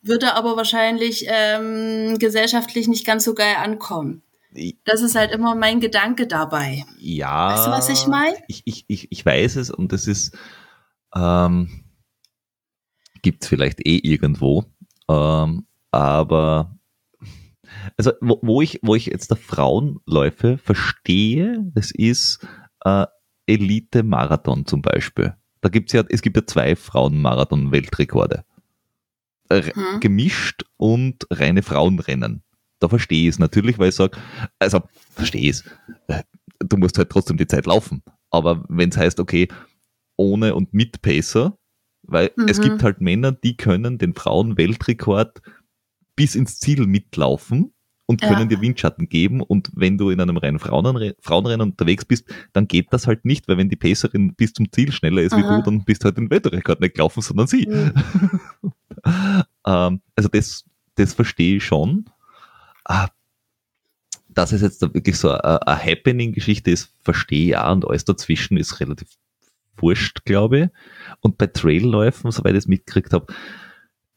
würde 0.00 0.34
aber 0.34 0.56
wahrscheinlich 0.56 1.26
ähm, 1.28 2.18
gesellschaftlich 2.18 2.88
nicht 2.88 3.04
ganz 3.06 3.24
so 3.24 3.34
geil 3.34 3.56
ankommen. 3.58 4.22
Das 4.84 5.00
ist 5.00 5.14
halt 5.14 5.32
immer 5.32 5.54
mein 5.54 5.80
Gedanke 5.80 6.26
dabei. 6.26 6.84
Ja. 6.98 7.54
Weißt 7.54 7.66
du, 7.66 7.70
was 7.70 7.88
ich 7.88 8.06
meine? 8.06 8.36
Ich, 8.48 8.62
ich, 8.66 8.84
ich, 8.86 9.10
ich 9.10 9.24
weiß 9.24 9.56
es 9.56 9.70
und 9.70 9.92
das 9.92 10.06
ist, 10.06 10.36
ähm, 11.14 11.68
Gibt 13.22 13.44
es 13.44 13.48
vielleicht 13.48 13.86
eh 13.86 13.98
irgendwo. 13.98 14.64
Ähm, 15.08 15.66
aber 15.90 16.76
Also 17.96 18.12
wo, 18.20 18.38
wo 18.42 18.62
ich, 18.62 18.80
wo 18.82 18.94
ich 18.94 19.06
jetzt 19.06 19.30
der 19.30 19.36
Frauenläufe 19.36 20.58
verstehe, 20.58 21.58
das 21.74 21.90
ist 21.90 22.46
äh, 22.84 23.06
Elite-Marathon 23.46 24.66
zum 24.66 24.82
Beispiel. 24.82 25.34
Da 25.60 25.68
gibt's 25.68 25.92
ja, 25.92 26.02
es 26.08 26.22
gibt 26.22 26.36
ja 26.36 26.46
zwei 26.46 26.76
Frauen-Marathon-Weltrekorde. 26.76 28.44
Hm. 29.50 30.00
Gemischt 30.00 30.64
und 30.78 31.26
reine 31.30 31.62
Frauenrennen. 31.62 32.42
Da 32.78 32.88
verstehe 32.88 33.22
ich 33.22 33.34
es 33.34 33.38
natürlich, 33.38 33.78
weil 33.78 33.90
ich 33.90 33.94
sage, 33.94 34.18
also 34.58 34.80
verstehe 35.10 35.42
ich 35.42 35.50
es. 35.50 35.64
Äh, 36.08 36.22
du 36.58 36.78
musst 36.78 36.96
halt 36.98 37.10
trotzdem 37.10 37.36
die 37.36 37.46
Zeit 37.46 37.66
laufen. 37.66 38.02
Aber 38.30 38.64
wenn 38.68 38.88
es 38.88 38.96
heißt, 38.96 39.20
okay, 39.20 39.48
ohne 40.22 40.54
und 40.54 40.72
mit 40.72 41.02
Pacer, 41.02 41.58
weil 42.02 42.30
mhm. 42.36 42.48
es 42.48 42.60
gibt 42.60 42.82
halt 42.82 43.00
Männer, 43.00 43.32
die 43.32 43.56
können 43.56 43.98
den 43.98 44.14
Frauen-Weltrekord 44.14 45.42
bis 46.16 46.34
ins 46.34 46.58
Ziel 46.58 46.86
mitlaufen 46.86 47.72
und 48.06 48.20
können 48.20 48.50
ja. 48.50 48.56
dir 48.56 48.60
Windschatten 48.60 49.08
geben. 49.08 49.40
Und 49.40 49.70
wenn 49.74 49.98
du 49.98 50.10
in 50.10 50.20
einem 50.20 50.36
reinen 50.36 50.58
Frauenrennen, 50.58 51.14
Frauenrennen 51.20 51.70
unterwegs 51.70 52.04
bist, 52.04 52.26
dann 52.52 52.68
geht 52.68 52.88
das 52.90 53.06
halt 53.06 53.24
nicht, 53.24 53.48
weil 53.48 53.56
wenn 53.56 53.70
die 53.70 53.76
Pacerin 53.76 54.34
bis 54.34 54.52
zum 54.52 54.70
Ziel 54.72 54.92
schneller 54.92 55.22
ist 55.22 55.32
Aha. 55.32 55.40
wie 55.40 55.42
du, 55.42 55.62
dann 55.62 55.84
bist 55.84 56.02
du 56.02 56.06
halt 56.06 56.18
den 56.18 56.30
Weltrekord 56.30 56.80
nicht 56.80 56.94
gelaufen, 56.94 57.22
sondern 57.22 57.46
sie. 57.46 57.66
Mhm. 57.66 57.92
ähm, 59.66 60.00
also 60.16 60.28
das, 60.30 60.64
das 60.96 61.14
verstehe 61.14 61.56
ich 61.56 61.64
schon. 61.64 62.06
Ah, 62.84 63.08
dass 64.28 64.52
es 64.52 64.62
jetzt 64.62 64.82
da 64.82 64.92
wirklich 64.92 65.16
so 65.16 65.30
eine, 65.30 65.66
eine 65.66 65.82
Happening-Geschichte 65.82 66.70
ist, 66.70 66.92
verstehe 67.02 67.48
ich 67.48 67.56
auch 67.56 67.72
und 67.72 67.86
alles 67.86 68.04
dazwischen 68.04 68.56
ist 68.56 68.80
relativ 68.80 69.08
wurscht, 69.82 70.24
glaube 70.24 70.58
ich. 70.58 70.68
Und 71.20 71.38
bei 71.38 71.46
Trailläufen, 71.48 72.30
soweit 72.30 72.52
ich 72.52 72.58
es 72.58 72.68
mitgekriegt 72.68 73.12
habe, 73.12 73.32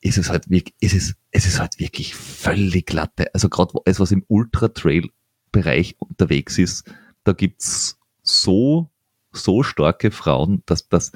ist 0.01 0.17
es 0.17 0.29
halt 0.29 0.49
wirklich, 0.49 0.75
ist 0.79 0.93
es, 0.93 1.15
es 1.31 1.47
ist 1.47 1.59
halt 1.59 1.79
wirklich 1.79 2.15
völlig 2.15 2.85
glatte. 2.85 3.33
Also 3.33 3.49
gerade 3.49 3.73
alles, 3.85 3.99
was 3.99 4.11
im 4.11 4.23
Ultra-Trail-Bereich 4.27 5.95
unterwegs 5.99 6.57
ist, 6.59 6.89
da 7.23 7.33
gibt's 7.33 7.97
so, 8.21 8.91
so 9.31 9.63
starke 9.63 10.11
Frauen, 10.11 10.61
dass 10.67 10.87
das, 10.87 11.11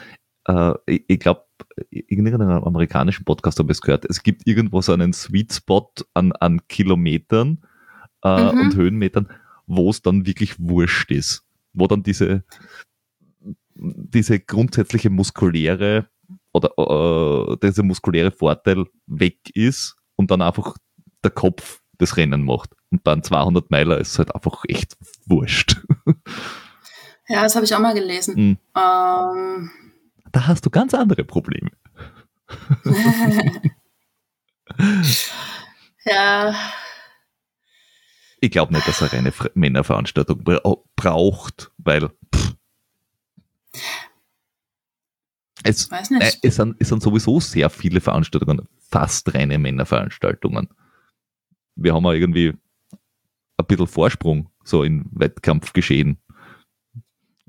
äh, 0.45 0.73
ich, 0.87 1.03
ich 1.07 1.19
glaube, 1.19 1.45
in 1.91 2.25
irgendeinem 2.25 2.63
amerikanischen 2.63 3.25
Podcast 3.25 3.59
habe 3.59 3.71
ich 3.71 3.77
es 3.77 3.81
gehört, 3.81 4.05
es 4.05 4.23
gibt 4.23 4.47
irgendwo 4.47 4.81
so 4.81 4.93
einen 4.93 5.13
Sweet 5.13 5.53
Spot 5.53 5.91
an, 6.13 6.31
an 6.33 6.67
Kilometern 6.67 7.63
äh, 8.23 8.51
mhm. 8.51 8.59
und 8.59 8.75
Höhenmetern, 8.75 9.29
wo 9.67 9.89
es 9.89 10.01
dann 10.01 10.25
wirklich 10.25 10.59
wurscht 10.59 11.11
ist. 11.11 11.45
Wo 11.73 11.85
dann 11.85 12.01
diese, 12.01 12.43
diese 13.79 14.39
grundsätzliche 14.39 15.09
muskuläre 15.09 16.07
oder 16.53 16.71
äh, 16.77 17.57
dieser 17.63 17.83
muskuläre 17.83 18.31
Vorteil 18.31 18.85
weg 19.07 19.37
ist 19.53 19.95
und 20.15 20.31
dann 20.31 20.41
einfach 20.41 20.75
der 21.23 21.31
Kopf 21.31 21.81
das 21.97 22.17
Rennen 22.17 22.43
macht. 22.43 22.75
Und 22.91 23.05
dann 23.05 23.23
200 23.23 23.69
Meiler 23.71 23.97
ist 23.97 24.17
halt 24.17 24.33
einfach 24.33 24.63
echt 24.67 24.97
wurscht. 25.25 25.77
Ja, 27.27 27.43
das 27.43 27.55
habe 27.55 27.65
ich 27.65 27.75
auch 27.75 27.79
mal 27.79 27.93
gelesen. 27.93 28.35
Mhm. 28.35 28.57
Ähm. 28.75 29.71
Da 30.31 30.47
hast 30.47 30.65
du 30.65 30.71
ganz 30.71 30.93
andere 30.93 31.23
Probleme. 31.23 31.69
ja. 36.05 36.55
Ich 38.41 38.51
glaube 38.51 38.73
nicht, 38.73 38.87
dass 38.87 39.01
er 39.01 39.13
eine 39.13 39.33
Männerveranstaltung 39.53 40.43
braucht, 40.95 41.71
weil 41.77 42.09
pff, 42.33 42.48
es, 45.63 45.91
Weiß 45.91 46.09
nicht. 46.09 46.21
Äh, 46.21 46.47
es, 46.47 46.55
sind, 46.55 46.75
es 46.79 46.89
sind 46.89 47.01
sowieso 47.01 47.39
sehr 47.39 47.69
viele 47.69 48.01
Veranstaltungen, 48.01 48.67
fast 48.89 49.33
reine 49.33 49.57
Männerveranstaltungen. 49.57 50.69
Wir 51.75 51.93
haben 51.93 52.05
ja 52.05 52.13
irgendwie 52.13 52.53
ein 53.57 53.65
bisschen 53.65 53.87
Vorsprung 53.87 54.49
so 54.63 54.83
in 54.83 55.05
Wettkampfgeschehen. 55.11 56.17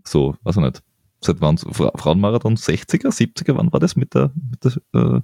So, 0.04 0.36
weiß 0.42 0.56
ich 0.56 0.62
nicht. 0.62 0.82
Seit 1.20 1.40
wann 1.40 1.58
Fra 1.58 1.92
Frauenmarathon 1.96 2.56
60er, 2.56 3.08
70er, 3.08 3.56
wann 3.56 3.72
war 3.72 3.80
das 3.80 3.94
mit 3.94 4.14
der, 4.14 4.32
mit 4.34 4.64
der 4.64 4.76
äh, 4.94 5.20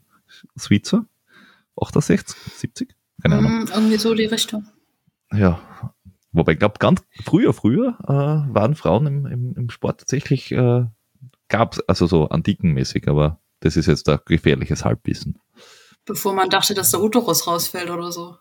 Switzer? 0.58 1.06
68, 1.80 2.36
70? 2.36 2.94
Keine 3.22 3.38
Ahnung. 3.38 3.64
Mm, 3.64 3.68
irgendwie 3.74 3.96
so 3.96 4.14
die 4.14 4.26
Richtung. 4.26 4.66
Ja. 5.32 5.60
Wobei 6.32 6.52
ich 6.52 6.58
glaube, 6.58 6.78
ganz 6.78 7.02
früher, 7.24 7.54
früher 7.54 7.96
äh, 8.04 8.54
waren 8.54 8.74
Frauen 8.74 9.06
im, 9.06 9.26
im, 9.26 9.54
im 9.56 9.70
Sport 9.70 10.00
tatsächlich 10.00 10.52
äh, 10.52 10.84
gab 11.48 11.74
es 11.74 11.81
also 11.89 12.06
so 12.06 12.28
antikenmäßig, 12.28 13.09
aber 13.09 13.40
das 13.60 13.77
ist 13.77 13.86
jetzt 13.86 14.09
ein 14.09 14.18
gefährliches 14.27 14.85
Halbwissen. 14.85 15.39
Bevor 16.05 16.35
man 16.35 16.51
dachte, 16.51 16.74
dass 16.74 16.90
der 16.90 17.01
Uterus 17.02 17.47
rausfällt 17.47 17.90
oder 17.90 18.12
so. 18.12 18.36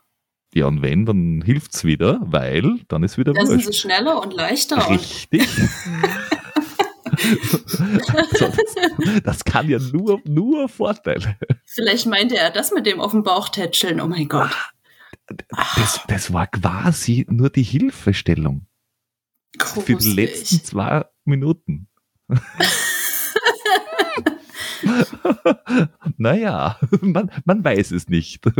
Ja, 0.54 0.66
und 0.66 0.82
wenn, 0.82 1.04
dann 1.04 1.42
hilft 1.42 1.74
es 1.74 1.84
wieder, 1.84 2.20
weil 2.22 2.80
dann 2.88 3.02
ist 3.02 3.18
wieder 3.18 3.32
Dann 3.34 3.46
sind 3.46 3.64
sie 3.64 3.72
schneller 3.72 4.22
und 4.22 4.32
leichter. 4.32 4.88
Richtig. 4.88 5.46
so, 7.42 7.58
das, 8.38 9.22
das, 9.22 9.44
kann 9.44 9.68
ja 9.68 9.78
nur, 9.78 10.20
nur 10.24 10.68
Vorteile. 10.68 11.36
Vielleicht 11.64 12.06
meinte 12.06 12.36
er 12.36 12.50
das 12.50 12.72
mit 12.72 12.86
dem 12.86 13.00
auf 13.00 13.10
dem 13.10 13.22
Bauch 13.22 13.48
tätscheln. 13.48 14.00
Oh 14.00 14.06
mein 14.06 14.28
Gott. 14.28 14.54
Das, 15.26 16.00
das 16.06 16.32
war 16.32 16.46
quasi 16.46 17.26
nur 17.28 17.50
die 17.50 17.64
Hilfestellung. 17.64 18.66
Gruselig. 19.58 19.84
Für 19.84 19.96
die 19.96 20.12
letzten 20.12 20.64
zwei 20.64 21.04
Minuten. 21.24 21.88
naja, 26.16 26.78
man, 27.00 27.30
man 27.44 27.64
weiß 27.64 27.92
es 27.92 28.08
nicht. 28.08 28.44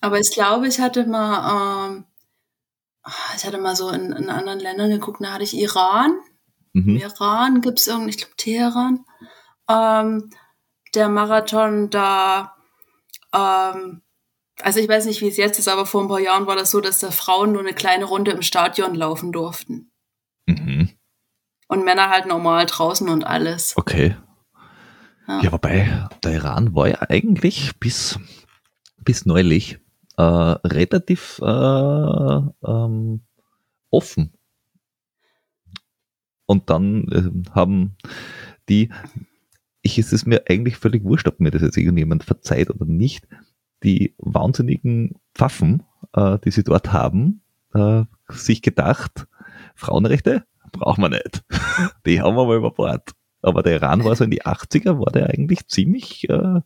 Aber 0.00 0.18
ich 0.18 0.32
glaube, 0.32 0.68
ich 0.68 0.80
hatte 0.80 1.06
mal, 1.06 1.88
ähm, 1.88 2.04
ich 3.36 3.44
hatte 3.44 3.58
mal 3.58 3.76
so 3.76 3.90
in, 3.90 4.12
in, 4.12 4.28
anderen 4.28 4.60
Ländern 4.60 4.90
geguckt, 4.90 5.22
da 5.22 5.32
hatte 5.32 5.44
ich 5.44 5.56
Iran. 5.56 6.18
Mhm. 6.72 6.96
Iran 6.96 7.60
gibt 7.60 7.80
es 7.80 7.86
irgendwie, 7.86 8.10
ich 8.10 8.18
glaube 8.18 8.36
Teheran. 8.36 9.04
Ähm, 9.68 10.30
der 10.94 11.08
Marathon 11.08 11.90
da, 11.90 12.56
ähm, 13.34 14.02
also 14.60 14.80
ich 14.80 14.88
weiß 14.88 15.06
nicht, 15.06 15.20
wie 15.20 15.28
es 15.28 15.36
jetzt 15.36 15.58
ist, 15.58 15.68
aber 15.68 15.86
vor 15.86 16.02
ein 16.02 16.08
paar 16.08 16.20
Jahren 16.20 16.46
war 16.46 16.56
das 16.56 16.70
so, 16.70 16.80
dass 16.80 16.98
da 16.98 17.10
Frauen 17.10 17.52
nur 17.52 17.62
eine 17.62 17.74
kleine 17.74 18.04
Runde 18.04 18.32
im 18.32 18.42
Stadion 18.42 18.94
laufen 18.94 19.32
durften. 19.32 19.90
Mhm. 20.46 20.90
Und 21.70 21.84
Männer 21.84 22.10
halt 22.10 22.26
normal 22.26 22.66
draußen 22.66 23.08
und 23.08 23.22
alles. 23.22 23.76
Okay. 23.76 24.16
Ja, 25.28 25.40
ja 25.40 25.52
wobei 25.52 26.08
der 26.24 26.32
Iran 26.32 26.74
war 26.74 26.88
ja 26.88 27.02
eigentlich 27.08 27.78
bis, 27.78 28.18
bis 29.04 29.24
neulich 29.24 29.78
äh, 30.16 30.22
relativ 30.22 31.38
äh, 31.40 31.44
ähm, 31.46 33.20
offen. 33.88 34.32
Und 36.44 36.70
dann 36.70 37.04
äh, 37.12 37.50
haben 37.54 37.94
die, 38.68 38.90
ich 39.80 39.96
ist 39.96 40.12
es 40.12 40.26
mir 40.26 40.42
eigentlich 40.48 40.76
völlig 40.76 41.04
wurscht, 41.04 41.28
ob 41.28 41.38
mir 41.38 41.52
das 41.52 41.62
jetzt 41.62 41.76
irgendjemand 41.76 42.24
verzeiht 42.24 42.68
oder 42.68 42.84
nicht, 42.84 43.28
die 43.84 44.16
wahnsinnigen 44.18 45.20
Pfaffen, 45.36 45.84
äh, 46.14 46.36
die 46.40 46.50
sie 46.50 46.64
dort 46.64 46.92
haben, 46.92 47.42
äh, 47.74 48.02
sich 48.28 48.60
gedacht, 48.60 49.28
Frauenrechte, 49.76 50.44
brauchen 50.72 51.02
wir 51.02 51.08
nicht. 51.10 51.42
Die 52.06 52.20
haben 52.20 52.36
wir 52.36 52.46
mal 52.46 52.56
über 52.56 52.70
Bord. 52.70 53.10
Aber 53.42 53.62
der 53.62 53.74
Iran 53.74 54.04
war 54.04 54.14
so 54.16 54.24
in 54.24 54.30
die 54.30 54.42
80er, 54.42 54.98
war 54.98 55.12
der 55.12 55.30
eigentlich 55.30 55.66
ziemlich 55.68 56.28
äh, 56.28 56.60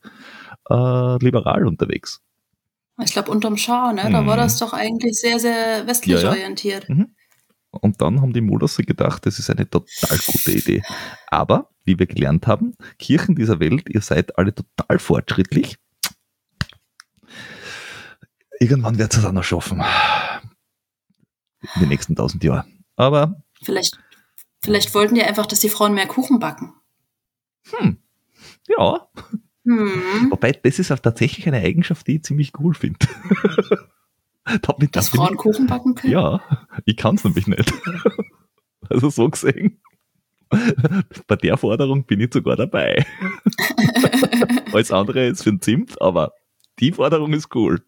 äh, 0.70 1.18
liberal 1.18 1.66
unterwegs. 1.66 2.20
Ich 3.02 3.12
glaube, 3.12 3.30
unterm 3.30 3.56
Schah, 3.56 3.92
ne? 3.92 4.08
Da 4.10 4.22
mhm. 4.22 4.26
war 4.26 4.36
das 4.36 4.58
doch 4.58 4.72
eigentlich 4.72 5.18
sehr, 5.18 5.38
sehr 5.38 5.86
westlich 5.86 6.16
ja, 6.16 6.22
ja. 6.22 6.28
orientiert. 6.30 6.88
Mhm. 6.88 7.14
Und 7.70 8.00
dann 8.00 8.20
haben 8.20 8.32
die 8.32 8.40
Mullers 8.40 8.76
gedacht, 8.76 9.26
das 9.26 9.38
ist 9.38 9.50
eine 9.50 9.68
total 9.68 10.18
gute 10.26 10.52
Idee. 10.52 10.82
Aber, 11.26 11.70
wie 11.84 11.98
wir 11.98 12.06
gelernt 12.06 12.46
haben, 12.46 12.74
Kirchen 12.98 13.34
dieser 13.34 13.58
Welt, 13.58 13.88
ihr 13.88 14.00
seid 14.00 14.38
alle 14.38 14.54
total 14.54 14.98
fortschrittlich. 15.00 15.76
Irgendwann 18.60 18.98
wird 18.98 19.14
es 19.14 19.24
auch 19.24 19.32
noch 19.32 19.42
schaffen. 19.42 19.82
In 21.74 21.80
den 21.80 21.88
nächsten 21.88 22.14
tausend 22.14 22.44
Jahren. 22.44 22.84
Aber 22.94 23.42
Vielleicht, 23.64 23.98
vielleicht 24.62 24.94
wollten 24.94 25.14
die 25.14 25.22
einfach, 25.22 25.46
dass 25.46 25.60
die 25.60 25.68
Frauen 25.68 25.94
mehr 25.94 26.06
Kuchen 26.06 26.38
backen. 26.38 26.74
Hm. 27.70 27.98
Ja. 28.68 29.08
Hm. 29.64 30.30
Wobei, 30.30 30.52
das 30.52 30.78
ist 30.78 30.90
auch 30.90 30.98
tatsächlich 30.98 31.46
eine 31.46 31.58
Eigenschaft, 31.58 32.06
die 32.06 32.16
ich 32.16 32.22
ziemlich 32.22 32.52
cool 32.58 32.74
finde. 32.74 32.98
dass 34.92 35.08
Frauen 35.08 35.36
Kuchen 35.36 35.66
backen 35.66 35.94
können? 35.94 36.12
Ja, 36.12 36.42
ich 36.84 36.96
kann 36.96 37.14
es 37.14 37.24
nämlich 37.24 37.46
nicht. 37.46 37.72
also 38.90 39.08
so 39.08 39.28
gesehen. 39.28 39.80
Bei 41.26 41.36
der 41.36 41.56
Forderung 41.56 42.04
bin 42.04 42.20
ich 42.20 42.32
sogar 42.32 42.56
dabei. 42.56 43.06
Alles 44.72 44.92
andere 44.92 45.26
ist 45.26 45.42
für 45.42 45.50
ein 45.50 45.60
Zimt, 45.60 46.00
aber 46.00 46.34
die 46.78 46.92
Forderung 46.92 47.32
ist 47.32 47.54
cool. 47.54 47.82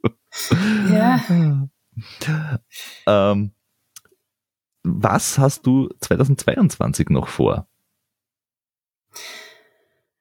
Ja. 0.91 1.21
ähm, 3.07 3.51
was 4.87 5.39
hast 5.39 5.67
du 5.67 5.89
2022 6.01 7.11
noch 7.11 7.29
vor? 7.29 7.67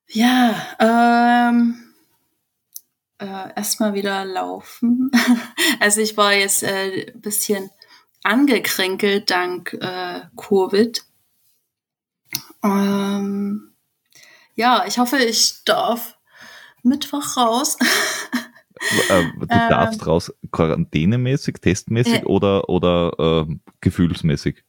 Ja, 0.08 0.56
ähm, 0.80 1.94
äh, 3.20 3.54
erstmal 3.56 3.94
wieder 3.94 4.26
laufen. 4.26 5.12
also 5.80 6.02
ich 6.02 6.18
war 6.18 6.34
jetzt 6.34 6.64
äh, 6.64 7.12
ein 7.14 7.22
bisschen 7.22 7.70
angekränkelt 8.24 9.30
dank 9.30 9.74
äh, 9.74 10.22
Covid. 10.36 11.04
Ähm, 12.64 13.74
ja, 14.56 14.86
ich 14.88 14.98
hoffe, 14.98 15.18
ich 15.18 15.64
darf 15.64 16.18
Mittwoch 16.82 17.38
raus. 17.38 17.78
Äh, 19.10 19.24
du 19.40 19.46
darfst 19.46 20.02
ähm, 20.02 20.08
raus 20.08 20.34
quarantänemäßig, 20.52 21.56
testmäßig 21.62 22.22
äh, 22.22 22.26
oder, 22.26 22.70
oder 22.70 23.46
äh, 23.48 23.56
gefühlsmäßig? 23.82 24.64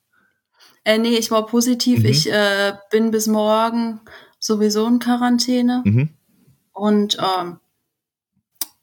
Äh, 0.85 0.99
nee, 0.99 1.17
ich 1.17 1.31
war 1.31 1.47
positiv. 1.47 2.01
Mhm. 2.01 2.07
Ich 2.07 2.31
äh, 2.31 2.75
bin 2.91 3.11
bis 3.11 3.27
morgen 3.27 4.01
sowieso 4.39 4.87
in 4.87 4.99
Quarantäne. 4.99 5.83
Mhm. 5.85 6.11
Und 6.73 7.19
ähm, 7.19 7.59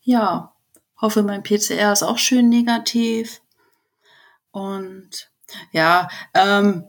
ja, 0.01 0.53
hoffe, 0.99 1.23
mein 1.23 1.43
PCR 1.43 1.93
ist 1.93 2.03
auch 2.03 2.17
schön 2.17 2.49
negativ. 2.49 3.41
Und 4.51 5.31
ja, 5.71 6.09
ähm, 6.33 6.83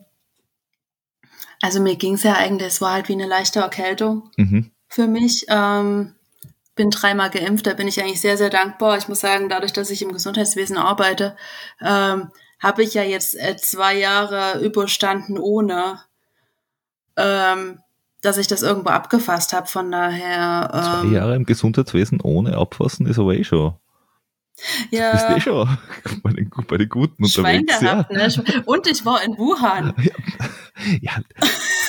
also 1.60 1.80
mir 1.80 1.96
ging 1.96 2.14
es 2.14 2.24
ja 2.24 2.34
eigentlich, 2.34 2.68
es 2.68 2.80
war 2.80 2.92
halt 2.92 3.08
wie 3.08 3.14
eine 3.14 3.26
leichte 3.26 3.60
Erkältung 3.60 4.30
mhm. 4.36 4.70
für 4.88 5.06
mich. 5.06 5.46
Ähm, 5.48 6.14
bin 6.74 6.90
dreimal 6.90 7.30
geimpft, 7.30 7.66
da 7.66 7.74
bin 7.74 7.88
ich 7.88 8.00
eigentlich 8.00 8.20
sehr, 8.20 8.36
sehr 8.36 8.50
dankbar. 8.50 8.98
Ich 8.98 9.08
muss 9.08 9.20
sagen, 9.20 9.48
dadurch, 9.48 9.72
dass 9.72 9.90
ich 9.90 10.02
im 10.02 10.12
Gesundheitswesen 10.12 10.76
arbeite, 10.76 11.36
ähm, 11.80 12.30
habe 12.60 12.82
ich 12.82 12.94
ja 12.94 13.02
jetzt 13.02 13.34
äh, 13.34 13.56
zwei 13.56 13.96
Jahre 13.96 14.60
überstanden 14.64 15.38
ohne, 15.38 16.00
ähm, 17.16 17.80
dass 18.22 18.38
ich 18.38 18.46
das 18.46 18.62
irgendwo 18.62 18.90
abgefasst 18.90 19.52
habe. 19.52 19.66
Von 19.66 19.92
daher. 19.92 20.70
Ähm, 20.72 21.10
zwei 21.10 21.14
Jahre 21.14 21.36
im 21.36 21.44
Gesundheitswesen 21.44 22.20
ohne 22.20 22.56
abfassen 22.56 23.06
ist 23.06 23.18
aber 23.18 23.34
eh 23.34 23.44
schon. 23.44 23.74
Ja. 24.90 25.12
Du 25.28 25.34
bist 25.34 25.36
eh 25.36 25.40
schon 25.40 25.78
bei 26.22 26.32
den, 26.34 26.50
bei 26.68 26.76
den 26.76 26.88
Guten 26.88 27.28
Schwein 27.28 27.60
unterwegs. 27.60 27.80
Gehabt, 27.80 28.12
ja. 28.12 28.28
ne? 28.28 28.62
Und 28.66 28.86
ich 28.86 29.04
war 29.04 29.22
in 29.22 29.36
Wuhan. 29.38 29.94
Ja, 31.00 31.12
ja 31.18 31.22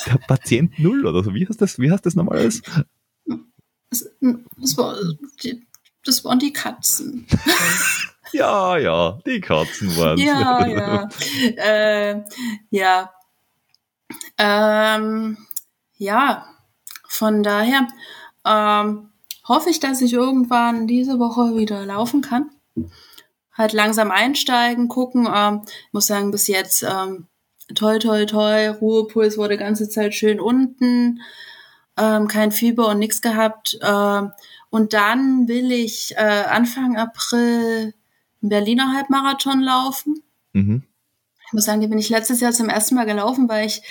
der 0.05 0.19
Patient 0.27 0.77
Null 0.77 1.07
oder 1.07 1.23
so. 1.23 1.33
Wie 1.33 1.47
heißt 1.47 1.59
das, 1.59 1.79
wie 1.79 1.91
heißt 1.91 2.05
das 2.05 2.15
nochmal 2.15 2.37
alles? 2.37 2.61
Das, 3.95 4.09
das, 4.57 4.77
war, 4.77 4.97
die, 5.43 5.65
das 6.03 6.26
waren 6.26 6.39
die 6.39 6.51
Katzen. 6.51 7.27
ja, 8.34 8.77
ja, 8.77 9.19
die 9.26 9.39
Katzen 9.39 9.95
waren 9.95 10.17
Ja, 10.17 10.67
ja. 10.67 11.09
Äh, 11.55 12.23
ja. 12.72 13.11
Ähm, 14.38 15.38
ja, 15.97 16.45
von 17.07 17.43
daher 17.43 17.88
ähm, 18.45 19.11
hoffe 19.47 19.69
ich, 19.69 19.80
dass 19.80 20.01
ich 20.01 20.13
irgendwann 20.13 20.88
diese 20.88 21.19
Woche 21.19 21.55
wieder 21.55 21.85
laufen 21.85 22.22
kann. 22.22 22.49
Halt 23.53 23.72
langsam 23.72 24.11
einsteigen, 24.11 24.89
gucken. 24.89 25.30
Ähm, 25.34 25.61
muss 25.93 26.07
sagen, 26.07 26.31
bis 26.31 26.47
jetzt 26.47 26.84
ähm, 26.84 27.27
toi, 27.73 27.97
toi, 27.99 28.26
toi, 28.26 28.69
Ruhepuls 28.69 29.38
wurde 29.38 29.55
die 29.55 29.63
ganze 29.63 29.88
Zeit 29.88 30.13
schön 30.13 30.41
unten 30.41 31.22
ähm, 31.97 32.27
kein 32.27 32.51
Fieber 32.51 32.88
und 32.88 32.99
nichts 32.99 33.22
gehabt. 33.22 33.77
Ähm, 33.81 34.31
und 34.69 34.93
dann 34.93 35.47
will 35.47 35.72
ich 35.72 36.13
äh, 36.17 36.43
Anfang 36.49 36.97
April 36.97 37.93
einen 38.41 38.49
Berliner 38.49 38.93
Halbmarathon 38.93 39.61
laufen. 39.61 40.23
Mhm. 40.53 40.84
Ich 41.47 41.53
muss 41.53 41.65
sagen, 41.65 41.81
den 41.81 41.89
bin 41.89 41.99
ich 41.99 42.09
letztes 42.09 42.41
Jahr 42.41 42.51
zum 42.51 42.69
ersten 42.69 42.95
Mal 42.95 43.05
gelaufen, 43.05 43.47
weil 43.47 43.67
ich 43.67 43.81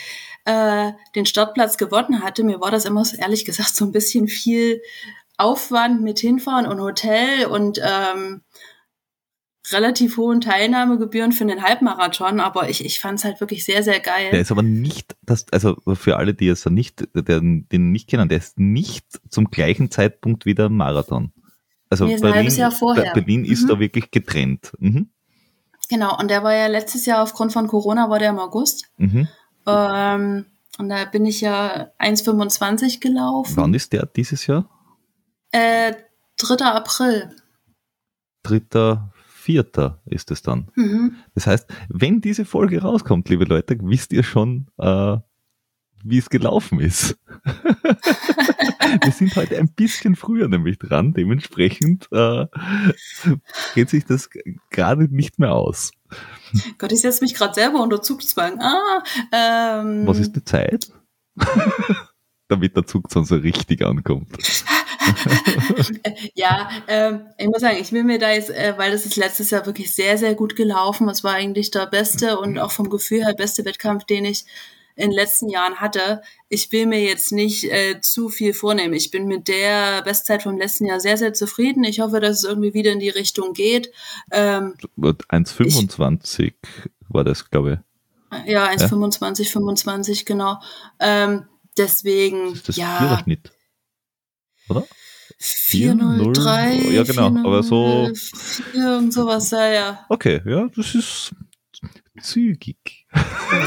äh, 0.45 0.93
den 1.15 1.27
Startplatz 1.27 1.77
gewonnen 1.77 2.23
hatte. 2.23 2.45
Mir 2.45 2.61
war 2.61 2.71
das 2.71 2.85
immer, 2.85 3.05
ehrlich 3.19 3.45
gesagt, 3.45 3.75
so 3.75 3.85
ein 3.85 3.93
bisschen 3.93 4.29
viel 4.29 4.83
Aufwand 5.37 6.03
mit 6.03 6.19
Hinfahren 6.19 6.67
und 6.67 6.81
Hotel 6.81 7.47
und 7.47 7.81
ähm, 7.83 8.43
relativ 9.73 10.17
hohen 10.17 10.41
Teilnahmegebühren 10.41 11.33
für 11.33 11.47
den 11.47 11.63
Halbmarathon, 11.63 12.41
aber 12.41 12.69
ich, 12.69 12.85
ich 12.85 13.01
fand 13.01 13.19
es 13.19 13.25
halt 13.25 13.41
wirklich 13.41 13.65
sehr, 13.65 13.83
sehr 13.83 14.01
geil. 14.01 14.31
Der 14.31 14.41
ist 14.41 14.53
aber 14.53 14.63
nicht, 14.63 15.17
das, 15.23 15.47
also 15.53 15.77
für 15.95 16.17
alle, 16.17 16.35
die 16.35 16.49
es 16.49 16.67
nicht, 16.67 17.09
den, 17.15 17.67
den 17.69 17.91
nicht 17.91 18.09
kennen, 18.09 18.29
der 18.29 18.39
ist 18.39 18.59
nicht 18.59 19.07
zum 19.31 19.51
gleichen 19.51 19.91
Zeitpunkt 19.91 20.45
wie 20.45 20.55
der 20.55 20.69
Marathon. 20.69 21.33
Also 21.89 22.07
nee, 22.07 22.17
Berlin. 22.19 22.53
Berlin 23.15 23.41
mhm. 23.41 23.47
ist 23.47 23.69
da 23.69 23.79
wirklich 23.79 24.11
getrennt. 24.11 24.73
Mhm. 24.79 25.11
Genau, 25.89 26.19
und 26.19 26.29
der 26.29 26.43
war 26.43 26.55
ja 26.55 26.67
letztes 26.67 27.07
Jahr 27.07 27.23
aufgrund 27.23 27.53
von 27.53 27.69
Corona, 27.69 28.09
war 28.11 28.19
der 28.19 28.31
im 28.31 28.39
August. 28.39 28.87
Mhm. 28.97 29.29
Ähm, 29.67 30.47
und 30.79 30.89
da 30.89 31.05
bin 31.05 31.25
ich 31.25 31.41
ja 31.41 31.91
1,25 31.99 33.01
gelaufen. 33.01 33.57
Wann 33.57 33.75
ist 33.75 33.93
der 33.93 34.07
dieses 34.07 34.47
Jahr? 34.47 34.69
Äh, 35.53 35.95
3. 36.39 36.65
April. 36.65 37.37
3. 38.43 38.99
Vierter 39.45 40.01
ist 40.07 40.31
es 40.31 40.41
dann. 40.41 40.69
Mhm. 40.75 41.17
Das 41.35 41.47
heißt, 41.47 41.69
wenn 41.91 42.23
diese 42.23 42.47
Folge 42.47 42.81
rauskommt, 42.81 43.29
liebe 43.29 43.45
Leute, 43.45 43.77
wisst 43.83 44.15
ihr 44.15 44.23
schon, 44.23 44.69
äh, 44.79 45.19
wie 46.03 46.17
es 46.17 46.31
gelaufen 46.31 46.81
ist. 46.81 47.19
Wir 49.03 49.13
sind 49.13 49.37
heute 49.37 49.59
ein 49.59 49.69
bisschen 49.69 50.17
früher 50.17 50.49
nämlich 50.49 50.79
dran, 50.79 51.13
dementsprechend 51.13 52.09
äh, 52.11 52.47
geht 53.75 53.91
sich 53.91 54.07
das 54.07 54.31
gerade 54.71 55.15
nicht 55.15 55.39
mehr 55.39 55.53
aus. 55.53 55.91
Gott, 56.79 56.93
ich 56.93 57.03
setze 57.03 57.23
mich 57.23 57.35
gerade 57.35 57.53
selber 57.53 57.83
unter 57.83 58.01
Zugzwang. 58.01 58.61
Ah, 58.61 59.03
ähm, 59.31 60.07
Was 60.07 60.21
ist 60.21 60.35
die 60.37 60.45
Zeit? 60.45 60.91
Damit 62.49 62.77
der 62.77 62.87
Zugzwang 62.87 63.27
so 63.27 63.37
richtig 63.37 63.85
ankommt. 63.85 64.31
ja, 66.35 66.69
ähm, 66.89 67.27
ich 67.39 67.47
muss 67.47 67.61
sagen, 67.61 67.79
ich 67.81 67.93
will 67.93 68.05
mir 68.05 68.19
da 68.19 68.33
jetzt, 68.33 68.51
äh, 68.51 68.75
weil 68.77 68.93
das 68.93 69.07
ist 69.07 69.17
letztes 69.17 69.51
Jahr 69.51 69.67
wirklich 69.67 69.95
sehr, 69.95 70.19
sehr 70.19 70.35
gut 70.35 70.57
gelaufen. 70.57 71.09
Es 71.09 71.25
war 71.25 71.35
eigentlich 71.35 71.71
der 71.71 71.87
beste 71.87 72.39
und 72.39 72.59
auch 72.59 72.71
vom 72.71 72.91
Gefühl 72.91 73.25
her 73.25 73.35
beste 73.35 73.65
Wettkampf, 73.65 74.05
den 74.05 74.25
ich 74.25 74.45
in 74.97 75.11
den 75.11 75.17
letzten 75.17 75.49
Jahren 75.49 75.77
hatte. 75.77 76.23
Ich 76.49 76.71
will 76.71 76.87
mir 76.87 77.03
jetzt 77.03 77.33
nicht 77.33 77.65
äh, 77.65 78.01
zu 78.01 78.29
viel 78.29 78.55
vornehmen. 78.55 78.95
Ich 78.95 79.11
bin 79.11 79.27
mit 79.27 79.49
der 79.49 80.03
Bestzeit 80.03 80.45
vom 80.45 80.57
letzten 80.57 80.87
Jahr 80.87 81.01
sehr, 81.01 81.17
sehr 81.17 81.33
zufrieden. 81.33 81.83
Ich 81.85 82.01
hoffe, 82.01 82.21
dass 82.21 82.39
es 82.39 82.45
irgendwie 82.45 82.75
wieder 82.75 82.93
in 82.93 83.01
die 83.01 83.09
Richtung 83.09 83.55
geht. 83.55 83.91
Ähm, 84.31 84.75
1,25 84.99 86.55
war 87.09 87.25
das, 87.25 87.51
glaube 87.51 87.83
ich. 88.45 88.53
Ja, 88.53 88.69
1,25, 88.69 89.43
ja? 89.43 89.51
25, 89.51 90.27
genau. 90.27 90.61
Ähm, 91.01 91.47
deswegen, 91.77 92.51
das 92.51 92.59
ist 92.59 92.69
das 92.71 92.77
ja. 92.77 93.23
Nicht 93.27 93.51
oder? 94.69 94.85
403. 95.39 96.93
Ja, 96.93 97.03
genau, 97.03 97.33
4, 97.33 97.45
aber 97.45 97.63
so. 97.63 98.11
4 98.15 98.97
und 98.99 99.13
sowas, 99.13 99.51
ja, 99.51 99.73
ja. 99.73 100.07
Okay, 100.09 100.41
ja, 100.45 100.69
das 100.75 100.95
ist 100.95 101.35
zügig. 102.21 103.07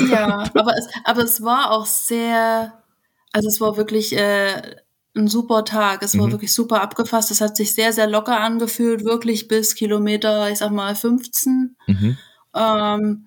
Ja, 0.09 0.49
aber 0.53 0.73
es, 0.77 0.87
aber 1.03 1.23
es 1.23 1.41
war 1.43 1.71
auch 1.71 1.85
sehr, 1.85 2.83
also 3.31 3.47
es 3.47 3.59
war 3.59 3.77
wirklich 3.77 4.15
äh, 4.15 4.61
ein 5.15 5.27
super 5.27 5.65
Tag. 5.65 6.03
Es 6.03 6.17
war 6.17 6.27
mhm. 6.27 6.31
wirklich 6.33 6.53
super 6.53 6.81
abgefasst. 6.81 7.31
Es 7.31 7.41
hat 7.41 7.57
sich 7.57 7.73
sehr, 7.73 7.91
sehr 7.91 8.07
locker 8.07 8.39
angefühlt, 8.39 9.03
wirklich 9.03 9.47
bis 9.47 9.75
Kilometer, 9.75 10.49
ich 10.49 10.59
sag 10.59 10.71
mal, 10.71 10.95
15. 10.95 11.75
Mhm. 11.87 12.17
Ähm, 12.55 13.25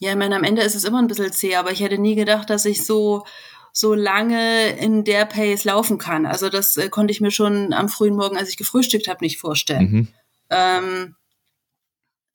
ja, 0.00 0.10
ich 0.10 0.16
meine, 0.16 0.36
am 0.36 0.44
Ende 0.44 0.62
ist 0.62 0.74
es 0.74 0.84
immer 0.84 0.98
ein 0.98 1.06
bisschen 1.06 1.32
zäh, 1.32 1.56
aber 1.56 1.72
ich 1.72 1.80
hätte 1.80 1.98
nie 1.98 2.14
gedacht, 2.14 2.50
dass 2.50 2.64
ich 2.64 2.84
so 2.84 3.24
so 3.72 3.94
lange 3.94 4.70
in 4.78 5.04
der 5.04 5.24
Pace 5.24 5.64
laufen 5.64 5.98
kann. 5.98 6.26
Also 6.26 6.48
das 6.48 6.76
äh, 6.76 6.88
konnte 6.88 7.12
ich 7.12 7.20
mir 7.20 7.30
schon 7.30 7.72
am 7.72 7.88
frühen 7.88 8.16
Morgen, 8.16 8.36
als 8.36 8.48
ich 8.48 8.56
gefrühstückt 8.56 9.08
habe, 9.08 9.24
nicht 9.24 9.38
vorstellen. 9.38 9.90
Mhm. 9.90 10.08
Ähm, 10.50 11.16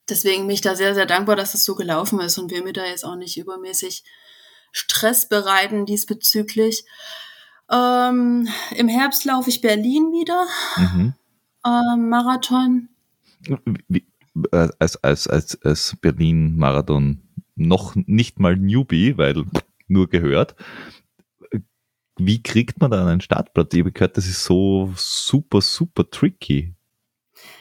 deswegen 0.09 0.43
bin 0.43 0.53
ich 0.53 0.61
da 0.61 0.75
sehr, 0.75 0.95
sehr 0.95 1.05
dankbar, 1.05 1.35
dass 1.35 1.51
das 1.51 1.65
so 1.65 1.75
gelaufen 1.75 2.19
ist 2.19 2.37
und 2.37 2.51
will 2.51 2.63
mir 2.63 2.73
da 2.73 2.85
jetzt 2.85 3.05
auch 3.05 3.15
nicht 3.15 3.37
übermäßig 3.37 4.03
Stress 4.71 5.27
bereiten 5.27 5.85
diesbezüglich. 5.85 6.85
Ähm, 7.71 8.47
Im 8.75 8.87
Herbst 8.87 9.25
laufe 9.25 9.49
ich 9.49 9.61
Berlin 9.61 10.11
wieder. 10.11 10.45
Mhm. 10.77 11.13
Ähm, 11.65 12.09
Marathon. 12.09 12.89
Wie, 13.87 14.05
äh, 14.51 14.69
als, 14.79 14.97
als, 15.03 15.27
als, 15.27 15.61
als 15.63 15.95
Berlin-Marathon 16.01 17.21
noch 17.55 17.95
nicht 17.95 18.39
mal 18.39 18.55
Newbie, 18.55 19.17
weil 19.17 19.45
nur 19.87 20.09
gehört 20.09 20.55
wie 22.17 22.41
kriegt 22.41 22.79
man 22.79 22.91
da 22.91 23.05
einen 23.05 23.21
Startplatz? 23.21 23.73
Ich 23.73 23.79
habe 23.79 23.91
gehört, 23.91 24.17
das 24.17 24.25
ist 24.25 24.43
so 24.43 24.91
super, 24.95 25.61
super 25.61 26.09
tricky. 26.09 26.73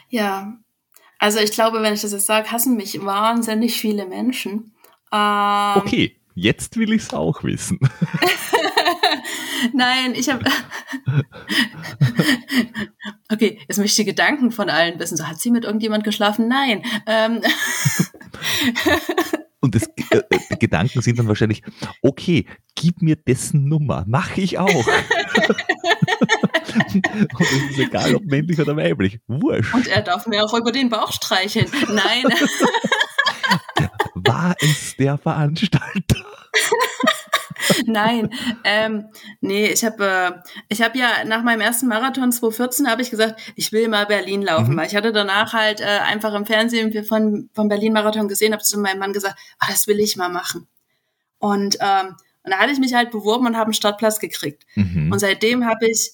Ja, 0.09 0.57
also 1.19 1.39
ich 1.39 1.51
glaube, 1.51 1.81
wenn 1.81 1.93
ich 1.93 2.01
das 2.01 2.11
jetzt 2.11 2.25
sage, 2.25 2.51
hassen 2.51 2.77
mich 2.77 3.03
wahnsinnig 3.03 3.79
viele 3.79 4.05
Menschen. 4.05 4.73
Ähm, 5.11 5.77
okay, 5.77 6.17
jetzt 6.35 6.77
will 6.77 6.93
ich 6.93 7.03
es 7.03 7.13
auch 7.13 7.43
wissen. 7.43 7.79
Nein, 9.73 10.13
ich 10.15 10.29
habe. 10.29 10.45
okay, 13.31 13.59
jetzt 13.67 13.77
möchte 13.77 13.91
ich 13.91 13.95
die 13.95 14.05
Gedanken 14.05 14.51
von 14.51 14.69
allen 14.69 14.99
wissen. 14.99 15.17
So, 15.17 15.27
hat 15.27 15.39
sie 15.39 15.51
mit 15.51 15.63
irgendjemand 15.63 16.03
geschlafen? 16.03 16.47
Nein. 16.47 16.83
Ähm 17.07 17.41
Und 19.65 19.73
das, 19.73 19.87
äh, 20.11 20.21
die 20.51 20.59
Gedanken 20.59 21.01
sind 21.01 21.17
dann 21.17 21.27
wahrscheinlich, 21.27 21.63
okay, 22.03 22.45
gib 22.75 23.01
mir 23.01 23.15
dessen 23.15 23.67
Nummer, 23.67 24.05
mache 24.07 24.41
ich 24.41 24.59
auch. 24.59 24.67
und 24.69 24.85
es 27.39 27.71
ist 27.71 27.79
egal, 27.79 28.13
ob 28.13 28.25
männlich 28.25 28.59
oder 28.59 28.77
weiblich. 28.77 29.19
Wurscht. 29.25 29.73
Und 29.73 29.87
er 29.87 30.03
darf 30.03 30.27
mir 30.27 30.45
auch 30.45 30.53
über 30.53 30.71
den 30.71 30.89
Bauch 30.89 31.11
streicheln. 31.11 31.65
Nein. 31.87 32.25
War 34.13 34.55
es 34.59 34.95
der 34.97 35.17
Veranstalter? 35.17 36.23
Nein, 37.85 38.29
ähm, 38.63 39.05
nee, 39.41 39.67
ich 39.67 39.83
habe 39.83 40.05
äh, 40.05 40.31
ich 40.69 40.81
habe 40.81 40.97
ja 40.97 41.23
nach 41.25 41.43
meinem 41.43 41.61
ersten 41.61 41.87
Marathon 41.87 42.31
2014 42.31 42.89
habe 42.89 43.01
ich 43.01 43.09
gesagt, 43.09 43.39
ich 43.55 43.71
will 43.71 43.87
mal 43.87 44.05
Berlin 44.05 44.41
laufen, 44.41 44.73
mhm. 44.73 44.77
weil 44.77 44.87
ich 44.87 44.95
hatte 44.95 45.11
danach 45.11 45.53
halt 45.53 45.81
äh, 45.81 45.85
einfach 45.85 46.33
im 46.33 46.45
Fernsehen 46.45 47.03
von 47.05 47.49
vom 47.53 47.67
Berlin 47.67 47.93
Marathon 47.93 48.27
gesehen, 48.27 48.53
habe 48.53 48.63
zu 48.63 48.79
meinem 48.79 48.99
Mann 48.99 49.13
gesagt, 49.13 49.37
ah, 49.59 49.67
das 49.69 49.87
will 49.87 49.99
ich 49.99 50.15
mal 50.17 50.29
machen. 50.29 50.67
Und 51.39 51.77
ähm, 51.79 52.15
und 52.45 52.51
da 52.51 52.59
hatte 52.59 52.71
ich 52.71 52.79
mich 52.79 52.93
halt 52.93 53.09
beworben 53.09 53.47
und 53.47 53.55
habe 53.55 53.65
einen 53.65 53.73
Startplatz 53.73 54.19
gekriegt. 54.19 54.65
Mhm. 54.75 55.11
Und 55.11 55.17
seitdem 55.17 55.65
habe 55.65 55.87
ich 55.89 56.11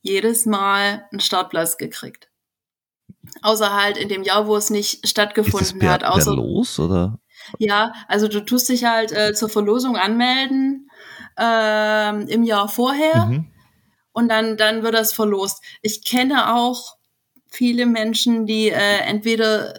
jedes 0.00 0.46
Mal 0.46 1.06
einen 1.12 1.20
Startplatz 1.20 1.76
gekriegt. 1.76 2.30
Außer 3.42 3.74
halt 3.74 3.98
in 3.98 4.08
dem 4.08 4.22
Jahr, 4.22 4.46
wo 4.46 4.56
es 4.56 4.70
nicht 4.70 5.06
stattgefunden 5.06 5.60
Ist 5.60 5.82
das 5.82 5.90
hat. 5.90 6.04
Außer 6.04 6.34
los 6.34 6.78
oder? 6.78 7.18
Ja, 7.58 7.92
also 8.08 8.28
du 8.28 8.40
tust 8.40 8.68
dich 8.68 8.84
halt 8.84 9.12
äh, 9.12 9.34
zur 9.34 9.48
Verlosung 9.48 9.96
anmelden 9.96 10.90
äh, 11.38 12.32
im 12.32 12.44
Jahr 12.44 12.68
vorher 12.68 13.26
mhm. 13.26 13.46
und 14.12 14.28
dann 14.28 14.56
dann 14.56 14.82
wird 14.82 14.94
das 14.94 15.12
verlost. 15.12 15.62
Ich 15.82 16.04
kenne 16.04 16.54
auch 16.54 16.96
viele 17.48 17.86
Menschen, 17.86 18.46
die 18.46 18.70
äh, 18.70 18.98
entweder 19.06 19.74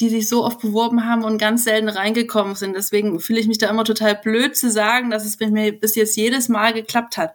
die 0.00 0.08
sich 0.08 0.28
so 0.28 0.44
oft 0.44 0.60
beworben 0.60 1.04
haben 1.06 1.24
und 1.24 1.38
ganz 1.38 1.64
selten 1.64 1.88
reingekommen 1.88 2.54
sind. 2.54 2.74
Deswegen 2.74 3.20
fühle 3.20 3.40
ich 3.40 3.46
mich 3.46 3.58
da 3.58 3.68
immer 3.68 3.84
total 3.84 4.16
blöd 4.16 4.56
zu 4.56 4.70
sagen, 4.70 5.10
dass 5.10 5.26
es 5.26 5.36
bei 5.36 5.50
mir 5.50 5.78
bis 5.78 5.94
jetzt 5.94 6.16
jedes 6.16 6.48
Mal 6.48 6.72
geklappt 6.72 7.18
hat. 7.18 7.34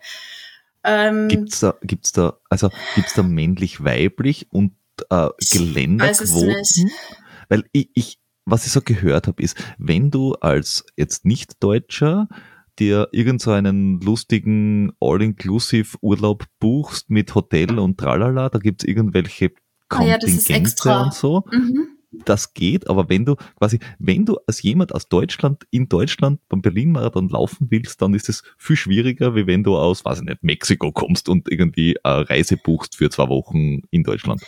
Ähm, 0.84 1.28
gibt's 1.28 1.60
da, 1.60 1.76
gibt's 1.82 2.12
da, 2.12 2.40
also 2.50 2.70
gibt's 2.96 3.14
da 3.14 3.24
männlich-weiblich 3.24 4.48
und 4.52 4.74
äh, 5.10 5.30
Geländerquoten? 5.52 6.92
Weil 7.50 7.66
ich, 7.72 7.90
ich, 7.94 8.20
was 8.46 8.66
ich 8.66 8.72
so 8.72 8.82
gehört 8.82 9.28
habe, 9.28 9.42
ist, 9.42 9.58
wenn 9.78 10.12
du 10.12 10.34
als 10.36 10.86
jetzt 10.96 11.26
Nicht-Deutscher 11.26 12.28
dir 12.78 13.08
irgend 13.12 13.42
so 13.42 13.52
einen 13.52 14.02
lustigen 14.02 14.92
All-Inclusive-Urlaub 15.00 16.46
buchst 16.60 17.10
mit 17.10 17.34
Hotel 17.34 17.80
und 17.80 17.98
tralala, 17.98 18.50
da 18.50 18.60
gibt's 18.60 18.84
irgendwelche 18.84 19.52
Kontingente 19.88 20.90
ah 20.90 20.90
ja, 20.90 21.04
und 21.04 21.14
so. 21.14 21.44
Mhm 21.52 21.96
das 22.24 22.54
geht, 22.54 22.90
aber 22.90 23.10
wenn 23.10 23.26
du 23.26 23.36
quasi, 23.58 23.80
wenn 24.00 24.26
du 24.26 24.38
als 24.48 24.62
jemand 24.62 24.94
aus 24.94 25.10
Deutschland 25.10 25.66
in 25.72 25.90
Deutschland 25.90 26.40
beim 26.48 26.62
Berlin-Marathon 26.62 27.30
laufen 27.30 27.68
willst, 27.70 28.02
dann 28.02 28.14
ist 28.14 28.30
es 28.30 28.44
viel 28.58 28.76
schwieriger, 28.76 29.36
wie 29.36 29.48
wenn 29.48 29.64
du 29.64 29.76
aus, 29.76 30.06
weiß 30.06 30.20
ich 30.20 30.26
nicht, 30.26 30.44
Mexiko 30.44 30.92
kommst 30.92 31.30
und 31.30 31.52
irgendwie 31.52 31.98
eine 32.04 32.30
Reise 32.30 32.58
buchst 32.58 32.96
für 32.96 33.10
zwei 33.10 33.28
Wochen 33.28 33.82
in 33.92 34.04
Deutschland. 34.04 34.42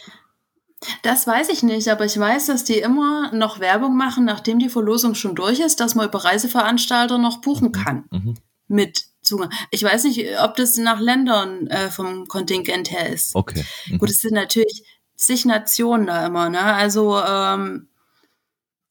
Das 1.01 1.25
weiß 1.25 1.49
ich 1.49 1.63
nicht, 1.63 1.87
aber 1.87 2.05
ich 2.05 2.17
weiß, 2.19 2.47
dass 2.47 2.63
die 2.63 2.77
immer 2.77 3.33
noch 3.33 3.59
Werbung 3.59 3.97
machen, 3.97 4.25
nachdem 4.25 4.59
die 4.59 4.69
Verlosung 4.69 5.15
schon 5.15 5.35
durch 5.35 5.59
ist, 5.59 5.79
dass 5.79 5.95
man 5.95 6.07
über 6.07 6.23
Reiseveranstalter 6.23 7.17
noch 7.17 7.41
buchen 7.41 7.69
mhm. 7.69 7.71
kann. 7.71 8.03
Mhm. 8.11 8.35
Mit 8.67 9.05
Zugang. 9.21 9.49
Ich 9.71 9.83
weiß 9.83 10.03
nicht, 10.05 10.39
ob 10.41 10.55
das 10.55 10.77
nach 10.77 10.99
Ländern 10.99 11.67
äh, 11.67 11.89
vom 11.89 12.27
Kontingent 12.27 12.91
her 12.91 13.09
ist. 13.09 13.35
Okay. 13.35 13.65
Mhm. 13.87 13.97
Gut, 13.97 14.09
es 14.09 14.21
sind 14.21 14.33
natürlich 14.33 14.83
zig 15.15 15.45
Nationen 15.45 16.07
da 16.07 16.25
immer, 16.25 16.49
ne? 16.49 16.61
Also, 16.61 17.19
ähm, 17.19 17.87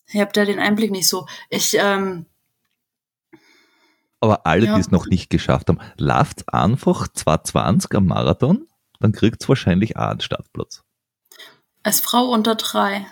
ich 0.09 0.21
habe 0.21 0.33
da 0.33 0.45
den 0.45 0.59
Einblick 0.59 0.91
nicht 0.91 1.09
so. 1.09 1.27
Ich, 1.51 1.77
ähm, 1.79 2.27
aber 4.21 4.47
alle, 4.47 4.67
ja. 4.67 4.75
die 4.75 4.81
es 4.81 4.91
noch 4.91 5.07
nicht 5.07 5.31
geschafft 5.31 5.69
haben, 5.69 5.79
lauft 5.97 6.53
einfach 6.53 7.09
220 7.09 7.95
am 7.95 8.07
Marathon, 8.07 8.67
dann 8.99 9.13
kriegt 9.13 9.43
es 9.43 9.49
wahrscheinlich 9.49 9.97
auch 9.97 10.09
einen 10.09 10.21
Startplatz. 10.21 10.83
Als 11.87 12.01
Frau 12.01 12.31
unter 12.31 12.57
drei. 12.57 13.07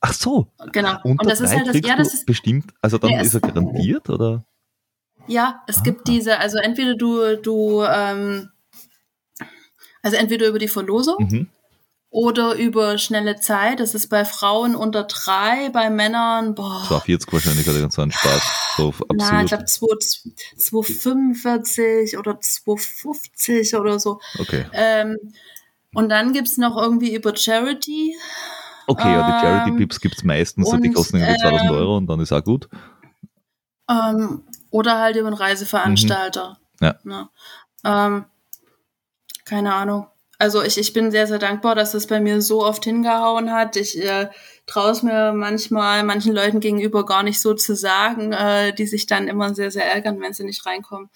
Ach 0.00 0.12
so. 0.12 0.48
Genau. 0.72 0.98
Unter 1.04 1.22
und 1.22 1.30
das 1.30 1.40
ist 1.40 1.54
halt 1.54 1.68
das, 1.68 1.80
ja, 1.84 1.94
das 1.94 2.12
ist 2.12 2.26
bestimmt, 2.26 2.74
also 2.80 2.98
dann 2.98 3.10
nee, 3.10 3.22
ist 3.22 3.34
er 3.34 3.40
garantiert, 3.40 4.10
oder? 4.10 4.44
Ja, 5.28 5.62
es 5.68 5.78
ah. 5.78 5.82
gibt 5.82 6.08
diese, 6.08 6.38
also 6.38 6.58
entweder 6.58 6.96
du, 6.96 7.36
du, 7.36 7.84
ähm, 7.84 8.50
also 10.02 10.16
entweder 10.16 10.48
über 10.48 10.58
die 10.58 10.66
Verlosung 10.66 11.16
mhm 11.20 11.48
oder 12.12 12.54
über 12.56 12.98
schnelle 12.98 13.40
Zeit. 13.40 13.80
Das 13.80 13.94
ist 13.94 14.08
bei 14.08 14.26
Frauen 14.26 14.76
unter 14.76 15.04
drei, 15.04 15.70
bei 15.70 15.88
Männern, 15.88 16.54
boah. 16.54 16.84
240 16.86 17.32
wahrscheinlich 17.32 17.66
hat 17.66 17.74
er 17.74 17.80
ganz 17.80 17.98
einen 17.98 18.12
Spaß. 18.12 18.42
So 18.76 18.88
absurd. 18.88 19.10
Na, 19.14 19.40
ich 19.42 19.48
glaube 19.48 19.64
245 19.64 22.18
oder 22.18 22.38
250 22.38 23.74
oder 23.76 23.98
so. 23.98 24.20
Okay. 24.38 24.66
Ähm, 24.74 25.16
und 25.94 26.08
dann 26.08 26.32
gibt's 26.32 26.56
noch 26.56 26.76
irgendwie 26.76 27.14
über 27.14 27.36
Charity. 27.36 28.16
Okay, 28.86 29.12
ja, 29.12 29.26
die 29.26 29.46
Charity-Pips 29.46 29.96
ähm, 29.96 30.00
gibt's 30.02 30.24
meistens 30.24 30.68
und, 30.68 30.76
und, 30.76 30.82
die 30.82 30.92
kosten 30.92 31.18
irgendwie 31.18 31.40
2000 31.40 31.62
ähm, 31.62 31.76
Euro 31.76 31.96
und 31.96 32.06
dann 32.06 32.20
ist 32.20 32.32
auch 32.32 32.44
gut. 32.44 32.68
Ähm, 33.88 34.42
oder 34.70 34.98
halt 34.98 35.16
über 35.16 35.28
einen 35.28 35.36
Reiseveranstalter. 35.36 36.58
Mhm. 36.80 36.86
Ja. 36.86 36.94
Ne? 37.04 37.28
Ähm, 37.84 38.24
keine 39.44 39.74
Ahnung 39.74 40.06
also 40.42 40.60
ich, 40.60 40.76
ich 40.76 40.92
bin 40.92 41.12
sehr, 41.12 41.28
sehr 41.28 41.38
dankbar, 41.38 41.76
dass 41.76 41.92
das 41.92 42.08
bei 42.08 42.18
mir 42.18 42.42
so 42.42 42.66
oft 42.66 42.82
hingehauen 42.82 43.52
hat. 43.52 43.76
Ich 43.76 43.96
äh, 43.96 44.28
traue 44.66 44.90
es 44.90 45.04
mir 45.04 45.32
manchmal 45.32 46.02
manchen 46.02 46.34
Leuten 46.34 46.58
gegenüber 46.58 47.06
gar 47.06 47.22
nicht 47.22 47.40
so 47.40 47.54
zu 47.54 47.76
sagen, 47.76 48.32
äh, 48.32 48.74
die 48.74 48.88
sich 48.88 49.06
dann 49.06 49.28
immer 49.28 49.54
sehr, 49.54 49.70
sehr 49.70 49.86
ärgern, 49.86 50.20
wenn 50.20 50.32
sie 50.32 50.42
nicht 50.42 50.66
reinkommen. 50.66 51.10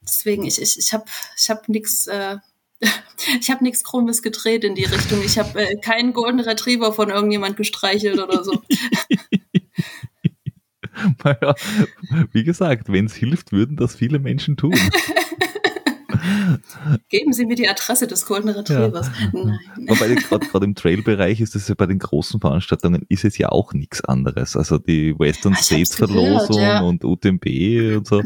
Deswegen, 0.00 0.46
ich, 0.46 0.58
ich, 0.62 0.78
ich 0.78 0.94
habe 0.94 1.04
ich 1.36 1.50
hab 1.50 1.68
nichts. 1.68 2.06
Äh, 2.06 2.38
ich 3.40 3.50
habe 3.50 3.64
nichts 3.64 3.84
Krummes 3.84 4.22
gedreht 4.22 4.64
in 4.64 4.74
die 4.74 4.84
Richtung. 4.84 5.22
Ich 5.24 5.38
habe 5.38 5.60
äh, 5.60 5.76
keinen 5.76 6.12
Golden 6.12 6.40
Retriever 6.40 6.92
von 6.92 7.10
irgendjemand 7.10 7.56
gestreichelt 7.56 8.18
oder 8.18 8.44
so. 8.44 8.62
naja, 11.24 11.54
wie 12.32 12.44
gesagt, 12.44 12.90
wenn 12.92 13.06
es 13.06 13.14
hilft, 13.14 13.52
würden 13.52 13.76
das 13.76 13.94
viele 13.96 14.18
Menschen 14.18 14.56
tun. 14.56 14.74
Geben 17.08 17.32
Sie 17.32 17.46
mir 17.46 17.56
die 17.56 17.68
Adresse 17.68 18.06
des 18.06 18.26
Golden 18.26 18.48
Retrievers. 18.48 19.10
Ja. 19.20 19.30
Nein. 19.32 19.58
Wobei 19.86 20.14
gerade 20.14 20.64
im 20.64 20.74
Trail-Bereich 20.74 21.40
ist 21.40 21.54
es 21.54 21.68
ja 21.68 21.74
bei 21.76 21.86
den 21.86 21.98
großen 21.98 22.40
Veranstaltungen 22.40 23.04
ist 23.08 23.24
es 23.24 23.38
ja 23.38 23.50
auch 23.50 23.72
nichts 23.72 24.04
anderes. 24.04 24.56
Also 24.56 24.78
die 24.78 25.18
Western 25.18 25.54
ah, 25.54 25.62
States 25.62 25.94
Verlosung 25.94 26.60
ja. 26.60 26.80
und 26.80 27.04
UTMB 27.04 27.44
und 27.98 28.06
so. 28.06 28.22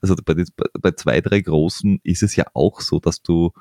Also 0.00 0.16
bei, 0.24 0.34
den, 0.34 0.46
bei 0.80 0.92
zwei, 0.92 1.20
drei 1.20 1.40
großen 1.40 2.00
ist 2.02 2.22
es 2.22 2.36
ja 2.36 2.44
auch 2.54 2.80
so, 2.80 3.00
dass 3.00 3.22
du 3.22 3.52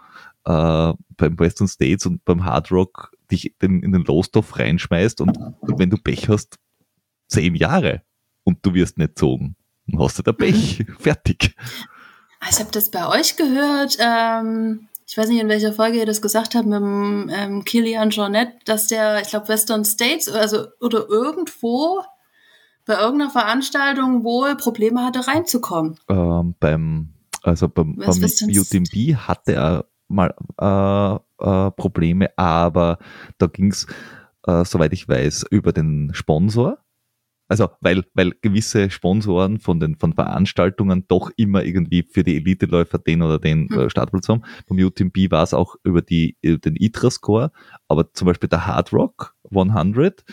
äh, 0.46 0.94
beim 1.18 1.40
Western 1.40 1.68
States 1.68 2.06
und 2.06 2.24
beim 2.26 2.44
Hard 2.46 2.72
Rock 2.72 3.12
dich 3.32 3.56
in, 3.62 3.82
den 3.82 4.04
Lostopf 4.04 4.58
reinschmeißt 4.60 5.22
und 5.22 5.38
wenn 5.62 5.90
du 5.90 5.98
Pech 5.98 6.30
hast, 6.30 6.60
zehn 7.28 7.56
Jahre 7.56 8.04
und 8.44 8.60
du 8.66 8.74
wirst 8.74 8.98
nicht 8.98 9.18
zogen. 9.18 9.56
Dann 9.88 10.02
hast 10.02 10.20
du 10.20 10.24
da 10.24 10.32
Pech. 10.32 10.80
Mhm. 10.80 10.96
Fertig. 11.00 11.56
Ich 12.50 12.60
habe 12.60 12.72
das 12.72 12.92
bei 12.92 13.08
euch 13.08 13.36
gehört. 13.38 13.98
Ähm, 14.00 14.88
ich 15.08 15.18
weiß 15.18 15.30
nicht, 15.30 15.42
in 15.42 15.50
welcher 15.50 15.74
Folge 15.74 16.00
ihr 16.00 16.06
das 16.06 16.22
gesagt 16.22 16.56
habt 16.56 16.66
mit 16.66 16.80
dem 16.80 17.30
ähm, 17.32 17.64
Kilian 17.64 18.10
Jornet, 18.10 18.50
dass 18.66 18.88
der, 18.88 19.22
ich 19.22 19.30
glaube, 19.30 19.48
Western 19.50 19.86
States, 19.86 20.28
also 20.28 20.68
oder 20.80 21.08
irgendwo 21.08 22.02
bei 22.86 22.96
irgendeiner 22.96 23.32
Veranstaltung 23.32 24.24
wohl 24.24 24.56
Probleme 24.56 25.04
hatte, 25.04 25.26
reinzukommen. 25.28 26.00
Ähm, 26.10 26.56
beim, 26.60 27.14
also 27.42 27.70
beim, 27.70 27.96
beim 27.96 28.10
UTMB 28.14 29.16
hatte 29.16 29.54
er 29.54 29.86
mal 30.14 30.34
äh, 30.60 31.16
äh, 31.44 31.72
Probleme, 31.72 32.30
aber 32.38 33.00
da 33.38 33.48
ging's, 33.48 33.88
äh, 34.46 34.64
soweit 34.66 34.94
ich 34.94 35.08
weiß, 35.08 35.46
über 35.52 35.72
den 35.72 36.12
Sponsor. 36.14 36.80
Also, 37.50 37.70
weil, 37.82 38.06
weil 38.14 38.32
gewisse 38.42 38.90
Sponsoren 38.90 39.60
von 39.60 39.80
den 39.80 39.98
von 39.98 40.14
Veranstaltungen 40.14 41.06
doch 41.08 41.30
immer 41.36 41.64
irgendwie 41.64 42.04
für 42.04 42.24
die 42.24 42.38
Eliteläufer 42.38 42.98
den 42.98 43.22
oder 43.22 43.38
den 43.38 43.68
mhm. 43.70 43.90
Startplatz 43.90 44.30
haben. 44.30 44.44
Beim 44.68 44.80
UTMB 44.80 45.30
war 45.30 45.44
es 45.44 45.54
auch 45.54 45.76
über 45.84 46.02
die, 46.02 46.38
den 46.42 46.76
ITRA-Score, 46.78 47.52
aber 47.90 48.14
zum 48.14 48.28
Beispiel 48.28 48.50
der 48.50 48.66
Hard 48.66 48.94
Rock 48.94 49.36
100, 49.52 50.24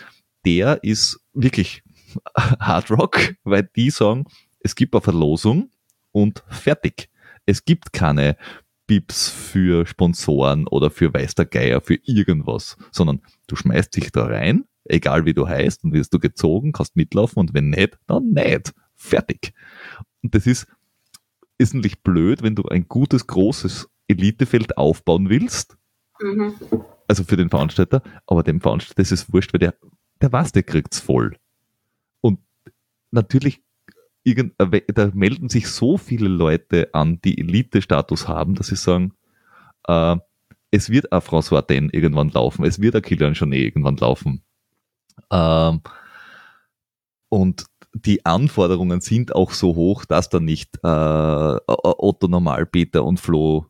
der 0.45 0.83
ist 0.83 1.19
wirklich 1.33 1.83
Hard 2.35 2.89
Rock, 2.89 3.35
weil 3.43 3.69
die 3.75 3.89
sagen, 3.89 4.25
es 4.61 4.75
gibt 4.75 4.95
eine 4.95 5.01
Verlosung 5.01 5.69
und 6.11 6.43
fertig. 6.47 7.09
Es 7.45 7.65
gibt 7.65 7.93
keine 7.93 8.37
Bips 8.91 9.29
für 9.29 9.85
Sponsoren 9.85 10.67
oder 10.67 10.91
für 10.91 11.13
weiß 11.13 11.35
der 11.35 11.45
Geier, 11.45 11.79
für 11.79 11.97
irgendwas, 12.03 12.75
sondern 12.91 13.21
du 13.47 13.55
schmeißt 13.55 13.95
dich 13.95 14.11
da 14.11 14.25
rein, 14.25 14.65
egal 14.83 15.23
wie 15.23 15.33
du 15.33 15.47
heißt 15.47 15.85
und 15.85 15.93
wirst 15.93 16.13
du 16.13 16.19
gezogen, 16.19 16.73
kannst 16.73 16.97
mitlaufen 16.97 17.39
und 17.39 17.53
wenn 17.53 17.69
nicht, 17.69 17.97
dann 18.07 18.31
nicht. 18.31 18.73
Fertig. 18.95 19.53
Und 20.21 20.35
das 20.35 20.45
ist, 20.45 20.67
natürlich 21.57 22.03
blöd, 22.03 22.43
wenn 22.43 22.55
du 22.55 22.63
ein 22.63 22.89
gutes, 22.89 23.27
großes 23.27 23.87
Elitefeld 24.09 24.77
aufbauen 24.77 25.29
willst. 25.29 25.77
Mhm. 26.19 26.55
Also 27.07 27.23
für 27.23 27.37
den 27.37 27.49
Veranstalter, 27.49 28.03
aber 28.27 28.43
dem 28.43 28.59
Veranstalter 28.59 29.03
ist 29.03 29.13
es 29.13 29.31
wurscht, 29.31 29.53
weil 29.53 29.59
der, 29.59 29.75
der 30.21 30.33
weiß, 30.33 30.51
der 30.51 30.63
kriegt's 30.63 30.99
voll. 30.99 31.37
Und 32.19 32.39
natürlich 33.11 33.63
irgend, 34.23 34.53
äh, 34.59 34.81
da 34.93 35.11
melden 35.13 35.49
sich 35.49 35.67
so 35.67 35.97
viele 35.97 36.27
Leute 36.27 36.89
an, 36.93 37.19
die 37.21 37.39
Elite-Status 37.39 38.27
haben, 38.27 38.55
dass 38.55 38.67
sie 38.67 38.75
sagen, 38.75 39.13
äh, 39.87 40.17
es 40.71 40.89
wird 40.89 41.11
ein 41.11 41.21
François 41.21 41.61
Den 41.61 41.89
irgendwann 41.89 42.29
laufen, 42.29 42.65
es 42.65 42.79
wird 42.79 42.95
ein 42.95 43.01
Kilian 43.01 43.33
Jornet 43.33 43.59
irgendwann 43.59 43.97
laufen. 43.97 44.43
Ähm, 45.31 45.81
und 47.29 47.65
die 47.93 48.25
Anforderungen 48.25 49.01
sind 49.01 49.35
auch 49.35 49.51
so 49.51 49.75
hoch, 49.75 50.05
dass 50.05 50.29
da 50.29 50.39
nicht 50.39 50.77
äh, 50.83 51.57
Otto 51.67 52.27
Normal, 52.27 52.65
Peter 52.65 53.03
und 53.03 53.19
Flo 53.19 53.67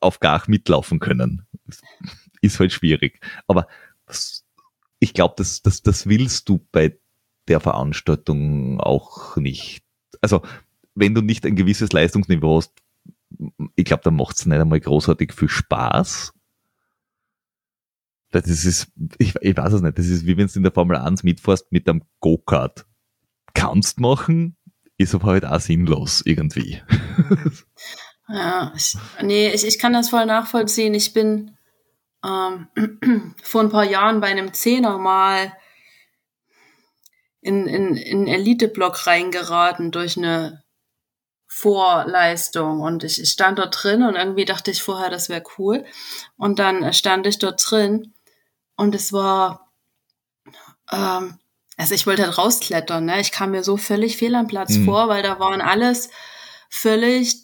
auf 0.00 0.20
Gach 0.20 0.48
mitlaufen 0.48 1.00
können. 1.00 1.46
Ist 2.42 2.60
halt 2.60 2.72
schwierig. 2.72 3.20
Aber 3.46 3.66
ich 4.98 5.14
glaube, 5.14 5.34
das, 5.38 5.62
das, 5.62 5.82
das 5.82 6.06
willst 6.06 6.48
du 6.48 6.66
bei 6.72 6.98
der 7.48 7.60
Veranstaltung 7.60 8.80
auch 8.80 9.36
nicht. 9.36 9.83
Also, 10.20 10.42
wenn 10.94 11.14
du 11.14 11.22
nicht 11.22 11.44
ein 11.46 11.56
gewisses 11.56 11.92
Leistungsniveau 11.92 12.58
hast, 12.58 12.72
ich 13.74 13.84
glaube, 13.84 14.02
dann 14.04 14.16
macht 14.16 14.36
es 14.36 14.46
nicht 14.46 14.58
einmal 14.58 14.80
großartig 14.80 15.32
viel 15.32 15.48
Spaß. 15.48 16.32
Das 18.30 18.46
ist, 18.46 18.88
ich, 19.18 19.34
ich 19.40 19.56
weiß 19.56 19.74
es 19.74 19.82
nicht, 19.82 19.98
das 19.98 20.06
ist 20.06 20.26
wie 20.26 20.36
wenn 20.36 20.46
du 20.46 20.52
in 20.56 20.62
der 20.64 20.72
Formel 20.72 20.96
1 20.96 21.22
mitfährst 21.22 21.70
mit 21.70 21.88
einem 21.88 22.02
Go-Kart. 22.20 22.86
Kannst 23.54 24.00
machen, 24.00 24.56
ist 24.98 25.14
aber 25.14 25.28
halt 25.28 25.44
auch 25.44 25.60
sinnlos 25.60 26.22
irgendwie. 26.24 26.82
Ja, 28.28 28.72
ich, 28.74 28.96
nee, 29.22 29.50
ich, 29.50 29.66
ich 29.66 29.78
kann 29.78 29.92
das 29.92 30.08
voll 30.08 30.26
nachvollziehen. 30.26 30.94
Ich 30.94 31.12
bin 31.12 31.56
ähm, 32.24 32.68
vor 33.42 33.60
ein 33.60 33.68
paar 33.68 33.84
Jahren 33.84 34.20
bei 34.20 34.28
einem 34.28 34.52
Zehner 34.54 34.98
mal 34.98 35.52
in, 37.44 37.66
in, 37.66 37.96
in 37.96 38.26
Elite-Block 38.26 39.06
reingeraten 39.06 39.90
durch 39.90 40.16
eine 40.16 40.64
Vorleistung 41.46 42.80
und 42.80 43.04
ich, 43.04 43.20
ich 43.20 43.30
stand 43.30 43.58
dort 43.58 43.82
drin 43.82 44.02
und 44.02 44.16
irgendwie 44.16 44.46
dachte 44.46 44.70
ich 44.70 44.82
vorher, 44.82 45.10
das 45.10 45.28
wäre 45.28 45.42
cool. 45.58 45.84
Und 46.38 46.58
dann 46.58 46.90
stand 46.94 47.26
ich 47.26 47.38
dort 47.38 47.62
drin 47.70 48.14
und 48.76 48.94
es 48.94 49.12
war, 49.12 49.70
ähm, 50.90 51.38
also 51.76 51.94
ich 51.94 52.06
wollte 52.06 52.24
halt 52.24 52.38
rausklettern, 52.38 53.04
ne? 53.04 53.20
Ich 53.20 53.30
kam 53.30 53.50
mir 53.50 53.62
so 53.62 53.76
völlig 53.76 54.16
fehl 54.16 54.34
am 54.34 54.46
Platz 54.46 54.76
mhm. 54.76 54.86
vor, 54.86 55.08
weil 55.08 55.22
da 55.22 55.38
waren 55.38 55.60
alles 55.60 56.08
völlig 56.70 57.42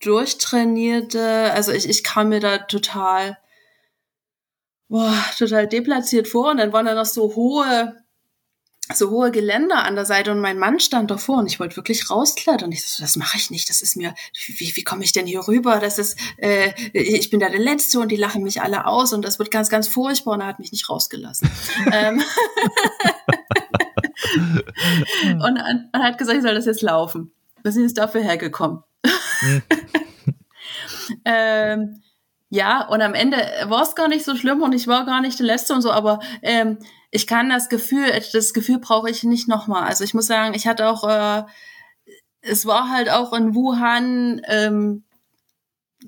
durchtrainierte, 0.00 1.52
also 1.52 1.72
ich, 1.72 1.86
ich 1.86 2.04
kam 2.04 2.30
mir 2.30 2.40
da 2.40 2.58
total, 2.58 3.36
boah, 4.88 5.14
total 5.38 5.66
deplatziert 5.66 6.26
vor 6.26 6.52
und 6.52 6.56
dann 6.56 6.72
waren 6.72 6.86
da 6.86 6.94
noch 6.94 7.04
so 7.04 7.34
hohe, 7.34 8.05
so 8.94 9.10
hohe 9.10 9.30
Geländer 9.30 9.84
an 9.84 9.96
der 9.96 10.04
Seite 10.04 10.30
und 10.32 10.40
mein 10.40 10.58
Mann 10.58 10.78
stand 10.80 11.10
davor 11.10 11.38
und 11.38 11.46
ich 11.46 11.58
wollte 11.58 11.76
wirklich 11.76 12.08
rausklettern. 12.10 12.70
Ich 12.72 12.86
so, 12.86 13.02
das 13.02 13.16
mache 13.16 13.36
ich 13.36 13.50
nicht, 13.50 13.68
das 13.68 13.82
ist 13.82 13.96
mir, 13.96 14.14
wie, 14.46 14.76
wie 14.76 14.84
komme 14.84 15.04
ich 15.04 15.12
denn 15.12 15.26
hier 15.26 15.46
rüber? 15.46 15.80
Das 15.80 15.98
ist, 15.98 16.18
äh, 16.38 16.72
ich 16.92 17.30
bin 17.30 17.40
da 17.40 17.48
der 17.48 17.60
Letzte 17.60 18.00
und 18.00 18.10
die 18.10 18.16
lachen 18.16 18.42
mich 18.42 18.62
alle 18.62 18.86
aus 18.86 19.12
und 19.12 19.24
das 19.24 19.38
wird 19.38 19.50
ganz, 19.50 19.68
ganz 19.68 19.88
furchtbar 19.88 20.34
und 20.34 20.40
er 20.40 20.46
hat 20.46 20.58
mich 20.58 20.72
nicht 20.72 20.88
rausgelassen. 20.88 21.50
ähm, 21.92 22.22
und 25.42 25.56
er 25.92 26.02
hat 26.02 26.18
gesagt, 26.18 26.38
ich 26.38 26.42
soll 26.42 26.54
das 26.54 26.66
jetzt 26.66 26.82
laufen. 26.82 27.32
Wir 27.62 27.72
sind 27.72 27.82
jetzt 27.82 27.98
dafür 27.98 28.22
hergekommen. 28.22 28.82
Hm. 29.40 29.62
ähm, 31.24 32.02
ja, 32.48 32.86
und 32.86 33.02
am 33.02 33.14
Ende 33.14 33.38
war 33.64 33.82
es 33.82 33.96
gar 33.96 34.08
nicht 34.08 34.24
so 34.24 34.36
schlimm 34.36 34.62
und 34.62 34.72
ich 34.72 34.86
war 34.86 35.04
gar 35.04 35.20
nicht 35.20 35.38
der 35.38 35.46
Letzte 35.46 35.74
und 35.74 35.82
so, 35.82 35.90
aber 35.90 36.20
ähm, 36.42 36.78
ich 37.16 37.26
kann 37.26 37.48
das 37.48 37.70
Gefühl, 37.70 38.12
das 38.32 38.52
Gefühl 38.52 38.78
brauche 38.78 39.10
ich 39.10 39.24
nicht 39.24 39.48
nochmal. 39.48 39.84
Also 39.84 40.04
ich 40.04 40.12
muss 40.12 40.26
sagen, 40.26 40.54
ich 40.54 40.66
hatte 40.66 40.86
auch, 40.86 41.08
äh, 41.08 41.44
es 42.42 42.66
war 42.66 42.90
halt 42.90 43.10
auch 43.10 43.32
in 43.32 43.54
Wuhan, 43.54 44.42
ähm, 44.46 45.04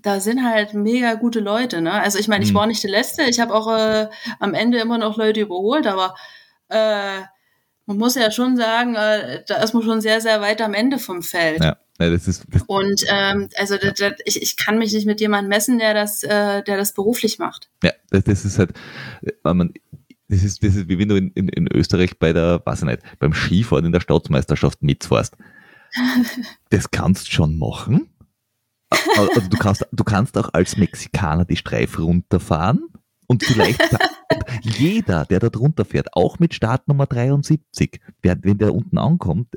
da 0.03 0.21
sind 0.21 0.45
halt 0.45 0.75
mega 0.75 1.15
gute 1.15 1.41
Leute, 1.41 1.81
ne? 1.81 1.93
Also 1.93 2.19
ich 2.19 2.29
meine, 2.29 2.45
ich 2.45 2.53
mhm. 2.53 2.57
war 2.57 2.67
nicht 2.67 2.85
der 2.85 2.91
Letzte, 2.91 3.23
ich 3.23 3.41
habe 3.41 3.55
auch 3.55 3.75
äh, 3.75 4.09
am 4.39 4.53
Ende 4.53 4.79
immer 4.79 4.99
noch 4.99 5.17
Leute 5.17 5.41
überholt, 5.41 5.87
aber 5.87 6.15
äh, 6.69 7.21
man 7.87 7.97
muss 7.97 8.15
ja 8.15 8.31
schon 8.31 8.59
sagen, 8.59 8.95
äh, 8.95 9.43
da 9.49 9.63
ist 9.63 9.73
man 9.73 9.83
schon 9.83 10.03
sehr, 10.03 10.21
sehr 10.21 10.43
weit 10.43 10.61
am 10.61 10.75
Ende 10.75 10.99
vom 10.99 11.23
Feld. 11.23 11.65
Ja. 11.65 11.79
Ja, 12.01 12.11
das 12.11 12.29
ist, 12.29 12.45
das 12.49 12.63
und 12.69 13.05
ähm, 13.09 13.49
also 13.57 13.77
das, 13.77 13.95
das, 13.95 14.13
ich, 14.25 14.41
ich 14.41 14.57
kann 14.57 14.79
mich 14.79 14.93
nicht 14.93 15.07
mit 15.07 15.21
jemandem 15.21 15.49
messen, 15.49 15.81
der 15.81 15.95
das, 15.95 16.23
äh, 16.23 16.63
der 16.63 16.77
das 16.77 16.93
beruflich 16.93 17.41
macht. 17.41 17.71
Ja, 17.83 17.91
das, 18.11 18.23
das 18.23 18.45
ist 18.45 18.59
halt, 18.61 18.71
äh, 19.23 19.33
man, 19.43 19.75
das 20.29 20.43
ist, 20.43 20.63
das 20.63 20.77
ist 20.77 20.89
wie 20.89 20.99
wenn 20.99 21.09
du 21.09 21.17
in, 21.17 21.31
in, 21.33 21.49
in 21.49 21.69
Österreich 21.73 22.19
bei 22.19 22.33
der, 22.33 22.63
weiß 22.65 22.81
ich 22.81 22.87
nicht, 22.87 23.03
beim 23.19 23.33
Skifahren 23.33 23.87
in 23.87 23.93
der 23.93 24.01
Staatsmeisterschaft 24.01 24.83
mitfährst. 24.83 25.37
Das 26.71 26.91
kannst 26.91 27.33
schon 27.33 27.59
machen. 27.59 28.11
Also 28.91 29.41
du 29.49 29.57
kannst, 29.57 29.87
du 29.91 30.05
kannst 30.05 30.37
auch 30.37 30.51
als 30.53 30.77
Mexikaner 30.77 31.47
die 31.47 31.57
Streife 31.57 32.03
runterfahren 32.03 32.89
und 33.27 33.43
vielleicht 33.43 33.81
jeder, 34.63 35.25
der 35.25 35.41
da 35.41 35.49
drunter 35.49 35.85
fährt, 35.85 36.15
auch 36.15 36.39
mit 36.39 36.55
Startnummer 36.55 37.07
73, 37.07 38.01
wenn 38.23 38.59
der 38.59 38.75
unten 38.75 38.99
ankommt, 38.99 39.49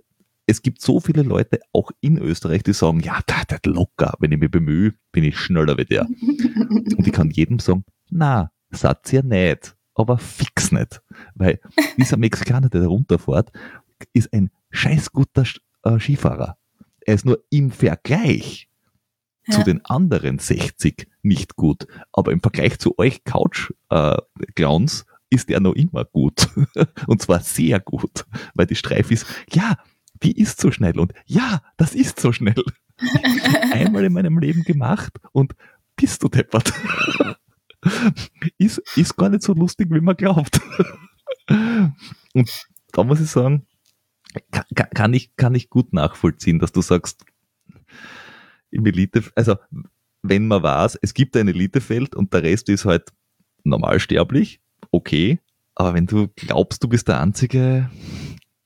es 0.46 0.62
gibt 0.62 0.82
so 0.82 1.00
viele 1.00 1.24
Leute 1.24 1.60
auch 1.72 1.92
in 2.02 2.18
Österreich, 2.18 2.64
die 2.64 2.74
sagen, 2.74 3.00
ja, 3.00 3.20
das, 3.26 3.48
das 3.48 3.60
locker, 3.66 4.14
wenn 4.20 4.32
ich 4.32 4.40
mich 4.40 4.52
bemühe, 4.52 4.94
bin 5.12 5.24
ich 5.24 5.38
schneller 5.38 5.78
wie 5.78 5.86
der. 5.86 6.06
Und 6.06 7.08
ich 7.08 7.14
kann 7.14 7.30
jedem 7.30 7.60
sagen, 7.60 7.86
na, 8.10 8.52
Satz 8.70 9.12
ja 9.12 9.22
nicht, 9.22 9.76
aber 10.02 10.18
fix 10.18 10.72
nicht. 10.72 11.02
Weil 11.36 11.60
dieser 11.98 12.18
Mexikaner, 12.18 12.70
der 12.70 12.82
da 12.82 12.88
runterfährt, 12.88 13.52
ist 14.14 14.34
ein 14.34 14.52
scheiß 14.72 15.12
guter 15.12 15.44
äh, 15.84 16.00
Skifahrer. 16.00 16.58
Er 17.06 17.16
ist 17.16 17.26
nur 17.26 17.44
im 17.50 17.72
Vergleich 17.72 18.70
ja. 19.48 19.56
zu 19.56 19.64
den 19.64 19.84
anderen 19.86 20.40
60 20.40 21.08
nicht 21.22 21.56
gut. 21.56 21.88
Aber 22.12 22.32
im 22.32 22.42
Vergleich 22.42 22.80
zu 22.80 22.98
euch 22.98 23.24
Couch-Clowns 23.24 25.02
äh, 25.02 25.36
ist 25.36 25.50
er 25.50 25.60
noch 25.60 25.74
immer 25.74 26.06
gut. 26.06 26.50
Und 27.08 27.22
zwar 27.22 27.40
sehr 27.40 27.80
gut. 27.80 28.26
Weil 28.54 28.68
die 28.68 28.76
Streife 28.76 29.14
ist, 29.14 29.26
ja, 29.52 29.78
die 30.24 30.40
ist 30.40 30.62
so 30.62 30.72
schnell. 30.72 31.00
Und 31.00 31.14
ja, 31.26 31.62
das 31.78 31.96
ist 31.96 32.20
so 32.20 32.32
schnell. 32.32 32.64
Einmal 33.72 34.06
in 34.06 34.14
meinem 34.14 34.38
Leben 34.38 34.64
gemacht 34.64 35.14
und 35.32 35.56
bist 35.96 36.22
du 36.24 36.30
deppert. 36.30 36.74
ist, 38.58 38.82
ist 38.96 39.16
gar 39.18 39.30
nicht 39.30 39.44
so 39.44 39.54
lustig, 39.54 39.90
wie 39.92 40.02
man 40.02 40.16
glaubt. 40.16 40.60
und 42.34 42.68
da 42.92 43.04
muss 43.04 43.22
ich 43.22 43.30
sagen, 43.30 43.66
kann, 44.52 44.90
kann, 44.94 45.14
ich, 45.14 45.36
kann 45.36 45.56
ich 45.56 45.70
gut 45.70 45.94
nachvollziehen, 45.94 46.60
dass 46.60 46.72
du 46.72 46.82
sagst, 46.82 47.26
im 48.70 48.86
Elite, 48.86 49.24
also 49.36 49.56
wenn 50.22 50.48
man 50.48 50.64
weiß, 50.64 51.00
es 51.02 51.14
gibt 51.14 51.36
ein 51.36 51.48
Elitefeld 51.48 52.16
und 52.16 52.34
der 52.34 52.44
Rest 52.44 52.70
ist 52.70 52.86
halt 52.86 53.12
normalsterblich, 53.64 54.62
okay, 54.92 55.40
aber 55.76 55.94
wenn 55.94 56.06
du 56.06 56.28
glaubst, 56.36 56.84
du 56.84 56.88
bist 56.88 57.08
der 57.08 57.20
Einzige, 57.20 57.90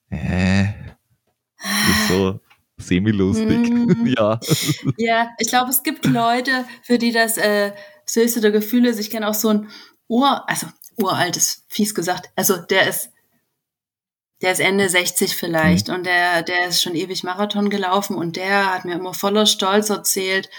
äh, 0.10 0.66
ist 0.66 2.08
so 2.10 2.40
semi-lustig. 2.78 3.70
Mm. 3.70 4.06
ja. 4.18 4.40
Ja, 4.98 5.30
ich 5.40 5.48
glaube, 5.48 5.70
es 5.72 5.84
gibt 5.84 6.06
Leute, 6.06 6.66
für 6.84 6.98
die 6.98 7.12
das 7.12 7.38
äh, 7.38 7.72
das 8.06 8.16
höchste 8.16 8.42
der 8.42 8.52
Gefühle 8.52 8.90
ist. 8.90 9.00
Ich 9.00 9.10
kenne 9.10 9.28
auch 9.28 9.34
so 9.34 9.50
ein 9.50 9.70
Ur, 10.08 10.48
also 10.48 10.68
uraltes, 10.98 11.66
fies 11.68 11.96
gesagt. 11.96 12.30
Also 12.36 12.58
der 12.58 12.88
ist, 12.88 13.10
der 14.42 14.52
ist 14.52 14.60
Ende 14.60 14.88
60 14.90 15.36
vielleicht 15.36 15.88
mhm. 15.88 15.96
und 15.96 16.06
der, 16.06 16.44
der 16.44 16.68
ist 16.68 16.82
schon 16.82 16.96
ewig 16.96 17.24
Marathon 17.24 17.70
gelaufen 17.70 18.16
und 18.16 18.36
der 18.36 18.74
hat 18.74 18.86
mir 18.86 18.96
immer 18.96 19.14
voller 19.14 19.46
Stolz 19.46 19.90
erzählt, 19.90 20.50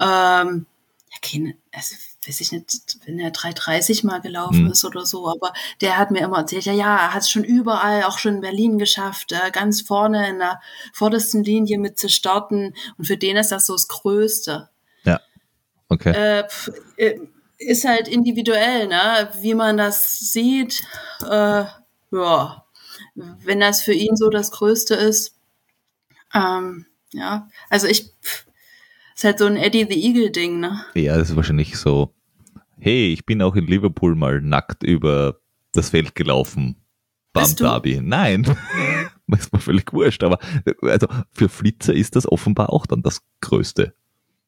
ähm, 0.00 0.66
ja, 1.10 1.18
keine, 1.20 1.56
also 1.72 1.94
weiß 2.26 2.40
ich 2.40 2.52
nicht, 2.52 2.98
wenn 3.04 3.18
er 3.18 3.32
3,30 3.32 4.06
mal 4.06 4.20
gelaufen 4.20 4.64
mhm. 4.64 4.70
ist 4.70 4.84
oder 4.84 5.04
so, 5.04 5.28
aber 5.28 5.52
der 5.80 5.98
hat 5.98 6.10
mir 6.10 6.20
immer 6.20 6.38
erzählt, 6.38 6.64
ja, 6.64 6.72
ja, 6.72 6.96
er 6.96 7.14
hat 7.14 7.22
es 7.22 7.30
schon 7.30 7.44
überall, 7.44 8.04
auch 8.04 8.18
schon 8.18 8.36
in 8.36 8.40
Berlin 8.40 8.78
geschafft, 8.78 9.32
äh, 9.32 9.50
ganz 9.50 9.82
vorne 9.82 10.28
in 10.28 10.38
der 10.38 10.60
vordersten 10.92 11.42
Linie 11.42 11.78
mit 11.78 11.98
zu 11.98 12.08
starten 12.08 12.74
und 12.96 13.06
für 13.06 13.16
den 13.16 13.36
ist 13.36 13.50
das 13.50 13.66
so 13.66 13.72
das 13.72 13.88
Größte. 13.88 14.70
Ja, 15.04 15.20
okay. 15.92 16.12
Äh, 16.12 16.44
äh, 16.96 17.20
ist 17.58 17.84
halt 17.86 18.08
individuell, 18.08 18.88
ne, 18.88 19.30
wie 19.40 19.54
man 19.54 19.76
das 19.76 20.18
sieht, 20.32 20.82
äh, 21.22 21.64
ja, 22.10 22.64
wenn 23.14 23.60
das 23.60 23.82
für 23.82 23.92
ihn 23.92 24.16
so 24.16 24.30
das 24.30 24.50
Größte 24.50 24.94
ist, 24.94 25.36
ähm, 26.34 26.86
ja, 27.12 27.48
also 27.68 27.86
ich, 27.86 28.10
ist 29.14 29.24
halt 29.24 29.38
so 29.38 29.46
ein 29.46 29.56
Eddie 29.56 29.86
the 29.88 30.08
Eagle-Ding, 30.08 30.60
ne? 30.60 30.84
Ja, 30.94 31.16
das 31.16 31.30
ist 31.30 31.36
wahrscheinlich 31.36 31.76
so. 31.76 32.14
Hey, 32.78 33.12
ich 33.12 33.24
bin 33.26 33.42
auch 33.42 33.54
in 33.54 33.66
Liverpool 33.66 34.16
mal 34.16 34.40
nackt 34.40 34.82
über 34.82 35.40
das 35.72 35.90
Feld 35.90 36.14
gelaufen. 36.14 36.76
Beim 37.32 37.54
Derby. 37.54 38.00
Nein. 38.02 38.44
ist 39.38 39.52
mir 39.52 39.60
völlig 39.60 39.92
wurscht. 39.92 40.22
Aber 40.24 40.38
also 40.82 41.06
für 41.32 41.48
Flitzer 41.48 41.94
ist 41.94 42.16
das 42.16 42.30
offenbar 42.30 42.72
auch 42.72 42.86
dann 42.86 43.02
das 43.02 43.22
Größte. 43.40 43.94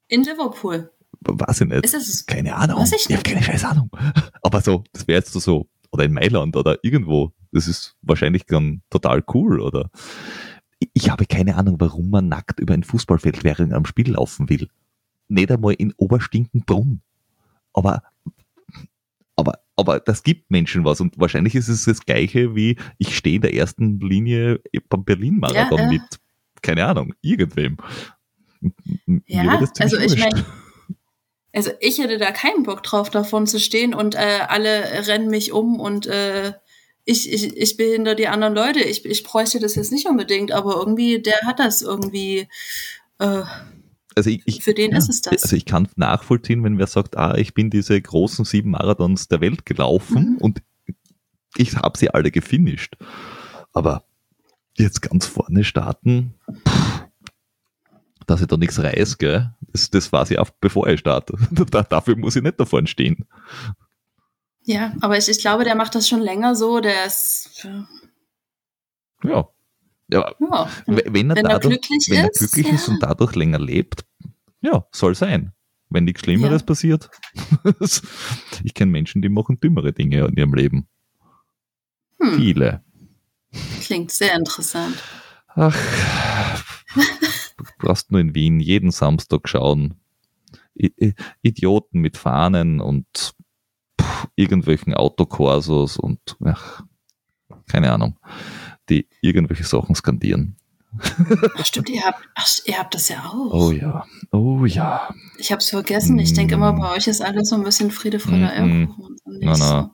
In 0.08 0.24
Liverpool. 0.24 0.90
Weiß 1.26 1.62
ich 1.62 1.68
nicht. 1.68 1.84
Ist 1.84 1.94
das, 1.94 2.26
keine 2.26 2.54
Ahnung. 2.54 2.84
Ich, 2.84 3.08
ich 3.08 3.16
habe 3.16 3.22
keine 3.22 3.42
scheiß 3.42 3.64
Ahnung. 3.64 3.90
Aber 4.42 4.60
so, 4.60 4.84
das 4.92 5.06
wäre 5.08 5.18
jetzt 5.18 5.32
so, 5.32 5.68
oder 5.90 6.04
in 6.04 6.12
Mailand 6.12 6.56
oder 6.56 6.78
irgendwo. 6.82 7.32
Das 7.52 7.68
ist 7.68 7.96
wahrscheinlich 8.02 8.46
dann 8.46 8.82
total 8.90 9.22
cool, 9.32 9.60
oder? 9.60 9.90
ich 10.92 11.10
habe 11.10 11.26
keine 11.26 11.56
Ahnung, 11.56 11.76
warum 11.78 12.10
man 12.10 12.28
nackt 12.28 12.60
über 12.60 12.74
ein 12.74 12.82
Fußballfeld 12.82 13.44
während 13.44 13.72
am 13.72 13.86
Spiel 13.86 14.12
laufen 14.12 14.48
will. 14.50 14.68
Nicht 15.28 15.50
einmal 15.50 15.74
in 15.74 15.94
Oberstinkenbrunn. 15.96 17.00
Aber, 17.72 18.02
aber, 19.36 19.60
aber 19.76 20.00
das 20.00 20.22
gibt 20.22 20.50
Menschen 20.50 20.84
was 20.84 21.00
und 21.00 21.18
wahrscheinlich 21.18 21.54
ist 21.54 21.68
es 21.68 21.84
das 21.84 22.04
Gleiche 22.04 22.54
wie 22.54 22.76
ich 22.98 23.16
stehe 23.16 23.36
in 23.36 23.42
der 23.42 23.54
ersten 23.54 23.98
Linie 24.00 24.60
beim 24.88 25.04
Berlin-Marathon 25.04 25.78
ja, 25.78 25.84
ja. 25.84 25.90
mit, 25.90 26.02
keine 26.62 26.86
Ahnung, 26.86 27.14
irgendwem. 27.22 27.78
Ja, 29.26 29.58
also 29.78 29.98
ich 29.98 30.18
meine, 30.18 30.44
also 31.54 31.70
ich 31.80 31.98
hätte 31.98 32.18
da 32.18 32.32
keinen 32.32 32.64
Bock 32.64 32.82
drauf, 32.82 33.10
davon 33.10 33.46
zu 33.46 33.60
stehen 33.60 33.94
und 33.94 34.14
äh, 34.14 34.40
alle 34.48 35.06
rennen 35.06 35.28
mich 35.28 35.52
um 35.52 35.78
und 35.78 36.06
äh, 36.06 36.52
ich, 37.04 37.30
ich, 37.30 37.56
ich 37.56 37.76
behindere 37.76 38.16
die 38.16 38.28
anderen 38.28 38.54
Leute. 38.54 38.80
Ich, 38.80 39.04
ich 39.04 39.22
bräuchte 39.22 39.60
das 39.60 39.74
jetzt 39.74 39.92
nicht 39.92 40.08
unbedingt, 40.08 40.52
aber 40.52 40.76
irgendwie, 40.76 41.20
der 41.20 41.38
hat 41.44 41.58
das 41.58 41.82
irgendwie. 41.82 42.48
Äh, 43.18 43.42
also 44.16 44.30
ich, 44.30 44.42
ich, 44.46 44.64
für 44.64 44.74
den 44.74 44.92
ja, 44.92 44.98
ist 44.98 45.08
es 45.08 45.20
das. 45.20 45.42
Also 45.42 45.56
ich 45.56 45.66
kann 45.66 45.88
nachvollziehen, 45.96 46.64
wenn 46.64 46.78
wer 46.78 46.86
sagt, 46.86 47.16
ah, 47.16 47.36
ich 47.36 47.52
bin 47.52 47.68
diese 47.68 48.00
großen 48.00 48.44
sieben 48.44 48.70
Marathons 48.70 49.28
der 49.28 49.40
Welt 49.40 49.66
gelaufen 49.66 50.34
mhm. 50.34 50.38
und 50.38 50.62
ich 51.56 51.76
habe 51.76 51.98
sie 51.98 52.10
alle 52.10 52.30
gefinisht. 52.30 52.96
Aber 53.72 54.04
jetzt 54.76 55.02
ganz 55.02 55.26
vorne 55.26 55.64
starten, 55.64 56.34
pff, 56.66 56.93
dass 58.26 58.40
ich 58.40 58.46
da 58.46 58.56
nichts 58.56 58.82
reiß, 58.82 59.18
gell, 59.18 59.54
das, 59.72 59.90
das 59.90 60.12
weiß 60.12 60.30
ich 60.30 60.38
auch, 60.38 60.50
bevor 60.60 60.86
ich 60.88 61.00
starte. 61.00 61.36
Dafür 61.88 62.16
muss 62.16 62.36
ich 62.36 62.42
nicht 62.42 62.58
da 62.58 62.64
vorne 62.64 62.86
stehen. 62.86 63.26
Ja, 64.64 64.94
aber 65.00 65.18
ich, 65.18 65.28
ich 65.28 65.38
glaube, 65.38 65.64
der 65.64 65.74
macht 65.74 65.94
das 65.94 66.08
schon 66.08 66.20
länger 66.20 66.54
so, 66.54 66.80
der 66.80 67.06
ist. 67.06 67.66
Ja. 69.22 69.48
ja. 70.08 70.34
ja. 70.40 70.68
Wenn, 70.86 71.30
er, 71.30 71.36
wenn 71.36 71.44
dadurch, 71.44 71.46
er 71.46 71.58
glücklich, 71.60 72.06
wenn 72.10 72.24
er 72.24 72.30
glücklich 72.30 72.68
ist, 72.68 72.74
ist 72.82 72.88
und 72.88 73.02
dadurch 73.02 73.34
länger 73.34 73.58
lebt, 73.58 74.04
ja, 74.60 74.86
soll 74.92 75.14
sein. 75.14 75.52
Wenn 75.90 76.04
nichts 76.04 76.22
Schlimmeres 76.22 76.62
ja. 76.62 76.66
passiert. 76.66 77.10
ich 78.64 78.74
kenne 78.74 78.90
Menschen, 78.90 79.20
die 79.20 79.28
machen 79.28 79.60
dümmere 79.60 79.92
Dinge 79.92 80.26
in 80.26 80.36
ihrem 80.36 80.54
Leben. 80.54 80.88
Hm. 82.20 82.36
Viele. 82.36 82.82
Klingt 83.82 84.10
sehr 84.10 84.34
interessant. 84.34 84.96
Ach, 85.48 85.76
du 87.56 87.64
brauchst 87.78 88.10
nur 88.10 88.20
in 88.20 88.34
Wien 88.34 88.60
jeden 88.60 88.90
Samstag 88.90 89.48
schauen. 89.48 89.94
I 90.76 91.14
Idioten 91.42 92.00
mit 92.00 92.16
Fahnen 92.16 92.80
und 92.80 93.34
irgendwelchen 94.36 94.94
Autokorsos 94.94 95.98
und 95.98 96.36
ach, 96.44 96.82
keine 97.68 97.92
Ahnung, 97.92 98.18
die 98.88 99.08
irgendwelche 99.20 99.64
Sachen 99.64 99.94
skandieren. 99.94 100.56
Ach, 101.56 101.64
stimmt, 101.64 101.88
ihr 101.90 102.02
habt, 102.02 102.20
ach, 102.34 102.48
ihr 102.66 102.78
habt 102.78 102.94
das 102.94 103.08
ja 103.08 103.24
auch. 103.24 103.52
Oh 103.52 103.70
ja, 103.72 104.04
oh 104.30 104.64
ja. 104.64 105.12
Ich 105.38 105.50
habe 105.50 105.58
es 105.58 105.70
vergessen. 105.70 106.18
Ich 106.18 106.34
denke 106.34 106.54
immer, 106.54 106.72
bei 106.72 106.92
euch 106.92 107.08
ist 107.08 107.20
alles 107.20 107.48
so 107.48 107.56
ein 107.56 107.64
bisschen 107.64 107.90
Friede, 107.90 108.20
Freude, 108.20 108.48
Eierkuchen. 108.50 109.16
Mm 109.24 109.30
-mm. 109.30 109.38
Na, 109.42 109.56
na. 109.58 109.90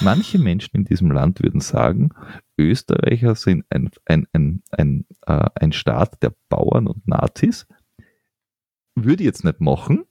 Manche 0.00 0.38
Menschen 0.38 0.76
in 0.76 0.84
diesem 0.84 1.10
Land 1.10 1.42
würden 1.42 1.60
sagen, 1.60 2.10
Österreicher 2.60 3.34
sind 3.34 3.64
ein, 3.70 3.90
ein, 4.04 4.26
ein, 4.32 4.62
ein, 4.70 5.06
äh, 5.26 5.48
ein 5.54 5.72
Staat 5.72 6.22
der 6.22 6.34
Bauern 6.48 6.86
und 6.86 7.06
Nazis. 7.06 7.66
Würde 8.94 9.22
ich 9.22 9.26
jetzt 9.26 9.44
nicht 9.44 9.60
machen, 9.60 10.04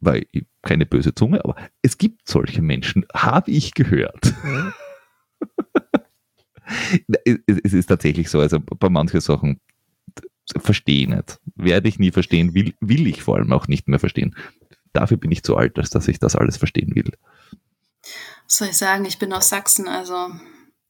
weil 0.00 0.26
ich, 0.32 0.46
keine 0.62 0.86
böse 0.86 1.14
Zunge, 1.14 1.44
aber 1.44 1.56
es 1.82 1.98
gibt 1.98 2.28
solche 2.28 2.62
Menschen, 2.62 3.04
habe 3.14 3.50
ich 3.50 3.74
gehört. 3.74 4.34
es 7.46 7.72
ist 7.72 7.86
tatsächlich 7.86 8.30
so, 8.30 8.40
also 8.40 8.60
bei 8.60 8.88
manchen 8.88 9.20
Sachen 9.20 9.60
verstehe 10.56 11.02
ich 11.02 11.08
nicht. 11.08 11.40
Werde 11.54 11.88
ich 11.88 11.98
nie 11.98 12.10
verstehen, 12.10 12.54
will, 12.54 12.74
will 12.80 13.06
ich 13.06 13.22
vor 13.22 13.36
allem 13.36 13.52
auch 13.52 13.68
nicht 13.68 13.88
mehr 13.88 13.98
verstehen. 13.98 14.34
Dafür 14.92 15.16
bin 15.16 15.30
ich 15.30 15.42
zu 15.42 15.56
alt, 15.56 15.78
als 15.78 15.90
dass 15.90 16.08
ich 16.08 16.18
das 16.18 16.36
alles 16.36 16.56
verstehen 16.56 16.94
will. 16.94 17.12
Was 18.44 18.56
soll 18.56 18.68
ich 18.68 18.76
sagen? 18.76 19.04
Ich 19.04 19.18
bin 19.18 19.32
aus 19.32 19.48
Sachsen, 19.48 19.86
also. 19.86 20.30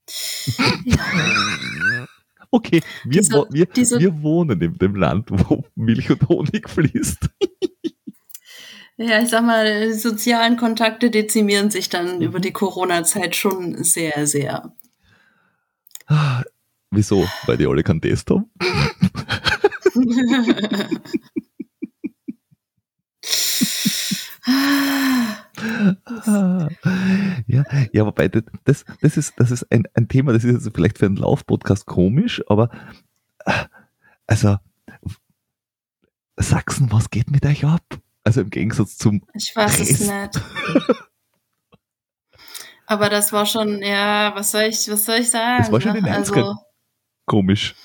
Okay, 2.52 2.82
wir, 3.04 3.22
diese, 3.22 3.46
wir, 3.50 3.66
diese, 3.66 4.00
wir 4.00 4.22
wohnen 4.22 4.60
in 4.60 4.76
dem 4.76 4.96
Land, 4.96 5.28
wo 5.30 5.64
Milch 5.76 6.10
und 6.10 6.28
Honig 6.28 6.68
fließt. 6.68 7.30
Ja, 9.02 9.22
ich 9.22 9.30
sag 9.30 9.46
mal, 9.46 9.86
die 9.86 9.94
sozialen 9.94 10.58
Kontakte 10.58 11.10
dezimieren 11.10 11.70
sich 11.70 11.88
dann 11.88 12.16
mhm. 12.16 12.20
über 12.20 12.38
die 12.38 12.52
Corona-Zeit 12.52 13.34
schon 13.34 13.82
sehr, 13.82 14.26
sehr. 14.26 14.74
Wieso? 16.90 17.26
Weil 17.46 17.56
die 17.56 17.66
alle 17.66 17.82
keinen 17.82 18.02
Test 18.02 18.28
haben? 18.28 18.50
Ja, 27.92 28.06
wobei 28.06 28.28
das, 28.28 28.84
das 29.00 29.16
ist, 29.16 29.34
das 29.36 29.50
ist 29.50 29.70
ein, 29.70 29.84
ein 29.94 30.08
Thema, 30.08 30.32
das 30.32 30.44
ist 30.44 30.64
jetzt 30.64 30.74
vielleicht 30.74 30.98
für 30.98 31.06
einen 31.06 31.16
Lauf-Podcast 31.16 31.86
komisch, 31.86 32.42
aber 32.48 32.70
also 34.26 34.56
Sachsen, 36.36 36.90
was 36.92 37.10
geht 37.10 37.30
mit 37.30 37.44
euch 37.44 37.64
ab? 37.64 37.82
Also 38.24 38.42
im 38.42 38.50
Gegensatz 38.50 38.96
zum. 38.96 39.22
Ich 39.34 39.54
weiß 39.54 39.80
Rest. 39.80 39.90
es 39.90 40.00
nicht. 40.00 40.40
Aber 42.86 43.08
das 43.08 43.32
war 43.32 43.46
schon, 43.46 43.82
ja, 43.82 44.32
was 44.34 44.50
soll 44.50 44.62
ich, 44.62 44.90
was 44.90 45.04
soll 45.04 45.18
ich 45.18 45.30
sagen? 45.30 45.58
Das 45.58 45.70
war 45.70 45.80
schon 45.80 45.94
in 45.94 46.06
also, 46.06 46.56
komisch. 47.24 47.76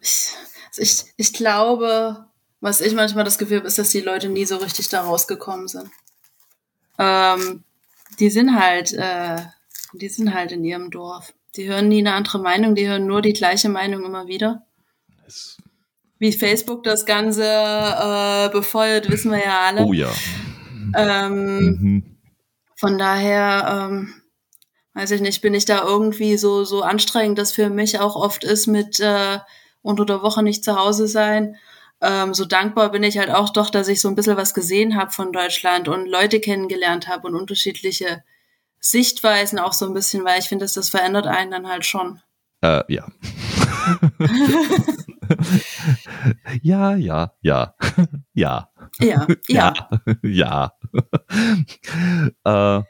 Ich, 0.00 0.34
ich, 0.76 1.04
ich 1.16 1.32
glaube, 1.32 2.26
was 2.62 2.80
ich 2.80 2.94
manchmal 2.94 3.24
das 3.24 3.38
Gefühl 3.38 3.58
habe, 3.58 3.66
ist, 3.66 3.78
dass 3.78 3.90
die 3.90 4.00
Leute 4.00 4.28
nie 4.28 4.44
so 4.44 4.56
richtig 4.56 4.88
da 4.88 5.02
rausgekommen 5.02 5.66
sind. 5.66 5.90
Ähm, 6.96 7.64
die 8.20 8.30
sind 8.30 8.58
halt, 8.58 8.92
äh, 8.92 9.38
die 9.92 10.08
sind 10.08 10.32
halt 10.32 10.52
in 10.52 10.64
ihrem 10.64 10.92
Dorf. 10.92 11.34
Die 11.56 11.68
hören 11.68 11.88
nie 11.88 11.98
eine 11.98 12.14
andere 12.14 12.38
Meinung, 12.38 12.76
die 12.76 12.88
hören 12.88 13.06
nur 13.06 13.20
die 13.20 13.32
gleiche 13.32 13.68
Meinung 13.68 14.04
immer 14.04 14.28
wieder. 14.28 14.64
Wie 16.18 16.32
Facebook 16.32 16.84
das 16.84 17.04
Ganze 17.04 17.44
äh, 17.44 18.48
befeuert, 18.50 19.10
wissen 19.10 19.32
wir 19.32 19.42
ja 19.42 19.62
alle. 19.66 19.84
Oh 19.84 19.92
ja. 19.92 20.12
Ähm, 20.94 21.56
mhm. 21.58 22.16
Von 22.76 22.96
daher, 22.96 23.88
ähm, 23.90 24.14
weiß 24.94 25.10
ich 25.10 25.20
nicht, 25.20 25.40
bin 25.40 25.54
ich 25.54 25.64
da 25.64 25.82
irgendwie 25.82 26.36
so, 26.36 26.62
so 26.62 26.82
anstrengend, 26.82 27.38
dass 27.38 27.50
für 27.50 27.70
mich 27.70 27.98
auch 27.98 28.14
oft 28.14 28.44
ist 28.44 28.68
mit 28.68 29.00
äh, 29.00 29.40
unter 29.82 30.06
der 30.06 30.22
Woche 30.22 30.44
nicht 30.44 30.62
zu 30.62 30.76
Hause 30.76 31.08
sein. 31.08 31.56
Ähm, 32.02 32.34
so 32.34 32.44
dankbar 32.44 32.90
bin 32.90 33.04
ich 33.04 33.16
halt 33.16 33.30
auch 33.30 33.50
doch, 33.50 33.70
dass 33.70 33.86
ich 33.86 34.00
so 34.00 34.08
ein 34.08 34.16
bisschen 34.16 34.36
was 34.36 34.54
gesehen 34.54 34.96
habe 34.96 35.12
von 35.12 35.32
Deutschland 35.32 35.88
und 35.88 36.08
Leute 36.08 36.40
kennengelernt 36.40 37.06
habe 37.06 37.28
und 37.28 37.36
unterschiedliche 37.36 38.24
Sichtweisen 38.80 39.60
auch 39.60 39.72
so 39.72 39.86
ein 39.86 39.94
bisschen, 39.94 40.24
weil 40.24 40.40
ich 40.40 40.48
finde, 40.48 40.64
dass 40.64 40.72
das 40.72 40.90
verändert 40.90 41.28
einen 41.28 41.52
dann 41.52 41.68
halt 41.68 41.86
schon. 41.86 42.20
Äh, 42.60 42.82
ja. 42.92 43.06
ja, 46.62 46.96
ja, 46.96 47.34
ja, 47.40 47.74
ja. 48.34 48.68
Ja, 48.98 49.26
ja. 49.48 49.74
Ja. 50.22 50.72
ja. 50.72 50.72
äh, 52.78 52.82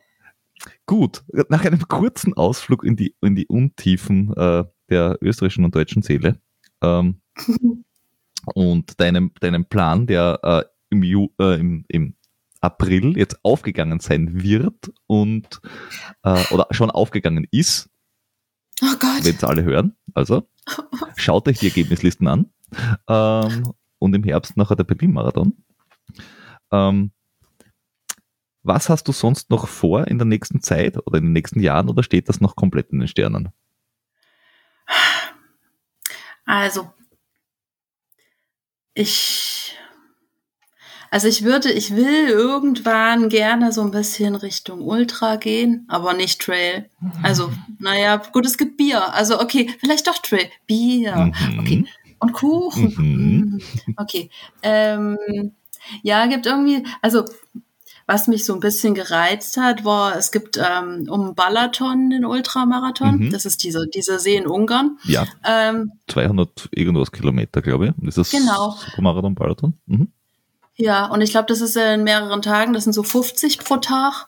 gut, 0.87 1.23
nach 1.49 1.65
einem 1.65 1.87
kurzen 1.89 2.35
Ausflug 2.35 2.85
in 2.85 2.97
die, 2.97 3.15
in 3.21 3.37
die 3.37 3.47
Untiefen 3.47 4.35
äh, 4.37 4.65
der 4.89 5.19
österreichischen 5.21 5.67
und 5.67 5.75
deutschen 5.75 6.03
Seele 6.03 6.41
ähm, 6.83 7.21
und 8.55 9.01
deinem, 9.01 9.33
deinem 9.41 9.65
Plan, 9.65 10.07
der 10.07 10.39
äh, 10.43 10.65
im, 10.91 11.03
Ju, 11.03 11.29
äh, 11.39 11.59
im, 11.59 11.85
im 11.89 12.15
April 12.61 13.17
jetzt 13.17 13.45
aufgegangen 13.45 14.01
sein 14.01 14.43
wird 14.43 14.93
und 15.07 15.61
äh, 16.23 16.45
oder 16.53 16.69
schon 16.71 16.91
aufgegangen 16.91 17.47
ist. 17.51 17.91
Oh 18.83 18.95
Gott. 18.99 19.25
Wenn 19.25 19.35
es 19.35 19.45
alle 19.45 19.65
hören. 19.65 19.97
Also 20.15 20.49
schaut 21.17 21.49
euch 21.49 21.59
die 21.59 21.69
Ergebnislisten 21.69 22.29
an. 22.29 22.53
Ähm, 23.09 23.73
und 23.99 24.15
im 24.15 24.25
Herbst 24.25 24.57
nachher 24.57 24.77
der 24.77 24.85
Berlin-Marathon. 24.85 25.57
Ähm, 26.73 27.13
was 28.63 28.89
hast 28.89 29.09
du 29.09 29.13
sonst 29.13 29.51
noch 29.51 29.67
vor 29.67 30.07
in 30.07 30.19
der 30.19 30.25
nächsten 30.25 30.63
Zeit 30.63 30.97
oder 31.07 31.19
in 31.19 31.25
den 31.25 31.33
nächsten 31.33 31.61
Jahren 31.61 31.89
oder 31.89 32.03
steht 32.03 32.29
das 32.29 32.41
noch 32.41 32.55
komplett 32.55 32.91
in 32.91 33.01
den 33.01 33.09
Sternen? 33.09 33.51
Also, 36.45 36.93
ich, 38.95 39.77
also 41.11 41.29
ich 41.29 41.45
würde, 41.45 41.71
ich 41.71 41.95
will 41.95 42.29
irgendwann 42.29 43.29
gerne 43.29 43.73
so 43.73 43.83
ein 43.83 43.91
bisschen 43.91 44.35
Richtung 44.35 44.81
Ultra 44.83 45.37
gehen, 45.37 45.85
aber 45.89 46.15
nicht 46.15 46.41
Trail. 46.41 46.89
Also, 47.23 47.53
naja, 47.79 48.17
gut, 48.17 48.47
es 48.47 48.57
gibt 48.59 48.77
Bier. 48.77 49.13
Also, 49.15 49.41
okay, 49.41 49.75
vielleicht 49.79 50.07
doch 50.07 50.19
Trail. 50.19 50.49
Bier. 50.67 51.17
Mhm. 51.17 51.59
Okay. 51.59 51.85
Und 52.19 52.33
Kuchen. 52.33 52.95
Mhm. 52.97 53.61
Okay. 53.97 54.31
Ähm, 54.63 55.19
ja, 56.03 56.27
gibt 56.27 56.47
irgendwie, 56.47 56.85
also 57.01 57.25
was 58.13 58.29
mich 58.29 58.45
so 58.45 58.53
ein 58.53 58.61
bisschen 58.61 58.95
gereizt 58.95 59.57
hat, 59.57 59.87
war, 59.87 60.17
es 60.17 60.33
gibt 60.33 60.59
ähm, 60.59 61.07
um 61.09 61.35
Balaton 61.35 62.11
den 62.11 62.27
Ultramarathon. 62.27 63.19
Mhm. 63.19 63.31
Das 63.31 63.47
ist 63.47 63.65
diese, 63.65 63.87
diese 63.89 64.19
See 64.19 64.37
in 64.37 64.47
Ungarn. 64.47 64.99
Ja, 65.05 65.27
Ähm, 65.45 65.93
200 66.09 66.69
irgendwas 66.73 67.11
Kilometer, 67.11 67.63
glaube 67.63 67.95
ich. 67.99 68.07
Ist 68.07 68.19
das 68.19 68.31
Genau. 68.31 68.77
Marathon, 68.99 69.35
Balaton? 69.35 69.79
Mhm. 69.87 70.13
ja, 70.77 71.07
und 71.07 71.23
ich 71.23 71.31
glaube, 71.31 71.47
das 71.49 71.63
ist 71.63 71.75
in 71.77 72.05
mehreren 72.05 72.43
Tagen, 72.43 72.75
das 72.75 72.85
sind 72.85 72.93
so 72.93 73.03
50 73.03 73.61
pro 73.61 73.79
Tag. 73.79 74.27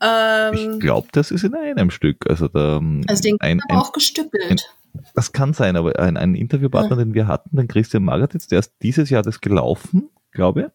Ähm, 0.00 0.54
Ich 0.54 0.80
glaube, 0.80 1.08
das 1.12 1.30
ist 1.30 1.44
in 1.44 1.54
einem 1.54 1.90
Stück. 1.90 2.24
Also, 2.30 2.48
da, 2.48 2.80
also 3.08 3.22
den 3.22 3.38
ein, 3.40 3.60
ein, 3.68 3.76
auch 3.76 3.92
gestückelt. 3.92 4.70
das 5.14 5.32
kann 5.32 5.52
sein, 5.52 5.76
aber 5.76 5.98
ein, 5.98 6.16
ein 6.16 6.34
Interviewpartner, 6.34 6.96
den 6.96 7.12
wir 7.12 7.26
hatten, 7.26 7.58
den 7.58 7.68
Christian 7.68 8.04
Magatitz, 8.04 8.46
der 8.46 8.60
ist 8.60 8.72
dieses 8.80 9.10
Jahr 9.10 9.22
das 9.22 9.42
gelaufen, 9.42 10.08
glaube 10.30 10.60
ich. 10.62 10.66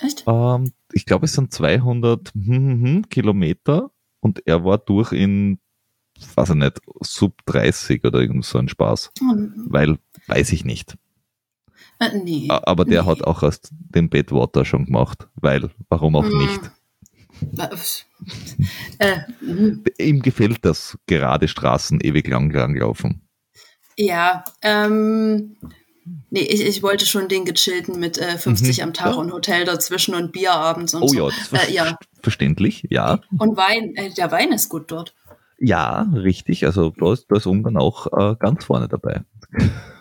Echt? 0.00 0.24
Ähm, 0.26 0.72
ich 0.92 1.06
glaube, 1.06 1.26
es 1.26 1.32
sind 1.34 1.52
200 1.52 2.32
hm, 2.34 2.44
hm, 2.46 2.82
hm, 2.84 3.08
Kilometer 3.08 3.90
und 4.20 4.46
er 4.46 4.64
war 4.64 4.78
durch 4.78 5.12
in, 5.12 5.58
weiß 6.34 6.50
ich 6.50 6.54
nicht, 6.56 6.80
sub 7.00 7.34
30 7.46 8.04
oder 8.04 8.20
irgend 8.20 8.44
so 8.44 8.58
ein 8.58 8.68
Spaß. 8.68 9.12
Hm, 9.18 9.66
Weil, 9.68 9.98
weiß 10.26 10.52
ich 10.52 10.64
nicht. 10.64 10.96
äh, 11.98 12.16
nee. 12.16 12.48
Aber 12.48 12.84
der 12.84 13.02
Nee. 13.02 13.08
hat 13.08 13.22
auch 13.24 13.42
erst 13.42 13.70
den 13.72 14.08
Badwater 14.10 14.64
schon 14.64 14.86
gemacht, 14.86 15.28
weil, 15.36 15.70
warum 15.88 16.16
auch 16.16 16.24
Hm. 16.30 16.38
nicht? 16.38 16.70
Was? 17.52 18.06
äh, 18.98 19.20
hm. 19.40 19.84
Ihm 19.98 20.20
gefällt 20.20 20.64
das 20.64 20.98
gerade 21.06 21.48
Straßen 21.48 22.00
ewig 22.00 22.26
lang 22.28 22.50
lang 22.50 22.74
laufen. 22.76 23.22
Ja, 23.96 24.44
ähm, 24.62 25.56
nee, 26.30 26.40
ich, 26.40 26.60
ich 26.64 26.82
wollte 26.82 27.06
schon 27.06 27.28
den 27.28 27.44
gechillten 27.44 27.98
mit 28.00 28.18
äh, 28.18 28.38
50 28.38 28.78
Mhm, 28.78 28.84
am 28.84 28.92
Tag 28.94 29.12
ja. 29.12 29.18
und 29.18 29.32
Hotel 29.32 29.64
dazwischen 29.64 30.14
und 30.14 30.32
Bier 30.32 30.52
abends 30.52 30.94
und 30.94 31.02
Oh 31.02 31.08
so. 31.08 31.28
ja, 31.28 31.36
das 31.50 31.68
Äh, 31.68 31.72
ja. 31.72 31.96
verständlich, 32.22 32.86
ja. 32.90 33.20
Und 33.38 33.56
Wein, 33.56 33.94
äh, 33.96 34.10
der 34.14 34.30
Wein 34.30 34.52
ist 34.52 34.68
gut 34.68 34.90
dort. 34.90 35.14
Ja, 35.58 36.08
richtig. 36.14 36.64
Also 36.64 36.90
da 36.98 37.12
ist, 37.12 37.26
da 37.28 37.36
ist 37.36 37.46
Ungarn 37.46 37.76
auch 37.76 38.06
äh, 38.16 38.34
ganz 38.38 38.64
vorne 38.64 38.88
dabei. 38.88 39.22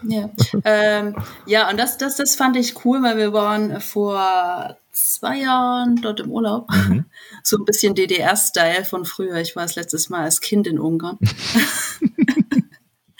Ja, 0.07 0.29
ähm, 0.63 1.15
ja 1.45 1.69
und 1.69 1.77
das, 1.77 1.97
das, 1.97 2.15
das 2.15 2.35
fand 2.35 2.55
ich 2.55 2.85
cool, 2.85 3.01
weil 3.03 3.17
wir 3.17 3.33
waren 3.33 3.81
vor 3.81 4.77
zwei 4.93 5.39
Jahren 5.39 5.97
dort 6.01 6.19
im 6.21 6.31
Urlaub. 6.31 6.69
Mhm. 6.71 7.05
So 7.43 7.57
ein 7.57 7.65
bisschen 7.65 7.95
DDR-Style 7.95 8.85
von 8.85 9.05
früher. 9.05 9.37
Ich 9.37 9.55
war 9.55 9.63
das 9.63 9.75
letztes 9.75 10.09
Mal 10.09 10.23
als 10.23 10.39
Kind 10.41 10.67
in 10.67 10.77
Ungarn. 10.79 11.17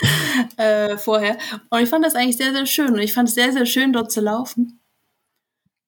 äh, 0.58 0.98
vorher. 0.98 1.38
Und 1.70 1.82
ich 1.82 1.90
fand 1.90 2.06
das 2.06 2.16
eigentlich 2.16 2.38
sehr, 2.38 2.54
sehr 2.54 2.66
schön. 2.66 2.94
Und 2.94 3.00
ich 3.00 3.14
fand 3.14 3.30
es 3.30 3.36
sehr, 3.36 3.52
sehr 3.52 3.66
schön, 3.66 3.94
dort 3.94 4.12
zu 4.12 4.22
laufen. 4.22 4.80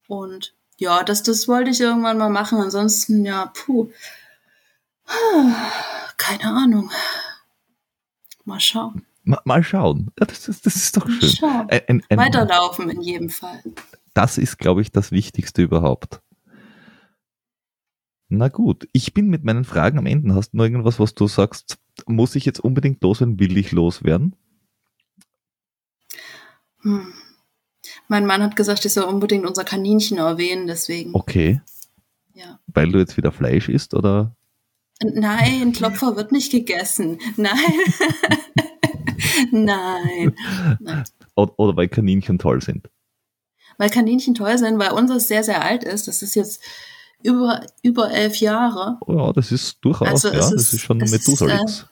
Und 0.08 0.54
ja, 0.78 1.04
das, 1.04 1.24
das 1.24 1.48
wollte 1.48 1.72
ich 1.72 1.80
irgendwann 1.80 2.18
mal 2.18 2.30
machen. 2.30 2.60
Ansonsten, 2.60 3.26
ja, 3.26 3.52
puh. 3.54 3.90
Keine 6.18 6.46
Ahnung. 6.46 6.92
Mal 8.46 8.60
schauen. 8.60 9.06
Mal, 9.24 9.40
mal 9.46 9.64
schauen. 9.64 10.12
Ja, 10.20 10.26
das, 10.26 10.48
ist, 10.48 10.66
das 10.66 10.76
ist 10.76 10.98
doch 10.98 11.08
schön. 11.08 11.30
schauen. 11.30 11.70
Ein, 11.70 11.82
ein, 11.88 12.04
ein, 12.10 12.18
Weiterlaufen 12.18 12.90
in 12.90 13.02
jedem 13.02 13.30
Fall. 13.30 13.62
Das 14.14 14.38
ist, 14.38 14.58
glaube 14.58 14.82
ich, 14.82 14.92
das 14.92 15.12
Wichtigste 15.12 15.62
überhaupt. 15.62 16.22
Na 18.30 18.48
gut, 18.48 18.88
ich 18.94 19.14
bin 19.14 19.28
mit 19.28 19.44
meinen 19.44 19.66
Fragen 19.66 19.98
am 19.98 20.06
Ende. 20.06 20.34
Hast 20.36 20.52
du 20.52 20.58
noch 20.58 20.64
irgendwas, 20.64 21.00
was 21.00 21.14
du 21.14 21.28
sagst, 21.28 21.78
muss 22.08 22.36
ich 22.36 22.46
jetzt 22.46 22.60
unbedingt 22.60 23.02
loswerden, 23.04 23.40
will 23.40 23.58
ich 23.58 23.72
loswerden? 23.72 24.36
Hm. 26.82 27.14
Mein 28.08 28.26
Mann 28.26 28.44
hat 28.44 28.56
gesagt, 28.56 28.86
ich 28.86 28.94
soll 28.94 29.06
unbedingt 29.06 29.46
unser 29.46 29.64
Kaninchen 29.64 30.18
erwähnen, 30.18 30.68
deswegen. 30.68 31.14
Okay, 31.16 31.62
Ja. 32.34 32.60
weil 32.68 32.92
du 32.92 33.00
jetzt 33.00 33.18
wieder 33.18 33.32
Fleisch 33.32 33.70
isst 33.70 33.94
oder? 33.94 34.36
Nein, 35.04 35.72
Klopfer 35.74 36.16
wird 36.16 36.32
nicht 36.32 36.52
gegessen. 36.52 37.18
Nein. 37.38 37.56
Nein. 39.52 40.36
Nein. 40.80 41.04
Oder, 41.36 41.76
weil 41.76 41.88
Kaninchen 41.88 42.38
toll 42.38 42.62
sind? 42.62 42.90
Weil 43.78 43.90
Kaninchen 43.90 44.36
toll 44.36 44.58
sind, 44.58 44.78
weil 44.78 44.92
unseres 44.92 45.28
sehr, 45.28 45.44
sehr 45.44 45.64
alt 45.64 45.84
ist. 45.84 46.08
Das 46.08 46.22
ist 46.22 46.36
jetzt 46.36 46.62
über, 47.24 47.66
über 47.82 48.12
elf 48.12 48.36
Jahre. 48.38 48.98
Oh 49.08 49.14
ja, 49.14 49.34
das 49.34 49.52
ist 49.52 49.78
durchaus, 49.82 50.08
Also 50.08 50.28
ja, 50.30 50.40
es 50.40 50.50
das 50.52 50.62
ist- 50.62 50.74
ist 50.74 50.82
schon 50.82 51.02
es 51.02 51.12
ist, 51.12 51.28
Methusalix. 51.28 51.88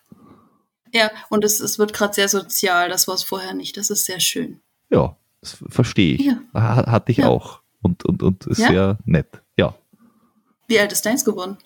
Ja, 0.94 1.12
und 1.30 1.44
es, 1.44 1.60
es 1.60 1.78
wird 1.80 1.94
gerade 1.94 2.14
sehr 2.14 2.30
sozial. 2.30 2.90
Das 2.90 3.08
war 3.08 3.16
es 3.16 3.24
vorher 3.24 3.54
nicht. 3.54 3.78
Das 3.78 3.90
ist 3.90 4.06
sehr 4.06 4.20
schön. 4.20 4.60
Ja, 4.90 5.18
das 5.42 5.58
verstehe 5.70 6.16
ich. 6.16 6.22
Ja. 6.22 6.42
Ha- 6.54 6.92
Hatte 6.92 7.12
ich 7.12 7.20
Ja. 7.20 7.28
auch. 7.28 7.62
Und, 7.82 8.04
und, 8.06 8.24
und 8.24 8.46
ist 8.48 8.58
Ja? 8.60 8.68
sehr 8.70 8.98
nett. 9.06 9.42
Ja. 9.58 9.76
Wie 10.68 10.80
alt 10.80 10.92
ist 10.92 11.06
deins 11.06 11.24
geworden? 11.24 11.58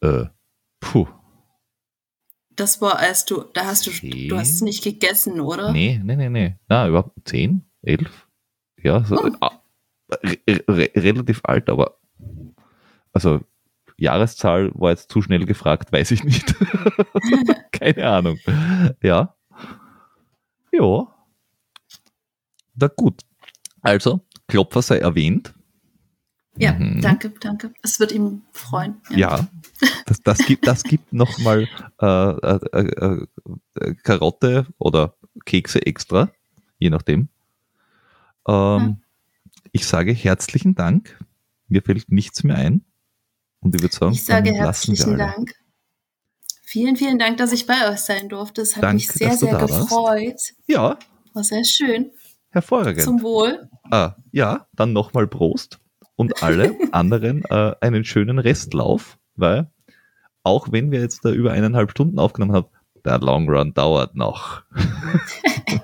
Äh, 0.00 0.24
puh. 0.80 1.06
Das 2.50 2.80
war, 2.80 2.98
als 2.98 3.24
du, 3.24 3.42
da 3.54 3.66
hast 3.66 3.86
du, 3.86 3.90
Zehn? 3.90 4.28
du 4.28 4.36
hast 4.36 4.50
es 4.50 4.60
nicht 4.60 4.82
gegessen, 4.82 5.40
oder? 5.40 5.72
Nee, 5.72 6.00
nee, 6.04 6.16
nee, 6.16 6.28
nee. 6.28 6.56
Na, 6.68 6.88
überhaupt 6.88 7.16
10, 7.28 7.64
11? 7.82 8.26
Ja, 8.82 9.04
so, 9.04 9.16
Oh. 9.40 9.48
re 10.24 10.38
re 10.68 10.90
relativ 10.96 11.40
alt, 11.44 11.68
aber 11.70 11.98
also 13.12 13.40
Jahreszahl 14.00 14.70
war 14.74 14.90
jetzt 14.90 15.10
zu 15.10 15.22
schnell 15.22 15.44
gefragt, 15.46 15.92
weiß 15.92 16.10
ich 16.12 16.24
nicht. 16.24 16.54
Keine 17.72 18.08
Ahnung. 18.08 18.38
Ja. 19.02 19.34
Ja. 20.72 21.06
Na 22.74 22.86
gut. 22.88 23.22
Also, 23.82 24.20
Klopfer 24.48 24.82
sei 24.82 24.98
erwähnt. 24.98 25.52
Ja, 26.56 26.72
Mhm. 26.72 27.00
danke, 27.00 27.30
danke. 27.40 27.72
Es 27.82 28.00
wird 28.00 28.12
ihm 28.12 28.42
freuen. 28.52 29.00
Ja. 29.10 29.48
Das, 30.06 30.20
das 30.22 30.38
gibt, 30.38 30.66
das 30.66 30.82
gibt 30.82 31.12
nochmal 31.12 31.68
äh, 32.00 32.06
äh, 32.06 32.58
äh, 32.72 33.26
äh, 33.76 33.94
Karotte 34.02 34.66
oder 34.78 35.14
Kekse 35.44 35.86
extra, 35.86 36.30
je 36.78 36.90
nachdem. 36.90 37.28
Ähm, 38.48 38.54
Ja. 38.56 38.96
Ich 39.72 39.86
sage 39.86 40.12
herzlichen 40.12 40.74
Dank. 40.74 41.16
Mir 41.68 41.82
fällt 41.82 42.10
nichts 42.10 42.42
mehr 42.42 42.56
ein. 42.56 42.84
Und 43.60 43.74
ich 43.74 43.82
würde 43.82 43.94
sagen, 43.94 44.12
Ich 44.12 44.24
sage 44.24 44.52
herzlichen. 44.52 45.18
Dank. 45.18 45.52
Vielen, 46.62 46.96
vielen 46.96 47.18
Dank, 47.18 47.36
dass 47.38 47.52
ich 47.52 47.66
bei 47.66 47.90
euch 47.90 47.98
sein 47.98 48.28
durfte. 48.28 48.62
Es 48.62 48.76
hat 48.76 48.84
Danke, 48.84 48.94
mich 48.96 49.08
sehr, 49.08 49.36
sehr 49.36 49.52
da 49.52 49.60
warst. 49.68 49.88
gefreut. 49.88 50.40
Ja, 50.66 50.98
War 51.34 51.44
sehr 51.44 51.64
schön. 51.64 52.10
hervorragend. 52.50 53.02
Zum 53.02 53.22
Wohl. 53.22 53.68
Ah, 53.90 54.14
ja, 54.32 54.66
dann 54.74 54.92
nochmal 54.92 55.26
Prost 55.26 55.78
und 56.16 56.42
alle 56.42 56.76
anderen 56.92 57.44
äh, 57.50 57.74
einen 57.80 58.04
schönen 58.04 58.38
Restlauf, 58.38 59.18
weil 59.34 59.68
auch 60.44 60.68
wenn 60.70 60.90
wir 60.92 61.00
jetzt 61.00 61.24
da 61.24 61.30
über 61.30 61.52
eineinhalb 61.52 61.90
Stunden 61.90 62.18
aufgenommen 62.18 62.52
haben, 62.54 62.68
der 63.04 63.18
Long 63.18 63.48
Run 63.48 63.74
dauert 63.74 64.14
noch. 64.14 64.62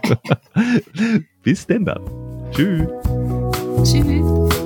Bis 1.43 1.67
denn 1.67 1.85
dann. 1.85 2.03
Tschüss. 2.53 2.89
Tschüss. 3.83 4.66